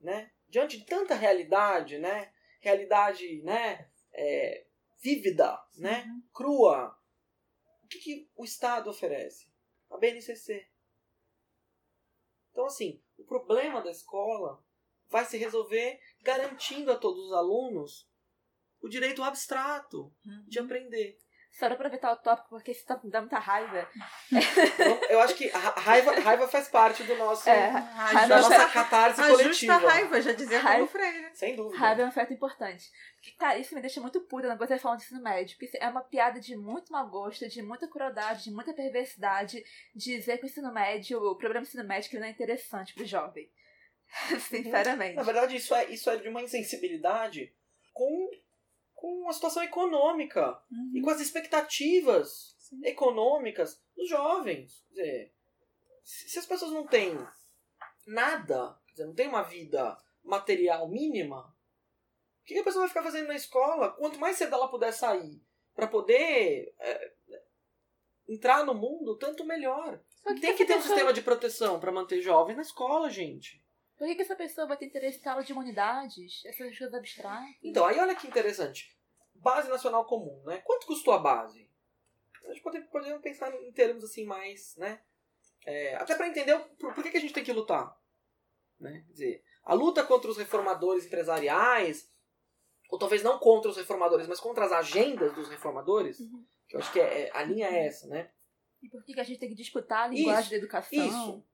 né? 0.03 0.31
Diante 0.47 0.77
de 0.77 0.85
tanta 0.85 1.15
realidade, 1.15 1.97
né? 1.97 2.31
Realidade, 2.61 3.41
né? 3.41 3.89
é, 4.13 4.65
vívida, 5.01 5.59
né? 5.75 6.03
Uhum. 6.03 6.23
Crua. 6.33 6.97
O 7.83 7.87
que, 7.87 7.99
que 7.99 8.31
o 8.35 8.43
Estado 8.43 8.89
oferece? 8.89 9.51
A 9.89 9.97
BNCC. 9.97 10.67
Então, 12.51 12.65
assim, 12.65 13.03
o 13.17 13.23
problema 13.23 13.81
da 13.81 13.91
escola 13.91 14.63
vai 15.07 15.25
se 15.25 15.37
resolver 15.37 15.99
garantindo 16.21 16.91
a 16.91 16.97
todos 16.97 17.25
os 17.25 17.33
alunos 17.33 18.09
o 18.81 18.87
direito 18.87 19.23
abstrato 19.23 20.13
de 20.47 20.59
aprender. 20.59 21.17
Só 21.53 21.67
pra 21.67 21.75
aproveitar 21.75 22.11
o 22.11 22.15
tópico, 22.17 22.49
porque 22.49 22.71
isso 22.71 22.83
tá 22.83 22.95
dando 23.03 23.21
muita 23.25 23.37
raiva. 23.37 23.87
Eu 25.07 25.19
acho 25.19 25.35
que 25.35 25.47
raiva, 25.49 26.19
raiva 26.19 26.47
faz 26.47 26.67
parte 26.67 27.03
do 27.03 27.15
nosso, 27.15 27.47
É, 27.47 27.67
Raiva 27.67 28.27
da 28.27 28.35
nossa 28.41 28.55
justa, 28.55 28.69
catarse 28.73 29.21
a 29.21 29.27
coletiva. 29.27 29.53
justa 29.53 29.77
raiva, 29.77 30.21
já 30.21 30.31
dizia 30.31 30.59
Raiva. 30.59 30.87
Freire. 30.87 31.29
Sem 31.35 31.55
dúvida. 31.55 31.77
Raiva 31.77 32.01
é 32.01 32.05
um 32.05 32.07
afeto 32.07 32.33
importante. 32.33 32.89
Porque, 33.15 33.31
cara, 33.37 33.59
isso 33.59 33.75
me 33.75 33.81
deixa 33.81 34.01
muito 34.01 34.19
puta 34.21 34.47
quando 34.47 34.57
você 34.67 34.79
fala 34.79 34.97
de 34.97 35.03
ensino 35.03 35.21
médio. 35.21 35.55
Porque 35.59 35.77
é 35.79 35.87
uma 35.87 36.01
piada 36.01 36.39
de 36.39 36.55
muito 36.57 36.91
mau 36.91 37.07
gosto, 37.07 37.47
de 37.47 37.61
muita 37.61 37.87
crueldade, 37.87 38.45
de 38.45 38.51
muita 38.51 38.73
perversidade. 38.73 39.63
Dizer 39.93 40.39
que 40.39 40.45
o 40.45 40.47
ensino 40.47 40.73
médio, 40.73 41.19
o 41.19 41.35
programa 41.35 41.63
do 41.63 41.67
ensino 41.69 41.83
médio, 41.83 42.09
que 42.09 42.15
ele 42.15 42.21
não 42.21 42.29
é 42.29 42.31
interessante 42.31 42.95
pro 42.95 43.05
jovem. 43.05 43.47
Sinceramente. 44.39 45.15
Na 45.15 45.23
verdade, 45.23 45.55
isso 45.55 45.73
é, 45.75 45.85
isso 45.85 46.09
é 46.09 46.17
de 46.17 46.27
uma 46.29 46.41
insensibilidade 46.41 47.53
com, 47.93 48.29
com 49.03 49.27
a 49.27 49.33
situação 49.33 49.61
econômica 49.61 50.57
e 50.93 51.01
com 51.01 51.09
as 51.09 51.19
expectativas 51.19 52.55
Sim. 52.57 52.79
econômicas 52.85 53.83
dos 53.97 54.07
jovens. 54.07 54.81
Dizer, 54.87 55.33
se 56.01 56.39
as 56.39 56.45
pessoas 56.45 56.71
não 56.71 56.87
têm 56.87 57.13
nada, 58.07 58.79
dizer, 58.91 59.05
não 59.05 59.13
têm 59.13 59.27
uma 59.27 59.43
vida 59.43 59.97
material 60.23 60.87
mínima, 60.87 61.53
o 62.41 62.45
que 62.45 62.57
a 62.57 62.63
pessoa 62.63 62.83
vai 62.83 62.87
ficar 62.87 63.03
fazendo 63.03 63.27
na 63.27 63.35
escola? 63.35 63.91
Quanto 63.91 64.17
mais 64.21 64.37
cedo 64.37 64.55
ela 64.55 64.69
puder 64.69 64.93
sair 64.93 65.43
para 65.75 65.87
poder 65.87 66.73
é, 66.79 67.13
entrar 68.29 68.65
no 68.65 68.73
mundo, 68.73 69.17
tanto 69.17 69.43
melhor. 69.43 70.01
Que 70.25 70.39
Tem 70.39 70.55
que 70.55 70.65
ter 70.65 70.75
um 70.75 70.77
essa 70.77 70.87
sistema 70.87 71.11
de 71.11 71.21
proteção 71.21 71.77
para 71.77 71.91
manter 71.91 72.21
jovens 72.21 72.55
na 72.55 72.61
escola, 72.61 73.09
gente. 73.09 73.61
Por 73.97 74.07
que, 74.07 74.15
que 74.15 74.21
essa 74.21 74.35
pessoa 74.35 74.65
vai 74.65 74.77
ter 74.77 74.85
interesse 74.85 75.19
em 75.23 75.29
aula 75.29 75.43
de 75.43 75.51
humanidades? 75.51 76.41
Essas 76.45 76.77
coisas 76.77 76.93
abstratas? 76.93 77.55
Então, 77.61 77.85
aí 77.85 77.99
olha 77.99 78.15
que 78.15 78.27
interessante. 78.27 78.92
Base 79.43 79.69
nacional 79.69 80.05
comum, 80.05 80.41
né? 80.45 80.59
Quanto 80.65 80.87
custou 80.87 81.13
a 81.13 81.19
base? 81.19 81.69
A 82.45 82.47
gente 82.49 82.61
pode, 82.61 82.81
podemos 82.85 83.21
pensar 83.21 83.53
em 83.53 83.71
termos 83.71 84.03
assim 84.03 84.25
mais, 84.25 84.75
né? 84.77 85.01
É, 85.65 85.95
até 85.95 86.15
para 86.15 86.27
entender 86.27 86.57
por, 86.79 86.93
por 86.93 87.03
que, 87.03 87.11
que 87.11 87.17
a 87.17 87.21
gente 87.21 87.33
tem 87.33 87.43
que 87.43 87.53
lutar. 87.53 87.97
Né? 88.79 89.03
Quer 89.07 89.11
dizer, 89.13 89.43
a 89.63 89.73
luta 89.73 90.03
contra 90.03 90.29
os 90.29 90.37
reformadores 90.37 91.05
empresariais, 91.05 92.11
ou 92.89 92.97
talvez 92.99 93.23
não 93.23 93.39
contra 93.39 93.69
os 93.71 93.77
reformadores, 93.77 94.27
mas 94.27 94.39
contra 94.39 94.65
as 94.65 94.71
agendas 94.71 95.33
dos 95.33 95.47
reformadores, 95.47 96.19
Uhum. 96.19 96.45
que 96.67 96.75
eu 96.75 96.79
acho 96.79 96.91
que 96.91 96.99
é, 96.99 97.23
é- 97.27 97.31
a 97.33 97.43
linha 97.43 97.67
é 97.67 97.85
essa, 97.87 98.07
né? 98.07 98.31
E 98.81 98.89
por 98.89 99.03
que, 99.05 99.13
que 99.13 99.19
a 99.19 99.23
gente 99.23 99.39
tem 99.39 99.47
que 99.49 99.55
disputar 99.55 100.03
a 100.03 100.07
linguagem 100.07 100.41
Isso, 100.41 100.49
da 100.51 100.57
educação? 100.57 101.05
Isso. 101.07 101.45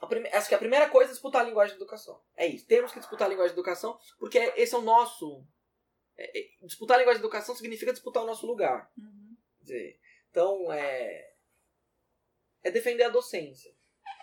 A 0.00 0.06
prime- 0.06 0.28
Acho 0.30 0.48
que 0.48 0.54
a 0.54 0.58
primeira 0.58 0.88
coisa 0.88 1.10
é 1.10 1.12
disputar 1.12 1.42
a 1.42 1.44
linguagem 1.44 1.76
da 1.76 1.82
educação. 1.82 2.20
É 2.34 2.46
isso. 2.46 2.66
Temos 2.66 2.90
que 2.90 2.98
disputar 2.98 3.26
a 3.26 3.30
linguagem 3.30 3.54
da 3.54 3.60
educação, 3.60 3.96
porque 4.18 4.38
esse 4.56 4.74
é 4.74 4.78
o 4.78 4.82
nosso. 4.82 5.46
É- 6.20 6.40
é- 6.40 6.66
disputar 6.66 6.96
a 6.96 6.98
linguagem 6.98 7.20
da 7.20 7.26
educação 7.26 7.54
significa 7.54 7.92
disputar 7.92 8.22
o 8.22 8.26
nosso 8.26 8.46
lugar. 8.46 8.92
Uhum. 8.96 9.36
Dizer, 9.60 9.98
então, 10.30 10.70
é. 10.72 11.32
É 12.62 12.70
defender 12.70 13.04
a 13.04 13.08
docência. 13.08 13.74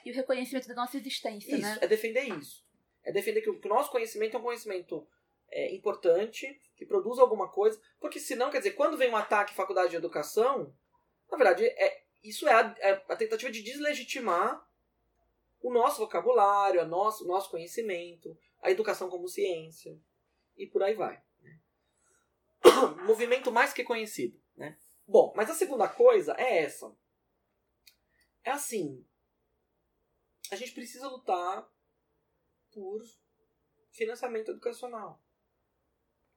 E 0.05 0.11
o 0.11 0.13
reconhecimento 0.13 0.67
da 0.67 0.75
nossa 0.75 0.95
existência, 0.95 1.55
Isso, 1.55 1.61
né? 1.61 1.79
é 1.81 1.87
defender 1.87 2.21
isso. 2.37 2.63
É 3.03 3.11
defender 3.11 3.41
que 3.41 3.49
o, 3.49 3.59
que 3.59 3.65
o 3.65 3.69
nosso 3.69 3.89
conhecimento 3.91 4.35
é 4.35 4.39
um 4.39 4.43
conhecimento 4.43 5.07
é, 5.49 5.73
importante, 5.73 6.61
que 6.75 6.85
produz 6.85 7.17
alguma 7.17 7.49
coisa, 7.49 7.81
porque 7.99 8.19
senão, 8.19 8.51
quer 8.51 8.59
dizer, 8.59 8.71
quando 8.73 8.97
vem 8.97 9.09
um 9.09 9.15
ataque 9.15 9.53
à 9.53 9.55
faculdade 9.55 9.89
de 9.89 9.95
educação, 9.95 10.73
na 11.31 11.37
verdade, 11.37 11.65
é, 11.65 12.03
isso 12.23 12.47
é 12.47 12.53
a, 12.53 12.75
é 12.79 12.91
a 13.09 13.15
tentativa 13.15 13.51
de 13.51 13.63
deslegitimar 13.63 14.65
o 15.61 15.73
nosso 15.73 15.99
vocabulário, 15.99 16.79
a 16.79 16.85
nosso, 16.85 17.23
o 17.23 17.27
nosso 17.27 17.49
conhecimento, 17.49 18.37
a 18.61 18.69
educação 18.69 19.09
como 19.09 19.27
ciência, 19.27 19.99
e 20.55 20.67
por 20.67 20.83
aí 20.83 20.93
vai. 20.93 21.21
Movimento 23.05 23.51
mais 23.51 23.73
que 23.73 23.83
conhecido. 23.83 24.39
Né? 24.55 24.77
Bom, 25.07 25.33
mas 25.35 25.49
a 25.49 25.53
segunda 25.53 25.87
coisa 25.87 26.33
é 26.37 26.59
essa. 26.63 26.91
É 28.43 28.51
assim, 28.51 29.05
a 30.51 30.55
gente 30.55 30.71
precisa 30.73 31.07
lutar 31.07 31.67
por 32.71 33.01
financiamento 33.91 34.51
educacional. 34.51 35.21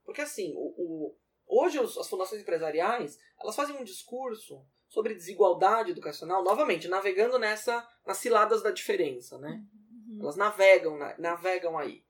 Porque 0.05 0.21
assim, 0.21 0.53
o, 0.57 0.75
o- 0.77 1.19
hoje 1.47 1.79
os- 1.79 1.97
as 1.99 2.09
fundações 2.09 2.41
empresariais, 2.43 3.19
elas 3.41 3.55
fazem 3.55 3.77
um 3.77 3.85
discurso 3.85 4.67
sobre 4.89 5.15
desigualdade 5.15 5.93
educacional, 5.93 6.43
novamente, 6.43 6.89
navegando 6.89 7.39
nessa 7.39 7.87
nas 8.05 8.17
ciladas 8.17 8.61
da 8.63 8.73
diferença, 8.73 9.39
né? 9.39 9.65
Uhum. 9.73 10.19
Elas 10.23 10.37
navegam, 10.37 10.97
na- 10.99 11.17
navegam 11.19 11.79
aí. 11.79 12.05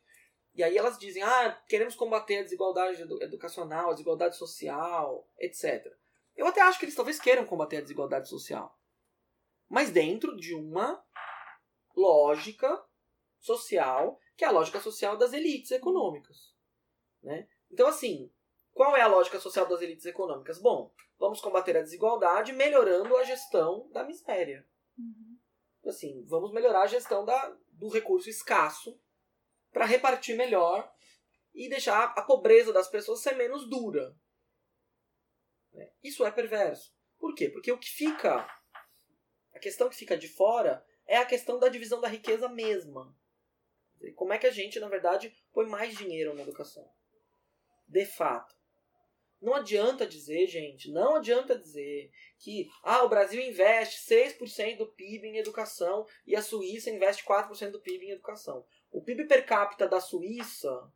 E 0.60 0.62
aí 0.62 0.76
elas 0.76 0.98
dizem, 0.98 1.22
ah, 1.22 1.58
queremos 1.66 1.94
combater 1.94 2.36
a 2.36 2.42
desigualdade 2.42 3.00
edu- 3.00 3.22
educacional, 3.22 3.88
a 3.88 3.92
desigualdade 3.92 4.36
social, 4.36 5.26
etc. 5.38 5.90
Eu 6.36 6.46
até 6.46 6.60
acho 6.60 6.78
que 6.78 6.84
eles 6.84 6.94
talvez 6.94 7.18
queiram 7.18 7.46
combater 7.46 7.78
a 7.78 7.80
desigualdade 7.80 8.28
social. 8.28 8.78
Mas 9.70 9.90
dentro 9.90 10.36
de 10.36 10.54
uma 10.54 11.02
lógica 11.96 12.78
social, 13.38 14.20
que 14.36 14.44
é 14.44 14.48
a 14.48 14.50
lógica 14.50 14.78
social 14.82 15.16
das 15.16 15.32
elites 15.32 15.70
econômicas. 15.70 16.54
Né? 17.22 17.48
Então, 17.70 17.88
assim, 17.88 18.30
qual 18.74 18.94
é 18.94 19.00
a 19.00 19.08
lógica 19.08 19.40
social 19.40 19.66
das 19.66 19.80
elites 19.80 20.04
econômicas? 20.04 20.60
Bom, 20.60 20.92
vamos 21.18 21.40
combater 21.40 21.74
a 21.74 21.82
desigualdade 21.82 22.52
melhorando 22.52 23.16
a 23.16 23.24
gestão 23.24 23.88
da 23.92 24.04
miséria. 24.04 24.68
Uhum. 24.98 25.38
Assim, 25.86 26.22
vamos 26.26 26.52
melhorar 26.52 26.82
a 26.82 26.86
gestão 26.86 27.24
da, 27.24 27.56
do 27.70 27.88
recurso 27.88 28.28
escasso 28.28 29.00
para 29.72 29.86
repartir 29.86 30.36
melhor 30.36 30.90
e 31.54 31.68
deixar 31.68 32.12
a 32.16 32.22
pobreza 32.22 32.72
das 32.72 32.88
pessoas 32.88 33.20
ser 33.20 33.34
menos 33.34 33.68
dura. 33.68 34.16
Né? 35.72 35.90
Isso 36.02 36.24
é 36.24 36.30
perverso. 36.30 36.92
Por 37.18 37.34
quê? 37.34 37.48
Porque 37.48 37.72
o 37.72 37.78
que 37.78 37.88
fica. 37.88 38.46
A 39.52 39.58
questão 39.58 39.88
que 39.88 39.96
fica 39.96 40.16
de 40.16 40.28
fora 40.28 40.84
é 41.06 41.16
a 41.16 41.26
questão 41.26 41.58
da 41.58 41.68
divisão 41.68 42.00
da 42.00 42.08
riqueza 42.08 42.48
mesma. 42.48 43.14
Como 44.14 44.32
é 44.32 44.38
que 44.38 44.46
a 44.46 44.50
gente, 44.50 44.80
na 44.80 44.88
verdade, 44.88 45.34
põe 45.52 45.66
mais 45.66 45.96
dinheiro 45.96 46.34
na 46.34 46.42
educação? 46.42 46.88
De 47.86 48.06
fato. 48.06 48.54
Não 49.40 49.54
adianta 49.54 50.06
dizer, 50.06 50.46
gente, 50.46 50.90
não 50.90 51.16
adianta 51.16 51.58
dizer 51.58 52.10
que 52.38 52.68
ah, 52.82 53.02
o 53.04 53.08
Brasil 53.08 53.40
investe 53.40 54.06
6% 54.06 54.76
do 54.76 54.92
PIB 54.92 55.28
em 55.28 55.38
educação 55.38 56.06
e 56.26 56.36
a 56.36 56.42
Suíça 56.42 56.90
investe 56.90 57.24
4% 57.24 57.70
do 57.70 57.80
PIB 57.80 58.06
em 58.06 58.10
educação. 58.10 58.66
O 58.90 59.02
PIB 59.02 59.26
per 59.26 59.46
capita 59.46 59.86
da 59.88 60.00
Suíça 60.00 60.90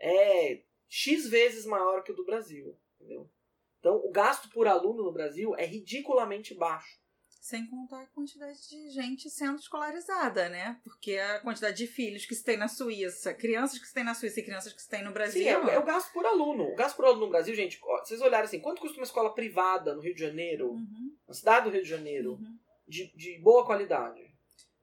é 0.00 0.62
X 0.88 1.28
vezes 1.28 1.66
maior 1.66 2.02
que 2.02 2.12
o 2.12 2.14
do 2.16 2.24
Brasil. 2.24 2.78
Entendeu? 3.00 3.30
Então, 3.80 3.96
o 3.96 4.10
gasto 4.10 4.48
por 4.50 4.66
aluno 4.66 5.04
no 5.04 5.12
Brasil 5.12 5.54
é 5.56 5.64
ridiculamente 5.64 6.54
baixo. 6.54 6.98
Sem 7.40 7.66
contar 7.66 8.02
a 8.02 8.06
quantidade 8.08 8.58
de 8.68 8.90
gente 8.90 9.30
sendo 9.30 9.58
escolarizada, 9.58 10.48
né? 10.48 10.80
Porque 10.84 11.16
a 11.16 11.40
quantidade 11.40 11.76
de 11.76 11.86
filhos 11.86 12.26
que 12.26 12.34
se 12.34 12.44
tem 12.44 12.56
na 12.58 12.68
Suíça, 12.68 13.32
crianças 13.32 13.78
que 13.78 13.86
se 13.86 13.94
tem 13.94 14.04
na 14.04 14.12
Suíça 14.14 14.40
e 14.40 14.44
crianças 14.44 14.72
que 14.72 14.82
se 14.82 14.88
tem 14.88 15.02
no 15.04 15.12
Brasil. 15.12 15.42
Sim, 15.42 15.48
é, 15.48 15.58
o- 15.58 15.68
é 15.70 15.78
o 15.78 15.84
gasto 15.84 16.12
por 16.12 16.26
aluno. 16.26 16.64
O 16.64 16.74
gasto 16.74 16.96
por 16.96 17.04
aluno 17.06 17.22
no 17.26 17.30
Brasil, 17.30 17.54
gente, 17.54 17.78
ó, 17.82 18.04
vocês 18.04 18.20
olharem 18.20 18.44
assim, 18.44 18.60
quanto 18.60 18.80
custa 18.80 18.98
uma 18.98 19.04
escola 19.04 19.32
privada 19.34 19.94
no 19.94 20.02
Rio 20.02 20.14
de 20.14 20.20
Janeiro, 20.20 20.72
Uhum, 20.72 21.16
na 21.26 21.32
cidade 21.34 21.64
do 21.66 21.70
Rio 21.72 21.82
de 21.82 21.88
Janeiro, 21.88 22.32
uhum. 22.32 22.58
de, 22.86 23.12
de 23.16 23.38
boa 23.38 23.64
qualidade? 23.64 24.30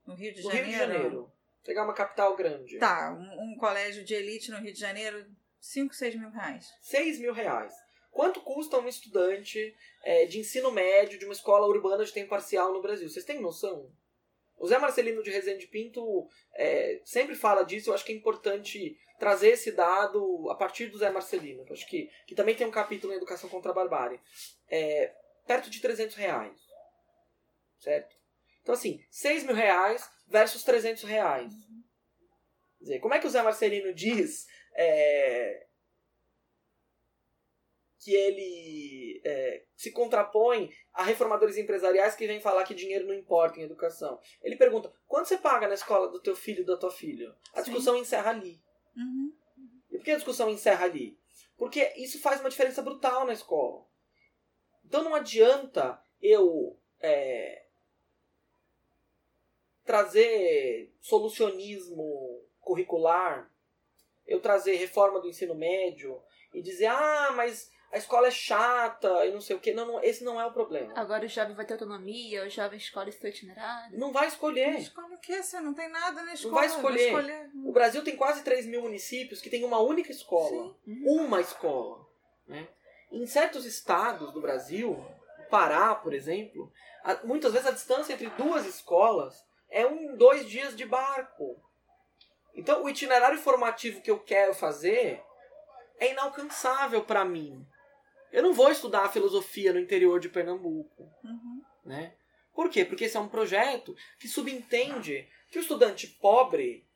No 0.07 0.15
Rio 0.15 0.33
de 0.33 0.41
No 0.41 0.49
Janeiro. 0.49 0.65
Rio 0.69 0.71
de 0.73 0.93
Janeiro. 0.93 1.31
Pegar 1.65 1.83
uma 1.83 1.93
capital 1.93 2.35
grande. 2.35 2.77
Tá, 2.77 3.11
um, 3.11 3.53
um 3.53 3.57
colégio 3.57 4.05
de 4.05 4.13
elite 4.13 4.51
no 4.51 4.59
Rio 4.59 4.71
de 4.71 4.79
Janeiro, 4.79 5.25
5, 5.59 5.93
6 5.93 6.15
mil 6.15 6.29
reais. 6.29 6.71
6 6.81 7.19
mil 7.19 7.33
reais. 7.33 7.73
Quanto 8.11 8.39
custa 8.41 8.77
um 8.77 8.87
estudante 8.87 9.75
é, 10.03 10.25
de 10.25 10.39
ensino 10.39 10.71
médio 10.71 11.19
de 11.19 11.25
uma 11.25 11.33
escola 11.33 11.67
urbana 11.67 12.05
de 12.05 12.13
tempo 12.13 12.29
parcial 12.29 12.71
no 12.71 12.81
Brasil? 12.81 13.09
Vocês 13.09 13.25
têm 13.25 13.41
noção? 13.41 13.91
O 14.57 14.67
Zé 14.67 14.77
Marcelino 14.77 15.21
de 15.21 15.31
Rezende 15.31 15.67
Pinto 15.67 16.29
é, 16.53 17.01
sempre 17.03 17.35
fala 17.35 17.63
disso. 17.63 17.89
Eu 17.89 17.93
acho 17.93 18.05
que 18.05 18.13
é 18.13 18.15
importante 18.15 18.97
trazer 19.19 19.49
esse 19.49 19.71
dado 19.71 20.49
a 20.49 20.55
partir 20.55 20.87
do 20.87 20.97
Zé 20.97 21.09
Marcelino. 21.09 21.65
que 21.65 21.73
acho 21.73 21.87
que, 21.87 22.09
que 22.25 22.35
também 22.35 22.55
tem 22.55 22.65
um 22.65 22.71
capítulo 22.71 23.11
em 23.11 23.17
Educação 23.17 23.49
contra 23.49 23.71
a 23.71 23.75
Barbárie. 23.75 24.21
É, 24.69 25.13
perto 25.45 25.69
de 25.69 25.81
300 25.81 26.15
reais. 26.15 26.57
Certo? 27.79 28.15
Então, 28.65 28.73
assim, 28.73 28.99
6 29.11 29.43
mil 29.43 29.53
reais 29.53 30.09
versus 30.27 30.63
300 30.63 31.03
reais. 31.03 31.53
Quer 32.79 32.83
dizer, 32.83 32.99
como 32.99 33.13
é 33.13 33.19
que 33.19 33.27
o 33.27 33.29
Zé 33.29 33.43
Marcelino 33.43 33.93
diz 33.93 34.47
é, 34.75 35.67
que 37.99 38.11
ele 38.11 39.21
é, 39.23 39.65
se 39.75 39.91
contrapõe 39.91 40.73
a 40.91 41.03
reformadores 41.03 41.57
empresariais 41.57 42.15
que 42.15 42.25
vêm 42.25 42.41
falar 42.41 42.63
que 42.63 42.73
dinheiro 42.73 43.05
não 43.05 43.13
importa 43.13 43.59
em 43.59 43.63
educação. 43.63 44.19
Ele 44.41 44.55
pergunta, 44.55 44.91
quanto 45.05 45.27
você 45.27 45.37
paga 45.37 45.67
na 45.67 45.75
escola 45.75 46.07
do 46.07 46.19
teu 46.19 46.35
filho 46.35 46.63
e 46.63 46.65
da 46.65 46.75
tua 46.75 46.89
filha? 46.89 47.35
A 47.53 47.57
Sim. 47.57 47.65
discussão 47.65 47.95
encerra 47.95 48.31
ali. 48.31 48.59
Uhum. 48.97 49.31
E 49.91 49.97
por 49.99 50.03
que 50.03 50.09
a 50.11 50.15
discussão 50.15 50.49
encerra 50.49 50.85
ali? 50.85 51.19
Porque 51.55 51.93
isso 51.97 52.19
faz 52.19 52.39
uma 52.39 52.49
diferença 52.49 52.81
brutal 52.81 53.27
na 53.27 53.33
escola. 53.33 53.85
Então 54.83 55.03
não 55.03 55.13
adianta 55.13 56.01
eu 56.19 56.79
é, 56.99 57.64
trazer 59.85 60.93
solucionismo 60.99 62.43
curricular, 62.59 63.49
eu 64.25 64.41
trazer 64.41 64.75
reforma 64.75 65.19
do 65.19 65.29
ensino 65.29 65.53
médio 65.53 66.21
e 66.53 66.61
dizer, 66.61 66.87
ah, 66.87 67.31
mas 67.35 67.71
a 67.91 67.97
escola 67.97 68.27
é 68.27 68.31
chata 68.31 69.25
e 69.25 69.31
não 69.31 69.39
sei 69.39 69.55
o 69.55 69.59
que. 69.59 69.73
Não, 69.73 69.85
não, 69.85 70.03
esse 70.03 70.23
não 70.23 70.41
é 70.41 70.45
o 70.45 70.51
problema. 70.51 70.91
Agora 70.95 71.25
o 71.25 71.29
jovem 71.29 71.55
vai 71.55 71.65
ter 71.65 71.73
autonomia, 71.73 72.43
o 72.43 72.49
jovem 72.49 72.77
escolhe 72.77 73.11
seu 73.11 73.29
itinerário. 73.29 73.97
Não 73.97 74.11
vai 74.11 74.27
escolher. 74.27 74.79
Escola 74.79 75.13
o 75.13 75.19
quê? 75.19 75.41
Você 75.41 75.59
não 75.61 75.73
tem 75.73 75.89
nada 75.89 76.23
na 76.23 76.33
escola. 76.33 76.55
vai 76.55 76.65
escolher. 76.65 77.49
O 77.63 77.71
Brasil 77.71 78.03
tem 78.03 78.17
quase 78.17 78.43
3 78.43 78.65
mil 78.65 78.81
municípios 78.81 79.39
que 79.39 79.49
tem 79.49 79.63
uma 79.63 79.79
única 79.79 80.11
escola. 80.11 80.75
Uma 80.85 81.39
escola. 81.39 82.05
Né? 82.47 82.67
Em 83.11 83.25
certos 83.27 83.65
estados 83.65 84.33
do 84.33 84.41
Brasil, 84.41 84.91
o 84.91 85.49
Pará, 85.49 85.93
por 85.95 86.13
exemplo, 86.13 86.71
muitas 87.23 87.53
vezes 87.53 87.67
a 87.67 87.71
distância 87.71 88.13
entre 88.13 88.29
duas 88.31 88.65
escolas 88.65 89.45
é 89.75 89.85
um, 89.85 90.15
dois 90.15 90.47
dias 90.47 90.73
de 90.73 90.85
barco. 90.85 91.61
Então, 92.53 92.81
o 92.81 92.89
itinerário 92.89 93.37
formativo 93.37 93.99
que 94.01 94.09
eu 94.09 94.17
quero 94.17 94.53
fazer 94.53 95.21
é 95.99 96.11
inalcançável 96.11 97.03
para 97.03 97.25
mim. 97.25 97.67
Eu 98.31 98.41
não 98.41 98.53
vou 98.53 98.71
estudar 98.71 99.11
filosofia 99.11 99.73
no 99.73 99.79
interior 99.79 100.17
de 100.17 100.29
Pernambuco 100.29 101.11
Uhum. 101.21 101.61
né? 101.83 102.15
Por 102.53 102.69
quê? 102.69 102.85
Porque 102.85 103.03
esse 103.03 103.17
é 103.17 103.19
um 103.19 103.27
projeto 103.27 103.93
que 104.17 104.29
subentende 104.29 105.29
que 105.49 105.59
o 105.59 105.61
estudante 105.61 106.07
pobre 106.07 106.87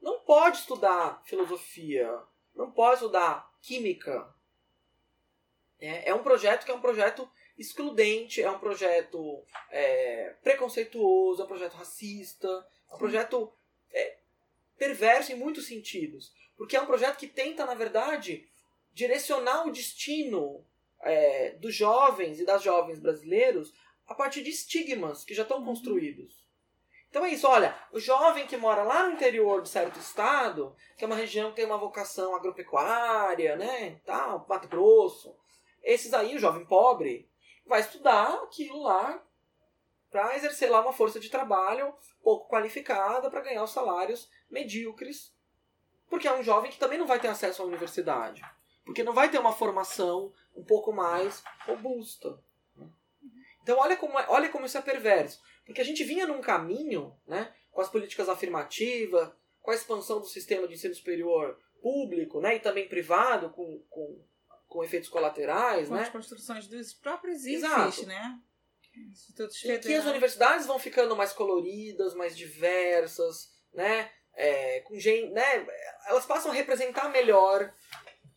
não 0.00 0.20
pode 0.20 0.58
estudar 0.58 1.20
filosofia, 1.24 2.08
não 2.54 2.70
pode 2.70 2.94
estudar 2.94 3.52
química. 3.60 4.32
É, 5.80 6.10
é 6.10 6.14
um 6.14 6.22
projeto 6.22 6.64
que 6.64 6.70
é 6.70 6.74
um 6.74 6.80
projeto 6.80 7.28
excludente, 7.58 8.42
é 8.42 8.50
um 8.50 8.58
projeto 8.58 9.44
é, 9.70 10.34
preconceituoso, 10.42 11.42
é 11.42 11.44
um 11.44 11.48
projeto 11.48 11.74
racista, 11.74 12.66
é 12.90 12.94
um 12.94 12.98
projeto 12.98 13.52
é, 13.92 14.16
perverso 14.78 15.32
em 15.32 15.36
muitos 15.36 15.66
sentidos. 15.66 16.32
Porque 16.56 16.76
é 16.76 16.80
um 16.80 16.86
projeto 16.86 17.16
que 17.16 17.26
tenta, 17.26 17.66
na 17.66 17.74
verdade, 17.74 18.48
direcionar 18.92 19.66
o 19.66 19.72
destino 19.72 20.64
é, 21.00 21.50
dos 21.52 21.74
jovens 21.74 22.40
e 22.40 22.44
das 22.44 22.62
jovens 22.62 22.98
brasileiros 22.98 23.72
a 24.06 24.14
partir 24.14 24.42
de 24.42 24.50
estigmas 24.50 25.24
que 25.24 25.34
já 25.34 25.42
estão 25.42 25.64
construídos. 25.64 26.42
Então 27.08 27.24
é 27.26 27.30
isso, 27.30 27.46
olha, 27.46 27.78
o 27.92 28.00
jovem 28.00 28.46
que 28.46 28.56
mora 28.56 28.82
lá 28.82 29.06
no 29.06 29.12
interior 29.12 29.60
de 29.60 29.68
certo 29.68 29.98
estado, 29.98 30.74
que 30.96 31.04
é 31.04 31.06
uma 31.06 31.16
região 31.16 31.50
que 31.50 31.56
tem 31.56 31.66
uma 31.66 31.76
vocação 31.76 32.34
agropecuária, 32.34 33.54
né, 33.54 34.00
tal, 34.06 34.46
Mato 34.48 34.66
Grosso, 34.66 35.36
esses 35.82 36.14
aí, 36.14 36.36
o 36.36 36.38
jovem 36.38 36.64
pobre, 36.64 37.28
vai 37.72 37.80
estudar 37.80 38.34
aquilo 38.44 38.82
lá 38.82 39.24
para 40.10 40.36
exercer 40.36 40.70
lá 40.70 40.82
uma 40.82 40.92
força 40.92 41.18
de 41.18 41.30
trabalho 41.30 41.94
pouco 42.22 42.46
qualificada 42.46 43.30
para 43.30 43.40
ganhar 43.40 43.64
os 43.64 43.70
salários 43.70 44.28
medíocres, 44.50 45.34
porque 46.10 46.28
é 46.28 46.34
um 46.34 46.42
jovem 46.42 46.70
que 46.70 46.78
também 46.78 46.98
não 46.98 47.06
vai 47.06 47.18
ter 47.18 47.28
acesso 47.28 47.62
à 47.62 47.64
universidade, 47.64 48.44
porque 48.84 49.02
não 49.02 49.14
vai 49.14 49.30
ter 49.30 49.38
uma 49.38 49.54
formação 49.54 50.30
um 50.54 50.62
pouco 50.62 50.92
mais 50.92 51.42
robusta. 51.66 52.38
Então 53.62 53.78
olha 53.78 53.96
como, 53.96 54.18
é- 54.18 54.26
olha 54.28 54.50
como 54.50 54.66
isso 54.66 54.76
é 54.76 54.82
perverso. 54.82 55.40
Porque 55.64 55.80
a 55.80 55.84
gente 55.84 56.04
vinha 56.04 56.26
num 56.26 56.42
caminho, 56.42 57.16
né, 57.26 57.54
com 57.70 57.80
as 57.80 57.88
políticas 57.88 58.28
afirmativas, 58.28 59.32
com 59.62 59.70
a 59.70 59.74
expansão 59.74 60.20
do 60.20 60.26
sistema 60.26 60.68
de 60.68 60.74
ensino 60.74 60.94
superior 60.94 61.58
público, 61.80 62.38
né, 62.38 62.56
e 62.56 62.60
também 62.60 62.86
privado, 62.86 63.48
com, 63.48 63.78
com, 63.88 64.22
com 64.72 64.82
efeitos 64.82 65.08
colaterais, 65.08 65.88
Com 65.88 65.94
as 65.94 66.00
né, 66.06 66.10
construções 66.10 66.66
dos 66.66 66.92
próprios. 66.94 67.44
IFES, 67.44 68.06
né? 68.06 68.38
Institutos 69.10 69.62
e 69.64 69.78
que 69.78 69.94
as 69.94 70.04
universidades 70.06 70.66
vão 70.66 70.78
ficando 70.78 71.16
mais 71.16 71.32
coloridas, 71.32 72.14
mais 72.14 72.36
diversas, 72.36 73.50
né, 73.72 74.10
é, 74.34 74.80
com 74.80 74.98
gente, 74.98 75.32
né, 75.32 75.66
elas 76.06 76.26
passam 76.26 76.50
a 76.50 76.54
representar 76.54 77.08
melhor, 77.10 77.72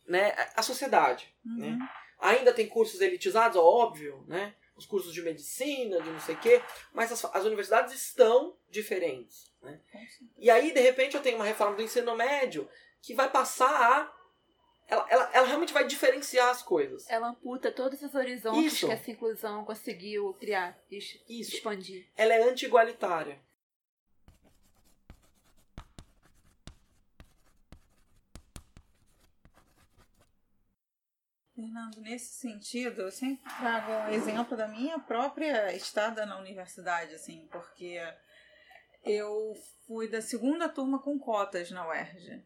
né, 0.06 0.34
a- 0.54 0.62
sociedade, 0.62 1.34
né. 1.44 1.68
Uhum. 1.68 1.78
Ainda 2.18 2.54
tem 2.54 2.66
cursos 2.66 3.02
elitizados, 3.02 3.58
óbvio, 3.58 4.24
né? 4.26 4.54
Os 4.74 4.86
cursos 4.86 5.12
de 5.12 5.20
medicina, 5.22 6.00
de 6.00 6.10
não 6.10 6.20
sei 6.20 6.34
o 6.34 6.40
quê, 6.40 6.62
mas 6.92 7.12
as, 7.12 7.22
as 7.26 7.44
universidades 7.44 7.92
estão 7.94 8.56
diferentes. 8.70 9.52
Né? 9.60 9.78
E 10.38 10.50
aí, 10.50 10.72
de 10.72 10.80
repente, 10.80 11.14
eu 11.14 11.22
tenho 11.22 11.36
uma 11.36 11.44
reforma 11.44 11.76
do 11.76 11.82
ensino 11.82 12.16
médio 12.16 12.66
que 13.02 13.14
vai 13.14 13.30
passar 13.30 13.68
a. 13.70 14.15
Ela, 14.88 15.06
ela, 15.10 15.30
ela 15.32 15.46
realmente 15.46 15.72
vai 15.72 15.84
diferenciar 15.86 16.48
as 16.48 16.62
coisas. 16.62 17.08
Ela 17.10 17.28
amputa 17.28 17.72
todos 17.72 18.00
os 18.02 18.14
horizontes 18.14 18.74
Isso. 18.74 18.86
que 18.86 18.92
essa 18.92 19.10
inclusão 19.10 19.64
conseguiu 19.64 20.34
criar, 20.34 20.78
Isso. 20.90 21.18
expandir. 21.28 22.06
Ela 22.16 22.34
é 22.34 22.42
anti-igualitária. 22.48 23.40
Fernando, 31.56 32.02
nesse 32.02 32.34
sentido, 32.34 33.02
eu 33.02 33.10
sempre 33.10 33.50
trago 33.58 33.90
um 33.90 34.12
exemplo 34.12 34.56
da 34.56 34.68
minha 34.68 34.98
própria 34.98 35.74
estada 35.74 36.26
na 36.26 36.38
universidade, 36.38 37.14
assim, 37.14 37.48
porque 37.50 37.98
eu 39.02 39.54
fui 39.86 40.06
da 40.06 40.20
segunda 40.20 40.68
turma 40.68 40.98
com 40.98 41.18
cotas 41.18 41.70
na 41.70 41.88
UERJ. 41.88 42.44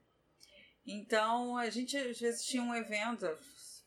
Então, 0.93 1.57
a 1.57 1.71
gente 1.71 1.97
às 1.97 2.19
vezes 2.19 2.45
tinha 2.45 2.63
um 2.63 2.75
evento, 2.75 3.27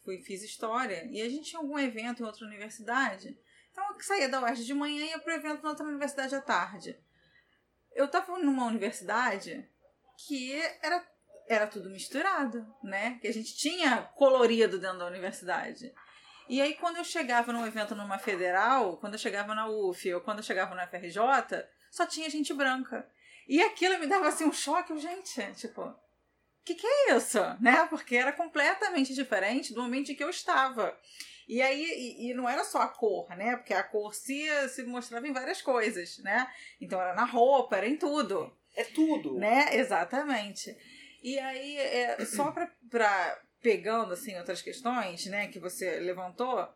fui, 0.03 0.19
fiz 0.19 0.43
história, 0.43 1.05
e 1.11 1.21
a 1.21 1.29
gente 1.29 1.49
tinha 1.49 1.59
algum 1.59 1.77
evento 1.77 2.23
em 2.23 2.25
outra 2.25 2.45
universidade. 2.45 3.37
Então, 3.71 3.83
eu 3.89 3.99
saía 4.01 4.29
da 4.29 4.41
UERJ 4.41 4.65
de 4.65 4.73
manhã 4.73 5.03
e 5.03 5.09
ia 5.09 5.19
para 5.19 5.33
o 5.33 5.35
evento 5.35 5.63
na 5.63 5.69
outra 5.69 5.85
universidade 5.85 6.35
à 6.35 6.41
tarde. 6.41 6.97
Eu 7.93 8.05
estava 8.05 8.37
numa 8.39 8.65
universidade 8.65 9.69
que 10.17 10.53
era 10.81 11.05
era 11.47 11.67
tudo 11.67 11.89
misturado, 11.89 12.65
né? 12.81 13.19
Que 13.21 13.27
a 13.27 13.33
gente 13.33 13.55
tinha 13.55 14.01
colorido 14.15 14.79
dentro 14.79 14.99
da 14.99 15.05
universidade. 15.05 15.93
E 16.47 16.61
aí, 16.61 16.73
quando 16.75 16.97
eu 16.97 17.03
chegava 17.03 17.51
num 17.51 17.65
evento 17.65 17.95
numa 17.95 18.17
federal, 18.17 18.97
quando 18.97 19.13
eu 19.13 19.19
chegava 19.19 19.53
na 19.53 19.67
UF 19.67 20.13
ou 20.13 20.21
quando 20.21 20.37
eu 20.37 20.43
chegava 20.43 20.75
na 20.75 20.87
FRJ, 20.87 21.19
só 21.91 22.05
tinha 22.05 22.29
gente 22.29 22.53
branca. 22.53 23.07
E 23.47 23.61
aquilo 23.61 23.99
me 23.99 24.07
dava 24.07 24.27
assim 24.27 24.45
um 24.45 24.53
choque, 24.53 24.97
gente, 24.97 25.53
tipo, 25.53 25.93
que, 26.63 26.75
que 26.75 26.87
é 26.87 27.15
isso? 27.15 27.39
Né? 27.61 27.85
Porque 27.89 28.15
era 28.15 28.31
completamente 28.31 29.13
diferente 29.13 29.73
do 29.73 29.81
ambiente 29.81 30.11
em 30.11 30.15
que 30.15 30.23
eu 30.23 30.29
estava. 30.29 30.97
E 31.47 31.61
aí, 31.61 31.83
e, 31.83 32.29
e 32.29 32.33
não 32.33 32.47
era 32.47 32.63
só 32.63 32.81
a 32.81 32.87
cor, 32.87 33.27
né? 33.35 33.57
Porque 33.57 33.73
a 33.73 33.83
cor 33.83 34.13
se, 34.15 34.47
se 34.69 34.83
mostrava 34.83 35.27
em 35.27 35.33
várias 35.33 35.61
coisas, 35.61 36.17
né? 36.19 36.47
Então 36.79 37.01
era 37.01 37.13
na 37.13 37.25
roupa, 37.25 37.75
era 37.75 37.87
em 37.87 37.97
tudo 37.97 38.55
É 38.75 38.83
tudo. 38.85 39.37
né? 39.37 39.75
Exatamente. 39.75 40.75
E 41.21 41.37
aí, 41.39 41.77
é, 41.77 42.25
só 42.25 42.51
pra, 42.51 42.71
pra 42.89 43.41
pegando 43.61 44.13
assim 44.13 44.37
outras 44.37 44.61
questões, 44.61 45.25
né, 45.27 45.47
que 45.47 45.57
você 45.59 45.99
levantou, 46.01 46.67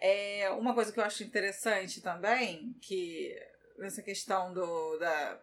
é 0.00 0.48
uma 0.50 0.74
coisa 0.74 0.90
que 0.90 0.98
eu 0.98 1.04
acho 1.04 1.22
interessante 1.22 2.00
também, 2.00 2.74
que 2.80 3.34
essa 3.80 4.02
questão 4.02 4.52
do, 4.54 4.98
da, 4.98 5.40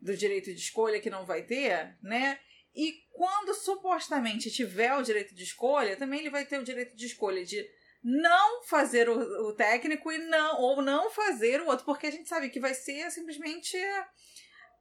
do 0.00 0.16
direito 0.16 0.52
de 0.52 0.60
escolha 0.60 1.00
que 1.00 1.08
não 1.10 1.24
vai 1.24 1.42
ter, 1.42 1.96
né? 2.02 2.38
E 2.76 2.92
quando 3.10 3.54
supostamente 3.54 4.50
tiver 4.50 4.94
o 4.94 5.02
direito 5.02 5.34
de 5.34 5.42
escolha, 5.42 5.96
também 5.96 6.20
ele 6.20 6.30
vai 6.30 6.44
ter 6.44 6.60
o 6.60 6.64
direito 6.64 6.94
de 6.94 7.06
escolha 7.06 7.42
de 7.42 7.66
não 8.04 8.62
fazer 8.64 9.08
o, 9.08 9.48
o 9.48 9.52
técnico 9.54 10.12
e 10.12 10.18
não 10.18 10.60
ou 10.60 10.82
não 10.82 11.10
fazer 11.10 11.62
o 11.62 11.66
outro, 11.66 11.86
porque 11.86 12.06
a 12.06 12.10
gente 12.10 12.28
sabe 12.28 12.50
que 12.50 12.60
vai 12.60 12.74
ser 12.74 13.10
simplesmente 13.10 13.76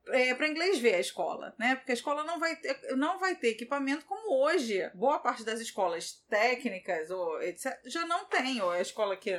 é, 0.09 0.33
para 0.35 0.47
inglês 0.47 0.77
ver 0.77 0.95
a 0.95 0.99
escola, 0.99 1.55
né? 1.57 1.75
Porque 1.75 1.91
a 1.91 1.95
escola 1.95 2.23
não 2.23 2.37
vai, 2.37 2.55
ter, 2.57 2.95
não 2.95 3.17
vai 3.17 3.35
ter 3.35 3.49
equipamento 3.49 4.05
como 4.05 4.43
hoje. 4.43 4.87
Boa 4.93 5.19
parte 5.19 5.43
das 5.43 5.59
escolas 5.59 6.23
técnicas 6.29 7.09
ou 7.09 7.41
etc. 7.41 7.79
já 7.85 8.05
não 8.05 8.25
tem, 8.25 8.61
ou 8.61 8.71
a 8.71 8.81
escola 8.81 9.15
que 9.15 9.31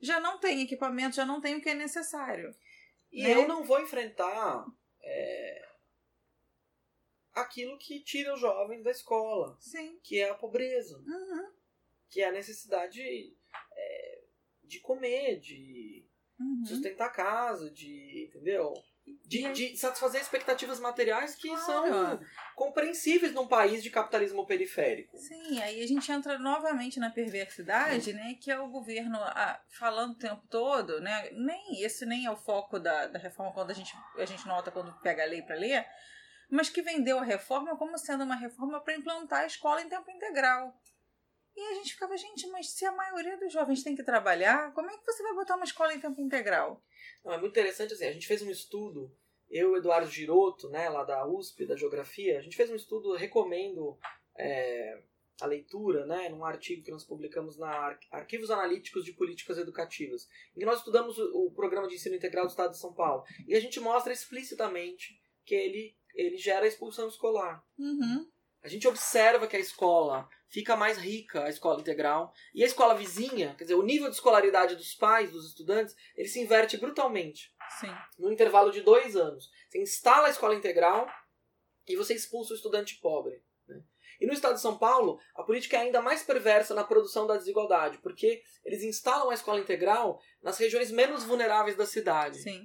já 0.00 0.18
não 0.18 0.38
tem 0.38 0.62
equipamento, 0.62 1.16
já 1.16 1.24
não 1.24 1.40
tem 1.40 1.56
o 1.56 1.60
que 1.60 1.70
é 1.70 1.74
necessário. 1.74 2.54
E 3.12 3.22
né? 3.22 3.34
eu 3.34 3.48
não 3.48 3.64
vou 3.64 3.80
enfrentar 3.80 4.64
é, 5.02 5.68
aquilo 7.40 7.78
que 7.78 8.00
tira 8.00 8.34
os 8.34 8.40
jovens 8.40 8.82
da 8.82 8.90
escola, 8.90 9.56
Sim. 9.60 9.98
que 10.02 10.18
é 10.20 10.30
a 10.30 10.34
pobreza, 10.34 10.98
Uhum, 10.98 11.50
que 12.08 12.20
é 12.20 12.28
a 12.28 12.32
necessidade 12.32 13.00
é, 13.76 14.22
de 14.64 14.80
comer, 14.80 15.38
de 15.38 16.04
uhum. 16.38 16.64
sustentar 16.64 17.06
a 17.06 17.10
casa, 17.10 17.70
de. 17.70 18.26
entendeu? 18.28 18.72
De, 19.26 19.42
de 19.52 19.76
satisfazer 19.76 20.20
expectativas 20.20 20.78
materiais 20.78 21.34
que 21.34 21.48
Claro. 21.48 21.64
são 21.64 22.20
compreensíveis 22.54 23.32
num 23.32 23.46
país 23.48 23.82
de 23.82 23.90
capitalismo 23.90 24.46
periférico. 24.46 25.16
Sim, 25.18 25.60
aí 25.60 25.82
a 25.82 25.86
gente 25.86 26.12
entra 26.12 26.38
novamente 26.38 27.00
na 27.00 27.10
perversidade, 27.10 28.12
né? 28.12 28.36
Que 28.40 28.50
é 28.52 28.60
o 28.60 28.68
governo 28.68 29.18
ah, 29.20 29.60
falando 29.68 30.12
o 30.12 30.18
tempo 30.18 30.46
todo, 30.48 31.00
né? 31.00 31.30
Nem 31.32 31.82
esse 31.82 32.06
nem 32.06 32.26
é 32.26 32.30
o 32.30 32.36
foco 32.36 32.78
da, 32.78 33.06
da 33.08 33.18
reforma 33.18 33.52
quando 33.52 33.70
a 33.70 33.74
gente, 33.74 33.92
a 34.16 34.24
gente 34.24 34.46
nota 34.46 34.70
quando 34.70 34.92
pega 35.00 35.22
a 35.24 35.26
lei 35.26 35.42
para 35.42 35.56
ler, 35.56 35.84
mas 36.50 36.68
que 36.68 36.82
vendeu 36.82 37.18
a 37.18 37.24
reforma 37.24 37.76
como 37.76 37.96
sendo 37.98 38.24
uma 38.24 38.36
reforma 38.36 38.80
para 38.80 38.96
implantar 38.96 39.40
a 39.40 39.46
escola 39.46 39.82
em 39.82 39.88
tempo 39.88 40.10
integral. 40.10 40.74
E 41.56 41.60
a 41.60 41.74
gente 41.74 41.92
ficava, 41.92 42.16
gente, 42.16 42.46
mas 42.48 42.70
se 42.70 42.84
a 42.84 42.92
maioria 42.92 43.36
dos 43.36 43.52
jovens 43.52 43.82
tem 43.82 43.94
que 43.94 44.02
trabalhar, 44.02 44.72
como 44.72 44.90
é 44.90 44.96
que 44.96 45.04
você 45.04 45.22
vai 45.22 45.34
botar 45.34 45.56
uma 45.56 45.64
escola 45.64 45.92
em 45.92 46.00
tempo 46.00 46.20
integral? 46.20 46.82
Não, 47.24 47.32
é 47.32 47.38
muito 47.38 47.52
interessante 47.52 47.92
assim, 47.92 48.06
a 48.06 48.12
gente 48.12 48.26
fez 48.26 48.40
um 48.42 48.50
estudo, 48.50 49.14
eu 49.48 49.76
Eduardo 49.76 50.10
Giroto, 50.10 50.70
né, 50.70 50.88
lá 50.88 51.04
da 51.04 51.26
USP, 51.26 51.66
da 51.66 51.76
Geografia, 51.76 52.38
a 52.38 52.42
gente 52.42 52.56
fez 52.56 52.70
um 52.70 52.76
estudo, 52.76 53.14
recomendo 53.14 53.98
é, 54.38 55.02
a 55.40 55.46
leitura, 55.46 56.06
né, 56.06 56.28
num 56.28 56.44
artigo 56.44 56.84
que 56.84 56.90
nós 56.90 57.04
publicamos 57.04 57.58
na 57.58 57.68
Ar- 57.68 58.00
Arquivos 58.10 58.50
Analíticos 58.50 59.04
de 59.04 59.12
Políticas 59.12 59.58
Educativas, 59.58 60.28
em 60.54 60.60
que 60.60 60.66
nós 60.66 60.78
estudamos 60.78 61.18
o, 61.18 61.46
o 61.46 61.50
Programa 61.50 61.88
de 61.88 61.96
Ensino 61.96 62.14
Integral 62.14 62.46
do 62.46 62.50
Estado 62.50 62.70
de 62.70 62.78
São 62.78 62.94
Paulo. 62.94 63.24
E 63.46 63.54
a 63.54 63.60
gente 63.60 63.80
mostra 63.80 64.12
explicitamente 64.12 65.20
que 65.44 65.54
ele, 65.54 65.96
ele 66.14 66.36
gera 66.36 66.66
expulsão 66.66 67.08
escolar. 67.08 67.64
Uhum. 67.78 68.26
A 68.62 68.68
gente 68.68 68.86
observa 68.86 69.46
que 69.46 69.56
a 69.56 69.60
escola 69.60 70.28
fica 70.48 70.76
mais 70.76 70.98
rica, 70.98 71.44
a 71.44 71.48
escola 71.48 71.80
integral, 71.80 72.32
e 72.54 72.62
a 72.62 72.66
escola 72.66 72.94
vizinha, 72.94 73.54
quer 73.56 73.64
dizer, 73.64 73.76
o 73.76 73.82
nível 73.82 74.08
de 74.08 74.16
escolaridade 74.16 74.74
dos 74.76 74.94
pais, 74.94 75.30
dos 75.30 75.46
estudantes, 75.46 75.94
ele 76.16 76.28
se 76.28 76.40
inverte 76.40 76.76
brutalmente 76.76 77.54
Sim. 77.80 77.94
no 78.18 78.30
intervalo 78.30 78.70
de 78.70 78.82
dois 78.82 79.16
anos. 79.16 79.48
Você 79.68 79.80
instala 79.80 80.26
a 80.26 80.30
escola 80.30 80.54
integral 80.54 81.08
e 81.86 81.96
você 81.96 82.14
expulsa 82.14 82.52
o 82.52 82.56
estudante 82.56 82.98
pobre. 83.00 83.42
né? 83.66 83.82
E 84.20 84.26
no 84.26 84.32
estado 84.32 84.54
de 84.54 84.60
São 84.60 84.76
Paulo, 84.76 85.18
a 85.34 85.42
política 85.42 85.78
é 85.78 85.80
ainda 85.80 86.02
mais 86.02 86.22
perversa 86.22 86.74
na 86.74 86.84
produção 86.84 87.26
da 87.26 87.36
desigualdade, 87.36 87.98
porque 87.98 88.42
eles 88.64 88.82
instalam 88.82 89.30
a 89.30 89.34
escola 89.34 89.60
integral 89.60 90.20
nas 90.42 90.58
regiões 90.58 90.90
menos 90.90 91.24
vulneráveis 91.24 91.76
da 91.76 91.86
cidade, 91.86 92.42
Sim. 92.42 92.62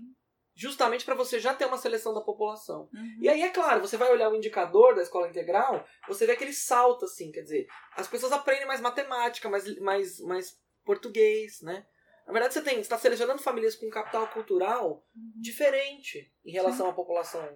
Justamente 0.55 1.03
para 1.03 1.13
você 1.13 1.39
já 1.39 1.53
ter 1.53 1.65
uma 1.65 1.77
seleção 1.77 2.13
da 2.13 2.21
população. 2.21 2.89
Uhum. 2.93 3.17
E 3.19 3.27
aí, 3.27 3.41
é 3.41 3.49
claro, 3.49 3.81
você 3.81 3.97
vai 3.97 4.11
olhar 4.11 4.29
o 4.29 4.35
indicador 4.35 4.95
da 4.95 5.01
escola 5.01 5.27
integral, 5.27 5.85
você 6.07 6.25
vê 6.25 6.35
que 6.35 6.43
ele 6.43 6.53
salta, 6.53 7.05
assim, 7.05 7.31
quer 7.31 7.41
dizer, 7.41 7.67
as 7.95 8.07
pessoas 8.07 8.31
aprendem 8.31 8.65
mais 8.65 8.79
matemática, 8.79 9.49
mais, 9.49 9.77
mais, 9.79 10.19
mais 10.21 10.57
português, 10.85 11.61
né? 11.61 11.85
Na 12.25 12.33
verdade, 12.33 12.53
você 12.53 12.71
está 12.79 12.97
selecionando 12.97 13.41
famílias 13.41 13.75
com 13.75 13.89
capital 13.89 14.27
cultural 14.29 15.05
diferente 15.13 16.33
em 16.43 16.51
relação 16.51 16.89
à 16.89 16.93
população 16.93 17.47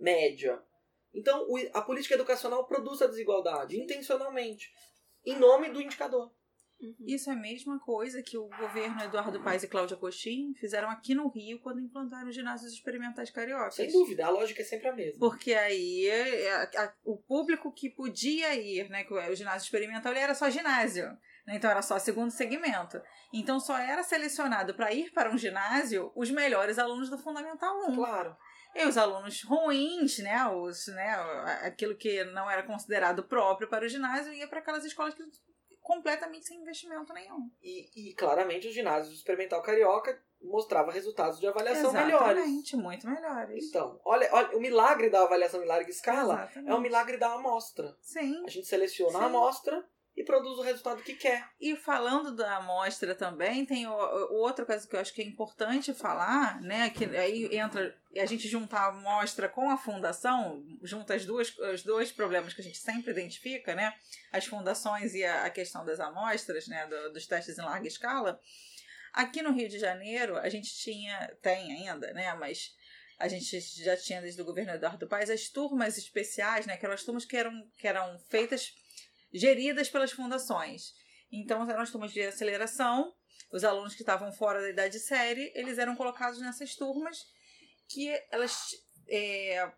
média. 0.00 0.60
Então, 1.14 1.46
a 1.72 1.82
política 1.82 2.14
educacional 2.14 2.66
produz 2.66 3.00
a 3.00 3.06
desigualdade, 3.06 3.80
intencionalmente, 3.80 4.72
em 5.24 5.36
nome 5.36 5.70
do 5.70 5.80
indicador. 5.80 6.32
Isso 7.00 7.28
é 7.28 7.32
a 7.32 7.36
mesma 7.36 7.78
coisa 7.80 8.22
que 8.22 8.38
o 8.38 8.48
governo 8.48 9.02
Eduardo 9.02 9.42
Paes 9.42 9.62
e 9.64 9.68
Cláudia 9.68 9.96
Coxim 9.96 10.54
fizeram 10.60 10.88
aqui 10.88 11.14
no 11.14 11.28
Rio 11.28 11.58
quando 11.60 11.80
implantaram 11.80 12.28
os 12.28 12.34
ginásios 12.34 12.72
experimentais 12.72 13.30
cariocas. 13.30 13.74
Sem 13.74 13.90
dúvida, 13.90 14.26
a 14.26 14.30
lógica 14.30 14.62
é 14.62 14.64
sempre 14.64 14.88
a 14.88 14.92
mesma. 14.94 15.18
Porque 15.18 15.54
aí 15.54 16.06
é, 16.06 16.52
a- 16.52 16.70
a- 16.84 16.94
o 17.04 17.16
público 17.16 17.72
que 17.72 17.90
podia 17.90 18.54
ir, 18.54 18.88
né, 18.90 19.02
que 19.04 19.12
o 19.12 19.34
ginásio 19.34 19.66
experimental, 19.66 20.12
era 20.12 20.34
só 20.34 20.48
ginásio. 20.50 21.06
né, 21.46 21.56
Então 21.56 21.70
era 21.70 21.80
só 21.82 21.98
segundo 21.98 22.30
segmento. 22.30 23.00
Então 23.32 23.58
só 23.58 23.76
era 23.78 24.02
selecionado 24.02 24.74
para 24.74 24.92
ir 24.92 25.10
para 25.12 25.30
um 25.32 25.38
ginásio 25.38 26.12
os 26.14 26.30
melhores 26.30 26.78
alunos 26.78 27.08
do 27.10 27.16
Fundamental 27.18 27.88
1. 27.88 27.94
Claro. 27.96 28.36
E 28.76 28.84
os 28.86 28.96
alunos 28.98 29.42
ruins, 29.42 30.18
né, 30.18 30.46
os, 30.46 30.86
né, 30.88 31.10
aquilo 31.62 31.96
que 31.96 32.22
não 32.24 32.48
era 32.50 32.62
considerado 32.62 33.24
próprio 33.24 33.66
para 33.68 33.84
o 33.86 33.88
ginásio, 33.88 34.32
ia 34.32 34.46
para 34.46 34.58
aquelas 34.60 34.84
escolas 34.84 35.14
que 35.14 35.22
completamente 35.88 36.46
sem 36.46 36.60
investimento 36.60 37.14
nenhum. 37.14 37.50
E, 37.62 38.10
e 38.10 38.14
claramente 38.14 38.68
o 38.68 38.70
ginásio 38.70 39.10
experimental 39.10 39.62
carioca 39.62 40.22
mostrava 40.42 40.92
resultados 40.92 41.40
de 41.40 41.46
avaliação 41.46 41.90
melhores. 41.90 42.36
Exatamente, 42.36 42.76
muito 42.76 43.08
melhores. 43.08 43.64
Então, 43.64 43.98
olha, 44.04 44.28
olha, 44.30 44.54
o 44.54 44.60
milagre 44.60 45.08
da 45.08 45.22
avaliação 45.22 45.62
em 45.62 45.66
larga 45.66 45.88
escala 45.88 46.34
Exatamente. 46.34 46.70
é 46.70 46.74
o 46.74 46.80
milagre 46.80 47.16
da 47.16 47.32
amostra. 47.32 47.96
Sim. 48.02 48.44
A 48.44 48.50
gente 48.50 48.66
seleciona 48.66 49.12
Sim. 49.12 49.24
a 49.24 49.24
amostra 49.24 49.88
e 50.18 50.24
produz 50.24 50.58
o 50.58 50.62
resultado 50.62 51.00
que 51.02 51.14
quer. 51.14 51.48
E 51.60 51.76
falando 51.76 52.34
da 52.34 52.56
amostra 52.56 53.14
também, 53.14 53.64
tem 53.64 53.86
o, 53.86 53.92
o 53.92 54.34
outra 54.42 54.66
coisa 54.66 54.84
que 54.86 54.96
eu 54.96 55.00
acho 55.00 55.14
que 55.14 55.22
é 55.22 55.24
importante 55.24 55.94
falar, 55.94 56.60
né? 56.60 56.90
Que 56.90 57.04
aí 57.16 57.56
entra 57.56 57.96
a 58.16 58.26
gente 58.26 58.48
juntar 58.48 58.80
a 58.80 58.88
amostra 58.88 59.48
com 59.48 59.70
a 59.70 59.76
fundação, 59.78 60.64
junta 60.82 61.14
as 61.14 61.24
duas, 61.24 61.56
os 61.56 61.84
dois 61.84 62.10
problemas 62.10 62.52
que 62.52 62.60
a 62.60 62.64
gente 62.64 62.78
sempre 62.78 63.12
identifica, 63.12 63.76
né? 63.76 63.94
As 64.32 64.44
fundações 64.44 65.14
e 65.14 65.24
a, 65.24 65.44
a 65.44 65.50
questão 65.50 65.84
das 65.84 66.00
amostras, 66.00 66.66
né? 66.66 66.86
do- 66.88 67.12
dos 67.12 67.26
testes 67.26 67.56
em 67.56 67.62
larga 67.62 67.86
escala. 67.86 68.40
Aqui 69.12 69.40
no 69.40 69.52
Rio 69.52 69.68
de 69.68 69.78
Janeiro, 69.78 70.36
a 70.36 70.48
gente 70.48 70.74
tinha, 70.76 71.32
tem 71.40 71.88
ainda, 71.88 72.12
né? 72.12 72.34
Mas 72.34 72.74
a 73.20 73.28
gente 73.28 73.60
já 73.60 73.96
tinha 73.96 74.20
desde 74.20 74.40
o 74.42 74.44
governo 74.44 74.72
Eduardo 74.72 75.06
Paes 75.06 75.30
as 75.30 75.48
turmas 75.48 75.96
especiais, 75.96 76.66
né? 76.66 76.76
Que 76.76 76.84
eram 76.86 76.94
as 76.94 77.04
turmas 77.04 77.24
que 77.24 77.36
eram, 77.36 77.70
que 77.78 77.86
eram 77.86 78.18
feitas 78.28 78.74
geridas 79.32 79.88
pelas 79.88 80.12
fundações. 80.12 80.92
Então, 81.30 81.68
eram 81.68 81.82
as 81.82 81.90
turmas 81.90 82.12
de 82.12 82.22
aceleração, 82.22 83.14
os 83.52 83.64
alunos 83.64 83.94
que 83.94 84.02
estavam 84.02 84.32
fora 84.32 84.60
da 84.60 84.70
idade 84.70 84.98
série, 84.98 85.52
eles 85.54 85.78
eram 85.78 85.96
colocados 85.96 86.40
nessas 86.40 86.74
turmas 86.74 87.18
que 87.88 88.08
elas. 88.30 88.70
é, 89.08 89.70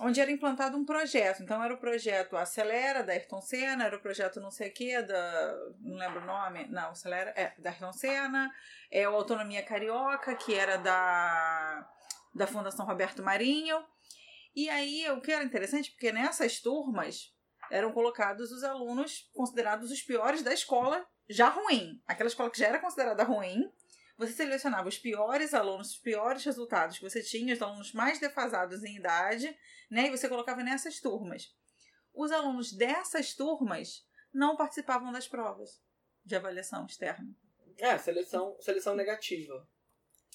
onde 0.00 0.20
era 0.20 0.30
implantado 0.30 0.76
um 0.76 0.84
projeto. 0.84 1.42
Então, 1.42 1.62
era 1.62 1.74
o 1.74 1.78
projeto 1.78 2.36
Acelera, 2.36 3.02
da 3.02 3.12
Ayrton 3.12 3.40
Senna, 3.40 3.84
era 3.84 3.96
o 3.96 4.00
projeto 4.00 4.40
não 4.40 4.50
sei 4.50 4.70
o 4.70 4.74
quê, 4.74 5.02
da. 5.02 5.54
não 5.80 5.96
lembro 5.96 6.20
o 6.20 6.26
nome, 6.26 6.66
não, 6.68 6.90
Acelera, 6.90 7.32
é, 7.36 7.52
da 7.58 7.70
Ayrton 7.70 7.92
Senna, 7.92 8.50
é 8.90 9.08
o 9.08 9.14
Autonomia 9.14 9.62
Carioca, 9.62 10.34
que 10.34 10.54
era 10.54 10.76
da, 10.76 11.88
da 12.34 12.46
Fundação 12.46 12.86
Roberto 12.86 13.22
Marinho. 13.22 13.84
E 14.54 14.68
aí, 14.68 15.08
o 15.10 15.20
que 15.20 15.32
era 15.32 15.44
interessante, 15.44 15.90
porque 15.92 16.12
nessas 16.12 16.60
turmas 16.60 17.32
eram 17.72 17.90
colocados 17.90 18.52
os 18.52 18.62
alunos 18.62 19.30
considerados 19.32 19.90
os 19.90 20.02
piores 20.02 20.42
da 20.42 20.52
escola 20.52 21.04
já 21.28 21.48
ruim. 21.48 22.00
Aquela 22.06 22.28
escola 22.28 22.50
que 22.50 22.58
já 22.58 22.66
era 22.66 22.78
considerada 22.78 23.24
ruim, 23.24 23.72
você 24.18 24.32
selecionava 24.32 24.88
os 24.88 24.98
piores 24.98 25.54
alunos, 25.54 25.92
os 25.92 25.98
piores 25.98 26.44
resultados 26.44 26.98
que 26.98 27.08
você 27.08 27.22
tinha, 27.22 27.54
os 27.54 27.62
alunos 27.62 27.92
mais 27.94 28.20
defasados 28.20 28.84
em 28.84 28.96
idade, 28.96 29.56
né? 29.90 30.08
E 30.08 30.10
você 30.10 30.28
colocava 30.28 30.62
nessas 30.62 31.00
turmas. 31.00 31.56
Os 32.12 32.30
alunos 32.30 32.72
dessas 32.72 33.34
turmas 33.34 34.06
não 34.32 34.54
participavam 34.54 35.10
das 35.10 35.26
provas 35.26 35.80
de 36.22 36.36
avaliação 36.36 36.84
externa. 36.84 37.34
É, 37.78 37.96
seleção, 37.96 38.54
seleção 38.60 38.94
negativa. 38.94 39.66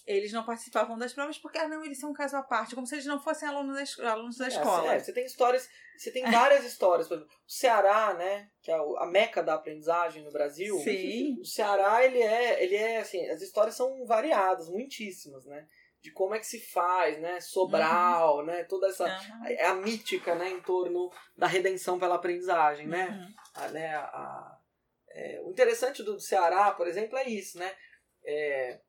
Eles 0.07 0.31
não 0.31 0.45
participavam 0.45 0.97
das 0.97 1.11
provas 1.11 1.37
porque, 1.37 1.57
ah, 1.57 1.67
não, 1.67 1.83
eles 1.83 1.99
são 1.99 2.11
um 2.11 2.13
caso 2.13 2.37
à 2.37 2.41
parte, 2.41 2.73
como 2.73 2.87
se 2.87 2.95
eles 2.95 3.05
não 3.05 3.19
fossem 3.21 3.45
alunos 3.47 3.75
da, 3.75 3.83
es- 3.83 3.99
alunos 3.99 4.37
da 4.37 4.45
É, 4.45 4.47
escola. 4.47 4.93
é, 4.93 4.99
você 4.99 5.11
tem 5.11 5.25
histórias, 5.25 5.69
você 5.97 6.11
tem 6.11 6.23
várias 6.31 6.63
histórias. 6.63 7.09
Por 7.09 7.15
exemplo, 7.17 7.33
o 7.45 7.51
Ceará, 7.51 8.13
né, 8.13 8.49
que 8.61 8.71
é 8.71 8.75
a 8.75 9.05
meca 9.05 9.43
da 9.43 9.55
aprendizagem 9.55 10.23
no 10.23 10.31
Brasil. 10.31 10.77
Sim. 10.79 11.37
O 11.41 11.45
Ceará, 11.45 12.05
ele 12.05 12.21
é, 12.21 12.63
ele 12.63 12.75
é 12.77 12.99
assim, 12.99 13.27
as 13.29 13.41
histórias 13.41 13.75
são 13.75 14.05
variadas, 14.05 14.69
muitíssimas, 14.69 15.45
né? 15.45 15.67
De 15.99 16.11
como 16.13 16.33
é 16.35 16.39
que 16.39 16.45
se 16.47 16.59
faz, 16.71 17.19
né? 17.19 17.41
Sobral, 17.41 18.45
né? 18.45 18.63
Toda 18.63 18.87
essa 18.87 19.05
Aham. 19.07 19.41
a, 19.59 19.69
a 19.71 19.73
mítica, 19.75 20.35
né, 20.35 20.49
em 20.49 20.61
torno 20.61 21.11
da 21.35 21.47
redenção 21.47 21.99
pela 21.99 22.15
aprendizagem, 22.15 22.87
né? 22.87 23.09
Uhum. 23.09 23.33
A- 23.63 23.67
né, 23.69 23.93
a- 23.95 24.57
é, 25.09 25.41
o 25.43 25.49
interessante 25.51 26.01
do 26.01 26.17
Ceará, 26.17 26.71
por 26.71 26.87
exemplo, 26.87 27.17
é 27.17 27.27
isso, 27.27 27.57
né? 27.57 27.75
É, 28.23 28.79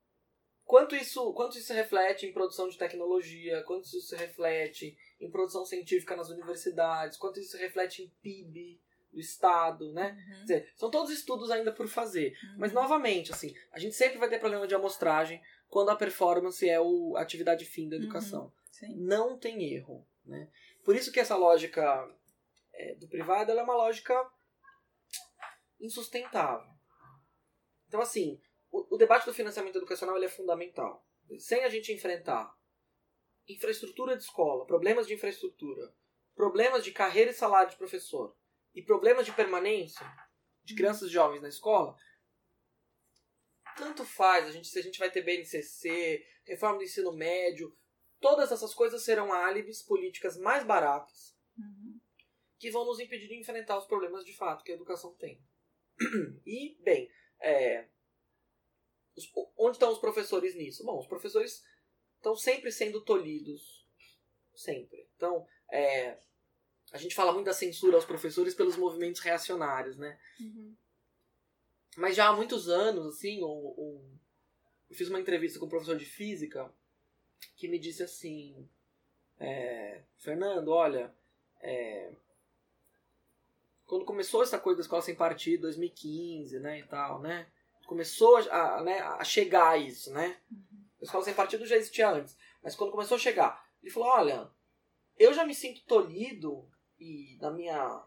quanto 0.69 0.95
isso, 0.95 1.33
quanto 1.33 1.57
isso 1.57 1.73
reflete 1.73 2.27
em 2.27 2.33
produção 2.33 2.69
de 2.69 2.77
tecnologia, 2.77 3.63
quanto 3.63 3.87
isso 3.87 4.15
reflete 4.15 4.95
em 5.19 5.31
produção 5.31 5.65
científica 5.65 6.15
nas 6.15 6.29
universidades, 6.29 7.17
quanto 7.17 7.41
isso 7.41 7.57
reflete 7.57 8.03
em 8.03 8.09
PIB 8.21 8.79
do 9.11 9.19
estado, 9.19 9.91
né? 9.95 10.15
Uhum. 10.29 10.41
Dizer, 10.43 10.71
são 10.77 10.91
todos 10.91 11.11
estudos 11.11 11.51
ainda 11.51 11.73
por 11.73 11.89
fazer. 11.89 12.37
Mas, 12.59 12.71
novamente, 12.75 13.33
assim, 13.33 13.55
a 13.73 13.79
gente 13.79 13.97
sempre 13.97 14.19
vai 14.19 14.29
ter 14.29 14.39
problema 14.39 14.67
de 14.67 14.75
amostragem 14.75 15.41
quando 15.71 15.89
a 15.89 15.97
performance 15.97 16.69
é 16.69 16.79
o, 16.79 17.17
a 17.17 17.23
atividade 17.23 17.65
fim 17.65 17.89
da 17.89 17.97
educação. 17.97 18.53
Sim. 18.71 18.95
Não 18.95 19.39
tem 19.39 19.73
erro. 19.73 20.07
Né? 20.23 20.51
Por 20.85 20.95
isso 20.95 21.11
que 21.11 21.19
essa 21.19 21.35
lógica 21.35 22.07
é, 22.75 22.95
do 22.97 23.09
privado 23.09 23.51
é 23.51 23.63
uma 23.63 23.75
lógica 23.75 24.15
insustentável. 25.81 26.69
Então, 27.87 28.03
assim, 28.03 28.39
o, 28.71 28.95
o 28.95 28.99
debate 28.99 29.27
do 29.27 29.35
financiamento 29.35 29.77
educacional 29.77 30.17
ele 30.17 30.27
é 30.27 30.31
fundamental. 30.31 31.07
Sem 31.39 31.65
a 31.65 31.69
gente 31.69 31.93
enfrentar 31.93 32.55
infraestrutura 33.47 34.17
de 34.17 34.23
escola, 34.23 34.67
problemas 34.67 35.07
de 35.07 35.15
infraestrutura, 35.15 35.95
problemas 36.35 36.85
de 36.85 36.93
carreira 36.93 37.31
e 37.31 37.35
salário 37.35 37.71
de 37.71 37.77
professor 37.77 38.37
e 38.75 38.83
problemas 38.83 39.27
de 39.27 39.33
permanência 39.33 40.07
de 40.63 40.75
crianças 40.75 41.09
e 41.09 41.13
jovens 41.13 41.41
na 41.41 41.49
escola, 41.49 41.97
tanto 43.77 44.05
faz 44.05 44.47
a 44.47 44.51
gente, 44.51 44.69
se 44.69 44.79
a 44.79 44.83
gente 44.83 44.99
vai 44.99 45.11
ter 45.11 45.23
BNCC, 45.23 46.25
reforma 46.45 46.79
do 46.79 46.85
ensino 46.85 47.13
médio, 47.13 47.75
todas 48.21 48.53
essas 48.53 48.75
coisas 48.75 49.03
serão 49.03 49.33
álibis 49.33 49.83
políticas 49.83 50.37
mais 50.37 50.65
baratas 50.65 51.39
Uhum. 51.59 52.01
que 52.59 52.71
vão 52.71 52.85
nos 52.85 53.01
impedir 53.01 53.29
de 53.29 53.37
enfrentar 53.37 53.77
os 53.79 53.87
problemas 53.87 54.25
de 54.25 54.33
fato 54.33 54.63
que 54.63 54.73
a 54.73 54.75
educação 54.75 55.15
tem. 55.15 55.43
E, 56.47 56.79
bem, 56.83 57.11
é, 57.41 57.89
os- 59.19 59.31
onde 59.57 59.77
estão 59.77 59.93
os 59.93 59.99
professores 59.99 60.55
nisso? 60.55 60.85
Bom, 60.85 60.99
os 60.99 61.07
professores 61.07 61.65
estão 62.17 62.37
sempre 62.37 62.71
sendo 62.73 63.01
tolhidos. 63.01 63.87
Sempre. 64.55 65.07
Então, 65.17 65.47
é, 65.71 66.19
a 66.93 66.99
gente 66.99 67.15
fala 67.15 67.33
muito 67.33 67.47
da 67.47 67.53
censura 67.53 67.97
aos 67.97 68.05
professores 68.05 68.55
pelos 68.55 68.77
movimentos 68.77 69.21
reacionários, 69.21 69.97
né? 69.97 70.19
Uhum. 70.41 70.75
Mas 71.97 72.17
já 72.17 72.29
há 72.29 72.33
muitos 72.33 72.69
anos, 72.69 73.15
assim, 73.17 73.41
eu 73.41 74.01
fiz 74.93 75.09
uma 75.09 75.21
entrevista 75.21 75.59
com 75.59 75.67
um 75.67 75.71
professor 75.71 75.97
de 75.97 76.05
física 76.05 76.73
que 77.57 77.69
me 77.69 77.79
disse 77.79 78.03
assim: 78.03 78.69
é, 79.39 80.03
Fernando, 80.17 80.69
olha, 80.69 81.13
é, 81.61 82.13
quando 83.87 84.05
começou 84.05 84.43
essa 84.43 84.59
coisa 84.59 84.79
da 84.79 84.83
escola 84.83 85.03
sem 85.03 85.15
partido, 85.15 85.63
2015, 85.63 86.59
né, 86.61 86.81
e 86.81 86.85
tal, 86.85 87.21
né? 87.21 87.51
Começou 87.89 88.37
a, 88.37 88.77
a, 88.77 88.83
né, 88.83 89.01
a 89.01 89.25
chegar 89.25 89.81
isso, 89.81 90.13
né? 90.13 90.37
A 91.01 91.05
escola 91.05 91.25
sem 91.25 91.33
partido 91.33 91.65
já 91.65 91.75
existia 91.75 92.11
antes, 92.11 92.37
mas 92.63 92.77
quando 92.77 92.91
começou 92.91 93.15
a 93.15 93.19
chegar, 93.19 93.67
ele 93.83 93.91
falou: 93.91 94.11
olha, 94.11 94.51
eu 95.19 95.33
já 95.33 95.43
me 95.47 95.55
sinto 95.55 95.83
tolhido 95.87 96.71
e 97.01 97.39
na 97.41 97.51
minha 97.51 98.05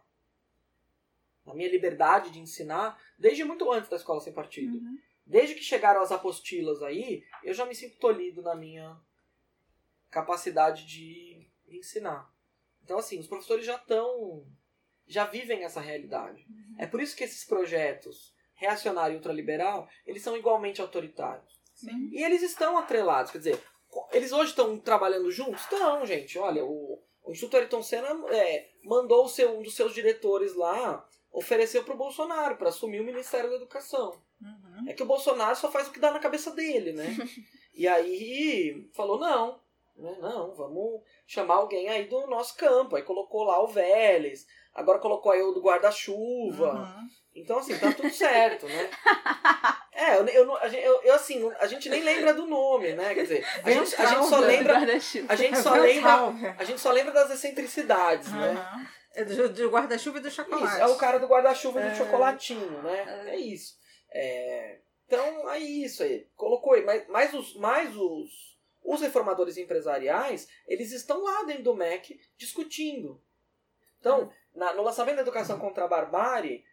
na 1.43 1.55
minha 1.55 1.67
liberdade 1.67 2.29
de 2.29 2.37
ensinar 2.37 3.01
desde 3.17 3.43
muito 3.43 3.71
antes 3.71 3.89
da 3.89 3.95
escola 3.95 4.21
sem 4.21 4.31
partido. 4.31 4.77
Uhum. 4.77 4.99
Desde 5.25 5.55
que 5.55 5.63
chegaram 5.63 5.99
as 5.99 6.11
apostilas 6.11 6.83
aí, 6.83 7.25
eu 7.43 7.51
já 7.51 7.65
me 7.65 7.73
sinto 7.73 7.97
tolhido 7.97 8.43
na 8.43 8.53
minha 8.53 9.01
capacidade 10.11 10.85
de 10.85 11.49
ensinar. 11.67 12.31
Então, 12.83 12.99
assim, 12.99 13.17
os 13.17 13.25
professores 13.25 13.65
já 13.65 13.77
estão. 13.77 14.45
já 15.07 15.25
vivem 15.25 15.63
essa 15.63 15.81
realidade. 15.81 16.45
É 16.77 16.85
por 16.85 17.01
isso 17.01 17.15
que 17.15 17.23
esses 17.23 17.43
projetos 17.43 18.31
reacionário 18.61 19.13
e 19.13 19.17
ultraliberal, 19.17 19.89
eles 20.05 20.21
são 20.21 20.37
igualmente 20.37 20.81
autoritários. 20.81 21.59
Sim. 21.73 22.09
E 22.11 22.23
eles 22.23 22.43
estão 22.43 22.77
atrelados, 22.77 23.31
quer 23.31 23.39
dizer, 23.39 23.59
eles 24.11 24.31
hoje 24.31 24.51
estão 24.51 24.77
trabalhando 24.77 25.31
juntos? 25.31 25.61
Estão, 25.61 26.05
gente. 26.05 26.37
Olha, 26.37 26.63
o, 26.63 27.01
o 27.23 27.31
Instituto 27.31 27.57
Ayrton 27.57 27.81
Senna 27.81 28.09
é, 28.29 28.69
mandou 28.83 29.27
seu, 29.27 29.57
um 29.57 29.63
dos 29.63 29.75
seus 29.75 29.93
diretores 29.93 30.55
lá 30.55 31.05
ofereceu 31.31 31.83
para 31.83 31.93
o 31.93 31.97
Bolsonaro 31.97 32.57
para 32.57 32.69
assumir 32.69 32.99
o 32.99 33.05
Ministério 33.05 33.49
da 33.49 33.55
Educação. 33.55 34.21
Uhum. 34.41 34.89
É 34.89 34.93
que 34.93 35.03
o 35.03 35.07
Bolsonaro 35.07 35.55
só 35.55 35.71
faz 35.71 35.87
o 35.87 35.91
que 35.91 35.99
dá 35.99 36.11
na 36.11 36.19
cabeça 36.19 36.51
dele, 36.51 36.93
né? 36.93 37.05
e 37.73 37.87
aí 37.87 38.89
falou, 38.93 39.19
não, 39.19 39.59
né, 39.95 40.17
não, 40.19 40.53
vamos 40.53 41.01
chamar 41.25 41.55
alguém 41.55 41.89
aí 41.89 42.07
do 42.07 42.27
nosso 42.27 42.55
campo. 42.57 42.95
Aí 42.95 43.03
colocou 43.03 43.43
lá 43.43 43.61
o 43.63 43.67
Vélez, 43.67 44.45
agora 44.73 44.99
colocou 44.99 45.31
aí 45.31 45.41
o 45.41 45.51
do 45.51 45.61
guarda-chuva. 45.61 46.73
Uhum. 46.73 47.09
Então, 47.33 47.59
assim, 47.59 47.77
tá 47.77 47.93
tudo 47.93 48.09
certo, 48.09 48.65
né? 48.65 48.89
É, 49.93 50.17
eu, 50.17 50.25
eu, 50.25 50.57
eu, 50.57 51.01
eu, 51.03 51.13
assim, 51.13 51.47
a 51.59 51.67
gente 51.67 51.87
nem 51.87 52.01
lembra 52.01 52.33
do 52.33 52.47
nome, 52.47 52.93
né? 52.93 53.13
Quer 53.13 53.21
dizer, 53.21 53.45
a 53.63 53.69
gente, 53.69 53.95
a 53.95 54.05
gente 54.07 54.25
só 54.25 54.39
lembra. 54.39 54.77
A 55.29 55.35
gente 55.35 55.57
só 55.61 55.73
lembra. 55.75 56.55
A 56.57 56.63
gente 56.63 56.81
só 56.81 56.91
lembra 56.91 57.13
das 57.13 57.29
excentricidades, 57.29 58.31
né? 58.31 58.51
Uhum. 58.51 58.85
É 59.13 59.25
do, 59.25 59.49
do 59.49 59.69
guarda-chuva 59.69 60.17
e 60.17 60.21
do 60.21 60.31
chocolate. 60.31 60.73
Isso, 60.73 60.81
é 60.81 60.87
o 60.87 60.95
cara 60.95 61.19
do 61.19 61.27
guarda-chuva 61.27 61.81
e 61.81 61.83
É. 61.83 61.89
do 61.89 61.97
chocolatinho, 61.97 62.81
né? 62.81 63.27
É, 63.27 63.35
isso. 63.35 63.75
É, 64.11 64.79
então, 65.05 65.49
é 65.51 65.59
isso 65.59 66.01
aí. 66.01 66.27
Colocou 66.35 66.73
aí. 66.73 66.83
Mas, 66.83 67.07
mas, 67.07 67.33
os, 67.33 67.55
mas 67.57 67.95
os, 67.95 68.57
os 68.83 69.01
reformadores 69.01 69.57
empresariais, 69.57 70.47
eles 70.65 70.91
estão 70.93 71.21
lá 71.21 71.43
dentro 71.43 71.63
do 71.63 71.75
MEC 71.75 72.19
discutindo. 72.37 73.21
Então, 73.99 74.31
na- 74.53 74.73
no 74.73 74.81
lançamento 74.83 75.15
da 75.17 75.21
Educação 75.21 75.59
contra 75.59 75.85
a 75.85 75.87
Barbárie, 75.87 76.63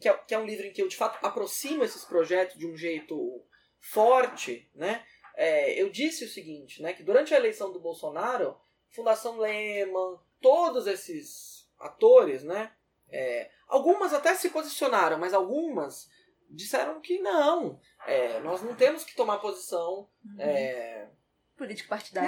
que 0.00 0.08
é, 0.08 0.14
que 0.14 0.34
é 0.34 0.38
um 0.38 0.46
livro 0.46 0.66
em 0.66 0.72
que 0.72 0.82
eu, 0.82 0.88
de 0.88 0.96
fato, 0.96 1.24
aproximo 1.24 1.84
esses 1.84 2.04
projetos 2.04 2.56
de 2.58 2.66
um 2.66 2.76
jeito 2.76 3.42
forte, 3.80 4.70
né? 4.74 5.04
É, 5.36 5.72
eu 5.80 5.90
disse 5.90 6.24
o 6.24 6.28
seguinte, 6.28 6.80
né? 6.82 6.92
Que 6.92 7.02
durante 7.02 7.34
a 7.34 7.36
eleição 7.36 7.72
do 7.72 7.80
Bolsonaro, 7.80 8.56
Fundação 8.90 9.38
Lehman, 9.38 10.18
todos 10.40 10.86
esses 10.86 11.68
atores, 11.78 12.42
né? 12.44 12.72
é, 13.10 13.50
algumas 13.68 14.12
até 14.12 14.34
se 14.34 14.48
posicionaram, 14.50 15.18
mas 15.18 15.34
algumas 15.34 16.08
disseram 16.50 17.00
que 17.00 17.18
não. 17.20 17.80
é, 18.06 18.40
nós 18.40 18.62
não 18.62 18.74
temos 18.74 19.04
que 19.04 19.14
tomar 19.14 19.38
posição. 19.38 20.08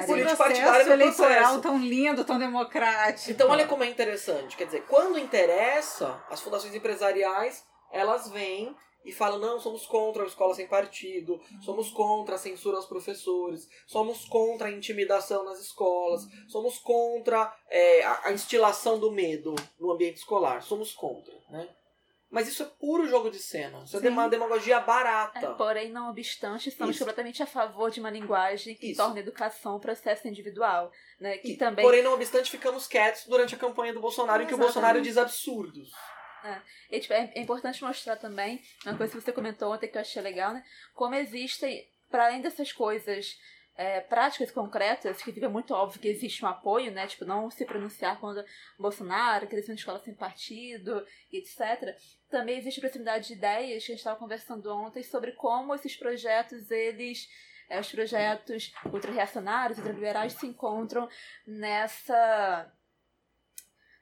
É, 0.05 0.07
Político 0.07 0.29
Esse 0.29 0.37
processo 0.37 0.37
partidário 0.37 0.87
no 0.87 0.93
eleitoral 0.93 1.61
tão 1.61 1.79
lindo, 1.79 2.25
tão 2.25 2.39
democrático. 2.39 3.31
Então 3.31 3.51
olha 3.51 3.67
como 3.67 3.85
é 3.85 3.89
interessante. 3.89 4.57
Quer 4.57 4.67
dizer, 4.67 4.85
quando 4.87 5.19
interessa, 5.19 6.23
as 6.31 6.41
fundações 6.41 6.75
empresariais, 6.75 7.65
elas 7.93 8.29
vêm 8.31 8.75
e 9.05 9.13
falam, 9.13 9.39
não, 9.39 9.61
somos 9.61 9.87
contra 9.87 10.25
a 10.25 10.27
escola 10.27 10.53
sem 10.53 10.67
partido, 10.67 11.41
somos 11.61 11.91
contra 11.91 12.35
a 12.35 12.39
censura 12.39 12.77
aos 12.77 12.87
professores, 12.87 13.69
somos 13.87 14.25
contra 14.25 14.67
a 14.67 14.73
intimidação 14.73 15.45
nas 15.45 15.61
escolas, 15.61 16.27
somos 16.49 16.79
contra 16.79 17.57
é, 17.71 18.03
a, 18.03 18.23
a 18.25 18.33
instilação 18.33 18.99
do 18.99 19.13
medo 19.13 19.55
no 19.79 19.93
ambiente 19.93 20.17
escolar, 20.17 20.61
somos 20.63 20.93
contra, 20.93 21.33
né? 21.49 21.69
Mas 22.29 22.49
isso 22.49 22.63
é 22.65 22.67
puro 22.67 23.07
jogo 23.07 23.31
de 23.31 23.39
cena, 23.39 23.85
isso 23.85 23.97
é 23.97 24.01
Sim. 24.01 24.09
uma 24.09 24.29
demagogia 24.29 24.81
barata. 24.81 25.39
É, 25.39 25.55
porém, 25.55 25.93
não 25.93 26.11
obstante, 26.11 26.69
estamos 26.69 26.97
Isso. 26.97 27.05
completamente 27.05 27.41
a 27.41 27.47
favor 27.47 27.89
de 27.91 28.01
uma 28.01 28.11
linguagem 28.11 28.75
que 28.75 28.89
Isso. 28.89 28.97
torna 28.97 29.17
a 29.17 29.21
educação 29.21 29.77
um 29.77 29.81
processo 29.81 30.27
individual. 30.27 30.91
Né? 31.21 31.39
Que 31.39 31.53
E, 31.53 31.57
também 31.57 31.85
Porém, 31.85 32.03
não 32.03 32.15
obstante, 32.15 32.51
ficamos 32.51 32.89
quietos 32.89 33.27
durante 33.27 33.55
a 33.55 33.59
campanha 33.59 33.93
do 33.93 34.01
Bolsonaro, 34.01 34.43
em 34.43 34.47
que 34.47 34.55
o. 34.55 34.59
Bolsonaro 34.59 35.01
diz 35.01 35.17
absurdos. 35.17 35.91
E, 36.91 37.01
tipo, 37.01 37.13
é, 37.13 37.33
é 37.35 37.41
importante 37.41 37.83
mostrar 37.83 38.17
também, 38.17 38.63
uma 38.85 38.97
coisa 38.97 39.13
que 39.13 39.21
você 39.21 39.33
comentou 39.33 39.73
ontem 39.73 39.89
que 39.89 39.97
eu 39.97 40.01
achei 40.01 40.23
legal, 40.23 40.53
né? 40.53 40.65
Como 40.95 41.15
existem, 41.15 41.89
para 42.11 42.27
além 42.27 42.41
dessas 42.41 42.73
coisas 42.73 43.37
é, 43.77 44.01
práticas 44.01 44.51
concretas, 44.51 45.23
que 45.23 45.33
fica 45.33 45.49
muito 45.49 45.75
óbvio 45.75 46.01
que 46.01 46.09
existe 46.09 46.45
um 46.45 46.49
apoio, 46.49 46.91
né? 46.91 47.07
Tipo, 47.07 47.25
não 47.25 47.51
se 47.51 47.65
pronunciar 47.65 48.19
contra 48.19 48.45
Bolsonaro, 48.79 49.47
criação 49.47 49.75
de 49.75 49.81
escola 49.81 50.01
sem 50.01 50.15
partido, 50.15 51.07
etc. 51.31 51.95
Também 52.31 52.59
existe 52.59 52.81
proximidade 52.81 53.29
de 53.29 53.35
ideias, 53.35 53.85
que 53.85 53.93
a 53.93 53.95
gente 53.95 53.99
estava 53.99 54.19
conversando 54.19 54.73
ontem, 54.73 55.03
sobre 55.03 55.33
como 55.33 55.75
esses 55.75 55.97
projetos, 55.97 56.71
eles. 56.71 57.29
é, 57.69 57.79
os 57.79 57.91
projetos 57.91 58.73
ultra-reacionários, 58.93 59.79
ultraliberais 59.79 60.33
se 60.33 60.47
encontram 60.47 61.09
nessa 61.47 62.73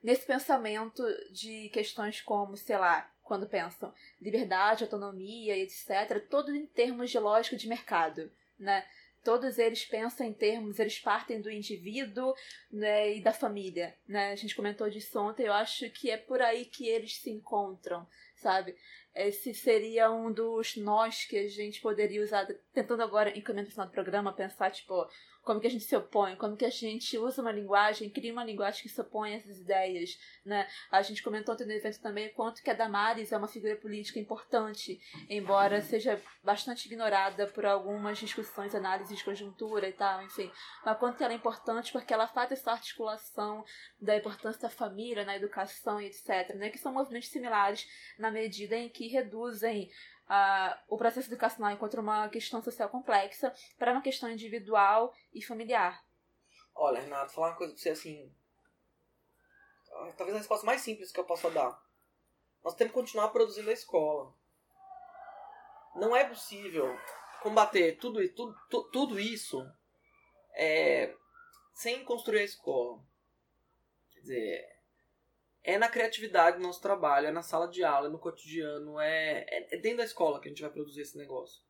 nesse 0.03 0.27
pensamento 0.27 1.03
de 1.33 1.71
questões 1.71 2.21
como, 2.21 2.59
sei 2.59 2.77
lá, 2.77 3.11
quando 3.23 3.49
pensam 3.49 3.93
liberdade, 4.21 4.85
autonomia, 4.85 5.57
etc., 5.57 6.23
todos 6.29 6.55
em 6.55 6.67
termos 6.67 7.11
de 7.11 7.19
lógica 7.19 7.57
de 7.57 7.67
mercado, 7.67 8.31
né? 8.59 8.87
Todos 9.25 9.59
eles 9.59 9.85
pensam 9.87 10.27
em 10.27 10.33
termos, 10.33 10.79
eles 10.79 10.99
partem 10.99 11.41
do 11.41 11.51
indivíduo 11.51 12.35
né, 12.71 13.17
e 13.17 13.23
da 13.23 13.33
família, 13.33 13.97
né? 14.07 14.33
A 14.33 14.37
gente 14.37 14.55
comentou 14.55 14.89
disso 14.91 15.19
ontem, 15.19 15.47
eu 15.47 15.53
acho 15.53 15.89
que 15.91 16.11
é 16.11 16.17
por 16.17 16.43
aí 16.43 16.67
que 16.67 16.87
eles 16.87 17.17
se 17.17 17.31
encontram, 17.31 18.07
sabe? 18.37 18.77
Esse 19.15 19.55
seria 19.55 20.11
um 20.11 20.31
dos 20.31 20.77
nós 20.77 21.25
que 21.25 21.39
a 21.39 21.49
gente 21.49 21.81
poderia 21.81 22.23
usar, 22.23 22.47
tentando 22.73 23.03
agora, 23.03 23.37
encaminhando 23.37 23.69
no 23.69 23.73
final 23.73 23.87
do 23.87 23.93
programa, 23.93 24.33
pensar, 24.33 24.71
tipo, 24.71 25.09
como 25.45 25.61
que 25.61 25.66
a 25.66 25.71
gente 25.71 25.85
se 25.85 25.95
opõe, 25.95 26.37
como 26.37 26.57
que 26.57 26.65
a 26.65 26.71
gente 26.71 27.19
usa 27.19 27.43
uma 27.43 27.53
linguagem, 27.53 28.11
cria 28.11 28.33
uma 28.33 28.45
linguagem 28.45 28.83
que 28.83 28.89
se 28.89 29.01
opõe 29.01 29.35
a 29.35 29.37
essas 29.37 29.59
ideias, 29.59 30.19
né? 30.45 30.66
A 30.91 31.03
gente 31.03 31.23
comentou 31.23 31.55
ontem 31.55 31.66
no 31.66 31.73
evento 31.73 32.01
também 32.01 32.33
quanto 32.33 32.62
que 32.62 32.71
a 32.71 32.75
Damares 32.75 33.33
é 33.33 33.37
uma 33.37 33.49
figura 33.49 33.77
política 33.77 34.19
importante, 34.19 35.01
embora 35.29 35.81
seja 35.81 36.21
bastante 36.43 36.87
ignorada 36.87 37.47
por 37.47 37.65
algumas 37.66 38.19
discussões, 38.19 38.75
análises 38.75 39.19
de 39.19 39.25
conjuntura 39.25 39.89
e 39.89 39.93
tal, 39.93 40.23
enfim. 40.23 40.51
Mas 40.85 40.99
quanto 40.99 41.23
ela 41.23 41.33
é 41.33 41.37
importante 41.37 41.93
porque 41.93 42.12
ela 42.12 42.27
faz 42.27 42.51
essa 42.53 42.73
articulação 42.73 43.65
da 44.01 44.16
importância 44.16 44.62
da 44.62 44.71
família 44.71 45.25
na 45.25 45.37
educação 45.37 46.01
e 46.01 46.07
etc, 46.07 46.55
né? 46.55 46.71
Que 46.71 46.79
são 46.79 46.93
movimentos 46.93 47.29
similares 47.29 47.87
na 48.19 48.31
medida 48.31 48.77
em 48.77 48.89
que 48.89 49.09
reduzem 49.09 49.91
ah, 50.29 50.79
o 50.89 50.97
processo 50.97 51.29
educacional 51.29 51.73
enquanto 51.73 51.95
uma 52.01 52.29
questão 52.29 52.63
social 52.63 52.89
complexa 52.89 53.55
para 53.79 53.93
uma 53.93 54.03
questão 54.03 54.31
individual 54.31 55.15
e 55.33 55.43
familiar. 55.43 56.03
Olha, 56.75 57.01
Renato, 57.01 57.33
falar 57.33 57.49
uma 57.51 57.57
coisa 57.57 57.73
pra 57.73 57.83
você 57.83 57.91
assim. 57.91 58.35
ah, 59.93 60.13
Talvez 60.17 60.35
a 60.37 60.39
resposta 60.41 60.67
mais 60.67 60.81
simples 60.81 61.13
que 61.13 61.21
eu 61.21 61.25
possa 61.25 61.51
dar. 61.51 61.81
Nós 62.65 62.75
temos 62.75 62.93
que 62.93 62.99
continuar 63.01 63.29
produzindo 63.29 63.71
a 63.71 63.75
escola. 63.75 64.33
Não 65.97 66.17
é 66.17 66.25
possível 66.25 66.99
combater 67.43 67.99
tudo, 67.99 68.27
tudo, 68.31 68.57
tu- 68.71 68.91
tudo 68.91 69.21
isso 69.21 69.65
é, 70.55 71.15
sem 71.75 72.05
construir 72.05 72.41
a 72.41 72.45
escola. 72.45 73.01
Quer 74.13 74.21
dizer, 74.21 74.74
é 75.65 75.78
na 75.78 75.89
criatividade 75.89 76.59
do 76.59 76.62
nosso 76.62 76.81
trabalho, 76.81 77.27
é 77.27 77.32
na 77.32 77.43
sala 77.43 77.66
de 77.66 77.82
aula, 77.82 78.09
é 78.09 78.11
no 78.11 78.19
cotidiano, 78.19 79.01
é, 79.01 79.47
é, 79.49 79.74
é 79.74 79.78
dentro 79.78 79.99
da 79.99 80.05
escola 80.05 80.41
que 80.41 80.47
a 80.47 80.51
gente 80.51 80.62
vai 80.62 80.70
produzir 80.70 81.01
esse 81.01 81.16
negócio. 81.16 81.62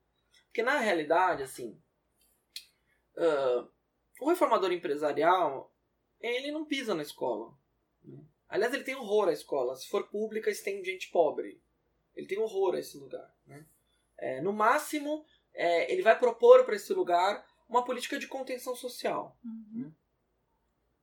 Porque 0.46 0.62
na 0.62 0.78
realidade, 0.78 1.42
assim, 1.42 1.80
ah, 3.16 3.68
o 4.20 4.28
reformador 4.28 4.72
empresarial, 4.72 5.72
ele 6.20 6.50
não 6.50 6.64
pisa 6.64 6.94
na 6.94 7.02
escola. 7.02 7.56
né? 8.02 8.24
Aliás, 8.48 8.72
ele 8.72 8.84
tem 8.84 8.94
horror 8.94 9.28
à 9.28 9.32
escola. 9.32 9.76
Se 9.76 9.88
for 9.88 10.08
pública, 10.08 10.52
se 10.52 10.62
tem 10.62 10.84
gente 10.84 11.10
pobre. 11.10 11.62
Ele 12.14 12.26
tem 12.26 12.38
horror 12.38 12.74
a 12.74 12.78
esse 12.78 12.96
lugar. 12.96 13.34
né? 13.46 13.66
É, 14.18 14.40
no 14.40 14.52
máximo, 14.52 15.24
é, 15.52 15.92
ele 15.92 16.02
vai 16.02 16.18
propor 16.18 16.64
para 16.64 16.76
esse 16.76 16.92
lugar 16.92 17.44
uma 17.68 17.84
política 17.84 18.18
de 18.18 18.28
contenção 18.28 18.76
social. 18.76 19.36
Uhum. 19.44 19.92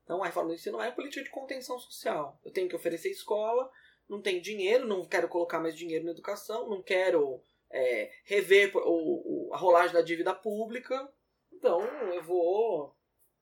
Então, 0.03 0.22
a 0.22 0.26
reforma 0.26 0.49
do 0.49 0.56
ensino 0.56 0.80
é 0.82 0.88
uma 0.88 0.95
política 0.95 1.23
de 1.23 1.30
contenção 1.30 1.80
social. 1.80 2.40
Eu 2.44 2.52
tenho 2.52 2.68
que 2.68 2.76
oferecer 2.76 3.10
escola, 3.10 3.72
não 4.10 4.22
tenho 4.22 4.41
dinheiro, 4.41 4.88
não 4.88 5.06
quero 5.06 5.30
colocar 5.30 5.60
mais 5.60 5.76
dinheiro 5.76 6.06
na 6.06 6.11
educação, 6.11 6.69
não 6.69 6.82
quero 6.82 7.41
é, 7.69 8.11
rever 8.26 8.76
o, 8.76 9.49
o- 9.49 9.53
a 9.53 9.57
rolagem 9.57 9.94
da 9.94 10.02
dívida 10.02 10.34
pública. 10.34 11.11
Então, 11.52 11.82
eu 12.14 12.23
vou 12.23 12.95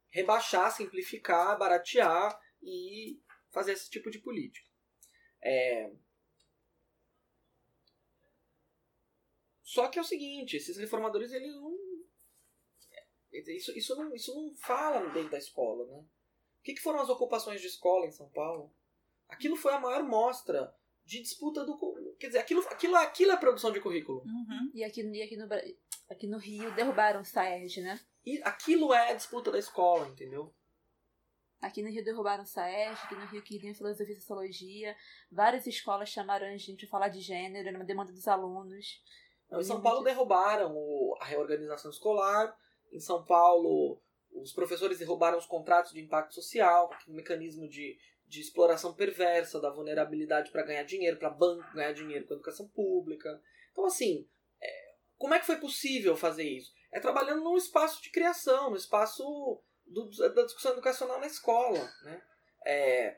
rebaixar, 0.10 0.72
simplificar, 0.76 1.57
baratear 1.57 2.40
e 2.61 3.19
fazer 3.52 3.72
esse 3.73 3.90
tipo 3.90 4.11
de 4.11 4.19
política. 4.19 4.68
É... 5.41 5.91
Só 9.64 9.88
que 9.88 9.98
é 9.99 10.02
o 10.02 10.06
seguinte, 10.06 10.57
esses 10.57 10.77
reformadores, 10.77 11.31
eles 11.31 11.53
não... 11.56 11.77
Isso, 13.31 13.72
isso, 13.77 13.95
não, 13.95 14.14
isso 14.15 14.34
não 14.34 14.56
fala 14.56 15.07
dentro 15.11 15.30
da 15.30 15.38
escola, 15.38 15.86
né? 15.86 16.03
O 16.60 16.64
que, 16.64 16.73
que 16.73 16.81
foram 16.81 16.99
as 16.99 17.10
ocupações 17.10 17.61
de 17.61 17.68
escola 17.68 18.06
em 18.06 18.11
São 18.11 18.30
Paulo? 18.30 18.72
Aquilo 19.27 19.56
foi 19.56 19.73
a 19.73 19.80
maior 19.80 20.03
mostra 20.03 20.73
de 21.06 21.22
disputa 21.22 21.65
do. 21.65 21.77
Quer 22.19 22.27
dizer, 22.27 22.40
aquilo, 22.40 22.61
aquilo, 22.68 22.95
aquilo 22.95 23.31
é 23.31 23.38
produção 23.38 23.72
de 23.72 23.80
currículo. 23.80 24.22
Uhum. 24.26 24.72
E 24.73 24.84
aqui, 24.84 25.02
e 25.02 25.22
aqui, 25.23 25.38
no, 25.38 25.48
aqui 26.10 26.27
no 26.27 26.38
Rio 26.38 26.73
derrubaram 26.76 27.22
o 27.22 27.26
Saerj, 27.26 27.81
né? 27.81 27.99
E 28.26 28.41
aquilo 28.44 28.94
é 28.94 29.11
a 29.11 29.15
disputa 29.15 29.52
da 29.52 29.57
escola, 29.57 30.07
entendeu? 30.07 30.53
Aqui 31.61 31.81
no 31.81 31.90
Rio 31.90 32.03
derrubaram 32.03 32.44
o 32.44 32.48
Saerj, 32.48 32.98
aqui 33.03 33.15
no 33.15 33.26
Rio 33.26 33.41
queriam 33.44 33.73
filosofia 33.73 34.14
e 34.14 34.19
sociologia. 34.19 34.95
Várias 35.31 35.68
escolas 35.68 36.10
chamaram 36.10 36.48
a 36.48 36.57
gente 36.57 36.86
para 36.86 36.88
falar 36.88 37.10
de 37.10 37.19
gênero, 37.22 37.68
era 37.68 37.77
uma 37.77 37.86
demanda 37.86 38.11
dos 38.14 38.27
alunos. 38.27 39.02
Não, 39.49 39.60
em 39.60 39.64
São 39.64 39.81
Paulo 39.81 40.03
derrubaram 40.03 40.73
o- 40.76 41.18
a 41.19 41.26
reorganização 41.26 41.91
escolar. 41.91 42.56
Em 42.91 42.99
São 42.99 43.23
Paulo, 43.26 43.99
os 44.31 44.53
professores 44.53 44.99
derrubaram 44.99 45.38
os 45.38 45.45
contratos 45.45 45.91
de 45.91 45.99
impacto 46.01 46.34
social, 46.34 46.89
um 47.07 47.14
mecanismo 47.14 47.68
de, 47.68 47.97
de 48.26 48.39
exploração 48.41 48.93
perversa 48.93 49.60
da 49.60 49.69
vulnerabilidade 49.69 50.51
para 50.51 50.64
ganhar 50.64 50.84
dinheiro, 50.84 51.18
para 51.18 51.30
banco 51.30 51.73
ganhar 51.73 51.93
dinheiro 51.93 52.26
com 52.27 52.34
a 52.34 52.38
educação 52.38 52.68
pública. 52.69 53.41
Então, 53.72 53.85
assim, 53.85 54.27
é, 54.61 54.95
como 55.18 55.34
é 55.34 55.39
que 55.39 55.45
foi 55.45 55.57
possível 55.57 56.15
fazer 56.15 56.43
isso? 56.43 56.72
É 56.91 56.99
trabalhando 56.99 57.43
num 57.43 57.57
espaço 57.57 58.01
de 58.01 58.10
criação, 58.11 58.69
no 58.72 58.77
espaço 58.77 59.23
do- 59.85 60.10
da 60.34 60.43
discussão 60.43 60.72
educacional 60.73 61.19
na 61.19 61.27
escola. 61.27 61.80
Né? 62.03 62.22
É, 62.65 63.18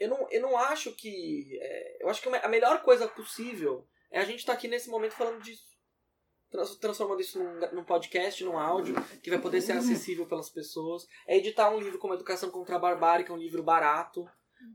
eu, 0.00 0.08
não, 0.08 0.28
eu 0.30 0.40
não 0.42 0.56
acho 0.58 0.92
que. 0.94 1.58
é, 1.60 2.02
eu 2.02 2.08
acho 2.08 2.20
que 2.22 2.28
a 2.28 2.48
melhor 2.48 2.82
coisa 2.82 3.06
possível 3.08 3.86
é 4.10 4.18
a 4.20 4.24
gente 4.24 4.40
estar 4.40 4.52
aqui 4.52 4.68
nesse 4.68 4.88
momento 4.88 5.12
falando 5.12 5.42
disso. 5.42 5.64
Trans- 6.54 6.76
Transformando 6.76 7.20
isso 7.20 7.38
num, 7.42 7.60
num 7.72 7.84
podcast, 7.84 8.44
num 8.44 8.56
áudio, 8.56 8.94
que 9.20 9.28
vai 9.30 9.40
poder 9.40 9.60
ser 9.60 9.72
acessível 9.72 10.24
pelas 10.24 10.48
pessoas. 10.48 11.08
É 11.26 11.36
editar 11.36 11.68
um 11.70 11.80
livro 11.80 11.98
como 11.98 12.14
Educação 12.14 12.48
contra 12.48 12.76
a 12.76 12.78
Barbárie, 12.78 13.24
que 13.24 13.32
é 13.32 13.34
um 13.34 13.38
livro 13.38 13.60
barato, 13.62 14.24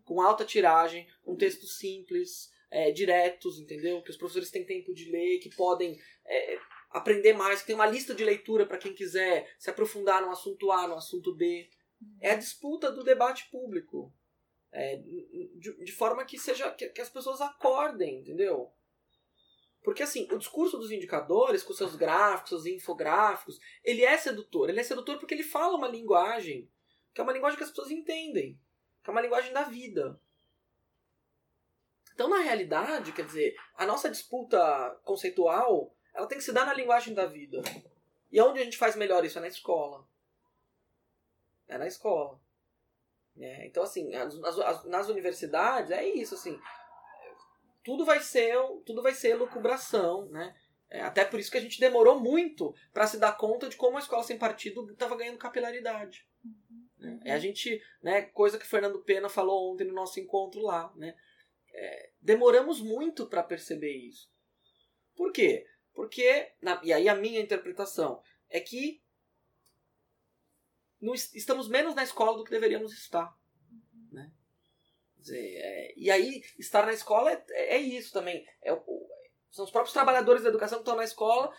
com 0.04 0.22
alta 0.22 0.44
tiragem, 0.44 1.08
com 1.24 1.38
textos 1.38 1.78
simples, 1.78 2.52
é, 2.70 2.92
diretos, 2.92 3.60
entendeu? 3.60 4.02
Que 4.02 4.12
os 4.12 4.18
professores 4.18 4.52
têm 4.52 4.66
tempo 4.66 4.94
de 4.94 5.10
ler, 5.10 5.40
que 5.40 5.56
podem 5.56 5.98
é, 6.26 6.60
aprender 6.92 7.32
mais, 7.34 7.62
que 7.62 7.68
tem 7.68 7.76
uma 7.76 7.88
lista 7.88 8.14
de 8.14 8.26
leitura 8.26 8.66
para 8.66 8.78
quem 8.78 8.94
quiser 8.94 9.50
se 9.58 9.70
aprofundar 9.70 10.22
no 10.22 10.32
assunto 10.32 10.72
A, 10.72 10.86
no 10.86 10.96
assunto 10.96 11.34
B. 11.34 11.70
É 12.20 12.32
a 12.32 12.36
disputa 12.36 12.92
do 12.92 13.04
debate 13.06 13.50
público. 13.50 14.14
É, 14.72 14.98
de, 14.98 15.84
de 15.84 15.92
forma 15.94 16.24
que 16.26 16.38
seja 16.38 16.70
que, 16.72 16.90
que 16.90 17.02
as 17.02 17.10
pessoas 17.10 17.42
acordem, 17.42 18.20
entendeu? 18.20 18.72
Porque 19.84 20.04
assim, 20.04 20.28
o 20.32 20.38
discurso 20.38 20.78
dos 20.78 20.92
indicadores, 20.92 21.64
com 21.64 21.74
seus 21.74 21.96
gráficos, 21.96 22.50
seus 22.50 22.66
infográficos, 22.66 23.60
ele 23.84 24.04
é 24.04 24.18
sedutor. 24.18 24.70
Ele 24.70 24.80
é 24.80 24.84
sedutor 24.84 25.18
porque 25.18 25.34
ele 25.34 25.44
fala 25.44 25.78
uma 25.78 25.88
linguagem 25.88 26.70
que 27.14 27.22
é 27.22 27.24
uma 27.24 27.34
linguagem 27.34 27.58
que 27.58 27.64
as 27.64 27.70
pessoas 27.70 27.90
entendem, 27.90 28.60
que 29.04 29.10
é 29.10 29.12
uma 29.12 29.22
linguagem 29.22 29.52
da 29.52 29.64
vida. 29.64 30.20
Então, 32.14 32.30
na 32.30 32.40
realidade, 32.40 33.14
quer 33.14 33.26
dizer, 33.26 33.56
a 33.76 33.86
nossa 33.86 34.10
disputa 34.10 34.60
conceitual, 35.04 35.96
ela 36.14 36.28
tem 36.28 36.38
que 36.38 36.44
se 36.44 36.52
dar 36.52 36.66
na 36.66 36.74
linguagem 36.74 37.14
da 37.14 37.26
vida. 37.26 37.62
E 38.32 38.40
onde 38.42 38.60
a 38.60 38.64
gente 38.64 38.78
faz 38.78 38.96
melhor 38.96 39.24
isso 39.26 39.38
é 39.38 39.42
na 39.42 39.48
escola. 39.48 40.06
É 41.68 41.78
na 41.78 41.88
escola. 41.88 42.40
né? 43.36 43.66
Então, 43.68 43.82
assim, 43.84 44.14
as- 44.14 44.36
as- 44.44 44.60
as- 44.60 44.86
nas 44.86 45.08
universidades 45.08 45.92
é 45.92 46.04
isso, 46.06 46.36
assim. 46.36 46.60
Tudo 47.84 48.06
vai 48.06 48.20
ser, 48.22 48.56
tudo 48.86 49.02
vai 49.02 49.14
ser 49.14 49.36
lucubração, 49.36 50.28
né? 50.30 50.56
É, 50.90 51.02
até 51.02 51.24
por 51.24 51.40
isso 51.40 51.52
que 51.52 51.58
a 51.58 51.62
gente 51.62 51.80
demorou 51.80 52.20
muito 52.20 52.74
para 52.92 53.06
se 53.06 53.18
dar 53.20 53.38
conta 53.38 53.70
de 53.70 53.76
como 53.76 53.98
a 53.98 54.00
escola 54.00 54.24
sem 54.24 54.38
partido 54.40 54.90
estava 54.92 55.16
ganhando 55.16 55.38
capilaridade. 55.38 56.28
né? 56.98 57.20
É 57.24 57.32
a 57.32 57.40
gente, 57.40 57.82
né, 58.02 58.24
coisa 58.24 58.58
que 58.58 58.66
o 58.66 58.70
Fernando 58.70 59.02
Pena 59.04 59.30
falou 59.30 59.72
ontem 59.72 59.86
no 59.86 59.94
nosso 59.94 60.20
encontro 60.20 60.62
lá, 60.62 60.92
né? 60.96 61.16
É, 61.72 62.10
demoramos 62.20 62.82
muito 62.82 63.28
para 63.28 63.44
perceber 63.44 63.94
isso. 63.96 64.30
Por 65.16 65.32
quê? 65.32 65.66
Porque, 65.94 66.52
na- 66.62 66.82
e 66.84 66.92
aí 66.92 67.08
a 67.08 67.16
minha 67.16 67.40
interpretação 67.40 68.22
é 68.50 68.60
que 68.60 69.02
estamos 71.34 71.68
menos 71.70 71.96
na 71.96 72.04
escola 72.04 72.38
do 72.38 72.44
que 72.44 72.52
deveríamos 72.52 72.92
estar. 72.94 73.34
Dizer, 75.20 75.58
é, 75.58 75.94
e 75.98 76.10
aí, 76.10 76.42
estar 76.58 76.86
na 76.86 76.94
escola 76.94 77.32
é, 77.32 77.76
é 77.76 77.78
isso 77.78 78.14
também. 78.14 78.46
É 78.64 78.72
são 79.52 79.66
os 79.66 79.72
próprios 79.72 79.94
trabalhadores 79.94 80.44
da 80.44 80.50
educação 80.50 80.78
que 80.78 80.84
estão 80.84 80.96
na 80.96 81.04
escola 81.04 81.52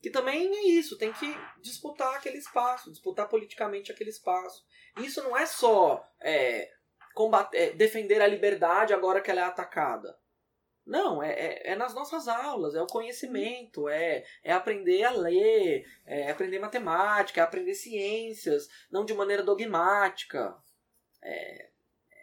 que 0.00 0.10
também 0.10 0.54
é 0.54 0.68
isso, 0.68 0.96
tem 0.96 1.12
que 1.12 1.26
disputar 1.60 2.14
aquele 2.14 2.38
espaço, 2.38 2.90
disputar 2.90 3.28
politicamente 3.28 3.90
aquele 3.90 4.10
espaço. 4.10 4.64
Isso 4.98 5.22
não 5.22 5.36
é 5.36 5.44
só 5.44 6.04
é, 6.20 6.70
combater, 7.14 7.56
é, 7.56 7.70
defender 7.72 8.22
a 8.22 8.26
liberdade 8.26 8.94
agora 8.94 9.20
que 9.20 9.30
ela 9.30 9.40
é 9.40 9.44
atacada. 9.44 10.16
Não, 10.86 11.22
é, 11.22 11.32
é, 11.32 11.72
é 11.72 11.76
nas 11.76 11.94
nossas 11.94 12.28
aulas, 12.28 12.74
é 12.74 12.80
o 12.80 12.86
conhecimento, 12.86 13.88
é, 13.88 14.24
é 14.42 14.52
aprender 14.52 15.04
a 15.04 15.10
ler, 15.10 15.84
é 16.06 16.30
aprender 16.30 16.58
matemática, 16.58 17.40
é 17.40 17.44
aprender 17.44 17.74
ciências, 17.74 18.68
não 18.90 19.04
de 19.04 19.12
maneira 19.12 19.42
dogmática. 19.42 20.56
É, 21.22 21.67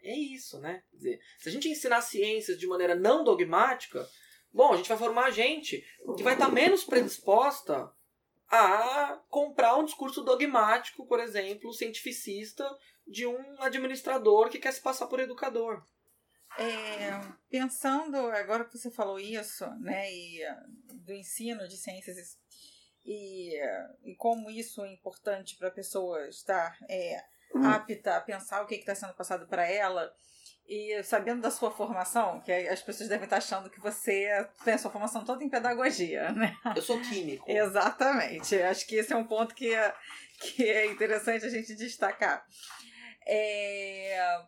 é 0.09 0.17
isso, 0.17 0.59
né? 0.59 0.83
Quer 0.91 0.97
dizer, 0.97 1.21
se 1.39 1.49
a 1.49 1.51
gente 1.51 1.69
ensinar 1.69 2.01
ciências 2.01 2.57
de 2.57 2.67
maneira 2.67 2.95
não 2.95 3.23
dogmática, 3.23 4.07
bom, 4.53 4.73
a 4.73 4.77
gente 4.77 4.89
vai 4.89 4.97
formar 4.97 5.31
gente 5.31 5.85
que 6.15 6.23
vai 6.23 6.33
estar 6.33 6.49
menos 6.49 6.83
predisposta 6.83 7.91
a 8.47 9.19
comprar 9.29 9.75
um 9.75 9.85
discurso 9.85 10.21
dogmático, 10.21 11.05
por 11.07 11.19
exemplo, 11.19 11.73
cientificista, 11.73 12.65
de 13.07 13.25
um 13.25 13.61
administrador 13.61 14.49
que 14.49 14.59
quer 14.59 14.71
se 14.71 14.81
passar 14.81 15.07
por 15.07 15.19
educador. 15.19 15.83
É, 16.57 17.19
pensando, 17.49 18.15
agora 18.15 18.63
que 18.63 18.77
você 18.77 18.89
falou 18.89 19.19
isso, 19.19 19.65
né, 19.81 20.09
e 20.13 20.43
ah, 20.45 20.63
do 20.93 21.13
ensino 21.13 21.67
de 21.67 21.75
ciências 21.75 22.37
e, 23.05 23.59
e 24.03 24.15
como 24.15 24.49
isso 24.49 24.83
é 24.83 24.93
importante 24.93 25.57
para 25.57 25.67
a 25.67 25.71
pessoa 25.71 26.27
estar 26.29 26.77
é, 26.89 27.23
apta 27.53 28.17
a 28.17 28.21
pensar 28.21 28.61
o 28.61 28.67
que 28.67 28.75
está 28.75 28.95
sendo 28.95 29.13
passado 29.13 29.47
para 29.47 29.65
ela, 29.67 30.13
e 30.67 31.01
sabendo 31.03 31.41
da 31.41 31.51
sua 31.51 31.69
formação, 31.69 32.41
que 32.41 32.51
as 32.51 32.81
pessoas 32.81 33.07
devem 33.07 33.25
estar 33.25 33.37
achando 33.37 33.69
que 33.69 33.79
você 33.79 34.47
tem 34.63 34.73
a 34.73 34.77
sua 34.77 34.89
formação 34.89 35.23
toda 35.23 35.43
em 35.43 35.49
pedagogia, 35.49 36.31
né? 36.33 36.55
Eu 36.75 36.81
sou 36.81 36.99
químico. 37.01 37.49
Exatamente. 37.49 38.55
Acho 38.61 38.87
que 38.87 38.95
esse 38.95 39.13
é 39.13 39.15
um 39.15 39.27
ponto 39.27 39.53
que 39.53 39.73
é, 39.73 39.93
que 40.39 40.67
é 40.67 40.87
interessante 40.87 41.45
a 41.45 41.49
gente 41.49 41.75
destacar. 41.75 42.43
É, 43.27 44.43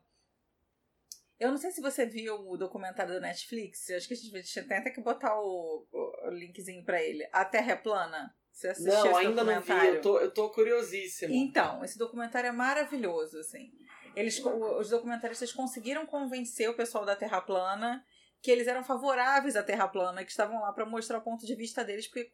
Eu 1.39 1.51
não 1.51 1.57
sei 1.57 1.69
se 1.69 1.81
você 1.81 2.05
viu 2.05 2.35
o 2.49 2.57
documentário 2.57 3.13
da 3.13 3.19
Netflix. 3.19 3.87
Acho 3.91 4.07
que 4.07 4.13
a 4.15 4.17
gente 4.17 4.63
tem 4.67 4.77
até 4.77 4.89
que 4.89 5.01
botar 5.01 5.39
o, 5.39 5.87
o 5.91 6.29
linkzinho 6.31 6.83
pra 6.83 7.01
ele. 7.01 7.27
A 7.31 7.45
Terra 7.45 7.73
é 7.73 7.75
plana. 7.75 8.35
Você 8.57 8.69
assistiu 8.69 8.91
Não, 8.91 9.05
esse 9.11 9.27
ainda 9.27 9.43
não 9.43 9.61
vi, 9.61 9.71
eu 9.71 10.01
tô, 10.01 10.19
eu 10.19 10.31
tô 10.31 10.49
curiosíssimo. 10.49 11.31
Então, 11.31 11.83
esse 11.85 11.95
documentário 11.95 12.47
é 12.47 12.51
maravilhoso, 12.51 13.37
assim. 13.37 13.71
Eles, 14.15 14.43
os 14.43 14.89
documentaristas 14.89 15.51
conseguiram 15.51 16.07
convencer 16.07 16.67
o 16.67 16.73
pessoal 16.73 17.05
da 17.05 17.15
Terra 17.15 17.39
plana 17.39 18.03
que 18.41 18.49
eles 18.49 18.67
eram 18.67 18.83
favoráveis 18.83 19.55
à 19.55 19.61
Terra 19.61 19.87
plana, 19.87 20.23
que 20.23 20.31
estavam 20.31 20.59
lá 20.59 20.73
para 20.73 20.87
mostrar 20.87 21.19
o 21.19 21.23
ponto 21.23 21.45
de 21.45 21.53
vista 21.53 21.83
deles, 21.83 22.07
porque 22.07 22.31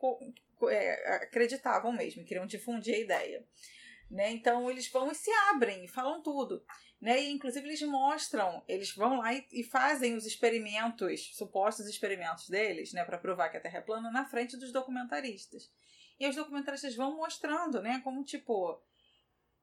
é, 0.69 1.15
acreditavam 1.15 1.91
mesmo, 1.91 2.23
queriam 2.23 2.45
difundir 2.45 2.95
a 2.95 2.99
ideia. 2.99 3.45
Né? 4.09 4.31
Então 4.31 4.71
eles 4.71 4.89
vão 4.89 5.11
e 5.11 5.15
se 5.15 5.31
abrem, 5.49 5.87
falam 5.89 6.21
tudo. 6.21 6.63
Né? 7.01 7.21
E, 7.23 7.31
inclusive 7.31 7.67
eles 7.67 7.81
mostram, 7.81 8.63
eles 8.65 8.95
vão 8.95 9.17
lá 9.17 9.33
e, 9.33 9.45
e 9.51 9.63
fazem 9.63 10.15
os 10.15 10.25
experimentos, 10.25 11.35
supostos 11.35 11.87
experimentos 11.87 12.47
deles, 12.47 12.93
né, 12.93 13.03
para 13.03 13.17
provar 13.17 13.49
que 13.49 13.57
a 13.57 13.61
Terra 13.61 13.79
é 13.79 13.81
plana, 13.81 14.09
na 14.09 14.25
frente 14.25 14.55
dos 14.55 14.71
documentaristas. 14.71 15.69
E 16.19 16.27
os 16.27 16.35
documentaristas 16.35 16.95
vão 16.95 17.17
mostrando, 17.17 17.81
né, 17.81 18.01
como 18.03 18.23
tipo, 18.23 18.81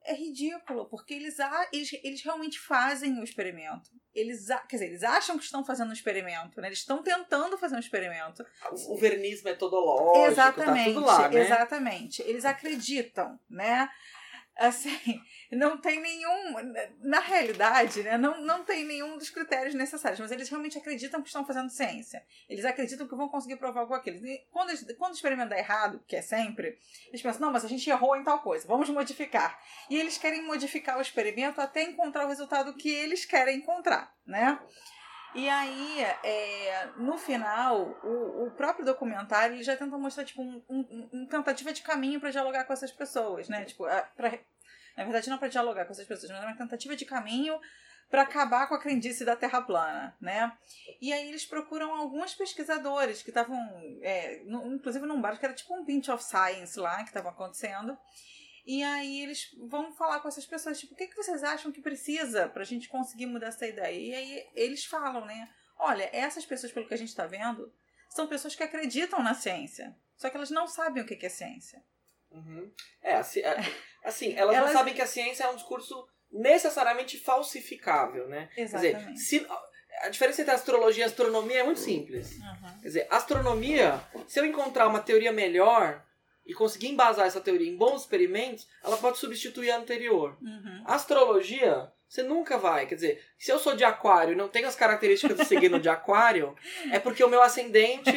é 0.04 0.14
ridículo, 0.14 0.86
porque 0.86 1.14
eles, 1.14 1.36
eles, 1.72 1.92
eles 2.02 2.22
realmente 2.22 2.58
fazem 2.58 3.18
o 3.18 3.24
experimento. 3.24 3.90
Eles, 4.14 4.46
quer 4.68 4.76
dizer, 4.76 4.86
eles 4.86 5.02
acham 5.02 5.38
que 5.38 5.44
estão 5.44 5.64
fazendo 5.64 5.90
um 5.90 5.92
experimento, 5.92 6.60
né? 6.60 6.68
Eles 6.68 6.78
estão 6.78 7.02
tentando 7.02 7.56
fazer 7.58 7.76
um 7.76 7.80
experimento. 7.80 8.44
O 8.88 8.96
verniz 8.96 9.42
metodológico, 9.42 10.26
exatamente, 10.26 10.94
tá 10.94 10.94
tudo 10.94 11.06
lá, 11.06 11.28
né? 11.28 11.40
exatamente. 11.40 12.22
Eles 12.22 12.44
acreditam, 12.44 13.38
né? 13.48 13.88
Assim, 14.56 15.22
não 15.52 15.78
tem 15.78 16.00
nenhum. 16.00 16.54
Na 17.00 17.20
realidade, 17.20 18.02
né? 18.02 18.18
Não, 18.18 18.40
não 18.42 18.64
tem 18.64 18.84
nenhum 18.84 19.16
dos 19.16 19.30
critérios 19.30 19.74
necessários, 19.74 20.20
mas 20.20 20.30
eles 20.30 20.48
realmente 20.48 20.76
acreditam 20.76 21.22
que 21.22 21.28
estão 21.28 21.46
fazendo 21.46 21.70
ciência. 21.70 22.22
Eles 22.48 22.64
acreditam 22.64 23.08
que 23.08 23.14
vão 23.14 23.28
conseguir 23.28 23.56
provar 23.56 23.80
algo 23.80 23.94
aquilo. 23.94 24.24
E 24.26 24.46
quando, 24.50 24.70
quando 24.96 25.12
o 25.12 25.16
experimento 25.16 25.50
dá 25.50 25.58
errado, 25.58 26.02
que 26.06 26.16
é 26.16 26.22
sempre, 26.22 26.78
eles 27.08 27.22
pensam, 27.22 27.40
não, 27.40 27.52
mas 27.52 27.64
a 27.64 27.68
gente 27.68 27.88
errou 27.88 28.16
em 28.16 28.24
tal 28.24 28.40
coisa, 28.40 28.66
vamos 28.66 28.88
modificar. 28.90 29.58
E 29.88 29.96
eles 29.96 30.18
querem 30.18 30.42
modificar 30.42 30.98
o 30.98 31.02
experimento 31.02 31.60
até 31.60 31.82
encontrar 31.82 32.26
o 32.26 32.28
resultado 32.28 32.74
que 32.74 32.90
eles 32.90 33.24
querem 33.24 33.58
encontrar, 33.58 34.14
né? 34.26 34.58
E 35.34 35.48
aí, 35.48 36.00
é, 36.24 36.88
no 36.96 37.16
final, 37.16 37.98
o, 38.02 38.46
o 38.46 38.50
próprio 38.52 38.84
documentário 38.84 39.54
ele 39.54 39.62
já 39.62 39.76
tenta 39.76 39.96
mostrar 39.96 40.24
tipo, 40.24 40.42
um, 40.42 40.62
um, 40.68 41.08
um 41.12 41.26
tentativa 41.26 41.72
de 41.72 41.82
caminho 41.82 42.20
para 42.20 42.30
dialogar 42.30 42.64
com 42.64 42.72
essas 42.72 42.90
pessoas, 42.90 43.48
né? 43.48 43.64
Tipo, 43.64 43.84
pra, 44.16 44.38
na 44.96 45.04
verdade, 45.04 45.30
não 45.30 45.38
para 45.38 45.48
dialogar 45.48 45.84
com 45.84 45.92
essas 45.92 46.06
pessoas, 46.06 46.32
mas 46.32 46.42
é 46.42 46.46
uma 46.46 46.56
tentativa 46.56 46.96
de 46.96 47.04
caminho 47.04 47.60
para 48.10 48.22
acabar 48.22 48.66
com 48.66 48.74
a 48.74 48.80
crendice 48.80 49.24
da 49.24 49.36
Terra 49.36 49.62
plana, 49.62 50.16
né? 50.20 50.52
E 51.00 51.12
aí 51.12 51.28
eles 51.28 51.46
procuram 51.46 51.94
alguns 51.94 52.34
pesquisadores 52.34 53.22
que 53.22 53.30
estavam, 53.30 53.56
é, 54.02 54.42
inclusive 54.42 55.06
num 55.06 55.20
bar 55.20 55.38
que 55.38 55.44
era 55.46 55.54
tipo 55.54 55.72
um 55.74 55.84
Pinch 55.84 56.10
of 56.10 56.22
Science 56.24 56.78
lá, 56.78 56.96
que 57.04 57.10
estava 57.10 57.28
acontecendo. 57.28 57.96
E 58.66 58.82
aí 58.82 59.22
eles 59.22 59.50
vão 59.68 59.92
falar 59.92 60.20
com 60.20 60.28
essas 60.28 60.46
pessoas, 60.46 60.78
tipo, 60.78 60.94
o 60.94 60.96
que, 60.96 61.06
que 61.08 61.16
vocês 61.16 61.42
acham 61.42 61.72
que 61.72 61.80
precisa 61.80 62.48
pra 62.48 62.64
gente 62.64 62.88
conseguir 62.88 63.26
mudar 63.26 63.48
essa 63.48 63.66
ideia? 63.66 63.98
E 63.98 64.14
aí 64.14 64.46
eles 64.54 64.84
falam, 64.84 65.24
né? 65.24 65.48
Olha, 65.78 66.08
essas 66.12 66.44
pessoas, 66.44 66.72
pelo 66.72 66.86
que 66.86 66.94
a 66.94 66.98
gente 66.98 67.14
tá 67.14 67.26
vendo, 67.26 67.72
são 68.10 68.26
pessoas 68.26 68.54
que 68.54 68.62
acreditam 68.62 69.22
na 69.22 69.34
ciência. 69.34 69.96
Só 70.16 70.28
que 70.28 70.36
elas 70.36 70.50
não 70.50 70.66
sabem 70.66 71.02
o 71.02 71.06
que 71.06 71.16
que 71.16 71.26
é 71.26 71.30
ciência. 71.30 71.82
Uhum. 72.30 72.70
É, 73.02 73.14
assim, 73.14 73.40
é, 73.40 73.56
assim, 74.04 74.34
elas, 74.36 74.54
Elas- 74.54 74.70
não 74.70 74.78
sabem 74.78 74.94
que 74.94 75.02
a 75.02 75.06
ciência 75.06 75.44
é 75.44 75.48
um 75.50 75.56
discurso 75.56 76.06
necessariamente 76.30 77.18
falsificável, 77.18 78.28
né? 78.28 78.48
Quer 78.54 78.64
dizer, 78.66 78.88
Exatamente. 78.90 79.20
se, 79.20 79.46
a 80.02 80.08
diferença 80.08 80.42
entre 80.42 80.54
astrologia 80.54 81.04
e 81.04 81.06
astronomia 81.06 81.60
é 81.60 81.64
muito 81.64 81.80
simples. 81.80 82.32
Uhum. 82.38 82.80
Quer 82.80 82.86
dizer, 82.88 83.06
astronomia, 83.10 84.00
se 84.28 84.38
eu 84.38 84.44
encontrar 84.46 84.86
uma 84.86 85.00
teoria 85.00 85.32
melhor 85.32 86.04
e 86.50 86.52
conseguir 86.52 86.88
embasar 86.88 87.28
essa 87.28 87.40
teoria 87.40 87.70
em 87.70 87.76
bons 87.76 88.00
experimentos, 88.00 88.66
ela 88.82 88.96
pode 88.96 89.18
substituir 89.18 89.70
a 89.70 89.78
anterior. 89.78 90.36
Uhum. 90.42 90.82
Astrologia, 90.84 91.92
você 92.08 92.24
nunca 92.24 92.58
vai. 92.58 92.86
Quer 92.86 92.96
dizer, 92.96 93.24
se 93.38 93.52
eu 93.52 93.58
sou 93.60 93.76
de 93.76 93.84
aquário 93.84 94.32
e 94.32 94.36
não 94.36 94.48
tenho 94.48 94.66
as 94.66 94.74
características 94.74 95.38
do 95.38 95.44
signo 95.44 95.78
de 95.78 95.88
aquário, 95.88 96.56
é 96.90 96.98
porque 96.98 97.22
o 97.22 97.28
meu 97.28 97.40
ascendente 97.40 98.10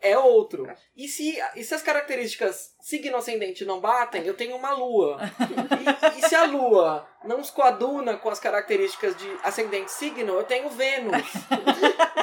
é 0.00 0.16
outro. 0.16 0.72
E 0.96 1.08
se, 1.08 1.36
e 1.56 1.64
se 1.64 1.74
as 1.74 1.82
características 1.82 2.76
signo 2.80 3.16
ascendente 3.16 3.64
não 3.64 3.80
batem, 3.80 4.24
eu 4.24 4.34
tenho 4.34 4.54
uma 4.54 4.70
lua. 4.70 5.18
E, 6.14 6.20
e 6.20 6.28
se 6.28 6.36
a 6.36 6.44
lua 6.44 7.08
não 7.24 7.42
se 7.42 7.50
coaduna 7.50 8.16
com 8.16 8.28
as 8.28 8.38
características 8.38 9.16
de 9.16 9.28
ascendente 9.42 9.90
signo, 9.90 10.34
eu 10.34 10.44
tenho 10.44 10.70
Vênus. 10.70 11.26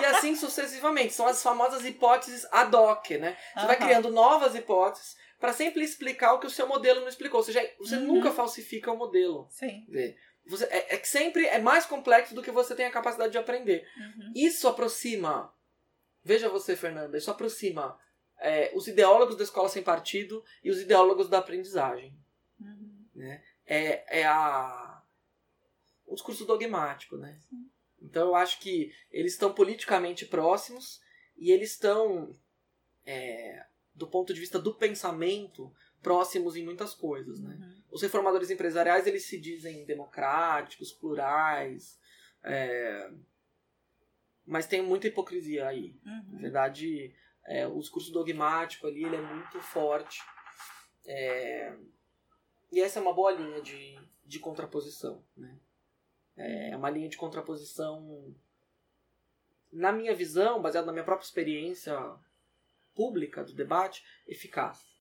E 0.02 0.06
assim 0.06 0.38
sucessivamente. 0.38 1.14
São 1.14 1.28
as 1.28 1.44
famosas 1.44 1.86
hipóteses 1.86 2.48
ad 2.50 2.74
hoc, 2.74 3.12
né? 3.18 3.36
Você 3.54 3.66
vai 3.66 3.76
Aham. 3.76 3.86
criando 3.86 4.10
novas 4.10 4.56
hipóteses 4.56 5.18
para 5.44 5.52
sempre 5.52 5.84
explicar 5.84 6.32
o 6.32 6.40
que 6.40 6.48
o 6.48 6.50
seu 6.50 6.66
modelo 6.66 7.02
não 7.02 7.10
explicou. 7.10 7.42
Ou 7.42 7.44
seja, 7.44 7.70
você 7.78 7.98
Uhum. 7.98 8.08
nunca 8.14 8.32
falsifica 8.32 8.90
o 8.94 8.96
modelo. 8.96 9.46
Sim. 9.50 9.86
Você, 10.46 10.64
é, 10.68 10.96
é 10.96 10.98
que 10.98 11.06
sempre 11.06 11.46
é 11.48 11.60
mais 11.60 11.86
complexo 11.86 12.34
do 12.34 12.42
que 12.42 12.50
você 12.50 12.74
tem 12.74 12.86
a 12.86 12.92
capacidade 12.92 13.34
de 13.34 13.38
aprender. 13.38 13.86
Uhum. 13.98 14.32
Isso 14.34 14.70
aproxima, 14.70 15.54
veja 16.24 16.48
você, 16.48 16.78
Fernanda, 16.78 17.18
isso 17.18 17.30
aproxima 17.30 18.00
é, 18.40 18.72
os 18.74 18.88
ideólogos 18.88 19.36
da 19.36 19.44
escola 19.44 19.68
sem 19.68 19.84
partido 19.84 20.42
e 20.64 20.72
os 20.72 20.80
ideólogos 20.80 21.28
da 21.28 21.40
aprendizagem. 21.40 22.18
Uhum. 22.58 23.06
Né? 23.14 23.44
É, 23.66 24.22
é 24.22 24.26
a, 24.26 25.04
o 26.06 26.14
discurso 26.16 26.46
dogmático. 26.46 27.18
Né? 27.18 27.38
Então 28.02 28.28
eu 28.30 28.36
acho 28.36 28.62
que 28.62 28.96
eles 29.12 29.34
estão 29.34 29.54
politicamente 29.54 30.26
próximos 30.26 31.02
e 31.36 31.52
eles 31.52 31.72
estão, 31.72 32.34
é, 33.06 33.66
do 33.96 34.08
ponto 34.08 34.34
de 34.34 34.40
vista 34.40 34.60
do 34.60 34.74
pensamento, 34.74 35.72
próximos 36.02 36.56
em 36.56 36.64
muitas 36.66 36.94
coisas. 36.94 37.40
Né? 37.40 37.56
Uhum. 37.56 37.84
Os 37.92 38.02
reformadores 38.02 38.50
empresariais 38.50 39.08
eles 39.08 39.26
se 39.26 39.40
dizem 39.40 39.86
democráticos, 39.86 40.92
plurais, 40.92 42.00
é, 42.44 43.12
mas 44.46 44.68
tem 44.68 44.82
muita 44.82 45.08
hipocrisia 45.08 45.68
aí. 45.68 45.96
Na 46.04 46.12
Uhum. 46.22 46.38
verdade, 46.40 47.16
é, 47.46 47.68
o 47.68 47.80
discurso 47.80 48.12
dogmático 48.12 48.88
ali 48.88 49.04
ele 49.04 49.16
é 49.16 49.22
muito 49.22 49.62
forte. 49.62 50.20
É, 51.06 51.76
e 52.72 52.82
essa 52.82 53.00
é 53.00 53.02
uma 53.02 53.14
boa 53.14 53.32
linha 53.32 53.62
de, 53.62 53.98
de 54.26 54.40
contraposição. 54.40 55.24
Né? 55.38 55.58
É 56.36 56.76
uma 56.76 56.90
linha 56.90 57.08
de 57.08 57.16
contraposição, 57.18 58.36
na 59.72 59.92
minha 59.92 60.16
visão, 60.16 60.62
baseada 60.62 60.88
na 60.88 60.92
minha 60.94 61.06
própria 61.06 61.26
experiência 61.26 61.96
pública 62.96 63.44
do 63.44 63.54
debate, 63.54 64.04
eficaz. 64.28 64.94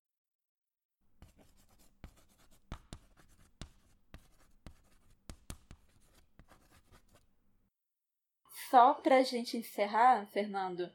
Só 8.71 8.95
pra 8.95 9.23
gente 9.23 9.57
encerrar, 9.57 10.27
Fernando, 10.33 10.91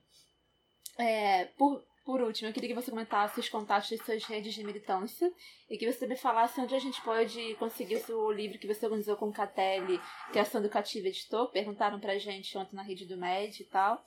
é, 0.97 1.45
por, 1.57 1.85
por 2.03 2.21
último, 2.21 2.49
eu 2.49 2.53
queria 2.53 2.69
que 2.69 2.81
você 2.81 2.89
comentasse 2.89 3.39
os 3.39 3.49
contatos 3.49 3.91
das 3.91 4.03
suas 4.03 4.23
redes 4.23 4.55
de 4.55 4.63
militância 4.63 5.31
e 5.69 5.77
que 5.77 5.91
você 5.91 6.07
me 6.07 6.15
falasse 6.15 6.59
onde 6.59 6.73
a 6.73 6.79
gente 6.79 6.99
pode 7.01 7.53
conseguir 7.55 7.97
o 7.97 8.03
seu 8.03 8.31
livro 8.31 8.57
que 8.57 8.65
você 8.65 8.85
organizou 8.85 9.15
com 9.15 9.27
o 9.27 9.33
Catelli, 9.33 10.01
Criação 10.31 10.61
Educativa 10.61 11.07
Editor. 11.07 11.51
Perguntaram 11.51 11.99
pra 11.99 12.17
gente 12.17 12.57
ontem 12.57 12.75
na 12.75 12.81
rede 12.81 13.05
do 13.05 13.15
MED 13.15 13.61
e 13.61 13.65
tal. 13.65 14.03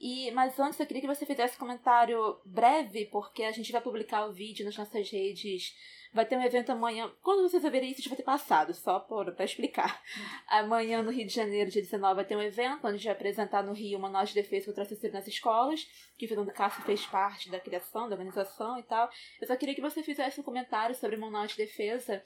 E, 0.00 0.30
mas 0.30 0.58
antes 0.58 0.80
eu 0.80 0.86
queria 0.86 1.02
que 1.02 1.06
você 1.06 1.26
fizesse 1.26 1.56
um 1.56 1.58
comentário 1.58 2.40
breve, 2.42 3.04
porque 3.06 3.42
a 3.42 3.52
gente 3.52 3.70
vai 3.70 3.82
publicar 3.82 4.24
o 4.24 4.32
vídeo 4.32 4.64
nas 4.64 4.74
nossas 4.74 5.10
redes. 5.10 5.76
Vai 6.12 6.24
ter 6.24 6.38
um 6.38 6.42
evento 6.42 6.70
amanhã. 6.70 7.12
Quando 7.22 7.42
vocês 7.42 7.62
verem 7.62 7.90
isso, 7.90 8.02
já 8.02 8.08
vai 8.08 8.16
ter 8.16 8.22
passado, 8.22 8.72
só 8.72 8.98
por, 8.98 9.30
pra 9.32 9.44
explicar. 9.44 10.02
Amanhã, 10.48 11.02
no 11.02 11.12
Rio 11.12 11.26
de 11.26 11.34
Janeiro, 11.34 11.70
dia 11.70 11.82
19, 11.82 12.14
vai 12.14 12.24
ter 12.24 12.34
um 12.34 12.40
evento 12.40 12.78
onde 12.78 12.86
a 12.86 12.92
gente 12.92 13.04
vai 13.04 13.12
apresentar 13.12 13.62
no 13.62 13.74
Rio 13.74 13.98
uma 13.98 14.08
nova 14.08 14.24
de 14.24 14.34
defesa 14.34 14.66
contra 14.66 14.82
o 14.82 14.84
racismo 14.86 15.12
nas 15.12 15.28
escolas, 15.28 15.86
que 16.16 16.24
o 16.24 16.28
Fernando 16.28 16.50
Castro 16.50 16.82
fez 16.82 17.04
parte 17.04 17.50
da 17.50 17.60
criação, 17.60 18.08
da 18.08 18.14
organização 18.14 18.78
e 18.78 18.82
tal. 18.82 19.08
Eu 19.38 19.46
só 19.46 19.54
queria 19.54 19.74
que 19.74 19.82
você 19.82 20.02
fizesse 20.02 20.40
um 20.40 20.42
comentário 20.42 20.94
sobre 20.94 21.16
uma 21.16 21.30
nova 21.30 21.46
de 21.46 21.58
defesa, 21.58 22.24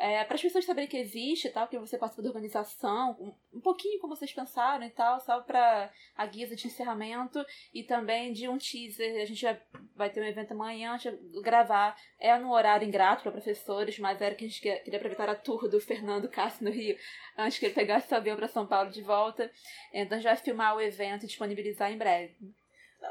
é, 0.00 0.24
para 0.24 0.34
as 0.34 0.40
pessoas 0.40 0.64
saberem 0.64 0.88
que 0.88 0.96
existe 0.96 1.46
e 1.46 1.50
tal, 1.50 1.68
que 1.68 1.78
você 1.78 1.98
participa 1.98 2.22
da 2.22 2.30
organização, 2.30 3.18
um, 3.20 3.58
um 3.58 3.60
pouquinho 3.60 4.00
como 4.00 4.16
vocês 4.16 4.32
pensaram 4.32 4.82
e 4.82 4.88
tal, 4.88 5.20
só 5.20 5.42
para 5.42 5.92
a 6.16 6.24
guisa 6.24 6.56
de 6.56 6.66
encerramento 6.66 7.44
e 7.74 7.82
também 7.82 8.32
de 8.32 8.48
um 8.48 8.56
teaser. 8.56 9.20
A 9.20 9.26
gente 9.26 9.44
vai, 9.44 9.60
vai 9.94 10.10
ter 10.10 10.22
um 10.22 10.24
evento 10.24 10.52
amanhã, 10.52 10.94
a 10.94 10.96
gente 10.96 11.14
vai 11.14 11.42
gravar. 11.42 12.00
É 12.18 12.38
no 12.38 12.50
horário 12.50 12.88
ingrato 12.88 13.22
para 13.22 13.30
professores, 13.30 13.98
mas 13.98 14.22
era 14.22 14.34
que 14.34 14.46
a 14.46 14.48
gente 14.48 14.62
queria, 14.62 14.96
aproveitar 14.96 15.28
a 15.28 15.34
tour 15.34 15.68
do 15.68 15.78
Fernando 15.78 16.30
Castro 16.30 16.64
no 16.64 16.70
Rio 16.70 16.96
antes 17.36 17.58
que 17.58 17.66
ele 17.66 17.74
pegasse 17.74 18.10
o 18.10 18.16
avião 18.16 18.38
para 18.38 18.48
São 18.48 18.66
Paulo 18.66 18.90
de 18.90 19.02
volta. 19.02 19.52
Então 19.92 20.16
a 20.16 20.20
gente 20.22 20.30
vai 20.30 20.36
filmar 20.38 20.76
o 20.76 20.80
evento 20.80 21.24
e 21.24 21.28
disponibilizar 21.28 21.92
em 21.92 21.98
breve. 21.98 22.34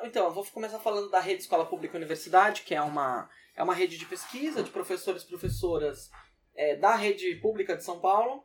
Então, 0.03 0.25
eu 0.25 0.31
vou 0.31 0.45
começar 0.45 0.79
falando 0.79 1.09
da 1.09 1.19
rede 1.19 1.41
Escola 1.41 1.65
Pública 1.65 1.97
Universidade, 1.97 2.61
que 2.63 2.73
é 2.73 2.81
uma, 2.81 3.29
é 3.55 3.61
uma 3.61 3.75
rede 3.75 3.95
de 3.97 4.05
pesquisa 4.05 4.63
de 4.63 4.71
professores 4.71 5.21
e 5.21 5.27
professoras 5.27 6.09
é, 6.59 6.75
da 6.75 6.93
rede 6.93 7.35
pública 7.35 7.73
de 7.77 7.85
São 7.85 8.01
Paulo, 8.01 8.43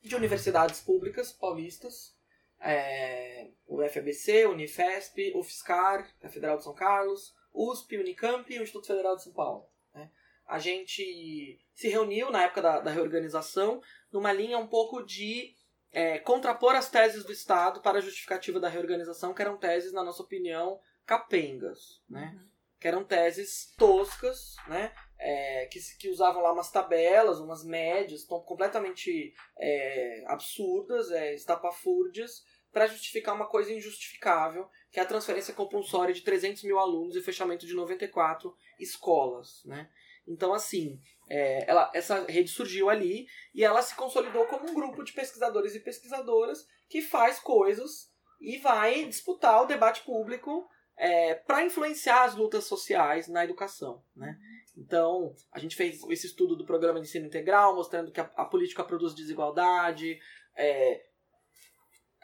de 0.00 0.14
universidades 0.14 0.80
públicas 0.80 1.32
paulistas, 1.32 2.16
é, 2.60 3.50
o 3.66 3.82
FABC, 3.88 4.46
Unifesp, 4.46 5.32
UFSCar, 5.34 6.08
a 6.22 6.28
Federal 6.28 6.58
de 6.58 6.62
São 6.62 6.72
Carlos, 6.72 7.34
USP, 7.52 7.98
Unicamp 7.98 8.54
e 8.54 8.60
o 8.60 8.62
Instituto 8.62 8.86
Federal 8.86 9.16
de 9.16 9.24
São 9.24 9.32
Paulo. 9.32 9.68
né? 9.92 10.12
A 10.46 10.60
gente 10.60 11.60
se 11.74 11.88
reuniu 11.88 12.30
na 12.30 12.44
época 12.44 12.62
da, 12.62 12.78
da 12.78 12.92
reorganização 12.92 13.82
numa 14.12 14.32
linha 14.32 14.56
um 14.56 14.68
pouco 14.68 15.02
de 15.02 15.56
é, 15.90 16.20
contrapor 16.20 16.76
as 16.76 16.88
teses 16.88 17.24
do 17.24 17.32
Estado 17.32 17.80
para 17.80 17.98
a 17.98 18.00
justificativa 18.00 18.60
da 18.60 18.68
reorganização, 18.68 19.34
que 19.34 19.42
eram 19.42 19.56
teses, 19.56 19.92
na 19.92 20.04
nossa 20.04 20.22
opinião, 20.22 20.78
capengas, 21.04 22.00
né? 22.08 22.38
Que 22.78 22.86
eram 22.86 23.02
teses 23.02 23.74
toscas, 23.76 24.54
né? 24.68 24.92
É, 25.18 25.66
que, 25.66 25.78
que 25.98 26.08
usavam 26.08 26.42
lá 26.42 26.52
umas 26.52 26.70
tabelas, 26.70 27.38
umas 27.38 27.64
médias, 27.64 28.24
completamente 28.24 29.32
é, 29.58 30.24
absurdas, 30.26 31.10
é, 31.10 31.34
estapafúrdias, 31.34 32.42
para 32.72 32.88
justificar 32.88 33.34
uma 33.34 33.46
coisa 33.46 33.72
injustificável, 33.72 34.68
que 34.90 34.98
é 34.98 35.02
a 35.02 35.06
transferência 35.06 35.54
compulsória 35.54 36.12
de 36.12 36.22
300 36.22 36.64
mil 36.64 36.78
alunos 36.78 37.14
e 37.14 37.22
fechamento 37.22 37.64
de 37.64 37.72
94 37.72 38.52
escolas, 38.80 39.62
né? 39.64 39.88
Então, 40.26 40.52
assim, 40.52 41.00
é, 41.28 41.70
ela, 41.70 41.90
essa 41.94 42.24
rede 42.26 42.50
surgiu 42.50 42.90
ali 42.90 43.26
e 43.54 43.62
ela 43.62 43.82
se 43.82 43.94
consolidou 43.94 44.46
como 44.46 44.68
um 44.68 44.74
grupo 44.74 45.04
de 45.04 45.12
pesquisadores 45.12 45.74
e 45.74 45.80
pesquisadoras 45.80 46.66
que 46.88 47.00
faz 47.00 47.38
coisas 47.38 48.10
e 48.40 48.58
vai 48.58 49.04
disputar 49.04 49.62
o 49.62 49.66
debate 49.66 50.02
público 50.02 50.68
para 51.46 51.64
influenciar 51.64 52.24
as 52.24 52.34
lutas 52.36 52.64
sociais 52.64 53.26
na 53.28 53.44
educação. 53.44 54.02
Né? 54.14 54.38
Então, 54.76 55.34
a 55.52 55.58
gente 55.58 55.76
fez 55.76 56.02
esse 56.10 56.26
estudo 56.26 56.56
do 56.56 56.64
programa 56.64 57.00
de 57.00 57.06
ensino 57.06 57.26
integral, 57.26 57.74
mostrando 57.76 58.10
que 58.10 58.20
a, 58.20 58.30
a 58.36 58.44
política 58.44 58.84
produz 58.84 59.14
desigualdade. 59.14 60.18
é, 60.56 61.04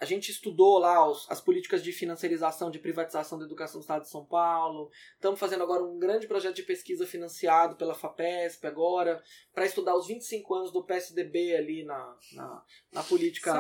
a 0.01 0.07
gente 0.07 0.31
estudou 0.31 0.79
lá 0.79 1.07
os, 1.07 1.31
as 1.31 1.43
políticas 1.43 1.83
de 1.83 1.93
financiarização, 1.93 2.71
de 2.71 2.79
privatização 2.79 3.39
da 3.39 3.45
educação 3.45 3.81
do 3.81 3.83
Estado 3.83 4.03
de 4.03 4.09
São 4.09 4.25
Paulo. 4.25 4.91
Estamos 5.15 5.39
fazendo 5.39 5.63
agora 5.63 5.85
um 5.85 5.99
grande 5.99 6.27
projeto 6.27 6.57
de 6.57 6.63
pesquisa 6.63 7.07
financiado 7.07 7.77
pela 7.77 7.95
FAPESP 7.95 8.67
agora, 8.67 9.23
para 9.53 9.67
estudar 9.67 9.95
os 9.95 10.07
25 10.07 10.55
anos 10.55 10.73
do 10.73 10.83
PSDB 10.83 11.55
ali 11.55 11.85
na, 11.85 12.17
na, 12.33 12.65
na 12.93 13.03
política 13.03 13.53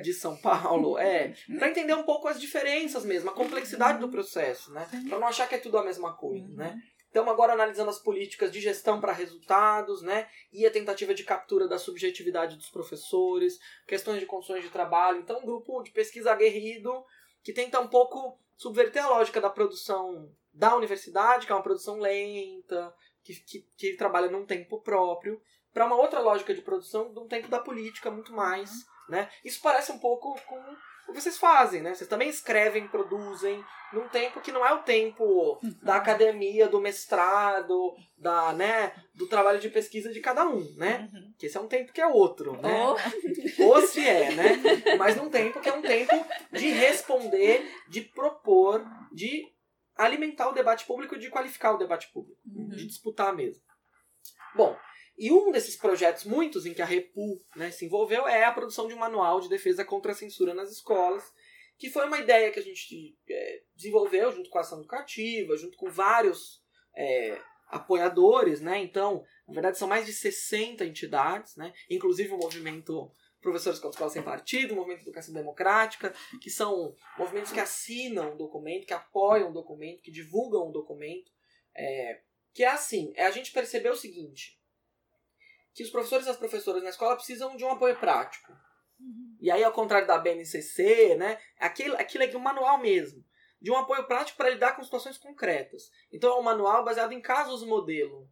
de 0.00 0.14
São 0.14 0.34
Paulo. 0.34 0.96
É, 0.96 1.34
para 1.58 1.68
entender 1.68 1.94
um 1.94 2.04
pouco 2.04 2.26
as 2.26 2.40
diferenças 2.40 3.04
mesmo, 3.04 3.28
a 3.28 3.34
complexidade 3.34 3.98
do 3.98 4.08
processo, 4.08 4.72
né? 4.72 4.88
Para 5.10 5.18
não 5.18 5.26
achar 5.26 5.46
que 5.46 5.56
é 5.56 5.58
tudo 5.58 5.76
a 5.76 5.84
mesma 5.84 6.16
coisa, 6.16 6.48
né? 6.54 6.80
Estamos 7.12 7.30
agora 7.30 7.52
analisando 7.52 7.90
as 7.90 7.98
políticas 7.98 8.50
de 8.50 8.58
gestão 8.58 8.98
para 8.98 9.12
resultados, 9.12 10.00
né? 10.00 10.30
E 10.50 10.64
a 10.64 10.70
tentativa 10.70 11.12
de 11.12 11.22
captura 11.22 11.68
da 11.68 11.78
subjetividade 11.78 12.56
dos 12.56 12.70
professores, 12.70 13.60
questões 13.86 14.18
de 14.18 14.24
condições 14.24 14.62
de 14.62 14.70
trabalho. 14.70 15.18
Então, 15.18 15.38
um 15.38 15.44
grupo 15.44 15.82
de 15.82 15.90
pesquisa 15.90 16.32
aguerrido 16.32 17.04
que 17.42 17.52
tenta 17.52 17.78
um 17.78 17.86
pouco 17.86 18.38
subverter 18.56 19.04
a 19.04 19.10
lógica 19.10 19.42
da 19.42 19.50
produção 19.50 20.34
da 20.54 20.74
universidade, 20.74 21.44
que 21.44 21.52
é 21.52 21.54
uma 21.54 21.62
produção 21.62 21.98
lenta, 21.98 22.94
que, 23.22 23.34
que, 23.34 23.66
que 23.76 23.92
trabalha 23.94 24.30
num 24.30 24.46
tempo 24.46 24.80
próprio, 24.80 25.38
para 25.70 25.84
uma 25.84 25.96
outra 25.96 26.18
lógica 26.18 26.54
de 26.54 26.62
produção 26.62 27.12
de 27.12 27.18
um 27.18 27.28
tempo 27.28 27.46
da 27.46 27.60
política 27.60 28.10
muito 28.10 28.32
mais, 28.32 28.86
né? 29.06 29.30
Isso 29.44 29.60
parece 29.60 29.92
um 29.92 29.98
pouco 29.98 30.40
com 30.46 30.76
o 31.08 31.12
que 31.12 31.20
vocês 31.20 31.38
fazem, 31.38 31.82
né? 31.82 31.94
Vocês 31.94 32.08
também 32.08 32.28
escrevem, 32.28 32.88
produzem, 32.88 33.62
num 33.92 34.08
tempo 34.08 34.40
que 34.40 34.50
não 34.50 34.66
é 34.66 34.72
o 34.72 34.82
tempo 34.82 35.60
da 35.82 35.96
academia, 35.96 36.68
do 36.68 36.80
mestrado, 36.80 37.94
da, 38.16 38.52
né, 38.52 38.94
do 39.14 39.28
trabalho 39.28 39.60
de 39.60 39.68
pesquisa 39.68 40.10
de 40.10 40.20
cada 40.20 40.46
um, 40.46 40.64
né? 40.76 41.08
Que 41.38 41.46
esse 41.46 41.56
é 41.56 41.60
um 41.60 41.68
tempo 41.68 41.92
que 41.92 42.00
é 42.00 42.06
outro, 42.06 42.60
né? 42.60 42.84
Ou 42.84 42.96
Ou 43.66 43.82
se 43.82 44.06
é, 44.06 44.32
né? 44.32 44.62
Mas 44.98 45.16
num 45.16 45.28
tempo 45.28 45.60
que 45.60 45.68
é 45.68 45.74
um 45.74 45.82
tempo 45.82 46.14
de 46.50 46.70
responder, 46.70 47.70
de 47.88 48.00
propor, 48.00 48.84
de 49.12 49.44
alimentar 49.96 50.48
o 50.48 50.54
debate 50.54 50.86
público 50.86 51.14
e 51.14 51.18
de 51.18 51.30
qualificar 51.30 51.72
o 51.72 51.78
debate 51.78 52.10
público, 52.12 52.40
de 52.44 52.86
disputar 52.86 53.34
mesmo. 53.34 53.62
Bom, 54.54 54.76
e 55.18 55.30
um 55.30 55.50
desses 55.50 55.76
projetos, 55.76 56.24
muitos 56.24 56.66
em 56.66 56.74
que 56.74 56.82
a 56.82 56.86
Repu 56.86 57.40
né, 57.54 57.70
se 57.70 57.84
envolveu, 57.84 58.26
é 58.26 58.44
a 58.44 58.52
produção 58.52 58.88
de 58.88 58.94
um 58.94 58.98
manual 58.98 59.40
de 59.40 59.48
defesa 59.48 59.84
contra 59.84 60.12
a 60.12 60.14
censura 60.14 60.54
nas 60.54 60.70
escolas, 60.70 61.24
que 61.78 61.90
foi 61.90 62.06
uma 62.06 62.18
ideia 62.18 62.50
que 62.50 62.58
a 62.58 62.62
gente 62.62 63.16
é, 63.28 63.62
desenvolveu 63.74 64.32
junto 64.32 64.48
com 64.50 64.58
a 64.58 64.60
ação 64.62 64.78
educativa, 64.78 65.56
junto 65.56 65.76
com 65.76 65.90
vários 65.90 66.62
é, 66.96 67.40
apoiadores, 67.68 68.60
né? 68.60 68.78
Então, 68.82 69.24
na 69.48 69.54
verdade, 69.54 69.78
são 69.78 69.88
mais 69.88 70.06
de 70.06 70.12
60 70.12 70.84
entidades, 70.84 71.56
né? 71.56 71.72
Inclusive 71.90 72.32
o 72.32 72.38
movimento 72.38 73.10
Professores 73.40 73.82
a 73.82 73.88
Escola 73.88 74.10
Sem 74.10 74.22
Partido, 74.22 74.72
o 74.72 74.76
movimento 74.76 75.02
Educação 75.02 75.34
Democrática, 75.34 76.14
que 76.40 76.48
são 76.48 76.94
movimentos 77.18 77.50
que 77.50 77.58
assinam 77.58 78.34
o 78.34 78.36
documento, 78.36 78.86
que 78.86 78.94
apoiam 78.94 79.50
o 79.50 79.52
documento, 79.52 80.00
que 80.00 80.12
divulgam 80.12 80.68
o 80.68 80.72
documento. 80.72 81.30
É, 81.74 82.20
que 82.54 82.62
é 82.62 82.68
assim, 82.68 83.12
é 83.16 83.26
a 83.26 83.30
gente 83.30 83.50
perceber 83.50 83.90
o 83.90 83.96
seguinte, 83.96 84.61
que 85.74 85.82
os 85.82 85.90
professores 85.90 86.26
e 86.26 86.30
as 86.30 86.36
professoras 86.36 86.82
na 86.82 86.90
escola 86.90 87.16
precisam 87.16 87.56
de 87.56 87.64
um 87.64 87.70
apoio 87.70 87.98
prático. 87.98 88.52
E 89.40 89.50
aí, 89.50 89.64
ao 89.64 89.72
contrário 89.72 90.06
da 90.06 90.18
BNCC, 90.18 91.16
né, 91.16 91.38
aquilo, 91.58 91.96
aquilo 91.96 92.24
é 92.24 92.36
um 92.36 92.40
manual 92.40 92.78
mesmo, 92.78 93.24
de 93.60 93.70
um 93.70 93.76
apoio 93.76 94.06
prático 94.06 94.36
para 94.36 94.50
lidar 94.50 94.76
com 94.76 94.84
situações 94.84 95.18
concretas. 95.18 95.90
Então, 96.12 96.36
é 96.36 96.38
um 96.38 96.42
manual 96.42 96.84
baseado 96.84 97.12
em 97.12 97.20
casos 97.20 97.64
modelo, 97.64 98.28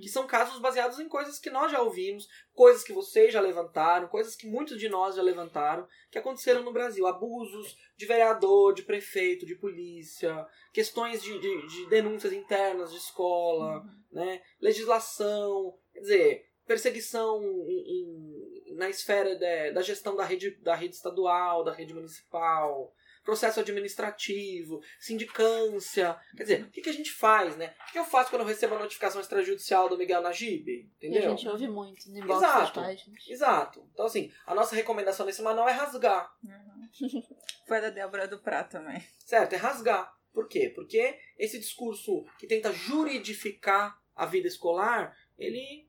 que 0.00 0.08
são 0.08 0.26
casos 0.26 0.58
baseados 0.58 0.98
em 1.00 1.08
coisas 1.08 1.38
que 1.38 1.50
nós 1.50 1.70
já 1.70 1.82
ouvimos, 1.82 2.26
coisas 2.54 2.82
que 2.82 2.92
vocês 2.92 3.32
já 3.32 3.40
levantaram, 3.40 4.08
coisas 4.08 4.34
que 4.34 4.46
muitos 4.46 4.78
de 4.78 4.88
nós 4.88 5.16
já 5.16 5.22
levantaram, 5.22 5.86
que 6.10 6.18
aconteceram 6.18 6.62
no 6.62 6.72
Brasil. 6.72 7.06
Abusos 7.06 7.76
de 7.96 8.06
vereador, 8.06 8.72
de 8.72 8.82
prefeito, 8.82 9.44
de 9.44 9.56
polícia, 9.56 10.46
questões 10.72 11.22
de, 11.22 11.38
de, 11.38 11.66
de 11.66 11.86
denúncias 11.88 12.32
internas 12.32 12.92
de 12.92 12.98
escola, 12.98 13.82
né, 14.10 14.40
legislação, 14.60 15.76
quer 15.92 16.00
dizer, 16.00 16.46
perseguição 16.66 17.42
em- 17.68 18.70
em- 18.70 18.74
na 18.76 18.88
esfera 18.90 19.34
de- 19.36 19.72
da 19.72 19.82
gestão 19.82 20.14
da 20.16 20.24
rede, 20.24 20.50
da 20.62 20.74
rede 20.74 20.94
estadual, 20.94 21.64
da 21.64 21.72
rede 21.72 21.94
municipal, 21.94 22.92
processo 23.24 23.58
administrativo, 23.60 24.80
sindicância. 25.00 26.16
Quer 26.36 26.42
dizer, 26.42 26.62
o 26.64 26.70
que, 26.70 26.80
que 26.82 26.90
a 26.90 26.92
gente 26.92 27.10
faz, 27.12 27.56
né? 27.56 27.74
O 27.88 27.92
que 27.92 27.98
eu 27.98 28.04
faço 28.04 28.30
quando 28.30 28.42
eu 28.42 28.46
recebo 28.46 28.74
a 28.76 28.78
notificação 28.78 29.20
extrajudicial 29.20 29.88
do 29.88 29.98
Miguel 29.98 30.22
Najib? 30.22 30.68
E 30.68 30.80
a 31.06 31.08
Entendeu? 31.08 31.30
gente 31.30 31.48
ouve 31.48 31.66
muito 31.68 32.08
no 32.10 32.18
inbox 32.18 32.42
Exato. 32.42 32.60
das 32.80 32.86
páginas. 32.86 33.24
Exato. 33.28 33.88
Então, 33.92 34.06
assim, 34.06 34.30
a 34.46 34.54
nossa 34.54 34.76
recomendação 34.76 35.26
nesse 35.26 35.42
manual 35.42 35.68
é 35.68 35.72
rasgar. 35.72 36.30
Foi 37.66 37.80
da 37.80 37.90
Débora 37.90 38.28
do 38.28 38.38
Prá 38.38 38.62
também. 38.62 39.02
Certo? 39.24 39.54
É 39.54 39.56
rasgar. 39.56 40.14
Por 40.32 40.46
quê? 40.48 40.70
Porque 40.74 41.18
esse 41.38 41.58
discurso 41.58 42.24
que 42.38 42.46
tenta 42.46 42.72
juridificar 42.72 43.98
a 44.14 44.24
vida 44.26 44.46
escolar, 44.46 45.16
ele, 45.38 45.85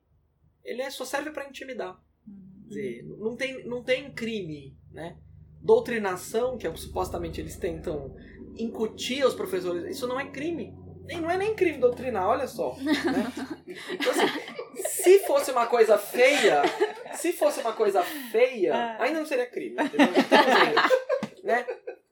ele 0.64 0.82
é- 0.82 0.90
só 0.90 1.04
serve 1.04 1.30
para 1.30 1.48
intimidar. 1.48 1.98
Quer 2.64 2.68
dizer, 2.68 3.04
não 3.18 3.36
tem, 3.36 3.64
não 3.66 3.82
tem 3.82 4.10
crime, 4.12 4.76
né? 4.92 5.16
Doutrinação, 5.62 6.56
que 6.58 6.66
é 6.66 6.70
o 6.70 6.72
que 6.72 6.80
supostamente 6.80 7.40
eles 7.40 7.56
tentam 7.56 8.14
incutir 8.56 9.22
aos 9.22 9.34
professores, 9.34 9.84
isso 9.96 10.06
não 10.06 10.18
é 10.20 10.26
crime. 10.30 10.74
Nem, 11.04 11.20
não 11.20 11.30
é 11.30 11.38
nem 11.38 11.54
crime 11.54 11.78
doutrinar, 11.78 12.28
olha 12.28 12.46
só. 12.46 12.76
Né? 12.76 12.92
Então, 13.92 14.12
assim, 14.12 14.82
se 14.86 15.20
fosse 15.20 15.50
uma 15.50 15.66
coisa 15.66 15.96
feia, 15.96 16.62
se 17.14 17.32
fosse 17.32 17.60
uma 17.60 17.72
coisa 17.72 18.02
feia, 18.02 19.00
ainda 19.00 19.20
não 19.20 19.26
seria 19.26 19.46
crime. 19.46 19.74
Entendeu? 19.82 20.06
Então, 20.18 20.42
gente, 21.34 21.44
né? 21.44 21.66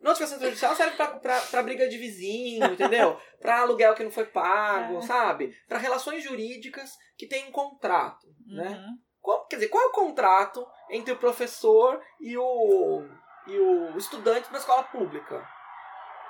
Notificação 0.06 0.38
judicial 0.40 0.74
serve 0.76 0.96
pra, 0.96 1.06
pra, 1.18 1.40
pra 1.40 1.62
briga 1.62 1.88
de 1.88 1.98
vizinho, 1.98 2.64
entendeu? 2.66 3.20
Pra 3.40 3.60
aluguel 3.60 3.94
que 3.94 4.02
não 4.04 4.10
foi 4.10 4.24
pago, 4.24 5.02
sabe? 5.02 5.54
Pra 5.68 5.78
relações 5.78 6.22
jurídicas 6.24 6.90
que 7.16 7.26
tem 7.26 7.46
um 7.48 7.52
contrato, 7.52 8.26
né? 8.46 8.68
Uhum. 8.70 8.98
Qual- 9.20 9.46
quer 9.46 9.56
dizer, 9.56 9.68
qual 9.68 9.84
é 9.84 9.86
o 9.88 9.92
contrato 9.92 10.66
entre 10.90 11.12
o 11.12 11.16
professor 11.18 12.00
e 12.20 12.36
o, 12.38 13.02
e 13.46 13.58
o 13.58 13.96
estudante 13.98 14.50
da 14.50 14.58
escola 14.58 14.84
pública? 14.84 15.46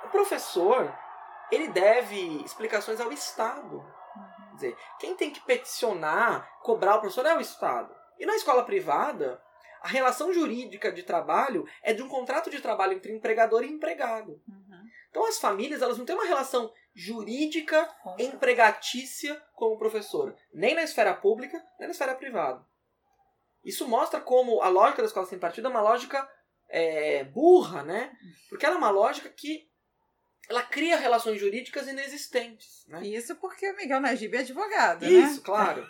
O 0.05 0.09
professor, 0.09 0.93
ele 1.51 1.69
deve 1.69 2.43
explicações 2.43 2.99
ao 2.99 3.11
Estado. 3.11 3.83
Quer 4.49 4.55
dizer, 4.55 4.77
quem 4.99 5.15
tem 5.15 5.31
que 5.31 5.39
peticionar, 5.41 6.49
cobrar 6.61 6.95
o 6.95 6.99
professor 6.99 7.25
é 7.25 7.35
o 7.35 7.41
Estado. 7.41 7.95
E 8.19 8.25
na 8.25 8.35
escola 8.35 8.63
privada, 8.63 9.41
a 9.81 9.87
relação 9.87 10.33
jurídica 10.33 10.91
de 10.91 11.03
trabalho 11.03 11.67
é 11.81 11.93
de 11.93 12.01
um 12.01 12.07
contrato 12.07 12.49
de 12.49 12.61
trabalho 12.61 12.93
entre 12.93 13.13
empregador 13.13 13.63
e 13.63 13.67
empregado. 13.67 14.41
Uhum. 14.47 14.87
Então 15.09 15.25
as 15.25 15.39
famílias, 15.39 15.81
elas 15.81 15.97
não 15.97 16.05
têm 16.05 16.15
uma 16.15 16.25
relação 16.25 16.71
jurídica 16.93 17.89
empregatícia 18.17 19.41
como 19.53 19.77
professor, 19.77 20.35
nem 20.53 20.75
na 20.75 20.83
esfera 20.83 21.13
pública, 21.13 21.57
nem 21.79 21.87
na 21.87 21.91
esfera 21.91 22.15
privada. 22.15 22.65
Isso 23.63 23.87
mostra 23.87 24.19
como 24.19 24.61
a 24.61 24.69
lógica 24.69 25.01
da 25.01 25.07
escola 25.07 25.25
sem 25.25 25.39
partido 25.39 25.67
é 25.67 25.71
uma 25.71 25.81
lógica 25.81 26.27
é, 26.69 27.23
burra, 27.23 27.83
né? 27.83 28.11
Porque 28.49 28.65
ela 28.65 28.75
é 28.75 28.77
uma 28.77 28.89
lógica 28.89 29.29
que 29.29 29.69
ela 30.49 30.63
cria 30.63 30.95
relações 30.95 31.39
jurídicas 31.39 31.87
inexistentes, 31.87 32.85
né? 32.87 33.05
Isso 33.05 33.35
porque 33.35 33.69
o 33.69 33.75
Miguel 33.75 33.99
Najib 33.99 34.35
é 34.35 34.39
advogado, 34.39 35.01
né? 35.01 35.09
Isso, 35.09 35.41
claro. 35.41 35.85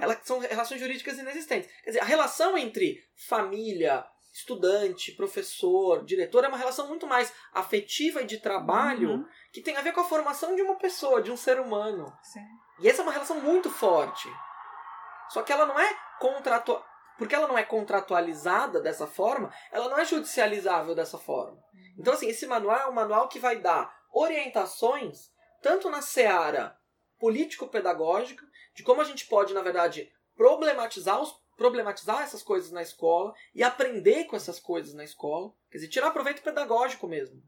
Elas 0.00 0.18
são 0.24 0.38
relações 0.38 0.80
jurídicas 0.80 1.18
inexistentes. 1.18 1.70
Quer 1.82 1.90
dizer, 1.90 2.00
a 2.00 2.04
relação 2.04 2.56
entre 2.56 3.02
família, 3.28 4.04
estudante, 4.32 5.12
professor, 5.12 6.04
diretor 6.04 6.44
é 6.44 6.48
uma 6.48 6.58
relação 6.58 6.86
muito 6.88 7.06
mais 7.06 7.32
afetiva 7.52 8.22
e 8.22 8.26
de 8.26 8.38
trabalho 8.38 9.10
Uhum. 9.10 9.26
que 9.52 9.62
tem 9.62 9.76
a 9.76 9.80
ver 9.80 9.92
com 9.92 10.00
a 10.00 10.04
formação 10.04 10.54
de 10.54 10.62
uma 10.62 10.76
pessoa, 10.76 11.22
de 11.22 11.30
um 11.32 11.36
ser 11.36 11.58
humano. 11.58 12.12
Sim. 12.22 12.40
E 12.80 12.88
essa 12.88 13.00
é 13.00 13.04
uma 13.04 13.12
relação 13.12 13.40
muito 13.40 13.70
forte. 13.70 14.28
Só 15.30 15.42
que 15.42 15.50
ela 15.52 15.64
não 15.66 15.78
é 15.80 15.96
contratu... 16.20 16.78
porque 17.18 17.34
ela 17.34 17.48
não 17.48 17.56
é 17.56 17.62
contratualizada 17.62 18.80
dessa 18.80 19.06
forma, 19.06 19.50
ela 19.72 19.88
não 19.88 19.98
é 19.98 20.04
judicializável 20.04 20.94
dessa 20.94 21.16
forma. 21.18 21.58
Então 21.98 22.12
assim, 22.12 22.28
esse 22.28 22.46
manual 22.46 22.78
é 22.78 22.86
um 22.86 22.92
manual 22.92 23.28
que 23.28 23.38
vai 23.38 23.56
dar 23.58 23.90
orientações 24.12 25.30
tanto 25.62 25.88
na 25.90 26.02
seara 26.02 26.76
político-pedagógica, 27.18 28.44
de 28.76 28.82
como 28.82 29.00
a 29.00 29.04
gente 29.04 29.26
pode, 29.26 29.52
na 29.52 29.62
verdade, 29.62 30.12
problematizar 30.36 31.20
os 31.20 31.34
problematizar 31.56 32.20
essas 32.20 32.42
coisas 32.42 32.70
na 32.70 32.82
escola 32.82 33.32
e 33.54 33.62
aprender 33.62 34.24
com 34.24 34.36
essas 34.36 34.60
coisas 34.60 34.92
na 34.92 35.02
escola, 35.02 35.50
quer 35.70 35.78
dizer, 35.78 35.88
tirar 35.88 36.10
proveito 36.10 36.42
pedagógico 36.42 37.08
mesmo 37.08 37.42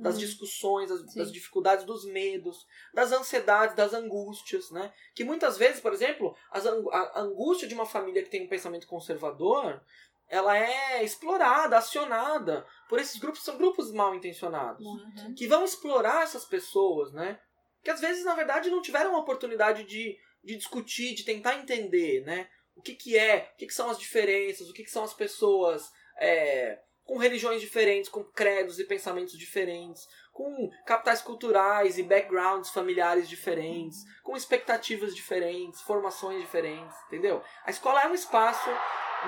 das 0.00 0.18
discussões, 0.18 0.88
das, 0.88 1.14
das 1.14 1.32
dificuldades, 1.32 1.84
dos 1.84 2.04
medos, 2.04 2.66
das 2.94 3.10
ansiedades, 3.10 3.74
das 3.74 3.92
angústias, 3.92 4.70
né? 4.70 4.92
Que 5.12 5.24
muitas 5.24 5.58
vezes, 5.58 5.80
por 5.80 5.92
exemplo, 5.92 6.36
as 6.50 6.64
a 6.66 7.20
angústia 7.20 7.66
de 7.66 7.74
uma 7.74 7.84
família 7.84 8.22
que 8.22 8.30
tem 8.30 8.44
um 8.44 8.48
pensamento 8.48 8.86
conservador, 8.86 9.82
ela 10.28 10.56
é 10.56 11.04
explorada, 11.04 11.76
acionada 11.76 12.64
por 12.88 13.00
esses 13.00 13.18
grupos, 13.18 13.42
são 13.42 13.58
grupos 13.58 13.92
mal 13.92 14.14
intencionados, 14.14 14.84
Muito. 14.84 15.34
que 15.34 15.48
vão 15.48 15.64
explorar 15.64 16.22
essas 16.22 16.44
pessoas, 16.44 17.12
né? 17.12 17.40
Que 17.82 17.90
às 17.90 18.00
vezes, 18.00 18.24
na 18.24 18.34
verdade, 18.34 18.70
não 18.70 18.80
tiveram 18.80 19.16
a 19.16 19.18
oportunidade 19.18 19.82
de, 19.82 20.16
de 20.42 20.56
discutir, 20.56 21.14
de 21.14 21.24
tentar 21.24 21.54
entender, 21.54 22.24
né? 22.24 22.48
O 22.74 22.82
que, 22.82 22.94
que 22.94 23.16
é, 23.16 23.50
o 23.54 23.56
que, 23.56 23.66
que 23.66 23.74
são 23.74 23.90
as 23.90 23.98
diferenças, 23.98 24.68
o 24.68 24.72
que, 24.72 24.84
que 24.84 24.90
são 24.90 25.04
as 25.04 25.12
pessoas 25.12 25.90
é, 26.18 26.78
com 27.04 27.18
religiões 27.18 27.60
diferentes, 27.60 28.10
com 28.10 28.24
credos 28.24 28.78
e 28.78 28.84
pensamentos 28.84 29.36
diferentes, 29.36 30.06
com 30.32 30.70
capitais 30.86 31.20
culturais 31.20 31.98
e 31.98 32.02
backgrounds 32.02 32.70
familiares 32.70 33.28
diferentes, 33.28 33.98
com 34.22 34.36
expectativas 34.36 35.14
diferentes, 35.14 35.82
formações 35.82 36.40
diferentes, 36.40 36.96
entendeu? 37.06 37.42
A 37.64 37.70
escola 37.70 38.02
é 38.02 38.08
um 38.08 38.14
espaço 38.14 38.70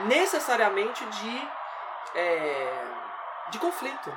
necessariamente 0.09 1.05
de, 1.05 2.19
é, 2.19 3.51
de 3.51 3.59
conflito. 3.59 4.13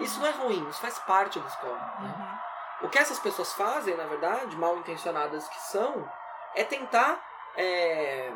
Isso 0.00 0.18
não 0.18 0.26
é 0.26 0.30
ruim, 0.32 0.68
isso 0.68 0.80
faz 0.80 0.98
parte 1.00 1.38
da 1.38 1.46
escola. 1.46 1.78
Né? 2.00 2.43
O 2.82 2.88
que 2.88 2.98
essas 2.98 3.18
pessoas 3.18 3.52
fazem, 3.52 3.96
na 3.96 4.06
verdade, 4.06 4.56
mal 4.56 4.76
intencionadas 4.76 5.48
que 5.48 5.60
são, 5.62 6.10
é 6.54 6.64
tentar 6.64 7.22
é, 7.56 8.32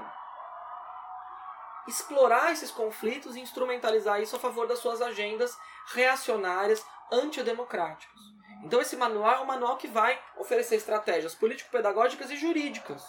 explorar 1.87 2.53
esses 2.53 2.71
conflitos 2.71 3.37
e 3.37 3.41
instrumentalizar 3.41 4.21
isso 4.21 4.37
a 4.37 4.39
favor 4.39 4.67
das 4.67 4.79
suas 4.79 5.01
agendas 5.01 5.57
reacionárias, 5.93 6.85
antidemocráticas. 7.11 8.21
Então 8.65 8.81
esse 8.81 8.97
manual 8.97 9.37
é 9.37 9.41
um 9.41 9.47
manual 9.47 9.77
que 9.77 9.87
vai 9.87 10.21
oferecer 10.37 10.77
estratégias 10.77 11.35
político-pedagógicas 11.35 12.31
e 12.31 12.37
jurídicas, 12.37 13.05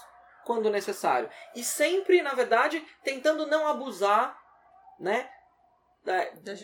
quando 0.46 0.70
necessário. 0.70 1.30
E 1.56 1.64
sempre, 1.64 2.22
na 2.22 2.34
verdade, 2.34 2.86
tentando 3.04 3.48
não 3.48 3.68
abusar 3.68 4.40
né, 5.00 5.30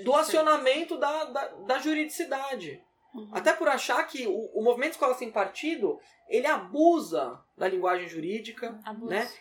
do 0.04 0.16
acionamento 0.16 0.98
da, 0.98 1.26
da, 1.26 1.48
da 1.48 1.80
juridicidade. 1.80 2.84
Uhum. 3.16 3.30
Até 3.32 3.54
por 3.54 3.70
achar 3.70 4.04
que 4.06 4.28
o, 4.28 4.52
o 4.54 4.62
movimento 4.62 4.92
Escola 4.92 5.14
Sem 5.14 5.32
Partido, 5.32 6.00
ele 6.28 6.46
abusa 6.46 7.42
da 7.58 7.68
linguagem 7.68 8.10
jurídica, 8.10 8.78
Abuso. 8.84 9.10
né? 9.10 9.32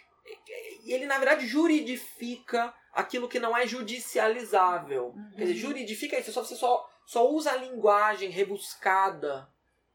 E 0.84 0.92
ele, 0.92 1.06
na 1.06 1.18
verdade, 1.18 1.46
juridifica 1.46 2.72
aquilo 2.92 3.28
que 3.28 3.40
não 3.40 3.56
é 3.56 3.66
judicializável. 3.66 5.08
Uhum. 5.08 5.30
Quer 5.36 5.42
dizer, 5.42 5.54
juridifica 5.56 6.18
isso, 6.18 6.32
só, 6.32 6.44
você 6.44 6.54
só, 6.54 6.88
só 7.04 7.28
usa 7.28 7.50
a 7.50 7.56
linguagem 7.56 8.30
rebuscada 8.30 9.48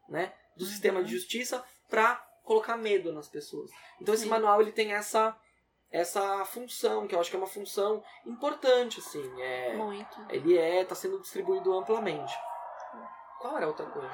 né, 0.08 0.32
do 0.54 0.64
uhum. 0.64 0.70
sistema 0.70 1.02
de 1.02 1.10
justiça 1.10 1.64
para 1.88 2.16
colocar 2.44 2.76
medo 2.76 3.12
nas 3.12 3.28
pessoas. 3.28 3.70
Então 4.00 4.12
esse 4.12 4.24
Sim. 4.24 4.30
manual 4.30 4.60
ele 4.60 4.72
tem 4.72 4.92
essa 4.92 5.36
essa 5.92 6.44
função, 6.44 7.04
que 7.08 7.16
eu 7.16 7.20
acho 7.20 7.30
que 7.30 7.34
é 7.34 7.38
uma 7.38 7.48
função 7.48 8.00
importante, 8.24 9.00
assim. 9.00 9.42
É, 9.42 9.74
Muito. 9.74 10.24
Ele 10.28 10.56
é, 10.56 10.82
está 10.82 10.94
sendo 10.94 11.20
distribuído 11.20 11.76
amplamente. 11.76 12.32
Qual 13.40 13.56
era 13.56 13.64
a 13.64 13.68
outra 13.68 13.86
coisa? 13.86 14.10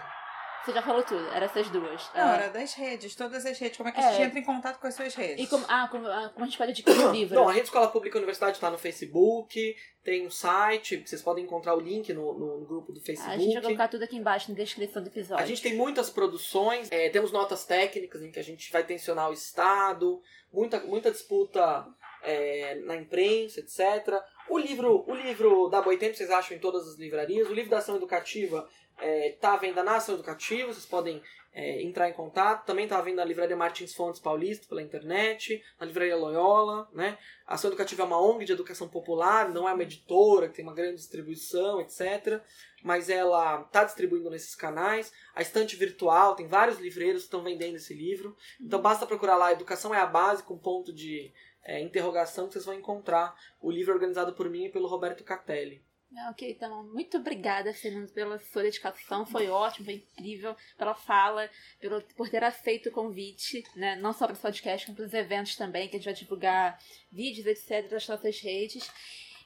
Você 0.64 0.72
já 0.72 0.82
falou 0.82 1.02
tudo, 1.02 1.24
era 1.28 1.44
essas 1.44 1.68
duas. 1.70 2.10
Não, 2.14 2.22
ah. 2.22 2.36
era 2.36 2.48
das 2.48 2.74
redes, 2.74 3.14
todas 3.14 3.44
as 3.44 3.58
redes. 3.58 3.76
Como 3.76 3.88
é 3.88 3.92
que 3.92 4.00
a 4.00 4.10
gente 4.10 4.22
é. 4.22 4.24
entra 4.24 4.38
em 4.38 4.44
contato 4.44 4.80
com 4.80 4.86
as 4.86 4.94
suas 4.94 5.14
redes? 5.14 5.44
E 5.44 5.48
como, 5.48 5.64
ah, 5.68 5.88
como, 5.88 6.06
ah, 6.06 6.30
como 6.32 6.44
a 6.44 6.48
gente 6.48 6.58
pode 6.58 6.70
adquirir 6.72 7.04
o 7.04 7.12
livro? 7.12 7.34
Bom, 7.36 7.48
a 7.48 7.52
Rede 7.52 7.66
Escola 7.66 7.88
Pública 7.88 8.18
Universidade 8.18 8.56
está 8.56 8.68
no 8.68 8.78
Facebook, 8.78 9.76
tem 10.02 10.26
um 10.26 10.30
site, 10.30 10.96
vocês 10.96 11.22
podem 11.22 11.44
encontrar 11.44 11.74
o 11.74 11.80
link 11.80 12.12
no, 12.12 12.36
no, 12.36 12.58
no, 12.58 12.66
grupo 12.66 12.92
do 12.92 13.00
Facebook. 13.00 13.32
A 13.32 13.38
gente 13.38 13.54
vai 13.54 13.62
colocar 13.62 13.88
tudo 13.88 14.02
aqui 14.02 14.16
embaixo 14.16 14.50
na 14.50 14.56
descrição 14.56 15.02
do 15.02 15.08
episódio. 15.08 15.44
A 15.44 15.46
gente 15.46 15.62
tem 15.62 15.76
muitas 15.76 16.10
produções, 16.10 16.90
é, 16.90 17.08
temos 17.10 17.30
notas 17.30 17.64
técnicas 17.64 18.22
em 18.22 18.32
que 18.32 18.38
a 18.40 18.44
gente 18.44 18.70
vai 18.72 18.82
tensionar 18.82 19.30
o 19.30 19.32
Estado, 19.32 20.20
muita, 20.52 20.80
muita 20.80 21.12
disputa 21.12 21.86
é, 22.22 22.74
na 22.84 22.96
imprensa, 22.96 23.60
etc. 23.60 24.20
O 24.48 24.58
livro, 24.58 25.04
o 25.06 25.14
livro 25.14 25.68
da 25.68 25.80
Boitempo 25.80 26.16
vocês 26.16 26.30
acham 26.30 26.56
em 26.56 26.60
todas 26.60 26.88
as 26.88 26.96
livrarias. 26.96 27.48
O 27.48 27.54
livro 27.54 27.70
da 27.70 27.78
ação 27.78 27.96
educativa 27.96 28.68
está 28.96 29.06
é, 29.06 29.30
tá 29.32 29.54
à 29.54 29.56
venda 29.56 29.82
na 29.82 29.96
ação 29.96 30.14
educativa, 30.14 30.72
vocês 30.72 30.86
podem 30.86 31.22
é, 31.56 31.82
entrar 31.82 32.08
em 32.08 32.12
contato. 32.12 32.66
Também 32.66 32.84
está 32.84 32.98
à 32.98 33.02
venda 33.02 33.22
na 33.22 33.24
livraria 33.24 33.56
Martins 33.56 33.94
Fontes 33.94 34.20
Paulista 34.20 34.66
pela 34.68 34.82
internet, 34.82 35.62
na 35.80 35.86
livraria 35.86 36.14
Loyola. 36.14 36.86
Né? 36.92 37.16
A 37.46 37.54
ação 37.54 37.70
educativa 37.70 38.02
é 38.02 38.04
uma 38.04 38.20
ONG 38.20 38.44
de 38.44 38.52
educação 38.52 38.88
popular, 38.88 39.48
não 39.48 39.66
é 39.66 39.72
uma 39.72 39.82
editora 39.82 40.48
que 40.48 40.56
tem 40.56 40.64
uma 40.64 40.74
grande 40.74 40.96
distribuição, 40.96 41.80
etc. 41.80 42.42
Mas 42.84 43.08
ela 43.08 43.62
está 43.62 43.84
distribuindo 43.84 44.28
nesses 44.28 44.54
canais. 44.54 45.10
A 45.34 45.40
estante 45.40 45.76
virtual, 45.76 46.36
tem 46.36 46.46
vários 46.46 46.78
livreiros 46.78 47.22
que 47.22 47.28
estão 47.28 47.42
vendendo 47.42 47.76
esse 47.76 47.94
livro. 47.94 48.36
Então 48.60 48.82
basta 48.82 49.06
procurar 49.06 49.36
lá, 49.36 49.50
Educação 49.50 49.94
é 49.94 49.98
a 49.98 50.06
Base, 50.06 50.42
com 50.42 50.58
ponto 50.58 50.92
de 50.92 51.32
é, 51.64 51.80
interrogação, 51.80 52.46
que 52.46 52.52
vocês 52.52 52.66
vão 52.66 52.74
encontrar 52.74 53.34
o 53.62 53.70
livro 53.70 53.94
organizado 53.94 54.34
por 54.34 54.50
mim 54.50 54.66
e 54.66 54.70
pelo 54.70 54.88
Roberto 54.88 55.24
Catelli. 55.24 55.85
Ah, 56.18 56.30
ok, 56.30 56.50
então, 56.50 56.82
muito 56.84 57.18
obrigada, 57.18 57.72
Fernando, 57.74 58.10
pela 58.10 58.38
sua 58.38 58.62
dedicação. 58.62 59.26
Foi 59.26 59.48
ótimo, 59.48 59.84
foi 59.84 59.94
incrível. 59.94 60.56
Pela 60.78 60.94
fala, 60.94 61.50
pelo, 61.78 62.00
por 62.16 62.28
ter 62.28 62.42
aceito 62.42 62.88
o 62.88 62.92
convite, 62.92 63.62
né? 63.76 63.96
Não 63.96 64.14
só 64.14 64.26
para 64.26 64.34
o 64.34 64.38
podcast, 64.38 64.86
como 64.86 64.96
para 64.96 65.04
os 65.04 65.12
eventos 65.12 65.56
também, 65.56 65.88
que 65.88 65.96
a 65.96 65.98
gente 65.98 66.06
vai 66.06 66.14
divulgar 66.14 66.80
vídeos, 67.12 67.46
etc., 67.46 67.90
das 67.90 68.08
nossas 68.08 68.40
redes. 68.40 68.90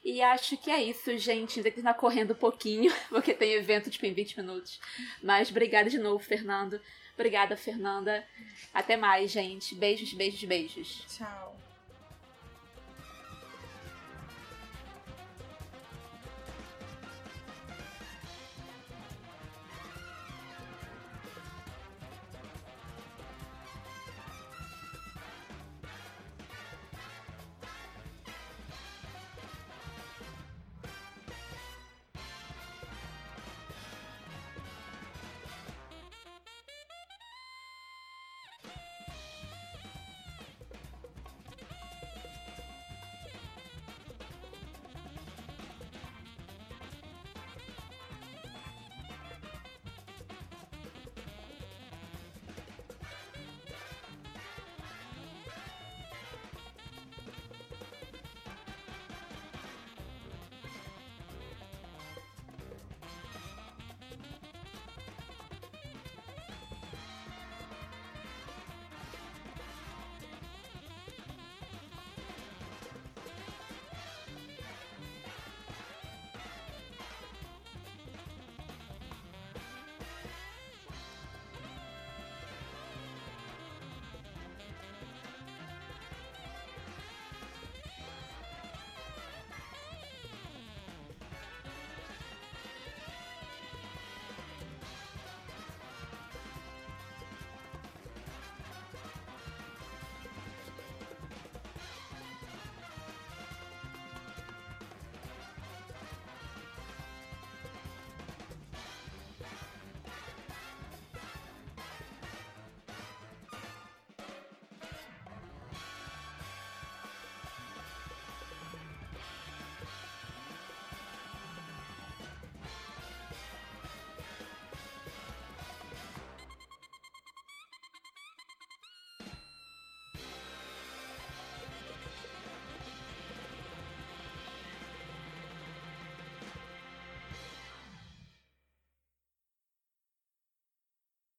E 0.03 0.21
acho 0.21 0.57
que 0.57 0.71
é 0.71 0.81
isso, 0.81 1.15
gente. 1.17 1.59
Ainda 1.59 1.71
que 1.71 1.81
tá 1.81 1.93
correndo 1.93 2.31
um 2.31 2.37
pouquinho, 2.37 2.91
porque 3.09 3.33
tem 3.33 3.53
evento 3.53 3.89
tipo 3.89 4.05
em 4.05 4.13
20 4.13 4.37
minutos. 4.37 4.79
Mas 5.21 5.49
obrigada 5.49 5.89
de 5.89 5.99
novo, 5.99 6.23
Fernando. 6.23 6.81
Obrigada, 7.13 7.57
Fernanda. 7.57 8.25
Até 8.73 8.95
mais, 8.95 9.29
gente. 9.29 9.75
Beijos, 9.75 10.13
beijos, 10.13 10.43
beijos. 10.43 11.05
Tchau. 11.17 11.60